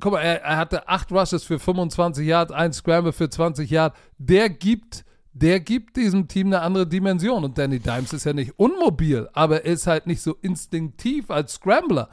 guck 0.00 0.12
mal, 0.12 0.20
er, 0.22 0.42
er 0.42 0.56
hatte 0.56 0.88
acht 0.88 1.12
Rushes 1.12 1.44
für 1.44 1.58
25 1.58 2.26
Yards, 2.26 2.52
ein 2.52 2.72
Scramble 2.72 3.12
für 3.12 3.28
20 3.28 3.68
Yards. 3.68 3.98
Der 4.16 4.48
gibt, 4.48 5.04
der 5.34 5.60
gibt 5.60 5.98
diesem 5.98 6.26
Team 6.26 6.46
eine 6.46 6.62
andere 6.62 6.86
Dimension. 6.86 7.44
Und 7.44 7.58
Danny 7.58 7.80
Dimes 7.80 8.14
ist 8.14 8.24
ja 8.24 8.32
nicht 8.32 8.58
unmobil, 8.58 9.28
aber 9.34 9.66
er 9.66 9.72
ist 9.72 9.86
halt 9.86 10.06
nicht 10.06 10.22
so 10.22 10.38
instinktiv 10.40 11.30
als 11.30 11.52
Scrambler. 11.52 12.08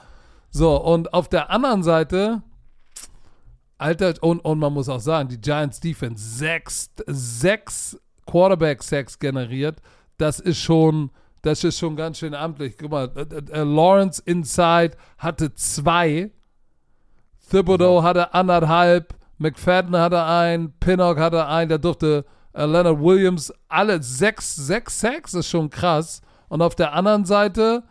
So, 0.57 0.75
und 0.75 1.13
auf 1.13 1.29
der 1.29 1.51
anderen 1.51 1.83
Seite, 1.83 2.41
Alter, 3.77 4.15
und, 4.21 4.39
und 4.39 4.57
man 4.57 4.73
muss 4.73 4.89
auch 4.89 4.99
sagen, 4.99 5.29
die 5.29 5.39
Giants 5.39 5.79
Defense 5.79 6.37
sechs, 6.39 6.89
sechs 7.05 7.95
Quarterback-Sacks 8.25 9.19
generiert. 9.19 9.83
Das 10.17 10.39
ist 10.39 10.57
schon, 10.57 11.11
das 11.43 11.63
ist 11.63 11.77
schon 11.77 11.95
ganz 11.95 12.17
schön 12.17 12.33
amtlich. 12.33 12.75
Guck 12.75 12.89
mal, 12.89 13.11
äh, 13.15 13.35
äh, 13.51 13.63
Lawrence 13.63 14.19
Inside 14.25 14.97
hatte 15.19 15.53
zwei. 15.53 16.31
Thibodeau 17.51 18.01
hatte 18.01 18.33
anderthalb, 18.33 19.13
McFadden 19.37 19.95
hatte 19.95 20.23
einen, 20.23 20.73
Pinnock 20.79 21.19
hatte 21.19 21.45
einen, 21.45 21.69
der 21.69 21.77
durfte 21.77 22.25
äh, 22.53 22.65
Leonard 22.65 22.99
Williams 22.99 23.53
alle 23.67 24.01
sechs, 24.01 24.55
sechs 24.55 24.99
Sacks, 25.01 25.35
ist 25.35 25.49
schon 25.49 25.69
krass. 25.69 26.19
Und 26.49 26.63
auf 26.63 26.73
der 26.73 26.93
anderen 26.93 27.25
Seite 27.25 27.83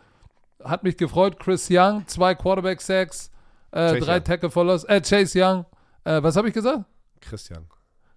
hat 0.69 0.83
mich 0.83 0.97
gefreut, 0.97 1.39
Chris 1.39 1.67
Young, 1.69 2.05
zwei 2.07 2.35
Quarterback-Sacks, 2.35 3.31
Äh, 3.71 3.99
drei 3.99 4.17
Young. 4.17 4.23
Tackle 4.23 4.49
for 4.49 4.63
Loss. 4.65 4.83
Äh, 4.85 5.01
Chase 5.01 5.39
Young. 5.43 5.65
Äh, 6.05 6.23
was 6.23 6.35
habe 6.35 6.47
ich 6.47 6.53
gesagt? 6.53 6.85
Christian. 7.21 7.65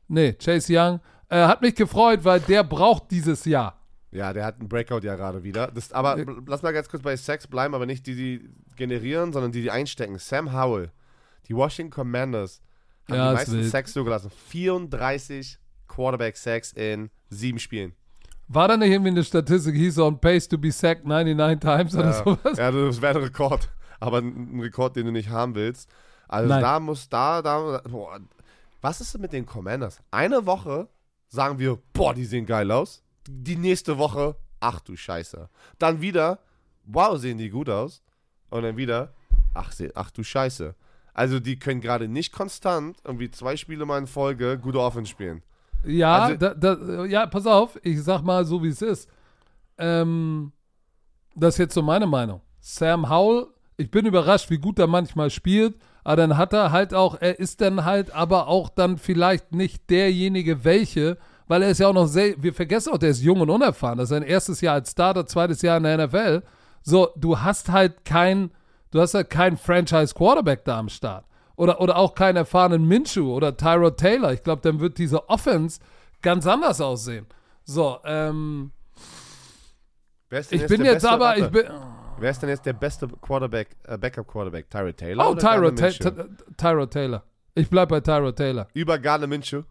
Nee, 0.08 0.32
Chase 0.34 0.72
Young. 0.72 1.00
Äh, 1.28 1.44
hat 1.46 1.60
mich 1.62 1.74
gefreut, 1.74 2.24
weil 2.24 2.40
der 2.40 2.62
braucht 2.64 3.10
dieses 3.10 3.44
Jahr. 3.44 3.76
Ja, 4.12 4.32
der 4.32 4.44
hat 4.44 4.58
einen 4.58 4.68
Breakout 4.68 5.00
ja 5.04 5.14
gerade 5.16 5.42
wieder. 5.44 5.68
Das, 5.68 5.92
aber 5.92 6.18
Ja. 6.18 6.24
lass 6.46 6.62
mal 6.62 6.72
ganz 6.72 6.88
kurz 6.88 7.02
bei 7.02 7.16
Sex 7.16 7.46
bleiben, 7.46 7.74
aber 7.74 7.86
nicht 7.86 8.06
die, 8.06 8.14
die 8.16 8.50
generieren, 8.76 9.32
sondern 9.32 9.52
die, 9.52 9.62
die 9.62 9.70
einstecken. 9.70 10.18
Sam 10.18 10.52
Howell, 10.52 10.90
die 11.48 11.54
Washington 11.54 11.92
Commanders, 11.92 12.60
haben 13.08 13.14
Ja, 13.16 13.34
die 13.34 13.42
ist 13.42 13.48
meisten. 13.48 13.70
Sacks 13.70 13.92
zugelassen. 13.92 14.30
34 14.48 15.58
Quarterback-Sacks 15.88 16.72
in 16.72 17.10
sieben 17.28 17.58
Spielen. 17.58 17.92
War 18.52 18.66
da 18.66 18.76
nicht 18.76 18.90
irgendwie 18.90 19.10
eine 19.10 19.22
Statistik, 19.22 19.76
hieß 19.76 19.98
on 20.00 20.20
pace 20.20 20.48
to 20.48 20.58
be 20.58 20.72
sacked 20.72 21.06
99 21.06 21.60
times 21.60 21.94
oder 21.94 22.06
Ja, 22.06 22.12
sowas? 22.12 22.58
ja, 22.58 22.70
das 22.72 23.00
wäre 23.00 23.18
ein 23.18 23.24
Rekord. 23.24 23.68
Aber 24.00 24.18
ein 24.18 24.56
ein 24.56 24.60
Rekord, 24.60 24.96
den 24.96 25.06
du 25.06 25.12
nicht 25.12 25.28
haben 25.28 25.54
willst. 25.54 25.88
Also 26.26 26.48
Nein. 26.48 26.60
da 26.60 26.80
muss, 26.80 27.08
da, 27.08 27.42
da, 27.42 27.80
boah. 27.88 28.18
Was 28.80 29.00
ist 29.00 29.14
denn 29.14 29.20
mit 29.20 29.32
den 29.32 29.46
Commanders? 29.46 30.00
Eine 30.10 30.46
Woche 30.46 30.88
sagen 31.28 31.60
wir, 31.60 31.78
boah, 31.92 32.12
die 32.12 32.24
sehen 32.24 32.44
geil 32.44 32.72
aus. 32.72 33.04
Die 33.28 33.54
nächste 33.56 33.98
Woche, 33.98 34.34
ach 34.58 34.80
du 34.80 34.96
Scheiße. 34.96 35.48
Dann 35.78 36.00
wieder, 36.00 36.40
wow, 36.84 37.16
sehen 37.18 37.38
die 37.38 37.50
gut 37.50 37.68
aus. 37.68 38.02
Und 38.48 38.62
dann 38.62 38.76
wieder, 38.76 39.14
ach, 39.54 39.72
ach 39.94 40.10
du 40.10 40.24
Scheiße. 40.24 40.74
Also 41.14 41.38
die 41.38 41.56
können 41.58 41.80
gerade 41.80 42.08
nicht 42.08 42.32
konstant 42.32 42.96
irgendwie 43.04 43.30
zwei 43.30 43.56
Spiele 43.56 43.86
mal 43.86 43.98
in 43.98 44.06
Folge 44.08 44.58
gute 44.58 44.80
Offense 44.80 45.10
spielen. 45.10 45.42
Ja, 45.84 46.16
Also- 46.24 46.36
da, 46.36 46.54
da, 46.54 47.04
ja, 47.06 47.26
pass 47.26 47.46
auf, 47.46 47.78
ich 47.82 48.02
sag 48.02 48.22
mal 48.22 48.44
so, 48.44 48.62
wie 48.62 48.68
es 48.68 48.82
ist. 48.82 49.08
Ähm, 49.78 50.52
das 51.34 51.54
ist 51.54 51.58
jetzt 51.58 51.74
so 51.74 51.82
meine 51.82 52.06
Meinung. 52.06 52.40
Sam 52.60 53.08
Howell, 53.08 53.46
ich 53.76 53.90
bin 53.90 54.04
überrascht, 54.06 54.50
wie 54.50 54.58
gut 54.58 54.78
er 54.78 54.86
manchmal 54.86 55.30
spielt, 55.30 55.76
aber 56.04 56.16
dann 56.16 56.36
hat 56.36 56.52
er 56.52 56.70
halt 56.72 56.92
auch, 56.92 57.16
er 57.20 57.38
ist 57.38 57.60
dann 57.60 57.84
halt 57.84 58.10
aber 58.14 58.48
auch 58.48 58.68
dann 58.68 58.98
vielleicht 58.98 59.52
nicht 59.52 59.88
derjenige, 59.88 60.64
welche, 60.64 61.16
weil 61.48 61.62
er 61.62 61.70
ist 61.70 61.78
ja 61.78 61.88
auch 61.88 61.94
noch 61.94 62.06
sehr, 62.06 62.34
wir 62.42 62.52
vergessen 62.52 62.92
auch, 62.92 62.98
der 62.98 63.10
ist 63.10 63.22
jung 63.22 63.40
und 63.40 63.50
unerfahren. 63.50 63.98
Das 63.98 64.04
ist 64.04 64.10
sein 64.10 64.22
erstes 64.22 64.60
Jahr 64.60 64.74
als 64.74 64.90
Starter, 64.90 65.26
zweites 65.26 65.62
Jahr 65.62 65.78
in 65.78 65.84
der 65.84 65.94
NFL. 66.06 66.42
So, 66.82 67.08
du 67.16 67.40
hast 67.40 67.70
halt 67.70 68.04
kein, 68.04 68.50
du 68.90 69.00
hast 69.00 69.14
halt 69.14 69.30
keinen 69.30 69.56
Franchise-Quarterback 69.56 70.64
da 70.64 70.78
am 70.78 70.88
Start. 70.88 71.24
Oder, 71.60 71.78
oder 71.78 71.96
auch 71.98 72.14
keinen 72.14 72.36
erfahrenen 72.36 72.88
Minshew 72.88 73.34
oder 73.34 73.54
Tyrod 73.54 73.98
Taylor. 73.98 74.32
Ich 74.32 74.42
glaube, 74.42 74.62
dann 74.62 74.80
wird 74.80 74.96
diese 74.96 75.28
Offense 75.28 75.78
ganz 76.22 76.46
anders 76.46 76.80
aussehen. 76.80 77.26
So, 77.64 77.98
ähm, 78.06 78.70
Wer 80.30 80.40
ist 80.40 80.50
denn 80.52 80.60
ich 80.62 80.66
bin 80.66 80.82
jetzt 80.86 81.02
beste- 81.02 81.10
aber, 81.10 81.36
ich 81.36 81.48
bin, 81.48 81.66
Wer 82.18 82.30
ist 82.30 82.40
denn 82.40 82.48
jetzt 82.48 82.64
der 82.64 82.72
beste 82.72 83.08
Quarterback, 83.08 83.76
äh, 83.82 83.98
Backup-Quarterback? 83.98 84.70
Tyrod 84.70 84.96
Taylor? 84.96 85.28
oh, 85.30 85.34
Tyrod, 85.34 85.78
Ta? 85.78 85.90
Ta 85.90 86.26
Tyrod 86.56 86.90
Taylor. 86.92 87.24
Ich 87.54 87.68
bleib 87.68 87.90
bei 87.90 88.00
Tyrod 88.00 88.36
Taylor. 88.36 88.66
Über 88.72 88.98
Gardner 88.98 89.26
Minshew? 89.26 89.64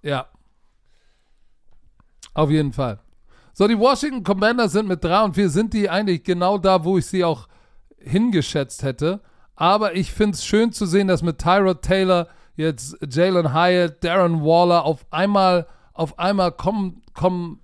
Ja. 0.00 0.28
Auf 2.34 2.50
jeden 2.50 2.72
Fall. 2.72 3.00
So, 3.52 3.66
die 3.66 3.76
Washington 3.76 4.22
Commanders 4.22 4.70
sind 4.70 4.86
mit 4.86 5.02
3 5.02 5.24
und 5.24 5.34
4, 5.34 5.50
sind 5.50 5.74
die 5.74 5.90
eigentlich 5.90 6.22
genau 6.22 6.56
da, 6.56 6.84
wo 6.84 6.98
ich 6.98 7.06
sie 7.06 7.24
auch 7.24 7.48
hingeschätzt 7.98 8.84
hätte. 8.84 9.20
Aber 9.62 9.94
ich 9.94 10.10
finde 10.10 10.34
es 10.34 10.44
schön 10.44 10.72
zu 10.72 10.86
sehen, 10.86 11.06
dass 11.06 11.22
mit 11.22 11.38
Tyrod 11.38 11.82
Taylor 11.82 12.26
jetzt 12.56 12.96
Jalen 13.08 13.54
Hyatt, 13.54 14.02
Darren 14.02 14.42
Waller 14.42 14.84
auf 14.84 15.06
einmal, 15.12 15.68
auf 15.92 16.18
einmal 16.18 16.50
kommen, 16.50 17.00
kommen 17.14 17.60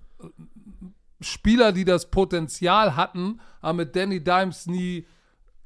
Spieler, 1.19 1.73
die 1.73 1.83
das 1.83 2.09
Potenzial 2.09 2.95
hatten, 2.95 3.41
aber 3.59 3.73
mit 3.73 3.97
Danny 3.97 4.23
Dimes 4.23 4.65
nie 4.65 5.07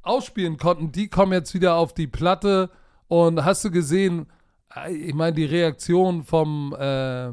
ausspielen 0.02 0.58
konnten, 0.58 0.92
die 0.92 1.08
kommen 1.08 1.34
jetzt 1.34 1.54
wieder 1.54 1.76
auf 1.76 1.94
die 1.94 2.08
Platte. 2.08 2.72
Und 3.08 3.46
hast 3.46 3.64
du 3.66 3.70
gesehen, 3.70 4.26
äh, 4.76 4.92
ich 4.92 5.14
meine, 5.14 5.36
die 5.36 5.46
Reaktion 5.46 6.24
vom, 6.24 6.76
äh, 6.80 7.30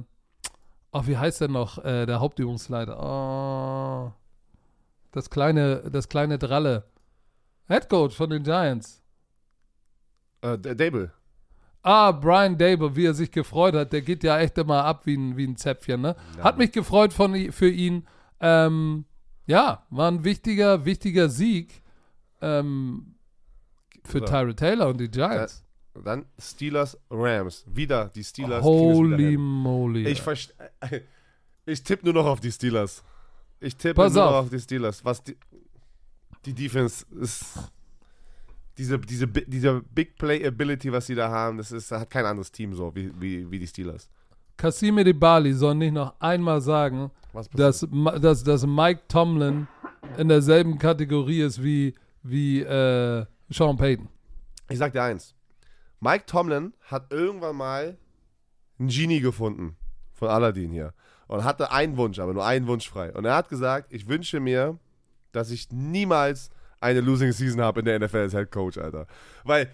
oh, 0.93 1.03
wie 1.07 1.17
heißt 1.17 1.41
der 1.41 1.49
noch, 1.49 1.83
äh, 1.83 2.05
der 2.05 2.21
Hauptübungsleiter? 2.21 2.99
Oh, 3.03 4.13
das 5.13 5.31
kleine, 5.31 5.91
das 5.91 6.11
kleine 6.11 6.39
Dralle. 6.39 6.90
Head 7.71 7.89
Coach 7.89 8.17
von 8.17 8.31
den 8.31 8.43
Giants. 8.43 9.01
Äh, 10.43 10.59
Dable. 10.59 11.13
Ah, 11.83 12.13
Brian 12.13 12.59
Dable, 12.59 12.95
wie 12.97 13.07
er 13.07 13.15
sich 13.15 13.31
gefreut 13.31 13.75
hat, 13.75 13.93
der 13.93 14.03
geht 14.03 14.23
ja 14.25 14.39
echt 14.39 14.59
immer 14.59 14.85
ab 14.85 15.07
wie 15.07 15.17
ein, 15.17 15.37
wie 15.37 15.47
ein 15.47 15.57
Zäpfchen, 15.57 16.01
ne? 16.01 16.17
Hat 16.43 16.59
mich 16.59 16.73
gefreut 16.73 17.13
von, 17.13 17.53
für 17.53 17.71
ihn. 17.71 18.07
Ähm, 18.41 19.05
ja, 19.47 19.87
war 19.91 20.11
ein 20.11 20.25
wichtiger, 20.25 20.85
wichtiger 20.85 21.29
Sieg 21.29 21.83
ähm, 22.41 23.15
für 24.05 24.21
So. 24.21 24.25
Tyrod 24.27 24.57
Taylor 24.57 24.89
und 24.89 24.99
die 24.99 25.11
Giants. 25.11 25.65
Dann 26.05 26.27
Steelers, 26.39 26.99
Rams. 27.11 27.65
Wieder 27.67 28.09
die 28.09 28.25
Steelers. 28.25 28.63
Holy 28.63 29.37
moly. 29.37 30.07
Ich, 30.09 30.23
ich 31.67 31.83
tippe 31.83 32.05
nur 32.05 32.15
noch 32.15 32.27
auf 32.27 32.41
die 32.41 32.53
Steelers. 32.53 33.03
Ich 33.59 33.77
tippe 33.77 33.95
Pass 33.95 34.15
nur 34.15 34.25
auf. 34.25 34.31
noch 34.31 34.39
auf 34.45 34.51
die 34.51 34.61
Steelers. 34.61 35.05
Was 35.05 35.23
die, 35.23 35.37
die 36.45 36.55
Defense 36.55 37.05
ist. 37.21 37.45
Diese, 38.79 38.99
diese, 38.99 39.27
diese 39.27 39.83
Big 39.95 40.17
Play 40.17 40.47
Ability, 40.47 40.91
was 40.91 41.07
sie 41.07 41.15
da 41.15 41.29
haben, 41.29 41.59
das 41.59 41.71
ist, 41.71 41.91
hat 41.91 42.09
kein 42.09 42.25
anderes 42.25 42.51
Team 42.51 42.73
so 42.75 42.95
wie, 42.95 43.13
wie, 43.21 43.51
wie 43.51 43.59
die 43.59 43.67
Steelers. 43.67 44.09
Cassime 44.57 45.05
de 45.05 45.13
Bali 45.13 45.53
soll 45.53 45.75
nicht 45.75 45.93
noch 45.93 46.15
einmal 46.19 46.61
sagen, 46.61 47.11
dass, 47.55 47.87
dass, 48.21 48.43
dass 48.43 48.67
Mike 48.67 49.03
Tomlin 49.09 49.67
in 50.17 50.29
derselben 50.29 50.79
Kategorie 50.79 51.43
ist 51.43 51.63
wie, 51.63 51.95
wie 52.23 52.61
äh, 52.61 53.27
Sean 53.51 53.77
Payton. 53.77 54.09
Ich 54.69 54.79
sag 54.79 54.93
dir 54.93 55.03
eins. 55.03 55.35
Mike 56.01 56.25
Tomlin 56.27 56.73
hat 56.83 57.13
irgendwann 57.13 57.57
mal 57.57 57.99
einen 58.79 58.89
Genie 58.89 59.21
gefunden 59.21 59.77
von 60.15 60.29
Aladdin 60.29 60.71
hier 60.71 60.95
und 61.27 61.45
hatte 61.45 61.71
einen 61.71 61.97
Wunsch, 61.97 62.19
aber 62.19 62.33
nur 62.33 62.45
einen 62.45 62.67
Wunsch 62.67 62.89
frei. 62.89 63.13
Und 63.13 63.25
er 63.25 63.35
hat 63.35 63.49
gesagt, 63.49 63.93
ich 63.93 64.09
wünsche 64.09 64.41
mir, 64.41 64.79
dass 65.33 65.51
ich 65.51 65.71
niemals 65.71 66.51
eine 66.81 67.01
Losing 67.01 67.33
Season 67.33 67.61
habe 67.61 67.81
in 67.81 67.87
der 67.87 67.99
NFL 68.01 68.17
als 68.17 68.33
Head 68.33 68.51
Coach, 68.51 68.79
Alter. 68.79 69.07
Weil 69.45 69.71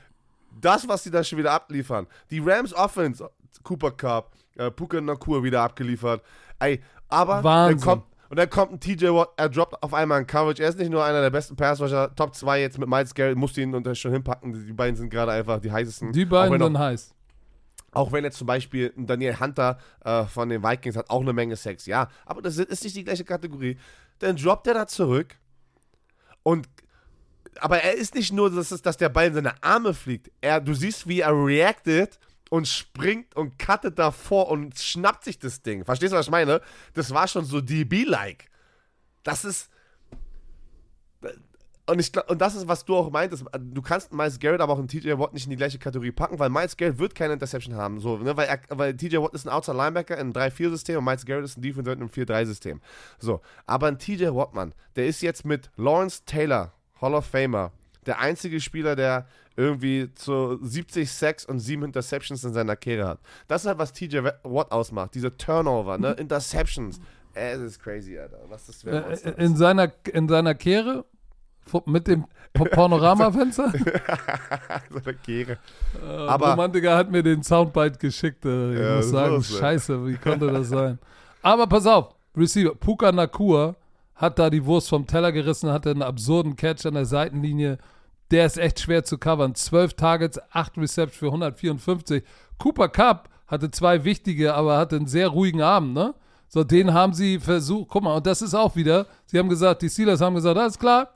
das, 0.60 0.88
was 0.88 1.04
sie 1.04 1.10
da 1.10 1.22
schon 1.22 1.38
wieder 1.38 1.52
abliefern, 1.52 2.06
die 2.30 2.40
Rams 2.40 2.74
Offense, 2.74 3.28
Cooper 3.62 3.92
Cup, 3.92 4.32
äh, 4.56 4.70
Puka 4.70 5.00
Nakur 5.00 5.42
wieder 5.42 5.62
abgeliefert, 5.62 6.22
ey, 6.58 6.80
aber 7.08 7.44
Wahnsinn. 7.44 7.78
dann 7.78 7.86
kommt 7.86 8.04
und 8.28 8.38
dann 8.38 8.50
kommt 8.50 8.72
ein 8.72 8.80
TJ 8.80 9.06
Watt, 9.06 9.28
er 9.36 9.48
droppt 9.48 9.80
auf 9.82 9.94
einmal 9.94 10.18
ein 10.18 10.26
Coverage. 10.26 10.60
Er 10.60 10.68
ist 10.68 10.78
nicht 10.78 10.90
nur 10.90 11.04
einer 11.04 11.20
der 11.20 11.30
besten 11.30 11.54
Passwasher, 11.54 12.12
Top 12.16 12.34
2 12.34 12.60
jetzt 12.60 12.76
mit 12.76 12.88
Miles 12.88 13.14
Garrett, 13.14 13.36
musste 13.36 13.60
ihn 13.60 13.72
unter 13.72 13.94
schon 13.94 14.12
hinpacken. 14.12 14.66
Die 14.66 14.72
beiden 14.72 14.96
sind 14.96 15.10
gerade 15.10 15.30
einfach 15.30 15.60
die 15.60 15.70
heißesten. 15.70 16.12
Die 16.12 16.24
beiden 16.24 16.60
sind 16.60 16.76
heiß. 16.76 17.14
auch 17.92 18.10
wenn 18.10 18.24
jetzt 18.24 18.38
zum 18.38 18.48
Beispiel 18.48 18.92
ein 18.96 19.06
Daniel 19.06 19.38
Hunter 19.38 19.78
äh, 20.04 20.24
von 20.24 20.48
den 20.48 20.62
Vikings 20.62 20.96
hat 20.96 21.08
auch 21.08 21.20
eine 21.20 21.32
Menge 21.32 21.54
Sex, 21.54 21.86
ja. 21.86 22.08
Aber 22.24 22.42
das 22.42 22.58
ist 22.58 22.82
nicht 22.82 22.96
die 22.96 23.04
gleiche 23.04 23.24
Kategorie. 23.24 23.78
Dann 24.18 24.34
droppt 24.34 24.66
er 24.66 24.74
da 24.74 24.86
zurück 24.88 25.36
und 26.46 26.68
aber 27.58 27.82
er 27.82 27.94
ist 27.94 28.14
nicht 28.14 28.32
nur, 28.32 28.50
dass, 28.50 28.70
es- 28.70 28.82
dass 28.82 28.96
der 28.98 29.08
Ball 29.08 29.26
in 29.28 29.34
seine 29.34 29.60
Arme 29.64 29.94
fliegt. 29.94 30.30
Er, 30.42 30.60
du 30.60 30.74
siehst, 30.74 31.08
wie 31.08 31.20
er 31.22 31.32
reactet 31.32 32.20
und 32.50 32.68
springt 32.68 33.34
und 33.34 33.58
cuttet 33.58 33.98
davor 33.98 34.48
und 34.50 34.78
schnappt 34.78 35.24
sich 35.24 35.38
das 35.40 35.62
Ding. 35.62 35.84
Verstehst 35.84 36.12
du, 36.12 36.16
was 36.18 36.26
ich 36.26 36.30
meine? 36.30 36.60
Das 36.94 37.10
war 37.12 37.26
schon 37.26 37.44
so 37.46 37.60
DB-like. 37.60 38.44
Das 39.24 39.44
ist. 39.44 39.70
Und, 41.88 42.00
ich, 42.00 42.10
glaub- 42.12 42.28
und 42.28 42.40
das 42.40 42.56
ist, 42.56 42.66
was 42.66 42.84
du 42.84 42.96
auch 42.96 43.10
meintest. 43.10 43.44
Du 43.60 43.80
kannst 43.80 44.12
Miles 44.12 44.40
Garrett 44.40 44.60
aber 44.60 44.72
auch 44.72 44.78
einen 44.78 44.88
TJ 44.88 45.12
Watt 45.18 45.32
nicht 45.32 45.44
in 45.44 45.50
die 45.50 45.56
gleiche 45.56 45.78
Kategorie 45.78 46.10
packen, 46.10 46.38
weil 46.38 46.50
Miles 46.50 46.76
Garrett 46.76 46.98
wird 46.98 47.14
keine 47.14 47.34
Interception 47.34 47.76
haben. 47.76 48.00
So, 48.00 48.18
ne? 48.18 48.36
weil, 48.36 48.48
er, 48.48 48.58
weil 48.70 48.96
TJ 48.96 49.18
Watt 49.18 49.34
ist 49.34 49.46
ein 49.46 49.50
Outside 49.52 49.76
Linebacker 49.76 50.14
in 50.14 50.20
einem 50.20 50.32
3-4-System 50.32 50.98
und 50.98 51.04
Miles 51.04 51.24
Garrett 51.24 51.44
ist 51.44 51.56
ein 51.56 51.62
Defense 51.62 51.92
in 51.92 52.00
einem 52.00 52.08
4-3-System. 52.08 52.80
So, 53.20 53.40
aber 53.66 53.86
ein 53.86 53.98
TJ 53.98 54.26
Watt, 54.34 54.52
Mann, 54.54 54.74
der 54.96 55.06
ist 55.06 55.22
jetzt 55.22 55.44
mit 55.44 55.70
Lawrence 55.76 56.24
Taylor, 56.26 56.72
Hall 57.00 57.14
of 57.14 57.24
Famer, 57.26 57.70
der 58.04 58.18
einzige 58.18 58.60
Spieler, 58.60 58.96
der 58.96 59.26
irgendwie 59.56 60.12
zu 60.14 60.58
70 60.62 61.10
Sacks 61.10 61.44
und 61.46 61.60
7 61.60 61.82
Interceptions 61.84 62.42
in 62.44 62.52
seiner 62.52 62.76
Karriere 62.76 63.08
hat. 63.08 63.20
Das 63.48 63.62
ist 63.62 63.68
halt, 63.68 63.78
was 63.78 63.92
TJ 63.92 64.18
Watt 64.42 64.72
ausmacht. 64.72 65.14
Diese 65.14 65.36
Turnover, 65.36 65.98
ne? 65.98 66.12
Interceptions. 66.18 67.00
Äh, 67.34 67.52
Es 67.52 67.60
ist 67.60 67.78
crazy, 67.80 68.18
Alter. 68.18 68.40
Was 68.48 68.66
das 68.66 68.82
für 68.82 68.90
ein 68.90 69.04
Äh, 69.04 69.08
Monster 69.08 69.38
in, 69.38 69.56
seiner, 69.56 69.92
in 70.12 70.28
seiner 70.28 70.54
Kehre 70.54 71.04
mit 71.86 72.06
dem 72.06 72.24
Pa- 72.52 72.64
Panoramafenster. 72.64 73.70
so 74.90 75.00
eine 75.04 75.14
Kehre. 75.24 75.58
Äh, 76.02 76.26
Aber- 76.26 76.50
Romantiker 76.52 76.96
hat 76.96 77.10
mir 77.10 77.22
den 77.22 77.42
Soundbite 77.42 77.98
geschickt. 77.98 78.44
Äh, 78.44 78.74
ich 78.74 78.80
Ja, 78.80 78.96
muss 78.96 79.10
sagen, 79.10 79.36
ist 79.36 79.58
scheiße, 79.58 80.06
wie 80.06 80.16
konnte 80.16 80.46
das 80.48 80.68
sein? 80.68 80.98
Aber 81.42 81.66
pass 81.66 81.86
auf, 81.86 82.14
Receiver, 82.36 82.74
Puka 82.74 83.12
Nakur 83.12 83.76
hat 84.14 84.38
da 84.38 84.48
die 84.50 84.64
Wurst 84.64 84.88
vom 84.88 85.06
Teller 85.06 85.32
gerissen, 85.32 85.70
hatte 85.70 85.90
einen 85.90 86.02
absurden 86.02 86.56
Catch 86.56 86.86
an 86.86 86.94
der 86.94 87.04
Seitenlinie. 87.04 87.78
Der 88.30 88.46
ist 88.46 88.58
echt 88.58 88.80
schwer 88.80 89.04
zu 89.04 89.18
covern. 89.18 89.54
12 89.54 89.94
Targets, 89.94 90.40
8 90.50 90.78
Recepts 90.78 91.16
für 91.16 91.26
154. 91.26 92.24
Cooper 92.58 92.88
Cup 92.88 93.28
hatte 93.46 93.70
zwei 93.70 94.02
wichtige, 94.04 94.54
aber 94.54 94.78
hatte 94.78 94.96
einen 94.96 95.06
sehr 95.06 95.28
ruhigen 95.28 95.62
Abend, 95.62 95.94
ne? 95.94 96.14
So, 96.48 96.64
den 96.64 96.92
haben 96.94 97.12
sie 97.12 97.38
versucht, 97.38 97.88
guck 97.90 98.02
mal, 98.04 98.16
und 98.16 98.26
das 98.26 98.40
ist 98.40 98.54
auch 98.54 98.74
wieder, 98.76 99.06
sie 99.26 99.38
haben 99.38 99.48
gesagt, 99.48 99.82
die 99.82 99.88
Steelers 99.90 100.20
haben 100.20 100.34
gesagt, 100.34 100.56
alles 100.58 100.78
klar, 100.78 101.10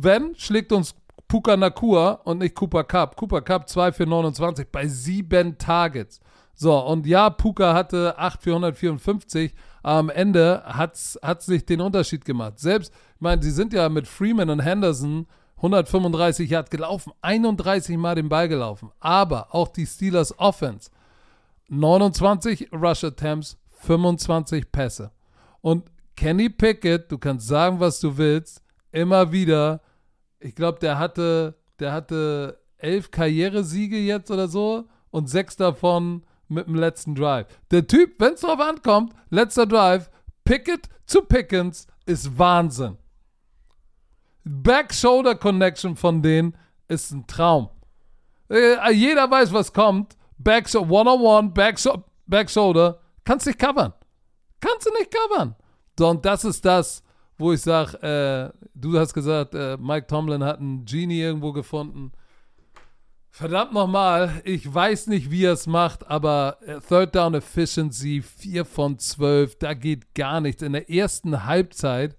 wenn, 0.00 0.34
schlägt 0.36 0.72
uns 0.72 0.94
Puka 1.26 1.56
Nakua 1.56 2.20
und 2.24 2.38
nicht 2.38 2.54
Cooper 2.54 2.84
Cup. 2.84 3.16
Cooper 3.16 3.42
Cup 3.42 3.68
2 3.68 3.92
für 3.92 4.06
29 4.06 4.68
bei 4.70 4.86
sieben 4.86 5.58
Targets. 5.58 6.20
So, 6.54 6.78
und 6.78 7.06
ja, 7.06 7.30
Puka 7.30 7.74
hatte 7.74 8.18
8 8.18 8.42
für 8.42 8.50
154. 8.50 9.54
Am 9.82 10.08
Ende 10.10 10.62
hat 10.64 10.94
es 10.94 11.48
nicht 11.48 11.68
den 11.68 11.80
Unterschied 11.80 12.24
gemacht. 12.24 12.58
Selbst, 12.58 12.92
ich 13.14 13.20
meine, 13.20 13.42
sie 13.42 13.50
sind 13.50 13.72
ja 13.72 13.88
mit 13.88 14.06
Freeman 14.08 14.50
und 14.50 14.60
Henderson 14.60 15.26
135 15.56 16.50
Yards 16.50 16.70
gelaufen, 16.70 17.12
31 17.20 17.96
Mal 17.96 18.14
den 18.14 18.28
Ball 18.28 18.48
gelaufen. 18.48 18.90
Aber 19.00 19.54
auch 19.54 19.68
die 19.68 19.86
Steelers 19.86 20.38
Offense, 20.38 20.90
29 21.68 22.72
Rush 22.72 23.04
Attempts, 23.04 23.58
25 23.80 24.70
Pässe. 24.70 25.10
Und 25.60 25.90
Kenny 26.16 26.48
Pickett, 26.48 27.10
du 27.10 27.18
kannst 27.18 27.48
sagen, 27.48 27.80
was 27.80 28.00
du 28.00 28.16
willst, 28.16 28.62
immer 28.92 29.30
wieder, 29.30 29.80
ich 30.40 30.54
glaube, 30.54 30.78
der 30.78 30.98
hatte, 30.98 31.54
der 31.78 31.92
hatte 31.92 32.60
elf 32.78 33.10
Karrieresiege 33.10 33.98
jetzt 33.98 34.30
oder 34.30 34.48
so 34.48 34.88
und 35.10 35.28
sechs 35.28 35.56
davon 35.56 36.22
mit 36.48 36.66
dem 36.66 36.74
letzten 36.74 37.14
Drive. 37.14 37.46
Der 37.70 37.86
Typ, 37.86 38.14
wenn 38.18 38.34
es 38.34 38.40
drauf 38.40 38.60
ankommt, 38.60 39.12
letzter 39.30 39.66
Drive, 39.66 40.10
Pickett 40.44 40.88
zu 41.06 41.22
Pickens 41.22 41.86
ist 42.06 42.38
Wahnsinn. 42.38 42.96
Back-Shoulder-Connection 44.44 45.96
von 45.96 46.22
denen 46.22 46.56
ist 46.86 47.10
ein 47.10 47.26
Traum. 47.26 47.68
Äh, 48.50 48.92
jeder 48.92 49.30
weiß, 49.30 49.52
was 49.52 49.72
kommt. 49.72 50.16
Back 50.38 50.72
One-on-one, 50.74 51.50
Back-Shoulder, 51.50 52.04
back 52.26 53.00
kannst 53.24 53.46
nicht 53.46 53.58
covern. 53.58 53.92
Kannst 54.60 54.86
du 54.86 54.90
nicht 54.92 55.10
covern. 55.10 55.54
So, 55.98 56.08
und 56.08 56.24
das 56.24 56.44
ist 56.44 56.64
das, 56.64 57.02
wo 57.38 57.52
ich 57.52 57.60
sage, 57.60 58.02
äh, 58.02 58.66
du 58.74 58.98
hast 58.98 59.14
gesagt, 59.14 59.54
äh, 59.54 59.76
Mike 59.78 60.08
Tomlin 60.08 60.44
hat 60.44 60.58
einen 60.58 60.84
Genie 60.84 61.20
irgendwo 61.20 61.52
gefunden. 61.52 62.12
Verdammt 63.30 63.72
nochmal, 63.72 64.42
ich 64.44 64.72
weiß 64.72 65.06
nicht, 65.06 65.30
wie 65.30 65.44
er 65.44 65.52
es 65.52 65.68
macht, 65.68 66.08
aber 66.10 66.58
äh, 66.66 66.80
Third 66.80 67.14
Down 67.14 67.34
Efficiency, 67.34 68.20
4 68.20 68.64
von 68.64 68.98
12, 68.98 69.58
da 69.58 69.74
geht 69.74 70.14
gar 70.14 70.40
nichts. 70.40 70.62
In 70.62 70.72
der 70.72 70.90
ersten 70.90 71.44
Halbzeit, 71.44 72.16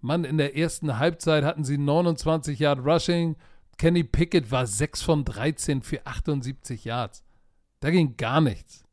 Mann, 0.00 0.24
in 0.24 0.38
der 0.38 0.56
ersten 0.56 0.98
Halbzeit 0.98 1.42
hatten 1.44 1.64
sie 1.64 1.78
29 1.78 2.58
Yard 2.58 2.84
Rushing. 2.84 3.36
Kenny 3.78 4.04
Pickett 4.04 4.50
war 4.52 4.66
6 4.66 5.02
von 5.02 5.24
13 5.24 5.82
für 5.82 6.06
78 6.06 6.84
Yards. 6.84 7.24
Da 7.80 7.90
ging 7.90 8.16
gar 8.16 8.40
nichts. 8.40 8.84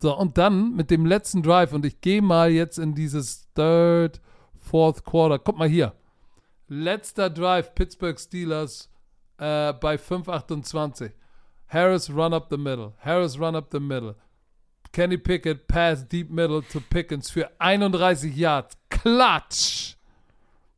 So, 0.00 0.16
und 0.16 0.38
dann 0.38 0.74
mit 0.74 0.90
dem 0.90 1.04
letzten 1.04 1.42
Drive, 1.42 1.72
und 1.72 1.84
ich 1.84 2.00
gehe 2.00 2.22
mal 2.22 2.50
jetzt 2.50 2.78
in 2.78 2.94
dieses 2.94 3.50
Third, 3.54 4.20
Fourth 4.64 5.04
Quarter. 5.04 5.38
Guck 5.38 5.58
mal 5.58 5.68
hier. 5.68 5.92
Letzter 6.68 7.30
Drive, 7.30 7.74
Pittsburgh 7.74 8.18
Steelers 8.18 8.88
äh, 9.38 9.72
bei 9.74 9.96
5,28. 9.96 11.12
Harris 11.68 12.10
run 12.10 12.32
up 12.32 12.48
the 12.50 12.56
middle. 12.56 12.94
Harris 12.98 13.38
run 13.38 13.54
up 13.54 13.68
the 13.70 13.80
middle. 13.80 14.16
Kenny 14.92 15.18
Pickett 15.18 15.66
pass 15.66 16.06
deep 16.06 16.30
middle 16.30 16.62
to 16.62 16.80
Pickens 16.80 17.30
für 17.30 17.50
31 17.58 18.34
Yards. 18.34 18.76
Klatsch! 18.88 19.96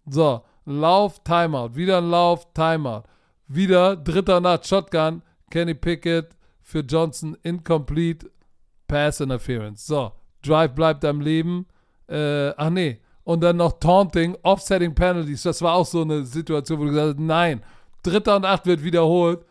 So, 0.07 0.43
Lauf, 0.64 1.22
Timeout. 1.22 1.74
Wieder 1.74 1.99
ein 1.99 2.11
Lauf, 2.11 2.53
Timeout. 2.55 3.05
Wieder 3.47 3.95
dritter 3.97 4.41
Nacht 4.41 4.66
Shotgun. 4.66 5.22
Kenny 5.51 5.74
Pickett 5.74 6.34
für 6.62 6.80
Johnson 6.80 7.37
incomplete. 7.43 8.30
Pass 8.89 9.20
Interference. 9.20 9.87
So, 9.87 10.12
Drive 10.43 10.74
bleibt 10.74 11.05
am 11.05 11.20
Leben. 11.20 11.66
Äh, 12.09 12.51
ach 12.57 12.70
nee. 12.70 13.01
Und 13.27 13.41
dann 13.41 13.57
noch 13.57 13.81
Taunting, 13.81 14.37
Offsetting 14.45 14.95
Penalties. 14.95 15.43
Das 15.43 15.61
war 15.61 15.74
auch 15.74 15.85
so 15.85 16.03
eine 16.03 16.24
Situation, 16.24 16.79
wo 16.79 16.85
du 16.85 16.91
gesagt 16.91 17.09
hast, 17.09 17.18
nein, 17.18 17.61
Dritter 18.05 18.37
und 18.37 18.45
Acht 18.45 18.66
wird 18.66 18.85
wiederholt. 18.85 19.45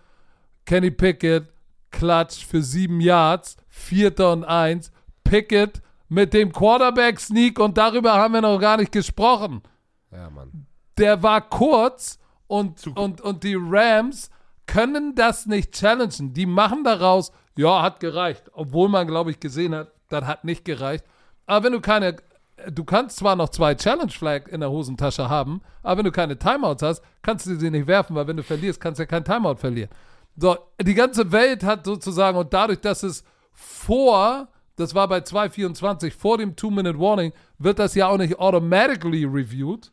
Kenny 0.66 0.92
Pickett, 0.92 1.50
Klatsch 1.92 2.46
für 2.46 2.62
sieben 2.62 3.02
Yards. 3.02 3.58
Vierter 3.68 4.32
und 4.32 4.46
Eins. 4.46 4.94
Pickett 5.26 5.82
mit 6.08 6.34
dem 6.34 6.54
Quarterback-Sneak 6.54 7.60
und 7.60 7.78
darüber 7.78 8.14
haben 8.14 8.34
wir 8.34 8.40
noch 8.40 8.60
gar 8.60 8.78
nicht 8.78 8.94
gesprochen. 8.94 9.62
Ja, 10.10 10.30
Mann. 10.30 10.68
Der 10.98 11.22
war 11.22 11.42
kurz 11.42 12.18
und, 12.48 12.88
und, 12.96 13.20
und 13.20 13.44
die 13.44 13.58
Rams 13.60 14.30
können 14.68 15.16
das 15.16 15.48
nicht 15.48 15.74
challengen. 15.74 16.32
Die 16.32 16.46
machen 16.46 16.86
daraus, 16.86 17.34
ja, 17.58 17.82
hat 17.82 18.00
gereicht. 18.00 18.50
Obwohl 18.54 18.88
man, 18.88 19.06
glaube 19.06 19.32
ich, 19.32 19.42
gesehen 19.42 19.76
hat, 19.76 19.92
das 20.08 20.24
hat 20.24 20.46
nicht 20.46 20.64
gereicht. 20.64 21.04
Aber 21.46 21.66
wenn 21.66 21.74
du 21.74 21.82
keine 21.82 22.16
du 22.70 22.84
kannst 22.84 23.18
zwar 23.18 23.36
noch 23.36 23.50
zwei 23.50 23.76
Challenge 23.76 24.12
Flag 24.12 24.48
in 24.48 24.62
der 24.62 24.72
Hosentasche 24.72 25.30
haben, 25.30 25.62
aber 25.84 26.00
wenn 26.00 26.06
du 26.06 26.12
keine 26.12 26.38
Timeouts 26.38 26.84
hast, 26.84 27.04
kannst 27.22 27.46
du 27.46 27.56
sie 27.56 27.70
nicht 27.70 27.88
werfen, 27.88 28.16
weil 28.16 28.28
wenn 28.28 28.38
du 28.38 28.44
verlierst, 28.44 28.80
kannst 28.80 29.00
du 29.00 29.04
ja 29.04 29.08
kein 29.08 29.26
Timeout 29.26 29.58
verlieren. 29.58 29.90
So, 30.38 30.58
die 30.82 30.94
ganze 30.94 31.32
Welt 31.32 31.64
hat 31.64 31.86
sozusagen, 31.86 32.38
und 32.38 32.54
dadurch, 32.54 32.80
dass 32.80 33.04
es 33.04 33.24
vor, 33.52 34.50
das 34.76 34.94
war 34.94 35.08
bei 35.08 35.20
2.24, 35.20 36.12
vor 36.12 36.38
dem 36.38 36.56
Two-Minute-Warning, 36.56 37.32
wird 37.58 37.80
das 37.80 37.96
ja 37.96 38.08
auch 38.08 38.18
nicht 38.18 38.38
automatically 38.38 39.24
reviewed, 39.26 39.92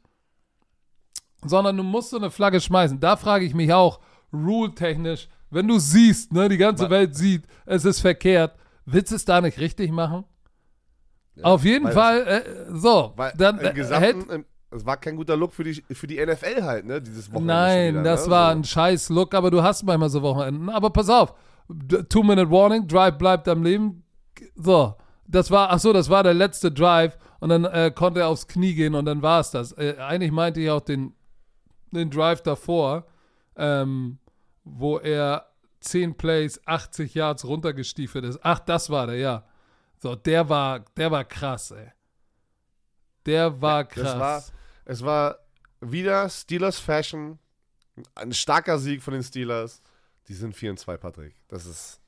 sondern 1.44 1.76
du 1.76 1.82
musst 1.82 2.10
so 2.10 2.16
eine 2.16 2.30
Flagge 2.30 2.60
schmeißen. 2.60 3.00
Da 3.00 3.16
frage 3.16 3.44
ich 3.44 3.54
mich 3.54 3.72
auch, 3.72 4.00
rule-technisch, 4.32 5.28
wenn 5.50 5.68
du 5.68 5.78
siehst, 5.78 6.32
ne, 6.32 6.48
die 6.48 6.56
ganze 6.56 6.88
Welt 6.90 7.14
sieht, 7.14 7.44
es 7.66 7.84
ist 7.84 8.00
verkehrt, 8.00 8.56
willst 8.84 9.12
du 9.12 9.16
es 9.16 9.24
da 9.24 9.40
nicht 9.40 9.58
richtig 9.58 9.92
machen? 9.92 10.24
Ja, 11.34 11.44
Auf 11.44 11.64
jeden 11.64 11.90
Fall, 11.90 12.26
äh, 12.26 12.42
so. 12.74 13.14
dann 13.36 13.58
im 13.58 13.74
Gesamten, 13.74 14.28
hält, 14.28 14.44
es 14.70 14.86
war 14.86 14.96
kein 14.96 15.16
guter 15.16 15.36
Look 15.36 15.52
für 15.52 15.64
die, 15.64 15.82
für 15.90 16.06
die 16.06 16.24
NFL 16.24 16.62
halt, 16.62 16.86
ne? 16.86 17.00
Dieses 17.00 17.30
Wochenende. 17.30 17.52
Nein, 17.52 17.94
wieder, 17.94 18.02
das 18.02 18.26
ne? 18.26 18.30
war 18.30 18.52
so. 18.52 18.58
ein 18.58 18.64
scheiß 18.64 19.08
Look, 19.10 19.34
aber 19.34 19.50
du 19.50 19.62
hast 19.62 19.82
manchmal 19.84 20.08
so 20.08 20.22
Wochenenden. 20.22 20.68
Aber 20.68 20.90
pass 20.90 21.08
auf, 21.08 21.34
Two-Minute-Warning, 22.08 22.86
Drive 22.86 23.18
bleibt 23.18 23.48
am 23.48 23.62
Leben. 23.62 24.04
So, 24.56 24.94
das 25.26 25.50
war, 25.50 25.70
ach 25.70 25.78
so, 25.78 25.92
das 25.92 26.10
war 26.10 26.22
der 26.22 26.34
letzte 26.34 26.72
Drive 26.72 27.18
und 27.40 27.50
dann 27.50 27.64
äh, 27.64 27.92
konnte 27.94 28.20
er 28.20 28.28
aufs 28.28 28.46
Knie 28.46 28.74
gehen 28.74 28.94
und 28.94 29.04
dann 29.04 29.22
war 29.22 29.40
es 29.40 29.50
das. 29.50 29.72
Äh, 29.72 29.96
eigentlich 29.98 30.32
meinte 30.32 30.60
ich 30.60 30.70
auch 30.70 30.80
den, 30.80 31.14
den 31.90 32.10
Drive 32.10 32.42
davor, 32.42 33.06
ähm, 33.56 34.18
wo 34.64 34.98
er 34.98 35.46
10 35.80 36.14
Plays, 36.16 36.60
80 36.66 37.14
Yards 37.14 37.44
runtergestiefelt 37.44 38.24
ist. 38.24 38.40
Ach, 38.42 38.58
das 38.58 38.90
war 38.90 39.06
der, 39.06 39.16
ja. 39.16 39.44
So, 40.02 40.16
der 40.16 40.48
war, 40.48 40.80
der 40.96 41.12
war 41.12 41.24
krass, 41.24 41.70
ey. 41.70 41.92
Der 43.24 43.62
war 43.62 43.84
krass. 43.84 44.18
War, 44.18 44.42
es 44.84 45.04
war 45.04 45.38
wieder 45.80 46.28
Steelers 46.28 46.80
Fashion. 46.80 47.38
Ein 48.16 48.32
starker 48.32 48.80
Sieg 48.80 49.00
von 49.00 49.14
den 49.14 49.22
Steelers. 49.22 49.80
Die 50.26 50.34
sind 50.34 50.56
4 50.56 50.72
und 50.72 50.78
2, 50.78 50.96
Patrick. 50.96 51.36
Das 51.46 51.66
ist, 51.66 52.00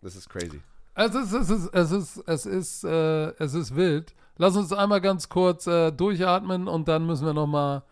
das 0.00 0.16
ist 0.16 0.30
crazy. 0.30 0.62
Es 0.94 1.14
ist, 1.14 1.32
es 1.34 1.50
ist, 1.50 1.74
es 1.74 1.90
ist, 1.90 2.16
es 2.26 2.46
ist, 2.46 2.84
äh, 2.84 3.32
es 3.32 3.52
ist 3.52 3.76
wild. 3.76 4.14
Lass 4.38 4.56
uns 4.56 4.72
einmal 4.72 5.02
ganz 5.02 5.28
kurz 5.28 5.66
äh, 5.66 5.92
durchatmen 5.92 6.68
und 6.68 6.88
dann 6.88 7.04
müssen 7.04 7.26
wir 7.26 7.34
nochmal 7.34 7.82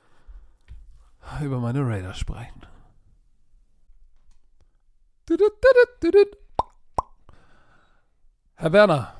über 1.42 1.60
meine 1.60 1.86
Raiders 1.86 2.16
sprechen. 2.18 2.62
Herr 8.54 8.72
Werner, 8.72 9.19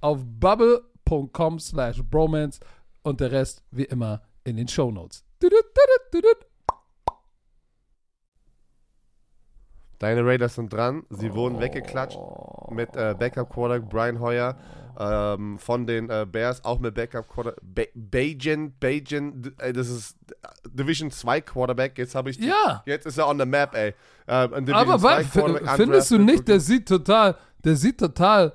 auf 0.00 0.20
bubble.com 0.24 1.58
slash 1.58 2.02
bromance 2.02 2.60
und 3.02 3.20
der 3.20 3.32
Rest 3.32 3.62
wie 3.70 3.84
immer 3.84 4.22
in 4.44 4.56
den 4.56 4.66
tudut, 4.66 5.64
tudut. 6.10 6.36
Deine 9.98 10.24
Raiders 10.24 10.54
sind 10.54 10.72
dran. 10.72 11.02
Sie 11.10 11.34
wurden 11.34 11.60
weggeklatscht 11.60 12.18
mit 12.70 12.96
äh, 12.96 13.14
Backup 13.18 13.50
Quarterback 13.52 13.90
Brian 13.90 14.18
Hoyer 14.18 14.56
ähm, 14.98 15.58
von 15.58 15.86
den 15.86 16.08
äh, 16.08 16.26
Bears, 16.30 16.64
auch 16.64 16.78
mit 16.78 16.94
Backup 16.94 17.28
Quarterback 17.28 17.60
Ba 17.62 17.82
Bajan, 17.94 18.72
Bajan, 18.80 19.54
ey, 19.58 19.74
das 19.74 19.90
ist 19.90 20.16
Division 20.66 21.10
2 21.10 21.42
Quarterback. 21.42 21.98
Jetzt 21.98 22.14
habe 22.14 22.30
ich 22.30 22.38
die, 22.38 22.46
Ja. 22.46 22.82
jetzt 22.86 23.04
ist 23.04 23.18
er 23.18 23.28
on 23.28 23.38
the 23.38 23.44
map, 23.44 23.74
ey. 23.74 23.94
Ähm, 24.26 24.54
Aber 24.72 24.98
2 24.98 25.02
wa- 25.02 25.22
Quarterback, 25.22 25.62
f- 25.68 25.76
findest 25.76 26.10
du 26.12 26.18
nicht, 26.18 26.48
der 26.48 26.60
sieht 26.60 26.88
total, 26.88 27.36
der 27.62 27.76
sieht 27.76 27.98
total 28.00 28.54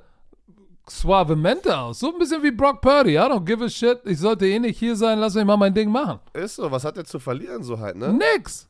suavemente 0.89 1.77
aus. 1.77 1.99
So 1.99 2.13
ein 2.13 2.19
bisschen 2.19 2.43
wie 2.43 2.51
Brock 2.51 2.81
Purdy. 2.81 3.15
I 3.15 3.19
don't 3.19 3.45
give 3.45 3.63
a 3.63 3.69
shit. 3.69 3.99
Ich 4.05 4.19
sollte 4.19 4.47
eh 4.47 4.59
nicht 4.59 4.79
hier 4.79 4.95
sein. 4.95 5.19
Lass 5.19 5.35
mich 5.35 5.45
mal 5.45 5.57
mein 5.57 5.73
Ding 5.73 5.91
machen. 5.91 6.19
Ist 6.33 6.55
so, 6.55 6.69
was 6.71 6.83
hat 6.85 6.97
er 6.97 7.05
zu 7.05 7.19
verlieren 7.19 7.63
so 7.63 7.79
halt, 7.79 7.95
ne? 7.95 8.13
Nix. 8.13 8.69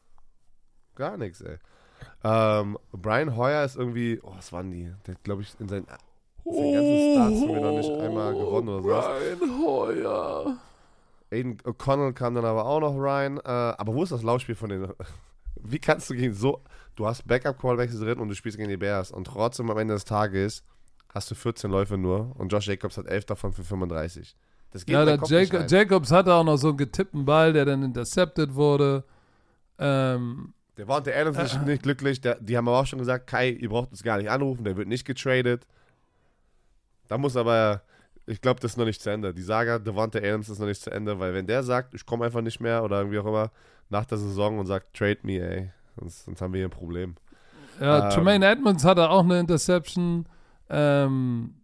Gar 0.96 1.18
nichts, 1.18 1.42
ey. 1.42 1.58
Ähm, 2.24 2.78
Brian 2.92 3.36
Hoyer 3.36 3.64
ist 3.64 3.76
irgendwie, 3.76 4.20
oh, 4.24 4.32
was 4.36 4.52
waren 4.52 4.72
die? 4.72 4.92
Der 5.06 5.16
hat, 5.16 5.24
glaube 5.24 5.44
ich, 5.44 5.54
in 5.60 5.68
seinen, 5.68 5.86
seinen 6.44 6.74
ganzen 6.74 7.12
Starts 7.14 7.42
haben 7.42 7.54
wir 7.54 7.62
noch 7.62 7.78
nicht 7.78 7.92
einmal 7.92 8.34
gewonnen 8.34 8.70
oder 8.70 8.82
sowas. 8.82 9.06
Brian 9.40 9.64
Hoyer. 9.64 10.58
Aiden 11.32 11.58
O'Connell 11.64 12.14
kam 12.14 12.36
dann 12.36 12.46
aber 12.46 12.66
auch 12.66 12.80
noch 12.80 12.96
rein. 12.98 13.38
Äh, 13.38 13.50
aber 13.50 13.94
wo 13.94 14.04
ist 14.04 14.12
das 14.12 14.24
Laufspiel 14.24 14.56
von 14.56 14.70
den. 14.70 14.88
Wie 15.56 15.80
kannst 15.80 16.10
du 16.10 16.16
gegen 16.16 16.34
so. 16.34 16.62
Du 16.96 17.06
hast 17.06 17.28
Backup-Quarterbacks 17.28 18.00
drin 18.00 18.20
und 18.20 18.30
du 18.30 18.36
spielst 18.36 18.58
gegen 18.58 18.70
die 18.70 18.78
Bears. 18.78 19.12
Und 19.12 19.26
trotzdem 19.26 19.70
am 19.70 19.78
Ende 19.78 19.94
des 19.94 20.06
Tages 20.06 20.64
hast 21.16 21.32
du 21.32 21.36
14 21.36 21.72
Läufe 21.72 21.98
nur 21.98 22.36
und 22.36 22.50
Josh 22.52 22.68
Jacobs 22.68 22.98
hat 22.98 23.08
11 23.08 23.26
davon 23.26 23.54
für 23.54 23.64
35. 23.64 24.36
Das 24.72 24.86
geht 24.86 24.94
Ja, 24.94 25.06
der 25.06 25.20
Jacob. 25.26 25.72
Jacobs 25.72 26.12
hatte 26.12 26.34
auch 26.34 26.44
noch 26.44 26.58
so 26.58 26.68
einen 26.70 26.78
getippten 26.78 27.26
Ball, 27.26 27.54
der 27.54 27.66
dann 27.66 27.82
intercepted 27.82 28.54
wurde. 28.54 29.04
Ähm, 29.80 30.54
Der 30.78 30.88
war 30.88 30.98
und 30.98 31.08
der 31.08 31.18
Adams 31.20 31.38
ist 31.40 31.62
nicht 31.66 31.84
glücklich. 31.84 32.20
Der, 32.22 32.36
die 32.36 32.58
haben 32.58 32.68
aber 32.68 32.80
auch 32.82 32.86
schon 32.86 33.00
gesagt, 33.00 33.28
Kai, 33.28 33.50
ihr 33.52 33.70
braucht 33.70 33.92
uns 33.92 34.04
gar 34.04 34.18
nicht 34.18 34.30
anrufen, 34.30 34.64
der 34.66 34.76
wird 34.76 34.88
nicht 34.90 35.06
getradet. 35.06 35.66
Da 37.08 37.18
muss 37.18 37.38
aber, 37.38 37.82
ich 38.26 38.42
glaube, 38.42 38.60
das 38.60 38.72
ist 38.72 38.78
noch 38.78 38.86
nicht 38.86 39.02
zu 39.02 39.10
Ende. 39.10 39.34
Die 39.34 39.42
Saga 39.42 39.80
Devonta 39.80 40.20
Adams 40.20 40.50
ist 40.50 40.60
noch 40.60 40.68
nicht 40.68 40.82
zu 40.82 40.92
Ende, 40.92 41.18
weil 41.20 41.34
wenn 41.34 41.48
der 41.48 41.64
sagt, 41.64 41.94
ich 41.94 42.06
komme 42.06 42.26
einfach 42.26 42.42
nicht 42.42 42.60
mehr 42.60 42.84
oder 42.84 42.98
irgendwie 43.00 43.20
auch 43.20 43.26
immer 43.26 43.52
nach 43.90 44.06
der 44.06 44.18
Saison 44.18 44.60
und 44.60 44.66
sagt, 44.66 44.94
trade 44.96 45.20
me, 45.24 45.40
ey, 45.40 45.72
sonst, 45.98 46.26
sonst 46.26 46.42
haben 46.42 46.52
wir 46.52 46.60
hier 46.60 46.68
ein 46.68 46.72
Problem. 46.72 47.16
ja, 47.80 48.06
Ähm. 48.06 48.10
Tremaine 48.10 48.46
Edmonds 48.46 48.84
hatte 48.84 49.10
auch 49.10 49.24
eine 49.24 49.40
Interception. 49.40 50.26
Ähm, 50.70 51.62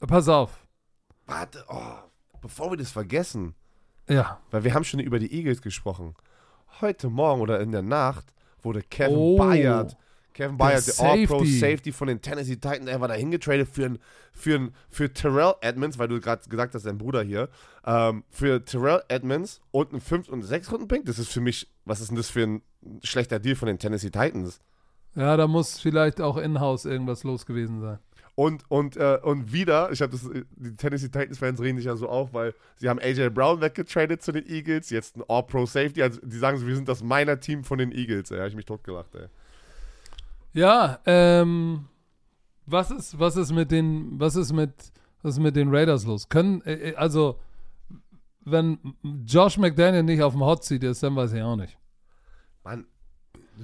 pass 0.00 0.28
auf. 0.28 0.66
Warte, 1.26 1.64
oh, 1.68 1.94
bevor 2.42 2.70
wir 2.70 2.76
das 2.76 2.90
vergessen, 2.90 3.54
Ja. 4.08 4.40
weil 4.50 4.64
wir 4.64 4.74
haben 4.74 4.84
schon 4.84 5.00
über 5.00 5.18
die 5.18 5.32
Eagles 5.32 5.62
gesprochen. 5.62 6.14
Heute 6.80 7.08
Morgen 7.08 7.40
oder 7.40 7.60
in 7.60 7.72
der 7.72 7.82
Nacht 7.82 8.34
wurde 8.62 8.82
Kevin 8.82 9.16
Oh. 9.16 9.38
Bayard, 9.38 9.96
Kevin 10.34 10.56
Bayard, 10.58 10.86
der, 10.86 10.94
Der 10.96 11.04
All-Pro 11.06 11.38
Safety. 11.38 11.58
Safety 11.58 11.92
von 11.92 12.08
den 12.08 12.20
Tennessee 12.20 12.56
Titans, 12.56 12.88
er 12.90 13.00
war 13.00 13.08
da 13.08 13.14
hingetradet 13.14 13.68
für, 13.68 13.86
ein, 13.86 13.98
für, 14.32 14.56
ein, 14.56 14.74
für 14.90 15.12
Terrell 15.12 15.54
Edmonds, 15.60 15.98
weil 15.98 16.08
du 16.08 16.20
gerade 16.20 16.46
gesagt 16.48 16.74
hast, 16.74 16.84
dein 16.84 16.98
Bruder 16.98 17.22
hier, 17.22 17.48
ähm, 17.86 18.24
für 18.30 18.62
Terrell 18.64 19.02
Edmonds 19.08 19.60
und 19.70 19.92
einen 19.92 20.02
5- 20.02 20.28
und 20.28 20.44
6-Runden-Pick. 20.44 21.06
Das 21.06 21.18
ist 21.18 21.28
für 21.32 21.40
mich, 21.40 21.72
was 21.84 22.00
ist 22.00 22.08
denn 22.08 22.16
das 22.16 22.28
für 22.30 22.42
ein 22.42 22.62
schlechter 23.02 23.38
Deal 23.38 23.54
von 23.56 23.66
den 23.68 23.78
Tennessee 23.78 24.10
Titans? 24.10 24.58
Ja, 25.14 25.36
da 25.36 25.46
muss 25.46 25.80
vielleicht 25.80 26.20
auch 26.20 26.36
in-house 26.36 26.84
irgendwas 26.84 27.24
los 27.24 27.46
gewesen 27.46 27.80
sein. 27.80 27.98
Und, 28.36 28.64
und, 28.68 28.96
äh, 28.96 29.20
und 29.22 29.52
wieder, 29.52 29.92
ich 29.92 30.02
habe 30.02 30.10
das, 30.10 30.28
die 30.56 30.74
Tennessee 30.76 31.08
Titans-Fans 31.08 31.60
reden 31.60 31.76
sich 31.76 31.86
ja 31.86 31.94
so 31.94 32.08
auf, 32.08 32.34
weil 32.34 32.52
sie 32.76 32.88
haben 32.88 32.98
AJ 32.98 33.30
Brown 33.30 33.60
weggetradet 33.60 34.22
zu 34.22 34.32
den 34.32 34.44
Eagles, 34.48 34.90
jetzt 34.90 35.16
ein 35.16 35.22
All-Pro-Safety, 35.28 36.02
also 36.02 36.20
die 36.20 36.36
sagen 36.36 36.58
so, 36.58 36.66
wir 36.66 36.74
sind 36.74 36.88
das 36.88 37.02
meiner 37.04 37.38
Team 37.38 37.62
von 37.62 37.78
den 37.78 37.92
Eagles, 37.92 38.32
ey, 38.32 38.40
hab 38.40 38.48
ich 38.48 38.56
mich 38.56 38.64
totgelacht, 38.64 39.14
ey. 39.14 39.26
Ja, 40.52 40.98
ähm, 41.06 41.86
was 42.66 42.90
ist, 42.90 43.18
was 43.20 43.36
ist 43.36 43.52
mit 43.52 43.70
den, 43.70 44.18
was 44.18 44.34
ist 44.34 44.52
mit 44.52 44.72
Was 45.24 45.36
ist 45.36 45.40
mit 45.40 45.56
den 45.56 45.74
Raiders 45.74 46.04
los? 46.04 46.28
Können, 46.28 46.60
äh, 46.66 46.90
äh, 46.90 46.96
also, 46.96 47.40
wenn 48.44 48.78
Josh 49.24 49.56
McDaniel 49.56 50.02
nicht 50.02 50.22
auf 50.22 50.34
dem 50.34 50.42
Hot 50.42 50.64
Seat 50.64 50.84
ist, 50.84 51.02
dann 51.02 51.16
weiß 51.16 51.32
ich 51.32 51.42
auch 51.42 51.56
nicht. 51.56 51.78
Mann, 52.62 52.86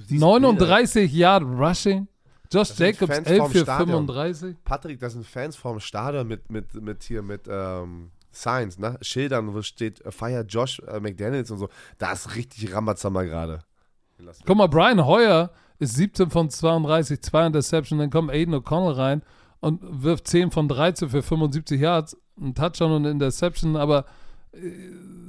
39 0.09 1.11
Yard 1.11 1.43
Rushing. 1.43 2.07
Josh 2.51 2.77
Jacobs 2.77 3.13
Fans 3.15 3.27
11 3.27 3.37
vorm 3.37 3.51
für 3.51 3.59
Stadion. 3.59 3.87
35. 3.87 4.41
Bilder. 4.41 4.59
Patrick, 4.65 4.99
das 4.99 5.13
sind 5.13 5.25
Fans 5.25 5.55
vom 5.55 5.79
Stadion 5.79 6.27
mit, 6.27 6.51
mit, 6.51 6.73
mit 6.75 7.03
hier, 7.03 7.21
mit 7.21 7.47
ähm, 7.49 8.11
Signs, 8.31 8.77
ne? 8.77 8.97
Schildern, 9.01 9.53
wo 9.53 9.61
steht 9.61 10.01
äh, 10.01 10.11
Fire 10.11 10.45
Josh 10.47 10.79
äh, 10.87 10.99
McDaniels 10.99 11.51
und 11.51 11.59
so. 11.59 11.69
Da 11.97 12.11
ist 12.13 12.35
richtig 12.35 12.73
Rambazamba 12.73 13.23
gerade. 13.23 13.59
Guck 14.45 14.57
mal, 14.57 14.67
Brian 14.67 15.05
Hoyer 15.05 15.51
ist 15.79 15.95
17 15.95 16.29
von 16.29 16.49
32, 16.49 17.21
2 17.21 17.47
Interception, 17.47 17.99
dann 17.99 18.11
kommt 18.11 18.29
Aiden 18.31 18.53
O'Connell 18.53 18.95
rein 18.95 19.21
und 19.61 19.79
wirft 20.03 20.27
10 20.27 20.51
von 20.51 20.67
13 20.67 21.09
für 21.09 21.23
75 21.23 21.81
Yards, 21.81 22.17
ein 22.39 22.53
Touchdown 22.53 22.91
und 22.91 23.03
eine 23.03 23.11
Interception, 23.11 23.75
aber 23.75 24.05
äh, 24.53 24.59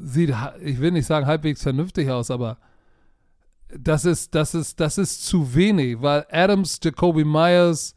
sieht, 0.03 0.35
ich 0.61 0.81
will 0.81 0.91
nicht 0.91 1.07
sagen 1.07 1.27
halbwegs 1.27 1.63
vernünftig 1.63 2.11
aus, 2.11 2.31
aber 2.31 2.59
das 3.79 4.05
ist, 4.05 4.35
das 4.35 4.55
ist, 4.55 4.81
das 4.81 4.99
ist 4.99 5.25
zu 5.25 5.55
wenig, 5.55 6.01
weil 6.01 6.27
Adams, 6.31 6.79
Jacoby 6.83 7.25
Myers, 7.25 7.95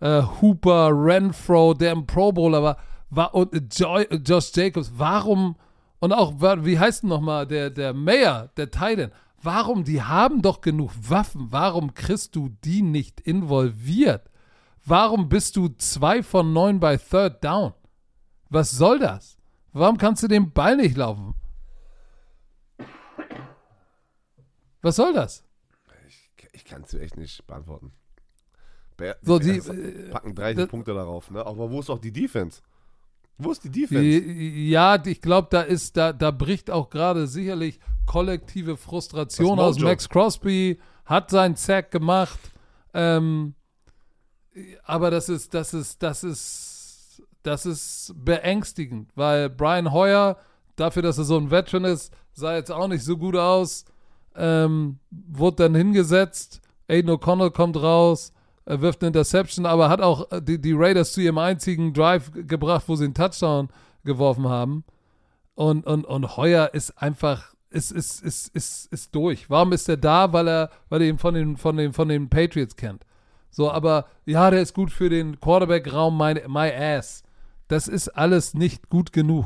äh, 0.00 0.22
Hooper, 0.40 0.90
Renfro, 0.92 1.74
der 1.74 1.92
im 1.92 2.06
Pro 2.06 2.32
Bowler 2.32 2.62
war, 2.62 2.76
war 3.10 3.34
und 3.34 3.52
Joy, 3.78 4.06
Josh 4.24 4.50
Jacobs, 4.54 4.92
warum 4.96 5.56
und 6.02 6.12
auch, 6.12 6.34
wie 6.40 6.80
heißt 6.80 7.04
denn 7.04 7.10
nochmal, 7.10 7.46
der, 7.46 7.70
der 7.70 7.94
Mayor, 7.94 8.50
der 8.56 8.72
Titan, 8.72 9.12
warum, 9.40 9.84
die 9.84 10.02
haben 10.02 10.42
doch 10.42 10.60
genug 10.60 10.90
Waffen, 11.08 11.46
warum 11.50 11.94
kriegst 11.94 12.34
du 12.34 12.48
die 12.64 12.82
nicht 12.82 13.20
involviert? 13.20 14.28
Warum 14.84 15.28
bist 15.28 15.54
du 15.54 15.68
zwei 15.68 16.24
von 16.24 16.52
neun 16.52 16.80
bei 16.80 16.96
Third 16.96 17.44
Down? 17.44 17.72
Was 18.50 18.72
soll 18.72 18.98
das? 18.98 19.38
Warum 19.72 19.96
kannst 19.96 20.24
du 20.24 20.26
den 20.26 20.50
Ball 20.50 20.76
nicht 20.76 20.96
laufen? 20.96 21.34
Was 24.82 24.96
soll 24.96 25.12
das? 25.12 25.44
Ich, 26.08 26.30
ich 26.52 26.64
kann 26.64 26.82
es 26.82 26.90
dir 26.90 27.00
echt 27.00 27.16
nicht 27.16 27.46
beantworten. 27.46 27.92
Bear, 28.96 29.16
So, 29.22 29.38
die, 29.38 29.58
äh, 29.58 30.10
packen 30.10 30.34
30 30.34 30.56
das- 30.56 30.68
Punkte 30.68 30.92
darauf, 30.94 31.30
ne? 31.30 31.44
Aber 31.46 31.70
wo 31.70 31.80
ist 31.80 31.88
auch 31.90 31.98
die 31.98 32.12
Defense? 32.12 32.60
Wo 33.38 33.50
ist 33.50 33.64
die 33.64 33.70
Defense? 33.70 34.04
Ja, 34.04 35.02
ich 35.04 35.20
glaube, 35.22 35.48
da 35.50 35.62
ist, 35.62 35.96
da, 35.96 36.12
da 36.12 36.30
bricht 36.30 36.70
auch 36.70 36.90
gerade 36.90 37.26
sicherlich 37.26 37.80
kollektive 38.06 38.76
Frustration 38.76 39.58
aus. 39.58 39.78
Max 39.78 40.08
Crosby 40.08 40.78
hat 41.06 41.30
seinen 41.30 41.56
Sack 41.56 41.90
gemacht. 41.90 42.38
Ähm, 42.94 43.54
aber 44.84 45.10
das 45.10 45.28
ist, 45.28 45.54
das 45.54 45.72
ist, 45.72 46.02
das 46.02 46.22
ist, 46.24 47.22
das 47.42 47.64
ist 47.66 48.12
beängstigend, 48.16 49.10
weil 49.16 49.48
Brian 49.48 49.92
Hoyer, 49.92 50.38
dafür, 50.76 51.02
dass 51.02 51.18
er 51.18 51.24
so 51.24 51.38
ein 51.38 51.50
Veteran 51.50 51.84
ist, 51.84 52.12
sah 52.34 52.54
jetzt 52.54 52.70
auch 52.70 52.86
nicht 52.88 53.02
so 53.04 53.16
gut 53.16 53.34
aus. 53.34 53.84
Ähm, 54.36 54.98
wurde 55.10 55.64
dann 55.64 55.74
hingesetzt. 55.74 56.60
Aiden 56.88 57.10
O'Connell 57.10 57.50
kommt 57.50 57.76
raus, 57.76 58.32
er 58.64 58.80
wirft 58.80 59.02
eine 59.02 59.08
Interception, 59.08 59.66
aber 59.66 59.88
hat 59.88 60.00
auch 60.00 60.30
äh, 60.30 60.40
die, 60.40 60.60
die 60.60 60.72
Raiders 60.72 61.12
zu 61.12 61.20
ihrem 61.20 61.38
einzigen 61.38 61.92
Drive 61.92 62.32
ge- 62.32 62.44
gebracht, 62.44 62.84
wo 62.86 62.96
sie 62.96 63.04
einen 63.04 63.14
Touchdown 63.14 63.68
geworfen 64.04 64.48
haben. 64.48 64.84
Und, 65.54 65.86
und, 65.86 66.04
und 66.06 66.36
Heuer 66.36 66.70
ist 66.72 66.90
einfach, 67.00 67.54
ist, 67.70 67.92
ist, 67.92 68.22
ist, 68.22 68.48
ist, 68.54 68.92
ist 68.92 69.14
durch. 69.14 69.50
Warum 69.50 69.72
ist 69.72 69.88
er 69.88 69.96
da? 69.96 70.32
Weil 70.32 70.48
er, 70.48 70.70
weil 70.88 71.02
er 71.02 71.08
ihn 71.08 71.18
von 71.18 71.34
den, 71.34 71.56
von 71.56 71.76
den, 71.76 71.92
von 71.92 72.08
den 72.08 72.28
Patriots 72.28 72.76
kennt. 72.76 73.04
So, 73.50 73.70
aber 73.70 74.06
ja, 74.24 74.50
der 74.50 74.62
ist 74.62 74.74
gut 74.74 74.90
für 74.90 75.10
den 75.10 75.38
Quarterback-Raum, 75.40 76.16
my, 76.16 76.42
my 76.48 76.72
ass. 76.72 77.22
Das 77.68 77.86
ist 77.86 78.08
alles 78.08 78.54
nicht 78.54 78.88
gut 78.88 79.12
genug. 79.12 79.44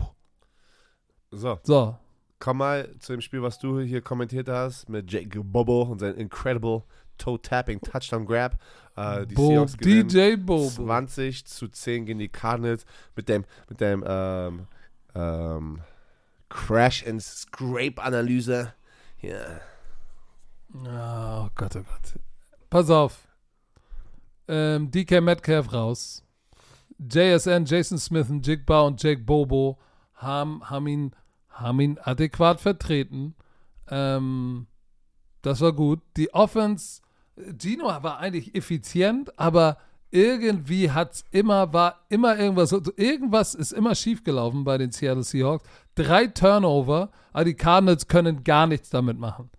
So, 1.30 1.58
So, 1.64 1.96
komm 2.38 2.58
mal 2.58 2.94
zu 2.98 3.12
dem 3.12 3.20
Spiel, 3.20 3.42
was 3.42 3.58
du 3.58 3.80
hier 3.80 4.02
kommentiert 4.02 4.48
hast, 4.48 4.88
mit 4.88 5.10
Jake 5.10 5.42
Bobo 5.42 5.82
und 5.82 5.98
seinem 5.98 6.18
incredible 6.18 6.82
Toe-Tapping 7.18 7.80
Touchdown 7.80 8.26
Grab. 8.26 8.58
Äh, 8.96 9.26
die 9.26 9.34
Bo, 9.34 9.48
Seahawks 9.48 9.76
gewinnen 9.76 10.08
DJ 10.08 10.36
Bobo. 10.36 10.68
20 10.68 11.46
zu 11.46 11.68
10 11.68 12.06
gegen 12.06 12.18
die 12.18 12.28
Cardinals 12.28 12.84
mit 13.14 13.28
dem, 13.28 13.44
mit 13.68 13.80
dem 13.80 14.04
ähm, 14.06 14.66
ähm, 15.14 15.80
Crash 16.48 17.06
and 17.06 17.22
Scrape 17.22 18.02
Analyse. 18.02 18.72
Ja. 19.20 19.60
Oh 20.74 21.48
Gott, 21.54 21.76
oh 21.76 21.82
Gott. 21.82 22.20
Pass 22.70 22.90
auf. 22.90 23.26
Ähm, 24.48 24.90
DK 24.90 25.20
Metcalf 25.22 25.72
raus. 25.72 26.22
JSN, 26.98 27.64
Jason 27.66 27.98
Smith, 27.98 28.30
und 28.30 28.46
Jigba 28.46 28.80
und 28.82 29.02
Jake 29.02 29.22
Bobo 29.22 29.78
haben, 30.14 30.68
haben, 30.68 30.86
ihn, 30.86 31.12
haben 31.58 31.80
ihn 31.80 31.98
adäquat 32.02 32.60
vertreten. 32.60 33.34
Ähm, 33.88 34.66
das 35.42 35.60
war 35.60 35.72
gut. 35.72 36.00
Die 36.16 36.32
Offense, 36.34 37.02
Gino 37.58 37.86
war 37.86 38.18
eigentlich 38.18 38.54
effizient, 38.54 39.38
aber 39.38 39.78
irgendwie 40.10 40.90
hat's 40.90 41.24
immer, 41.30 41.72
war 41.72 42.06
immer 42.08 42.38
irgendwas, 42.38 42.72
irgendwas 42.96 43.54
ist 43.54 43.72
immer 43.72 43.94
schiefgelaufen 43.94 44.64
bei 44.64 44.78
den 44.78 44.92
Seattle 44.92 45.24
Seahawks. 45.24 45.64
Drei 45.94 46.26
Turnover, 46.28 47.10
aber 47.32 47.44
die 47.44 47.54
Cardinals 47.54 48.06
können 48.08 48.44
gar 48.44 48.66
nichts 48.66 48.90
damit 48.90 49.18
machen. 49.18 49.50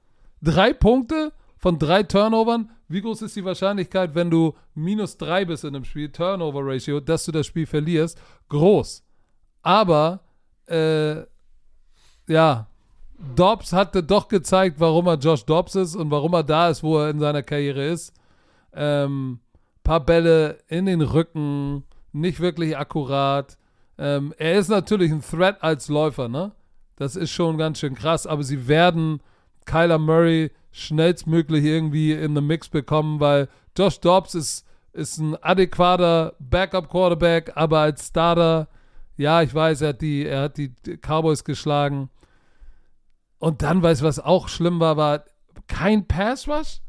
Drei 0.42 0.74
Punkte 0.74 1.34
von 1.58 1.80
drei 1.80 2.04
Turnovern. 2.04 2.72
Wie 2.88 3.02
groß 3.02 3.24
ist 3.24 3.36
die 3.36 3.44
Wahrscheinlichkeit, 3.44 4.16
wenn 4.16 4.30
du 4.30 4.56
minus 4.74 5.18
drei 5.18 5.46
bist 5.46 5.64
in 5.64 5.76
einem 5.76 5.84
Spiel, 5.84 6.10
Turnover 6.10 6.62
Ratio, 6.64 7.00
dass 7.00 7.26
du 7.26 7.32
das 7.32 7.46
Spiel 7.46 7.66
verlierst? 7.66 8.20
Groß. 8.50 9.04
Aber, 9.62 10.22
äh, 10.68 11.24
ja, 12.28 12.68
Dobbs 13.36 13.74
hatte 13.74 14.04
doch 14.04 14.28
gezeigt, 14.28 14.80
warum 14.80 15.08
er 15.08 15.16
Josh 15.16 15.46
Dobbs 15.46 15.76
ist 15.76 15.96
und 15.96 16.12
warum 16.12 16.34
er 16.34 16.44
da 16.44 16.70
ist, 16.70 16.84
wo 16.84 17.00
er 17.00 17.10
in 17.10 17.20
seiner 17.20 17.44
Karriere 17.44 17.86
ist. 17.86 18.14
Ähm, 18.74 19.40
paar 19.84 20.02
Bälle 20.02 20.60
in 20.68 20.86
den 20.86 21.02
Rücken, 21.02 21.84
nicht 22.12 22.40
wirklich 22.40 22.78
akkurat. 22.78 23.58
Ähm, 23.98 24.34
er 24.38 24.60
ist 24.60 24.70
natürlich 24.70 25.12
ein 25.12 25.22
Threat 25.22 25.64
als 25.64 25.88
Läufer, 25.88 26.28
ne? 26.28 26.52
Das 26.98 27.16
ist 27.16 27.32
schon 27.32 27.58
ganz 27.58 27.80
schön 27.80 27.96
krass, 27.96 28.28
aber 28.28 28.44
sie 28.44 28.68
werden 28.68 29.22
Kyler 29.66 29.98
Murray 29.98 30.52
schnellstmöglich 30.72 31.64
irgendwie 31.64 32.12
in 32.12 32.36
den 32.36 32.46
Mix 32.46 32.70
bekommen, 32.70 33.20
weil 33.20 33.50
Josh 33.78 34.00
Dobbs 34.00 34.36
ist, 34.36 34.66
ist 34.94 35.18
ein 35.18 35.36
adäquater 35.42 36.34
Backup-Quarterback, 36.40 37.54
aber 37.56 37.80
als 37.80 38.08
Starter, 38.08 38.68
ja, 39.16 39.42
ich 39.42 39.54
weiß, 39.54 39.82
er 39.82 39.90
hat 39.90 40.02
die, 40.02 40.26
er 40.26 40.44
hat 40.44 40.58
die 40.58 40.74
Cowboys 41.02 41.44
geschlagen. 41.44 42.10
Und 43.40 43.62
dann, 43.62 43.84
weißt 43.84 44.02
du, 44.02 44.06
was 44.06 44.20
auch 44.20 44.48
schlimm 44.48 44.80
war, 44.80 44.98
war 44.98 45.24
kein 45.68 46.08
Pass-Rush 46.08 46.82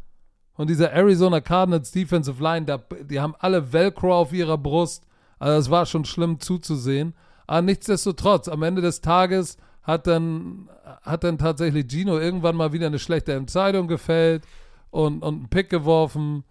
von 0.55 0.67
dieser 0.67 0.93
Arizona 0.93 1.41
Cardinals 1.41 1.91
Defensive 1.91 2.43
Line. 2.43 2.67
Da, 2.67 2.79
die 2.79 3.21
haben 3.21 3.35
alle 3.39 3.73
Velcro 3.73 4.17
auf 4.17 4.33
ihrer 4.33 4.59
Brust. 4.59 5.07
Also 5.39 5.59
es 5.59 5.71
war 5.71 5.87
schon 5.87 6.05
schlimm 6.05 6.41
zuzusehen. 6.41 7.15
Aber 7.47 7.63
nichtsdestotrotz, 7.63 8.49
am 8.49 8.63
Ende 8.63 8.83
des 8.83 9.01
Tages 9.01 9.57
hat 9.83 10.07
dann, 10.07 10.69
hat 11.03 11.25
dann 11.25 11.39
tatsächlich 11.39 11.87
Gino 11.89 12.19
irgendwann 12.19 12.57
mal 12.57 12.73
wieder 12.73 12.87
eine 12.87 12.99
schlechte 12.99 13.33
Entscheidung 13.33 13.89
gefällt 13.89 14.45
und, 14.91 15.23
und 15.23 15.35
einen 15.35 15.49
Pick 15.49 15.71
geworfen. 15.71 16.45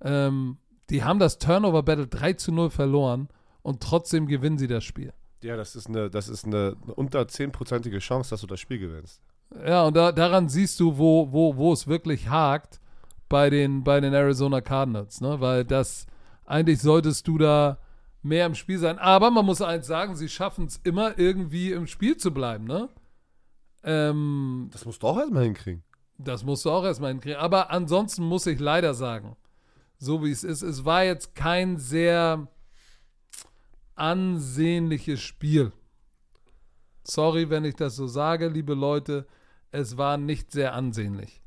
Ähm, 0.00 0.58
die 0.90 1.04
haben 1.04 1.18
das 1.18 1.38
Turnover 1.38 1.82
Battle 1.82 2.06
3 2.06 2.34
zu 2.34 2.52
0 2.52 2.70
verloren 2.70 3.28
und 3.62 3.82
trotzdem 3.82 4.26
gewinnen 4.26 4.56
sie 4.56 4.68
das 4.68 4.84
Spiel. 4.84 5.12
Ja, 5.42 5.56
das 5.56 5.76
ist 5.76 5.88
eine, 5.88 6.08
das 6.08 6.28
ist 6.28 6.46
eine, 6.46 6.76
unter 6.96 7.20
10%ige 7.20 7.98
Chance, 7.98 8.30
dass 8.30 8.40
du 8.40 8.46
das 8.46 8.58
Spiel 8.58 8.78
gewinnst. 8.78 9.20
Ja, 9.66 9.84
und 9.84 9.96
da, 9.96 10.12
daran 10.12 10.48
siehst 10.48 10.78
du, 10.80 10.98
wo, 10.98 11.32
wo, 11.32 11.56
wo 11.56 11.72
es 11.72 11.86
wirklich 11.86 12.28
hakt 12.28 12.80
bei 13.28 13.50
den, 13.50 13.82
bei 13.84 14.00
den 14.00 14.14
Arizona 14.14 14.60
Cardinals, 14.60 15.20
ne? 15.20 15.40
Weil 15.40 15.64
das, 15.64 16.06
eigentlich 16.44 16.80
solltest 16.80 17.26
du 17.28 17.38
da 17.38 17.78
mehr 18.22 18.46
im 18.46 18.54
Spiel 18.54 18.78
sein. 18.78 18.98
Aber 18.98 19.30
man 19.30 19.46
muss 19.46 19.62
eins 19.62 19.86
sagen, 19.86 20.16
sie 20.16 20.28
schaffen 20.28 20.66
es 20.66 20.76
immer 20.84 21.18
irgendwie 21.18 21.72
im 21.72 21.86
Spiel 21.86 22.16
zu 22.16 22.32
bleiben, 22.32 22.64
ne? 22.64 22.88
Ähm, 23.84 24.68
Das 24.72 24.84
musst 24.84 25.02
du 25.02 25.06
auch 25.06 25.18
erstmal 25.18 25.44
hinkriegen. 25.44 25.82
das 26.18 26.44
musst 26.44 26.64
du 26.64 26.70
auch 26.70 26.84
erstmal 26.84 27.10
hinkriegen. 27.12 27.38
Aber 27.38 27.70
ansonsten 27.70 28.24
muss 28.24 28.46
ich 28.46 28.58
leider 28.60 28.92
sagen, 28.92 29.36
so 29.98 30.22
wie 30.24 30.30
es 30.30 30.44
ist, 30.44 30.62
es 30.62 30.84
war 30.84 31.04
jetzt 31.04 31.34
kein 31.34 31.78
sehr 31.78 32.48
ansehnliches 33.94 35.20
Spiel. 35.20 35.72
Sorry, 37.04 37.50
wenn 37.50 37.64
ich 37.64 37.74
das 37.76 37.96
so 37.96 38.06
sage, 38.06 38.48
liebe 38.48 38.74
Leute, 38.74 39.26
es 39.70 39.96
war 39.96 40.16
nicht 40.16 40.50
sehr 40.52 40.72
ansehnlich. 40.74 41.40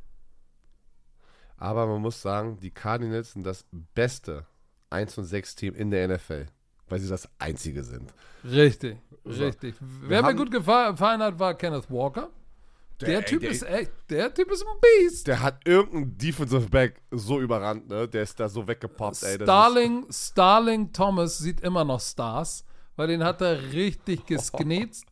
Aber 1.58 1.86
man 1.88 2.02
muss 2.02 2.22
sagen, 2.22 2.60
die 2.60 2.72
Cardinals 2.72 3.34
sind 3.34 3.44
das 3.46 3.66
beste 3.94 4.46
1 4.90 5.18
und 5.18 5.26
6 5.26 5.56
Team 5.56 5.76
in 5.76 5.92
der 5.92 6.08
NFL, 6.08 6.48
weil 6.90 7.00
sie 7.00 7.10
das 7.10 7.30
einzige 7.40 7.84
sind. 7.84 8.12
Richtig, 8.44 8.98
So. 9.24 9.44
richtig. 9.44 9.76
Wer 9.80 10.24
mir 10.24 10.36
gut 10.36 10.50
gefa- 10.54 10.92
gefallen 10.92 11.22
hat, 11.22 11.38
war 11.40 11.54
Kenneth 11.54 11.90
Walker. 11.90 12.30
Der, 13.00 13.08
Der- 13.10 13.26
Typ 13.26 13.42
der- 13.42 13.50
ist 13.52 13.64
echt, 13.64 13.92
der 14.10 14.34
Typ 14.34 14.52
ist 14.52 14.64
ein 14.64 14.80
Biest. 14.82 15.28
Der 15.28 15.42
hat 15.42 15.68
irgendeinen 15.68 16.18
Defensive 16.18 16.70
Back 16.70 17.02
so 17.12 17.40
überrannt, 17.40 17.88
ne? 17.88 18.08
Der 18.08 18.22
ist 18.24 18.40
da 18.40 18.48
so 18.48 18.68
weggepoppt, 18.68 19.24
ey. 19.24 19.36
Starling, 19.42 20.06
Starling 20.12 20.94
Thomas 20.94 21.38
sieht 21.40 21.62
immer 21.62 21.84
noch 21.84 22.00
Stars, 22.00 22.64
weil 22.96 23.08
den 23.08 23.24
hat 23.24 23.42
er 23.42 23.72
richtig 23.74 24.26
gesknetzt. 24.28 25.06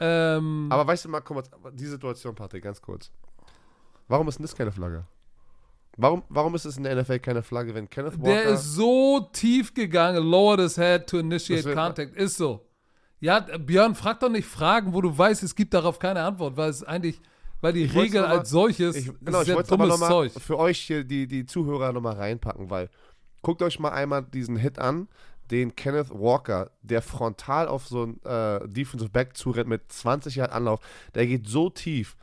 Ähm, 0.00 0.66
Aber 0.70 0.86
weißt 0.86 1.04
du 1.04 1.08
mal, 1.10 1.20
guck 1.20 1.36
mal, 1.62 1.72
die 1.72 1.86
Situation, 1.86 2.34
Patrick, 2.34 2.64
ganz 2.64 2.80
kurz. 2.80 3.10
Warum 4.08 4.26
ist 4.28 4.38
denn 4.38 4.44
das 4.44 4.54
keine 4.56 4.72
Flagge? 4.72 5.04
Warum, 5.96 6.22
warum 6.28 6.54
ist 6.54 6.64
es 6.64 6.76
in 6.76 6.84
der 6.84 6.96
NFL 6.96 7.18
keine 7.18 7.42
Flagge, 7.42 7.74
wenn 7.74 7.88
Kenneth 7.88 8.14
Walker... 8.18 8.30
der 8.32 8.44
ist 8.54 8.72
so 8.74 9.28
tief 9.32 9.74
gegangen, 9.74 10.22
lowered 10.24 10.60
his 10.60 10.76
head 10.76 11.06
to 11.06 11.18
initiate 11.18 11.64
wird- 11.64 11.76
contact. 11.76 12.14
Ist 12.16 12.36
so. 12.36 12.66
Ja, 13.18 13.40
Björn, 13.40 13.94
frag 13.94 14.18
doch 14.20 14.30
nicht 14.30 14.46
Fragen, 14.48 14.94
wo 14.94 15.02
du 15.02 15.16
weißt, 15.16 15.42
es 15.42 15.54
gibt 15.54 15.74
darauf 15.74 15.98
keine 15.98 16.22
Antwort, 16.22 16.56
weil 16.56 16.70
es 16.70 16.82
eigentlich, 16.82 17.20
weil 17.60 17.74
die 17.74 17.82
Ich 17.84 17.94
Regel 17.94 18.22
mal- 18.22 18.38
als 18.38 18.48
solches 18.48 18.96
Ich, 18.96 19.08
ist 19.08 19.14
genau, 19.22 19.40
ich 19.42 19.46
sehr 19.48 19.62
dummes 19.62 19.88
nochmal 19.88 20.08
Zeug. 20.08 20.32
für 20.40 20.58
euch 20.58 20.78
hier 20.80 21.04
die, 21.04 21.26
die 21.26 21.44
Zuhörer 21.44 21.92
nochmal 21.92 22.14
reinpacken, 22.14 22.70
weil 22.70 22.88
guckt 23.42 23.60
euch 23.60 23.78
mal 23.78 23.90
einmal 23.90 24.22
diesen 24.22 24.56
Hit 24.56 24.78
an, 24.78 25.08
den 25.50 25.74
Kenneth 25.74 26.10
Walker, 26.10 26.70
der 26.82 27.02
frontal 27.02 27.68
auf 27.68 27.86
so 27.86 28.04
ein 28.04 28.22
äh, 28.24 28.66
Defensive 28.68 29.10
Back 29.10 29.36
zurennt 29.36 29.68
mit 29.68 29.90
20 29.90 30.36
Yard 30.36 30.52
Anlauf, 30.52 30.80
der 31.14 31.26
geht 31.26 31.48
so 31.48 31.70
tief, 31.70 32.16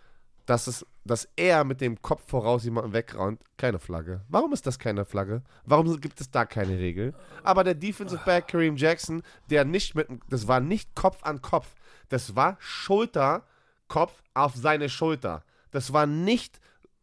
dass, 0.46 0.68
es, 0.68 0.86
dass 1.04 1.28
er 1.36 1.64
mit 1.66 1.82
dem 1.82 2.02
Kopf 2.02 2.24
voraus 2.28 2.64
jemanden 2.64 2.94
wegraunt. 2.94 3.42
Keine 3.58 3.80
Flagge. 3.80 4.22
Warum 4.30 4.54
ist 4.54 4.66
das 4.66 4.80
keine 4.80 5.04
Flagge? 5.04 5.44
Warum 5.66 6.00
gibt 6.00 6.22
es 6.22 6.32
da 6.32 6.46
keine 6.46 6.80
Regel? 6.80 7.14
Aber 7.44 7.64
der 7.64 7.76
Defensive 7.76 8.22
Back 8.26 8.48
Kareem 8.48 8.78
Jackson, 8.78 9.22
der 9.50 9.66
nicht 9.66 9.96
mit, 9.96 10.08
das 10.30 10.48
war 10.48 10.60
nicht 10.60 10.96
Kopf 10.96 11.24
an 11.24 11.42
Kopf, 11.42 11.76
das 12.10 12.36
war 12.36 12.56
Schulter, 12.60 13.44
Kopf 13.90 14.24
auf 14.34 14.56
seine 14.56 14.90
Schulter. 14.90 15.44
Das 15.72 15.92
war 15.92 16.06
nicht. 16.06 16.60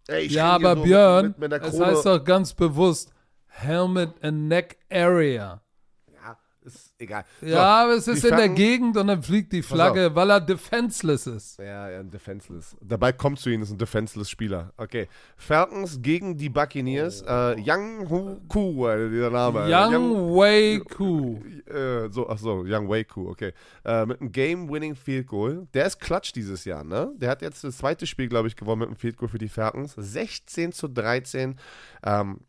Ey, 0.08 0.26
Ja, 0.26 0.52
aber 0.52 0.76
so 0.76 0.82
Björn, 0.82 1.34
mit, 1.38 1.50
mit 1.50 1.52
es 1.52 1.78
heißt 1.78 2.06
doch 2.06 2.24
ganz 2.24 2.54
bewusst 2.54 3.12
Helmet 3.46 4.22
and 4.22 4.48
Neck 4.48 4.78
Area. 4.90 5.63
Ist 6.64 6.94
egal. 6.98 7.24
Ja, 7.40 7.84
aber 7.84 7.92
es 7.94 8.08
ist 8.08 8.24
in 8.24 8.36
der 8.36 8.48
Gegend 8.48 8.96
und 8.96 9.06
dann 9.06 9.22
fliegt 9.22 9.52
die 9.52 9.62
Flagge, 9.62 10.14
weil 10.14 10.30
er 10.30 10.40
defenseless 10.40 11.26
ist. 11.26 11.58
Ja, 11.58 11.90
ja, 11.90 12.02
Defenseless. 12.02 12.76
Dabei 12.80 13.12
kommt 13.12 13.38
zu 13.38 13.50
ihnen, 13.50 13.62
ist 13.62 13.70
ein 13.70 13.78
Defenseless 13.78 14.30
Spieler. 14.30 14.72
Okay. 14.76 15.08
Falcons 15.36 16.00
gegen 16.00 16.36
die 16.36 16.48
Buccaneers. 16.48 17.22
Äh, 17.22 17.56
Young 17.64 18.08
Hu 18.08 18.40
Ku, 18.48 18.86
äh, 18.86 19.10
dieser 19.10 19.30
Name. 19.30 19.66
Young 19.68 20.34
Wei 20.34 20.80
Ku. 20.94 21.40
äh, 21.66 22.08
so, 22.10 22.28
ach 22.28 22.38
so, 22.38 22.64
Young 22.66 22.88
Wei 22.88 23.04
Ku, 23.04 23.28
okay. 23.28 23.52
Äh, 23.84 24.06
mit 24.06 24.20
einem 24.20 24.32
Game-Winning 24.32 24.94
Field 24.94 25.26
Goal. 25.26 25.66
Der 25.74 25.86
ist 25.86 26.00
Clutch 26.00 26.32
dieses 26.32 26.64
Jahr, 26.64 26.84
ne? 26.84 27.12
Der 27.16 27.30
hat 27.30 27.42
jetzt 27.42 27.64
das 27.64 27.78
zweite 27.78 28.06
Spiel, 28.06 28.28
glaube 28.28 28.48
ich, 28.48 28.56
gewonnen 28.56 28.80
mit 28.80 28.88
einem 28.88 28.96
Field 28.96 29.16
Goal 29.16 29.28
für 29.28 29.38
die 29.38 29.48
Falcons. 29.48 29.94
16 29.96 30.72
zu 30.72 30.88
13. 30.88 31.56
Ähm, 32.04 32.40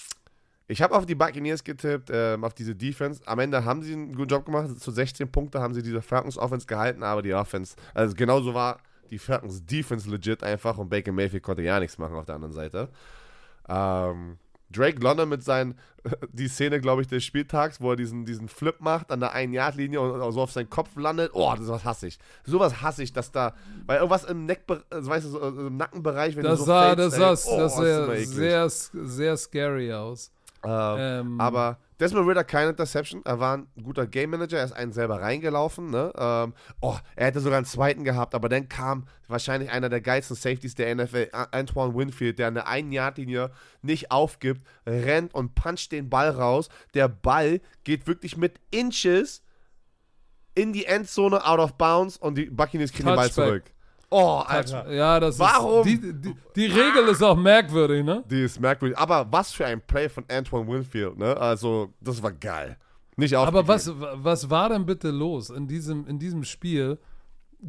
ich 0.67 0.81
habe 0.81 0.95
auf 0.95 1.05
die 1.05 1.15
Buccaneers 1.15 1.63
getippt, 1.63 2.09
ähm, 2.11 2.43
auf 2.43 2.53
diese 2.53 2.75
Defense. 2.75 3.21
Am 3.25 3.39
Ende 3.39 3.65
haben 3.65 3.83
sie 3.83 3.93
einen 3.93 4.15
guten 4.15 4.29
Job 4.29 4.45
gemacht. 4.45 4.79
Zu 4.79 4.91
16 4.91 5.31
Punkte 5.31 5.61
haben 5.61 5.73
sie 5.73 5.83
diese 5.83 6.01
Falcons 6.01 6.37
Offense 6.37 6.65
gehalten, 6.65 7.03
aber 7.03 7.21
die 7.21 7.33
Offense, 7.33 7.75
also 7.93 8.15
genauso 8.15 8.53
war 8.53 8.79
die 9.11 9.19
Falcons 9.19 9.65
Defense 9.65 10.09
legit 10.09 10.43
einfach 10.43 10.77
und 10.77 10.89
Baker 10.89 11.11
Mayfield 11.11 11.43
konnte 11.43 11.61
ja 11.61 11.79
nichts 11.79 11.97
machen 11.97 12.15
auf 12.15 12.25
der 12.25 12.35
anderen 12.35 12.53
Seite. 12.53 12.89
Ähm, 13.69 14.37
Drake 14.71 14.99
London 14.99 15.29
mit 15.29 15.43
seinen, 15.43 15.75
die 16.31 16.47
Szene, 16.47 16.81
glaube 16.81 17.03
ich, 17.03 17.07
des 17.07 17.23
Spieltags, 17.23 17.79
wo 17.79 17.91
er 17.91 17.95
diesen, 17.95 18.25
diesen 18.25 18.47
Flip 18.47 18.75
macht 18.79 19.11
an 19.11 19.19
der 19.19 19.35
1-Yard-Linie 19.35 20.01
und 20.01 20.31
so 20.31 20.41
auf 20.41 20.51
seinen 20.51 20.69
Kopf 20.69 20.95
landet. 20.95 21.31
Oh, 21.33 21.53
das 21.55 21.67
was 21.67 21.85
hasse 21.85 22.07
ich. 22.07 22.17
Sowas 22.43 22.81
hasse 22.81 23.03
ich, 23.03 23.13
dass 23.13 23.31
da, 23.31 23.53
weil 23.85 23.97
irgendwas 23.97 24.23
im, 24.23 24.45
Neck, 24.45 24.63
also, 24.89 25.09
weißt 25.09 25.25
du, 25.25 25.29
so, 25.29 25.39
im 25.41 25.77
Nackenbereich, 25.77 26.35
wenn 26.35 26.43
Das 26.43 26.59
du 26.59 26.65
so 26.65 26.65
sah, 26.65 26.95
fällst, 26.95 26.99
das 26.99 27.13
ey, 27.13 27.19
sah, 27.19 27.51
oh, 27.51 27.59
das 27.59 27.75
sah 27.75 28.25
sehr, 28.25 28.69
sehr 28.69 29.37
scary 29.37 29.93
aus. 29.93 30.31
Ähm, 30.65 31.25
Ähm, 31.35 31.41
aber 31.41 31.79
Desmond 31.99 32.27
Ritter 32.27 32.43
keine 32.43 32.71
Interception. 32.71 33.21
Er 33.23 33.39
war 33.39 33.57
ein 33.57 33.67
guter 33.81 34.05
Game 34.05 34.31
Manager. 34.31 34.57
Er 34.57 34.65
ist 34.65 34.73
einen 34.73 34.91
selber 34.91 35.21
reingelaufen. 35.21 35.89
Ne? 35.89 36.11
Ähm, 36.17 36.53
oh, 36.81 36.97
er 37.15 37.27
hätte 37.27 37.39
sogar 37.39 37.57
einen 37.57 37.65
zweiten 37.65 38.03
gehabt, 38.03 38.35
aber 38.35 38.49
dann 38.49 38.67
kam 38.67 39.07
wahrscheinlich 39.27 39.71
einer 39.71 39.89
der 39.89 40.01
geilsten 40.01 40.35
Safeties 40.35 40.75
der 40.75 40.93
NFL, 40.93 41.29
Antoine 41.51 41.95
Winfield, 41.95 42.39
der 42.39 42.47
an 42.47 42.55
der 42.55 42.67
einen 42.67 42.91
Yard 42.91 43.17
Linie 43.17 43.51
nicht 43.81 44.11
aufgibt, 44.11 44.65
rennt 44.85 45.33
und 45.33 45.55
puncht 45.55 45.91
den 45.91 46.09
Ball 46.09 46.29
raus. 46.29 46.69
Der 46.93 47.07
Ball 47.07 47.61
geht 47.83 48.07
wirklich 48.07 48.35
mit 48.35 48.59
Inches 48.71 49.41
in 50.53 50.73
die 50.73 50.85
Endzone 50.85 51.45
out 51.45 51.59
of 51.59 51.73
bounds 51.73 52.17
und 52.17 52.37
die 52.37 52.45
Buccaneers 52.45 52.91
kriegen 52.91 53.07
den 53.07 53.15
Ball 53.15 53.29
Touchback. 53.29 53.45
zurück. 53.45 53.74
Oh, 54.09 54.43
Alter. 54.45 54.91
Ja, 54.91 55.19
das 55.19 55.39
Warum? 55.39 55.85
ist. 55.87 56.01
Die, 56.01 56.13
die, 56.13 56.35
die 56.55 56.65
Regel 56.65 57.07
ist 57.09 57.21
auch 57.23 57.35
merkwürdig, 57.35 58.03
ne? 58.05 58.23
Die 58.29 58.41
ist 58.43 58.59
merkwürdig. 58.59 58.97
Aber 58.97 59.27
was 59.31 59.51
für 59.51 59.65
ein 59.65 59.81
Play 59.81 60.07
von 60.09 60.23
Antoine 60.29 60.67
Winfield, 60.67 61.17
ne? 61.17 61.35
Also, 61.37 61.93
das 62.01 62.21
war 62.21 62.31
geil. 62.31 62.77
Nicht 63.17 63.33
Aber 63.35 63.59
aufgegeben. 63.59 64.01
was, 64.01 64.23
was 64.23 64.49
war 64.49 64.69
denn 64.69 64.85
bitte 64.85 65.09
los? 65.09 65.49
In 65.49 65.67
diesem, 65.67 66.05
in 66.07 66.19
diesem 66.19 66.43
Spiel 66.43 66.97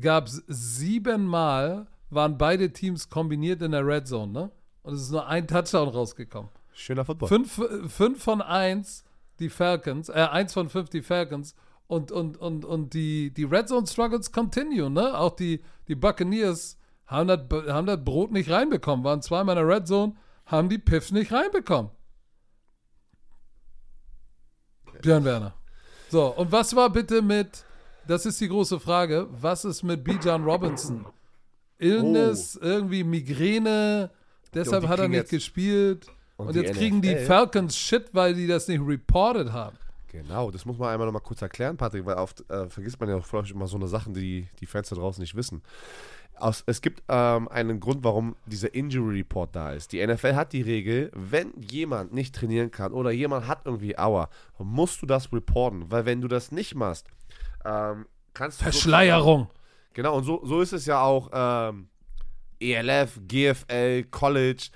gab 0.00 0.26
es 0.26 0.42
siebenmal, 0.46 1.86
waren 2.10 2.36
beide 2.36 2.72
Teams 2.72 3.08
kombiniert 3.08 3.62
in 3.62 3.72
der 3.72 3.86
Red 3.86 4.06
Zone, 4.06 4.32
ne? 4.32 4.50
Und 4.82 4.94
es 4.94 5.02
ist 5.02 5.10
nur 5.10 5.26
ein 5.26 5.46
Touchdown 5.46 5.88
rausgekommen. 5.88 6.50
Schöner 6.72 7.04
Football. 7.04 7.28
Fünf, 7.28 7.60
fünf 7.88 8.22
von 8.22 8.42
eins 8.42 9.04
die 9.38 9.48
Falcons, 9.48 10.08
äh, 10.08 10.12
eins 10.30 10.52
von 10.52 10.68
fünf 10.68 10.90
die 10.90 11.02
Falcons 11.02 11.54
und, 11.86 12.10
und, 12.10 12.36
und, 12.36 12.64
und 12.64 12.94
die, 12.94 13.30
die 13.30 13.44
Red 13.44 13.68
Zone 13.68 13.86
Struggles 13.86 14.32
continue, 14.32 14.90
ne? 14.90 15.16
Auch 15.16 15.36
die, 15.36 15.62
die 15.88 15.94
Buccaneers 15.94 16.78
haben 17.06 17.28
das, 17.28 17.40
haben 17.68 17.86
das 17.86 18.04
Brot 18.04 18.32
nicht 18.32 18.50
reinbekommen, 18.50 19.04
waren 19.04 19.22
zweimal 19.22 19.56
in 19.56 19.66
der 19.66 19.76
Red 19.76 19.86
Zone, 19.86 20.16
haben 20.46 20.68
die 20.68 20.78
Piffs 20.78 21.12
nicht 21.12 21.32
reinbekommen. 21.32 21.90
Björn 25.02 25.24
Werner. 25.24 25.54
So, 26.08 26.26
und 26.28 26.50
was 26.52 26.74
war 26.74 26.90
bitte 26.90 27.22
mit, 27.22 27.64
das 28.06 28.26
ist 28.26 28.40
die 28.40 28.48
große 28.48 28.80
Frage, 28.80 29.28
was 29.30 29.64
ist 29.64 29.82
mit 29.82 30.04
Bijan 30.04 30.44
Robinson? 30.44 31.06
Illness, 31.78 32.56
irgendwie 32.56 33.04
Migräne, 33.04 34.10
deshalb 34.54 34.88
hat 34.88 34.98
er 34.98 35.08
nicht 35.08 35.28
gespielt. 35.28 36.06
und 36.36 36.48
Und, 36.48 36.56
jetzt 36.56 36.74
kriegen 36.74 37.02
die 37.02 37.14
NFL 37.14 37.26
Falcons 37.26 37.76
Shit, 37.76 38.08
weil 38.12 38.34
die 38.34 38.46
das 38.46 38.66
nicht 38.68 38.80
reported 38.80 39.52
haben. 39.52 39.76
Genau, 40.08 40.50
das 40.50 40.64
muss 40.64 40.78
man 40.78 40.90
einmal 40.90 41.06
nochmal 41.06 41.22
kurz 41.22 41.42
erklären, 41.42 41.76
Patrick, 41.76 42.06
weil 42.06 42.16
oft 42.16 42.48
äh, 42.50 42.68
vergisst 42.70 43.00
man 43.00 43.08
ja 43.08 43.16
auch 43.16 43.24
vielleicht 43.24 43.50
immer 43.50 43.66
so 43.66 43.76
eine 43.76 43.88
Sachen, 43.88 44.14
die 44.14 44.48
die 44.60 44.66
Fans 44.66 44.88
da 44.88 44.96
draußen 44.96 45.20
nicht 45.20 45.34
wissen. 45.34 45.62
Aus, 46.38 46.62
es 46.66 46.82
gibt 46.82 47.02
ähm, 47.08 47.48
einen 47.48 47.80
Grund, 47.80 48.04
warum 48.04 48.36
dieser 48.44 48.74
Injury 48.74 49.18
Report 49.18 49.56
da 49.56 49.72
ist. 49.72 49.92
Die 49.92 50.06
NFL 50.06 50.34
hat 50.34 50.52
die 50.52 50.62
Regel, 50.62 51.10
wenn 51.14 51.52
jemand 51.58 52.12
nicht 52.12 52.34
trainieren 52.34 52.70
kann 52.70 52.92
oder 52.92 53.10
jemand 53.10 53.48
hat 53.48 53.62
irgendwie 53.64 53.98
Aua, 53.98 54.28
musst 54.58 55.00
du 55.02 55.06
das 55.06 55.32
reporten, 55.32 55.90
weil 55.90 56.04
wenn 56.04 56.20
du 56.20 56.28
das 56.28 56.52
nicht 56.52 56.74
machst, 56.74 57.08
ähm, 57.64 58.06
kannst 58.34 58.60
du 58.60 58.64
Verschleierung. 58.64 59.48
Genau, 59.94 60.18
und 60.18 60.24
so, 60.24 60.44
so 60.44 60.60
ist 60.60 60.74
es 60.74 60.84
ja 60.84 61.00
auch 61.00 61.30
ähm, 61.32 61.88
ELF, 62.60 63.18
GFL, 63.26 64.04
College. 64.04 64.68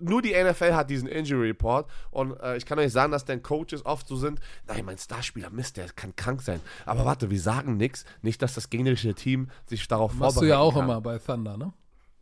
Nur 0.00 0.22
die 0.22 0.32
NFL 0.32 0.72
hat 0.74 0.90
diesen 0.90 1.06
Injury 1.08 1.48
Report 1.48 1.88
und 2.10 2.32
äh, 2.40 2.56
ich 2.56 2.66
kann 2.66 2.78
euch 2.78 2.90
sagen, 2.92 3.12
dass 3.12 3.24
dann 3.24 3.42
Coaches 3.42 3.84
oft 3.84 4.08
so 4.08 4.16
sind, 4.16 4.40
nein, 4.66 4.84
mein 4.84 4.98
Starspieler, 4.98 5.50
Mist, 5.50 5.76
der 5.76 5.88
kann 5.90 6.16
krank 6.16 6.42
sein. 6.42 6.60
Aber 6.86 7.04
warte, 7.04 7.30
wir 7.30 7.40
sagen 7.40 7.76
nichts, 7.76 8.04
nicht, 8.22 8.40
dass 8.42 8.54
das 8.54 8.70
gegnerische 8.70 9.14
Team 9.14 9.50
sich 9.66 9.86
darauf 9.88 10.14
Machst 10.14 10.36
du 10.36 10.40
vorbereiten 10.40 10.50
ja 10.50 10.58
auch 10.58 10.74
kann. 10.74 10.84
immer 10.84 11.00
bei 11.00 11.18
Thunder, 11.18 11.56
ne? 11.56 11.72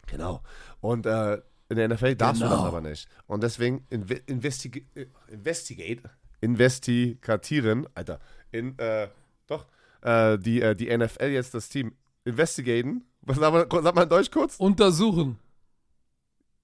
Genau. 0.06 0.42
Und 0.80 1.06
äh, 1.06 1.40
in 1.68 1.76
der 1.76 1.88
NFL 1.88 2.14
darfst 2.14 2.40
du 2.42 2.46
Genau. 2.46 2.56
das 2.58 2.64
aber 2.66 2.80
nicht. 2.80 3.08
Und 3.26 3.42
deswegen 3.42 3.86
inve 3.90 4.14
investig 4.26 4.86
äh, 4.94 5.06
investigate, 5.28 6.02
investigatieren, 6.40 7.86
Alter, 7.94 8.20
in, 8.50 8.78
äh, 8.78 9.08
doch, 9.46 9.66
äh, 10.02 10.38
die, 10.38 10.60
äh, 10.62 10.74
die 10.74 10.96
NFL 10.96 11.26
jetzt 11.26 11.54
das 11.54 11.68
Team 11.68 11.94
investigaten. 12.24 13.04
Was 13.22 13.36
sag 13.38 13.52
mal, 13.52 13.66
sag 13.82 13.94
mal 13.94 14.02
in 14.04 14.08
Deutsch 14.08 14.30
kurz? 14.30 14.56
Untersuchen. 14.56 15.38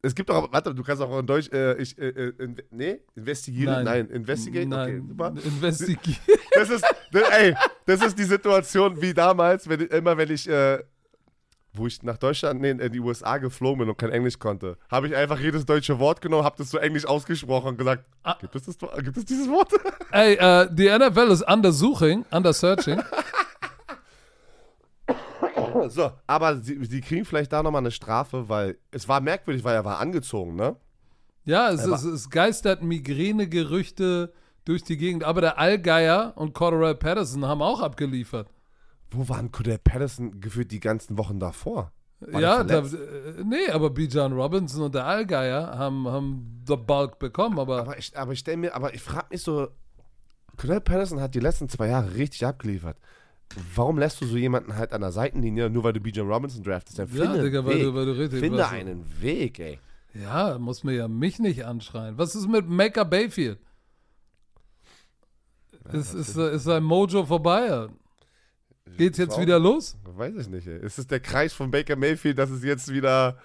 Es 0.04 0.14
gibt 0.14 0.30
auch, 0.30 0.52
warte, 0.52 0.74
du 0.74 0.82
kannst 0.82 1.02
auch 1.02 1.18
in 1.18 1.26
Deutsch, 1.26 1.48
äh, 1.52 1.74
ich, 1.80 1.96
äh, 1.98 2.08
äh, 2.08 2.32
in, 2.38 2.56
nee, 2.70 3.00
investigieren? 3.16 3.84
Nein, 3.84 4.08
investigate? 4.08 4.66
Nein, 4.68 4.88
Okay, 4.98 5.08
super. 5.08 5.32
investigieren. 5.44 6.18
Das 6.56 6.70
ist, 6.70 6.84
das, 7.10 7.22
ey, 7.30 7.54
das 7.84 8.00
ist 8.04 8.16
die 8.18 8.22
Situation 8.24 9.00
wie 9.02 9.12
damals, 9.12 9.68
wenn, 9.68 9.80
ich- 9.80 9.90
immer 9.90 10.16
wenn 10.16 10.30
ich, 10.30 10.48
äh, 10.48 10.78
wo 11.76 11.88
ich 11.88 12.00
nach 12.04 12.16
Deutschland, 12.16 12.60
nee, 12.60 12.70
in 12.70 12.92
die 12.92 13.00
USA 13.00 13.38
geflogen 13.38 13.80
bin 13.80 13.88
und 13.88 13.98
kein 13.98 14.10
Englisch 14.12 14.38
konnte, 14.38 14.78
habe 14.88 15.08
ich 15.08 15.16
einfach 15.16 15.40
jedes 15.40 15.66
deutsche 15.66 15.98
Wort 15.98 16.20
genommen, 16.20 16.44
habe 16.44 16.54
das 16.56 16.70
so 16.70 16.78
englisch 16.78 17.04
ausgesprochen 17.06 17.70
und 17.70 17.78
gesagt, 17.78 18.04
Ah. 18.22 18.36
gibt, 18.40 18.54
es 18.54 18.62
das, 18.66 18.78
gibt 18.78 19.16
es 19.16 19.24
dieses 19.24 19.48
Wort? 19.48 19.72
Ey, 20.12 20.34
äh, 20.34 20.68
die 20.72 20.88
NFL 20.88 21.32
ist 21.32 21.42
undersuching, 21.42 22.24
undersearching. 22.30 23.00
so, 25.88 26.10
aber 26.26 26.58
sie, 26.58 26.84
sie 26.84 27.00
kriegen 27.00 27.24
vielleicht 27.24 27.52
da 27.52 27.62
nochmal 27.62 27.82
eine 27.82 27.90
Strafe, 27.90 28.48
weil 28.48 28.78
es 28.90 29.08
war 29.08 29.20
merkwürdig, 29.20 29.64
weil 29.64 29.74
er 29.74 29.84
war 29.84 29.98
angezogen, 29.98 30.54
ne? 30.54 30.76
Ja, 31.44 31.70
es, 31.70 31.84
ist, 31.84 32.04
es 32.04 32.30
geistert 32.30 32.82
Migränegerüchte 32.82 34.32
durch 34.64 34.82
die 34.82 34.96
Gegend. 34.96 35.24
Aber 35.24 35.40
der 35.40 35.58
Allgeier 35.58 36.32
und 36.36 36.54
Cordell 36.54 36.94
Patterson 36.94 37.44
haben 37.44 37.60
auch 37.60 37.80
abgeliefert. 37.80 38.48
Wo 39.10 39.28
waren 39.28 39.52
Cordell 39.52 39.78
Patterson 39.78 40.40
gefühlt 40.40 40.70
die 40.70 40.80
ganzen 40.80 41.18
Wochen 41.18 41.38
davor? 41.38 41.92
War 42.20 42.40
ja, 42.40 42.64
da, 42.64 42.78
äh, 42.78 43.44
nee, 43.44 43.68
aber 43.70 43.90
Bijan 43.90 44.32
Robinson 44.32 44.82
und 44.82 44.94
der 44.94 45.04
Allgeier 45.04 45.76
haben, 45.76 46.08
haben 46.08 46.64
the 46.66 46.76
bulk 46.76 47.18
bekommen. 47.18 47.58
Aber, 47.58 47.80
Aber 47.80 47.98
ich, 47.98 48.16
aber 48.16 48.32
ich 48.32 48.38
stelle 48.38 48.56
mir, 48.56 48.74
aber 48.74 48.94
ich 48.94 49.02
frage 49.02 49.26
mich 49.30 49.42
so, 49.42 49.68
Cordell 50.56 50.80
Patterson 50.80 51.20
hat 51.20 51.34
die 51.34 51.40
letzten 51.40 51.68
zwei 51.68 51.88
Jahre 51.88 52.14
richtig 52.14 52.46
abgeliefert. 52.46 52.96
Warum 53.74 53.98
lässt 53.98 54.20
du 54.20 54.26
so 54.26 54.36
jemanden 54.36 54.76
halt 54.76 54.92
an 54.92 55.00
der 55.00 55.12
Seitenlinie, 55.12 55.70
nur 55.70 55.84
weil 55.84 55.92
du 55.92 56.00
BJ 56.00 56.20
Robinson 56.20 56.62
draftest? 56.62 56.98
Dann 56.98 57.08
Ja, 57.14 57.24
finde, 57.24 57.42
Digga, 57.42 57.58
einen 57.60 57.68
weil 57.68 57.76
Weg. 57.76 57.82
du, 57.84 57.94
weil 57.94 58.06
du 58.06 58.12
richtig 58.18 58.40
finde 58.40 58.68
einen 58.68 59.04
Weg, 59.20 59.58
ey. 59.58 59.78
Ja, 60.14 60.58
muss 60.58 60.84
mir 60.84 60.92
ja 60.94 61.08
mich 61.08 61.38
nicht 61.38 61.64
anschreien. 61.64 62.16
Was 62.18 62.34
ist 62.34 62.48
mit 62.48 62.68
Maker 62.68 63.04
Bayfield? 63.04 63.58
ist, 65.92 66.14
ist, 66.14 66.36
ist 66.36 66.64
sein 66.64 66.82
Mojo 66.82 67.24
vorbei? 67.26 67.88
Geht's 68.96 69.18
jetzt 69.18 69.38
wieder 69.40 69.58
los? 69.58 69.96
Weiß 70.04 70.34
ich 70.36 70.48
nicht, 70.48 70.66
ey. 70.66 70.78
Ist 70.78 70.98
es 70.98 71.06
der 71.06 71.20
Kreis 71.20 71.52
von 71.52 71.70
Baker 71.70 71.96
Mayfield, 71.96 72.38
dass 72.38 72.50
es 72.50 72.62
jetzt 72.62 72.92
wieder, 72.92 73.38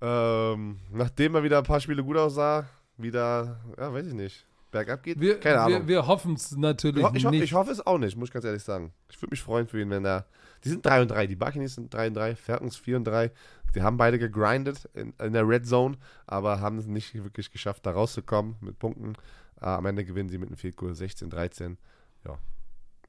ähm, 0.00 0.78
nachdem 0.90 1.34
er 1.36 1.42
wieder 1.44 1.58
ein 1.58 1.64
paar 1.64 1.80
Spiele 1.80 2.02
gut 2.02 2.16
aussah, 2.16 2.68
wieder, 2.96 3.60
ja, 3.78 3.92
weiß 3.92 4.06
ich 4.08 4.14
nicht, 4.14 4.45
bergab 4.76 5.02
geht? 5.02 5.20
Wir, 5.20 5.40
Keine 5.40 5.60
Ahnung. 5.60 5.80
wir, 5.82 5.88
wir 5.88 6.06
hoffen 6.06 6.34
es 6.34 6.56
natürlich 6.56 7.04
ich, 7.04 7.24
ich, 7.24 7.30
nicht. 7.30 7.42
ich 7.44 7.52
hoffe 7.54 7.70
es 7.70 7.86
auch 7.86 7.98
nicht, 7.98 8.16
muss 8.16 8.28
ich 8.28 8.32
ganz 8.32 8.44
ehrlich 8.44 8.62
sagen. 8.62 8.92
Ich 9.10 9.20
würde 9.20 9.30
mich 9.30 9.42
freuen 9.42 9.66
für 9.66 9.80
ihn, 9.80 9.90
wenn 9.90 10.04
er. 10.04 10.26
Die 10.64 10.68
sind 10.68 10.84
3 10.84 11.02
und 11.02 11.10
3, 11.10 11.26
die 11.26 11.36
Buccaneers 11.36 11.74
sind 11.74 11.92
3 11.92 12.08
und 12.08 12.14
3, 12.14 12.36
Falcons 12.36 12.76
4 12.76 12.96
und 12.96 13.04
3. 13.04 13.30
Die 13.74 13.82
haben 13.82 13.96
beide 13.96 14.18
gegrindet 14.18 14.88
in, 14.94 15.12
in 15.22 15.32
der 15.32 15.46
Red 15.46 15.66
Zone, 15.66 15.96
aber 16.26 16.60
haben 16.60 16.78
es 16.78 16.86
nicht 16.86 17.14
wirklich 17.14 17.50
geschafft, 17.50 17.84
da 17.84 17.90
rauszukommen 17.90 18.56
mit 18.60 18.78
Punkten. 18.78 19.14
Äh, 19.60 19.66
am 19.66 19.86
Ende 19.86 20.04
gewinnen 20.04 20.28
sie 20.28 20.38
mit 20.38 20.48
einem 20.48 20.56
Field 20.56 20.76
Goal 20.76 20.94
16, 20.94 21.30
13. 21.30 21.78
Ja, 22.24 22.38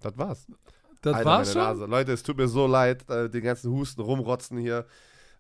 das 0.02 0.18
war's. 0.18 0.48
das 1.02 1.16
Alter, 1.16 1.26
war's 1.26 1.54
schon? 1.54 1.62
Nase. 1.62 1.86
Leute, 1.86 2.12
es 2.12 2.24
tut 2.24 2.38
mir 2.38 2.48
so 2.48 2.68
leid, 2.68 3.10
äh, 3.10 3.30
den 3.30 3.44
ganzen 3.44 3.72
Husten 3.72 4.02
rumrotzen 4.02 4.58
hier. 4.58 4.86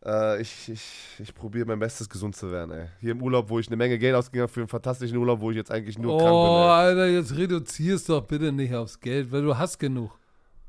Äh, 0.05 0.41
ich 0.41 0.69
ich, 0.69 0.83
ich 1.19 1.33
probiere 1.33 1.65
mein 1.65 1.79
Bestes, 1.79 2.07
gesund 2.09 2.35
zu 2.35 2.51
werden, 2.51 2.71
ey. 2.71 2.87
Hier 2.99 3.11
im 3.11 3.21
Urlaub, 3.21 3.49
wo 3.49 3.59
ich 3.59 3.67
eine 3.67 3.77
Menge 3.77 3.97
Geld 3.97 4.15
ausgegeben 4.15 4.43
habe 4.43 4.51
für 4.53 4.59
einen 4.61 4.69
fantastischen 4.69 5.17
Urlaub, 5.17 5.39
wo 5.41 5.49
ich 5.51 5.57
jetzt 5.57 5.71
eigentlich 5.71 5.97
nur 5.97 6.17
krank 6.17 6.29
bin, 6.29 6.33
Oh. 6.33 6.67
Alter, 6.69 7.07
jetzt 7.07 7.35
reduzierst 7.35 8.09
doch 8.09 8.21
bitte 8.21 8.51
nicht 8.51 8.73
aufs 8.75 8.99
Geld, 8.99 9.31
weil 9.31 9.41
du 9.41 9.57
hast 9.57 9.79
genug. 9.79 10.11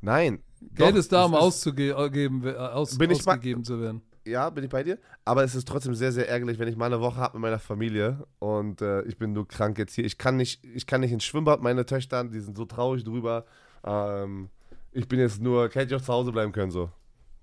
Nein. 0.00 0.42
Geld 0.74 0.92
doch, 0.94 0.98
ist 0.98 1.12
da, 1.12 1.24
um 1.24 1.34
ist- 1.34 1.38
auszugeben, 1.40 2.44
äh, 2.46 2.52
aus, 2.54 2.96
Bin 2.96 3.10
ich 3.10 3.18
ausgegeben 3.26 3.62
zu 3.64 3.80
werden. 3.80 4.02
Ja, 4.24 4.50
bin 4.50 4.64
ich 4.64 4.70
bei 4.70 4.82
dir. 4.82 4.98
Aber 5.24 5.42
es 5.44 5.54
ist 5.54 5.66
trotzdem 5.68 5.94
sehr, 5.94 6.12
sehr 6.12 6.28
ärgerlich, 6.28 6.58
wenn 6.58 6.68
ich 6.68 6.76
mal 6.76 6.86
eine 6.86 7.00
Woche 7.00 7.16
habe 7.18 7.38
mit 7.38 7.42
meiner 7.42 7.58
Familie 7.58 8.26
und 8.40 8.82
äh, 8.82 9.02
ich 9.02 9.16
bin 9.18 9.32
nur 9.32 9.46
krank 9.48 9.78
jetzt 9.78 9.94
hier. 9.94 10.04
Ich 10.04 10.18
kann 10.18 10.36
nicht, 10.36 10.62
ich 10.64 10.86
kann 10.86 11.00
nicht 11.00 11.12
ins 11.12 11.24
Schwimmbad, 11.24 11.62
meine 11.62 11.86
Töchter, 11.86 12.24
die 12.24 12.40
sind 12.40 12.56
so 12.56 12.64
traurig 12.66 13.04
drüber. 13.04 13.44
Ähm, 13.84 14.50
ich 14.92 15.06
bin 15.08 15.18
jetzt 15.18 15.40
nur, 15.40 15.64
hätte 15.70 15.94
ich 15.94 15.94
auch 15.94 16.04
zu 16.04 16.12
Hause 16.12 16.32
bleiben 16.32 16.52
können, 16.52 16.70
so. 16.70 16.90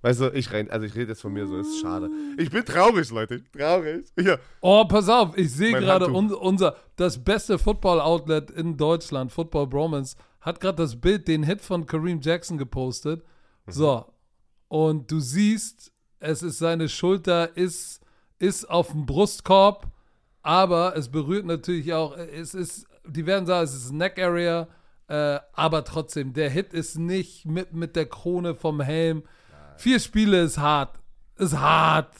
Weißt 0.05 0.21
du, 0.21 0.29
ich 0.35 0.53
rein, 0.53 0.69
also 0.69 0.85
ich 0.85 0.93
rede 0.93 1.13
jetzt 1.13 1.21
von 1.21 1.33
mir 1.33 1.47
so, 1.47 1.57
ist 1.57 1.81
schade. 1.81 2.11
Ich 2.37 2.51
bin 2.51 2.63
traurig, 2.63 3.09
Leute, 3.09 3.41
traurig. 3.51 4.05
Hier, 4.15 4.39
Oh, 4.61 4.85
pass 4.85 5.09
auf, 5.09 5.35
ich 5.35 5.51
sehe 5.51 5.71
gerade 5.71 6.13
un, 6.13 6.31
unser, 6.31 6.75
das 6.95 7.17
beste 7.17 7.57
Football-Outlet 7.57 8.51
in 8.51 8.77
Deutschland, 8.77 9.31
Football 9.31 9.65
Bromance, 9.65 10.15
hat 10.41 10.59
gerade 10.59 10.75
das 10.75 11.01
Bild, 11.01 11.27
den 11.27 11.41
Hit 11.41 11.59
von 11.59 11.87
Kareem 11.87 12.21
Jackson 12.21 12.59
gepostet. 12.59 13.23
Mhm. 13.65 13.71
So, 13.71 14.05
und 14.67 15.09
du 15.09 15.19
siehst, 15.19 15.91
es 16.19 16.43
ist 16.43 16.59
seine 16.59 16.87
Schulter, 16.87 17.57
ist, 17.57 17.99
ist 18.37 18.69
auf 18.69 18.91
dem 18.91 19.07
Brustkorb, 19.07 19.87
aber 20.43 20.95
es 20.95 21.09
berührt 21.09 21.47
natürlich 21.47 21.91
auch, 21.95 22.15
es 22.15 22.53
ist, 22.53 22.85
die 23.07 23.25
werden 23.25 23.47
sagen, 23.47 23.63
es 23.63 23.73
ist 23.73 23.91
Neck 23.91 24.19
Area, 24.19 24.67
äh, 25.07 25.39
aber 25.53 25.83
trotzdem, 25.83 26.33
der 26.33 26.51
Hit 26.51 26.75
ist 26.75 26.95
nicht 26.99 27.47
mit, 27.47 27.73
mit 27.73 27.95
der 27.95 28.05
Krone 28.05 28.53
vom 28.53 28.81
Helm. 28.81 29.23
Vier 29.77 29.99
Spiele 29.99 30.41
ist 30.43 30.57
hart. 30.57 30.99
Ist 31.37 31.57
hart. 31.57 32.13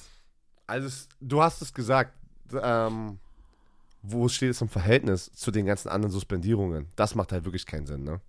also 0.68 0.88
es, 0.88 1.08
du 1.22 1.42
hast 1.42 1.62
es 1.62 1.74
gesagt, 1.74 2.14
ähm, 2.62 3.20
wo 4.02 4.28
steht 4.28 4.52
es 4.52 4.62
im 4.62 4.70
Verhältnis 4.70 5.32
zu 5.34 5.52
den 5.52 5.66
ganzen 5.66 5.90
anderen 5.90 6.12
Suspendierungen? 6.12 6.88
Das 6.96 7.16
macht 7.16 7.32
halt 7.32 7.46
wirklich 7.46 7.66
keinen 7.66 7.86
Sinn, 7.88 8.04
ne? 8.04 8.22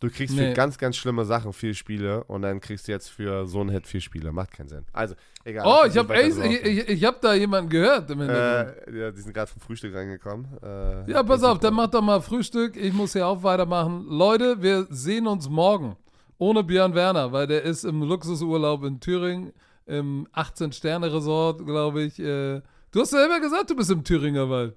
Du 0.00 0.10
kriegst 0.10 0.34
für 0.34 0.42
Nee. 0.42 0.54
ganz, 0.54 0.78
ganz 0.78 0.96
schlimme 0.96 1.24
Sachen 1.24 1.52
vier 1.52 1.74
Spiele 1.74 2.24
und 2.24 2.42
dann 2.42 2.60
kriegst 2.60 2.88
du 2.88 2.92
jetzt 2.92 3.08
für 3.08 3.46
so 3.46 3.60
einen 3.60 3.70
Hit 3.70 3.86
vier 3.86 4.00
Spiele. 4.00 4.32
Macht 4.32 4.50
keinen 4.50 4.68
Sinn. 4.68 4.84
Also, 4.92 5.14
egal. 5.44 5.64
Oh, 5.64 5.86
ich 5.86 5.96
uns 5.96 5.96
habe 5.96 6.20
ich, 6.20 6.64
ich, 6.64 6.88
ich 6.88 7.04
hab 7.04 7.20
da 7.20 7.34
jemanden 7.34 7.70
gehört. 7.70 8.10
Äh, 8.10 8.98
ja, 8.98 9.10
die 9.12 9.20
sind 9.20 9.32
gerade 9.32 9.48
vom 9.52 9.60
Frühstück 9.62 9.94
reingekommen. 9.94 10.48
Äh, 10.60 11.08
ja, 11.08 11.22
pass 11.22 11.44
auf, 11.44 11.60
dann 11.60 11.74
mach 11.74 11.86
doch 11.86 12.02
mal 12.02 12.20
Frühstück. 12.20 12.76
Ich 12.76 12.92
muss 12.92 13.12
hier 13.12 13.28
auch 13.28 13.44
weitermachen. 13.44 14.04
Leute, 14.08 14.60
wir 14.60 14.88
sehen 14.90 15.28
uns 15.28 15.48
morgen. 15.48 15.96
Ohne 16.42 16.64
Björn 16.64 16.92
Werner, 16.96 17.30
weil 17.30 17.46
der 17.46 17.62
ist 17.62 17.84
im 17.84 18.02
Luxusurlaub 18.02 18.82
in 18.82 18.98
Thüringen, 18.98 19.52
im 19.86 20.26
18-Sterne-Resort, 20.34 21.64
glaube 21.64 22.02
ich. 22.02 22.18
Äh, 22.18 22.60
du 22.90 23.00
hast 23.00 23.10
selber 23.10 23.38
gesagt, 23.38 23.70
du 23.70 23.76
bist 23.76 23.92
im 23.92 24.02
Thüringer 24.02 24.50
Wald. 24.50 24.74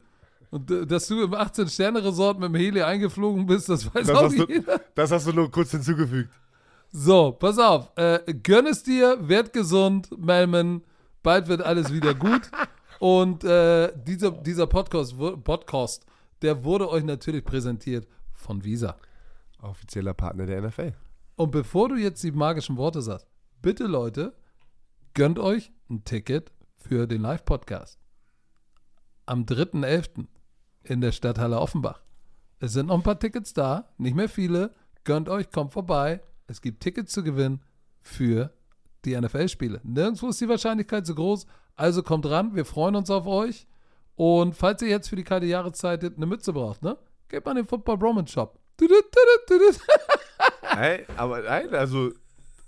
Und 0.52 0.70
dass 0.92 1.08
du 1.08 1.24
im 1.24 1.34
18-Sterne-Resort 1.34 2.40
mit 2.40 2.50
dem 2.50 2.56
Heli 2.56 2.84
eingeflogen 2.84 3.48
bist, 3.48 3.68
das 3.68 3.84
weiß 3.84 4.06
Das 4.06 4.16
auch 4.16 4.26
hast, 4.26 4.38
du, 4.38 4.46
jeder. 4.48 4.80
das 4.94 5.10
hast 5.10 5.26
du 5.26 5.34
nur 5.34 5.50
kurz 5.50 5.72
hinzugefügt. 5.72 6.30
So, 6.92 7.32
pass 7.32 7.58
auf. 7.58 7.92
Äh, 7.96 8.20
gönn 8.44 8.68
es 8.68 8.84
dir, 8.84 9.18
werd 9.28 9.52
gesund, 9.52 10.10
Melman. 10.20 10.84
Bald 11.24 11.48
wird 11.48 11.64
alles 11.64 11.92
wieder 11.92 12.14
gut. 12.14 12.44
Und 13.00 13.44
äh, 13.44 13.92
dieser, 14.06 14.30
dieser 14.30 14.68
Podcast, 14.68 15.16
Podcast, 15.44 16.06
der 16.44 16.64
wurde 16.64 16.88
euch 16.92 17.04
natürlich 17.04 17.44
präsentiert 17.44 18.08
von 18.34 18.64
Visa. 18.64 18.98
Offizieller 19.64 20.14
Partner 20.14 20.46
der 20.46 20.62
NFL. 20.62 20.94
Und 21.36 21.52
bevor 21.52 21.90
du 21.90 21.96
jetzt 21.96 22.24
die 22.24 22.32
magischen 22.32 22.78
Worte 22.78 23.02
sagst, 23.02 23.28
bitte 23.62 23.86
Leute, 23.88 24.34
gönnt 25.14 25.38
euch 25.38 25.72
ein 25.90 26.04
Ticket 26.06 26.54
für 26.78 27.08
den 27.08 27.22
Live-Podcast. 27.22 28.00
Am 29.26 29.44
3.11. 29.44 30.28
in 30.84 31.02
der 31.02 31.12
Stadthalle 31.12 31.60
Offenbach. 31.60 32.02
Es 32.60 32.74
sind 32.74 32.88
noch 32.88 32.96
ein 32.96 33.04
paar 33.04 33.20
Tickets 33.20 33.54
da, 33.54 33.90
nicht 33.98 34.16
mehr 34.16 34.30
viele. 34.30 34.74
Gönnt 35.04 35.28
euch, 35.28 35.52
kommt 35.52 35.74
vorbei. 35.74 36.22
Es 36.48 36.62
gibt 36.62 36.82
Tickets 36.82 37.12
zu 37.12 37.24
gewinnen 37.24 37.62
für 38.02 38.54
die 39.04 39.20
NFL-Spiele. 39.20 39.82
Nirgendwo 39.84 40.30
ist 40.30 40.40
die 40.40 40.50
Wahrscheinlichkeit 40.50 41.06
so 41.06 41.16
groß. 41.16 41.48
Also 41.76 42.02
kommt 42.02 42.26
ran, 42.28 42.56
wir 42.56 42.66
freuen 42.66 42.96
uns 42.96 43.10
auf 43.10 43.28
euch. 43.28 43.68
Und 44.16 44.56
falls 44.56 44.82
ihr 44.82 44.88
jetzt 44.88 45.10
für 45.10 45.18
die 45.18 45.24
kalte 45.24 45.48
Jahreszeit 45.48 46.04
eine 46.04 46.26
Mütze 46.26 46.54
braucht, 46.54 46.82
ne? 46.82 46.98
Geht 47.28 47.44
mal 47.44 47.52
in 47.52 47.58
den 47.58 47.66
Football 47.66 47.98
Bromance 47.98 48.32
Shop. 48.32 48.60
Hey, 50.62 51.06
aber 51.16 51.42
nein, 51.42 51.74
also, 51.74 52.12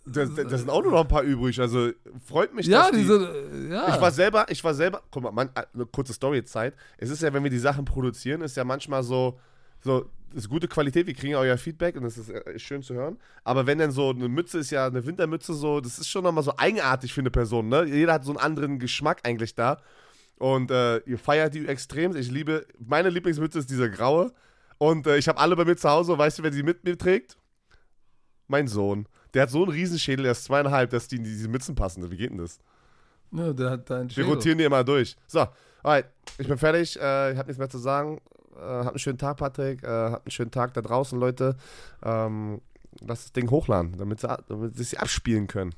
das, 0.06 0.30
das 0.36 0.62
sind 0.62 0.70
auch 0.70 0.82
nur 0.82 0.94
noch 0.94 1.02
ein 1.02 1.08
paar 1.08 1.24
übrig. 1.24 1.60
Also, 1.60 1.92
freut 2.26 2.54
mich, 2.54 2.68
Ja, 2.68 2.84
dass 2.84 2.92
die, 2.92 2.98
diese, 2.98 3.16
äh, 3.16 3.74
ja. 3.74 3.94
Ich 3.94 4.02
war 4.02 4.12
selber, 4.12 4.46
ich 4.50 4.64
war 4.64 4.74
selber, 4.74 5.02
guck 5.12 5.24
mal, 5.24 5.32
man, 5.32 5.50
eine 5.56 5.86
kurze 5.86 6.14
Storyzeit. 6.14 6.74
Es 6.98 7.10
ist 7.10 7.22
ja, 7.22 7.34
wenn 7.34 7.44
wir 7.44 7.52
die 7.52 7.60
Sachen 7.60 7.84
produzieren, 7.86 8.42
ist 8.42 8.56
ja 8.56 8.64
manchmal 8.64 9.04
so, 9.04 9.40
so, 9.84 10.10
ist 10.34 10.50
gute 10.50 10.68
Qualität, 10.68 11.08
wir 11.08 11.14
kriegen 11.14 11.36
euer 11.36 11.58
Feedback 11.58 11.96
und 11.96 12.04
das 12.04 12.18
ist, 12.18 12.30
äh, 12.30 12.54
ist 12.54 12.62
schön 12.62 12.82
zu 12.84 12.94
hören. 12.94 13.18
Aber 13.44 13.66
wenn 13.66 13.78
dann 13.78 13.92
so 13.92 14.10
eine 14.10 14.30
Mütze 14.30 14.60
ist 14.60 14.72
ja 14.72 14.88
eine 14.88 15.06
Wintermütze 15.06 15.54
so, 15.54 15.82
das 15.82 16.00
ist 16.00 16.08
schon 16.08 16.24
nochmal 16.24 16.44
so 16.44 16.54
eigenartig 16.58 17.14
für 17.14 17.22
eine 17.22 17.32
Person, 17.32 17.68
ne? 17.70 17.86
Jeder 17.86 18.14
hat 18.14 18.24
so 18.24 18.32
einen 18.32 18.40
anderen 18.40 18.80
Geschmack 18.80 19.22
eigentlich 19.24 19.56
da. 19.56 19.82
Und 20.38 20.70
äh, 20.70 20.98
ihr 21.00 21.18
feiert 21.18 21.54
die 21.56 21.66
extrem. 21.68 22.16
Ich 22.16 22.30
liebe, 22.30 22.66
meine 22.78 23.10
Lieblingsmütze 23.10 23.60
ist 23.60 23.70
diese 23.70 23.90
graue. 23.90 24.32
Und 24.78 25.08
äh, 25.08 25.18
ich 25.18 25.28
habe 25.28 25.40
alle 25.40 25.56
bei 25.56 25.66
mir 25.66 25.76
zu 25.76 25.90
Hause. 25.90 26.18
Weißt 26.18 26.40
du, 26.40 26.44
wer 26.44 26.52
die 26.52 26.64
mit 26.64 26.84
mir 26.84 26.98
trägt? 26.98 27.38
Mein 28.48 28.68
Sohn. 28.68 29.08
Der 29.34 29.44
hat 29.44 29.50
so 29.50 29.64
einen 29.64 29.72
Riesenschädel, 29.72 30.24
der 30.24 30.32
ist 30.32 30.46
zweieinhalb, 30.46 30.90
dass 30.90 31.08
die 31.08 31.18
in 31.18 31.24
diese 31.24 31.48
Mützen 31.50 31.76
passen. 31.76 32.10
Wie 32.10 32.18
geht 32.18 32.30
denn 32.32 32.38
das? 32.38 32.60
Ja, 33.32 33.52
der 33.52 33.72
hat 33.72 33.90
deinen 33.90 34.10
Wir 34.10 34.14
Schädel. 34.16 34.30
rotieren 34.30 34.58
die 34.58 34.64
immer 34.64 34.84
durch. 34.84 35.18
So, 35.28 35.46
alright, 35.84 36.06
ich 36.38 36.48
bin 36.48 36.58
fertig. 36.58 36.96
Äh, 36.98 37.34
ich 37.34 37.38
habe 37.38 37.48
nichts 37.48 37.58
mehr 37.58 37.70
zu 37.70 37.78
sagen. 37.78 38.22
Äh, 38.56 38.60
habt 38.60 38.90
einen 38.90 39.00
schönen 39.00 39.18
Tag, 39.18 39.38
Patrick. 39.38 39.84
Äh, 39.84 39.88
habt 39.88 40.26
einen 40.26 40.32
schönen 40.32 40.52
Tag 40.52 40.74
da 40.74 40.82
draußen, 40.82 41.20
Leute. 41.20 41.58
Ähm, 42.04 42.62
lass 43.02 43.24
das 43.24 43.34
Ding 43.34 43.50
hochladen, 43.52 43.98
damit 43.98 44.22
sie, 44.22 44.38
damit 44.48 44.78
sie 44.78 44.84
sich 44.84 45.00
abspielen 45.00 45.48
können. 45.48 45.76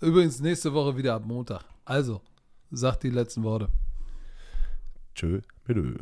Übrigens 0.00 0.40
nächste 0.40 0.74
Woche 0.74 0.96
wieder 0.96 1.14
ab 1.14 1.24
Montag. 1.24 1.62
Also, 1.84 2.20
sagt 2.70 3.04
die 3.04 3.10
letzten 3.10 3.42
Worte. 3.42 3.68
Tschö, 5.14 5.40
bitte. 5.64 5.96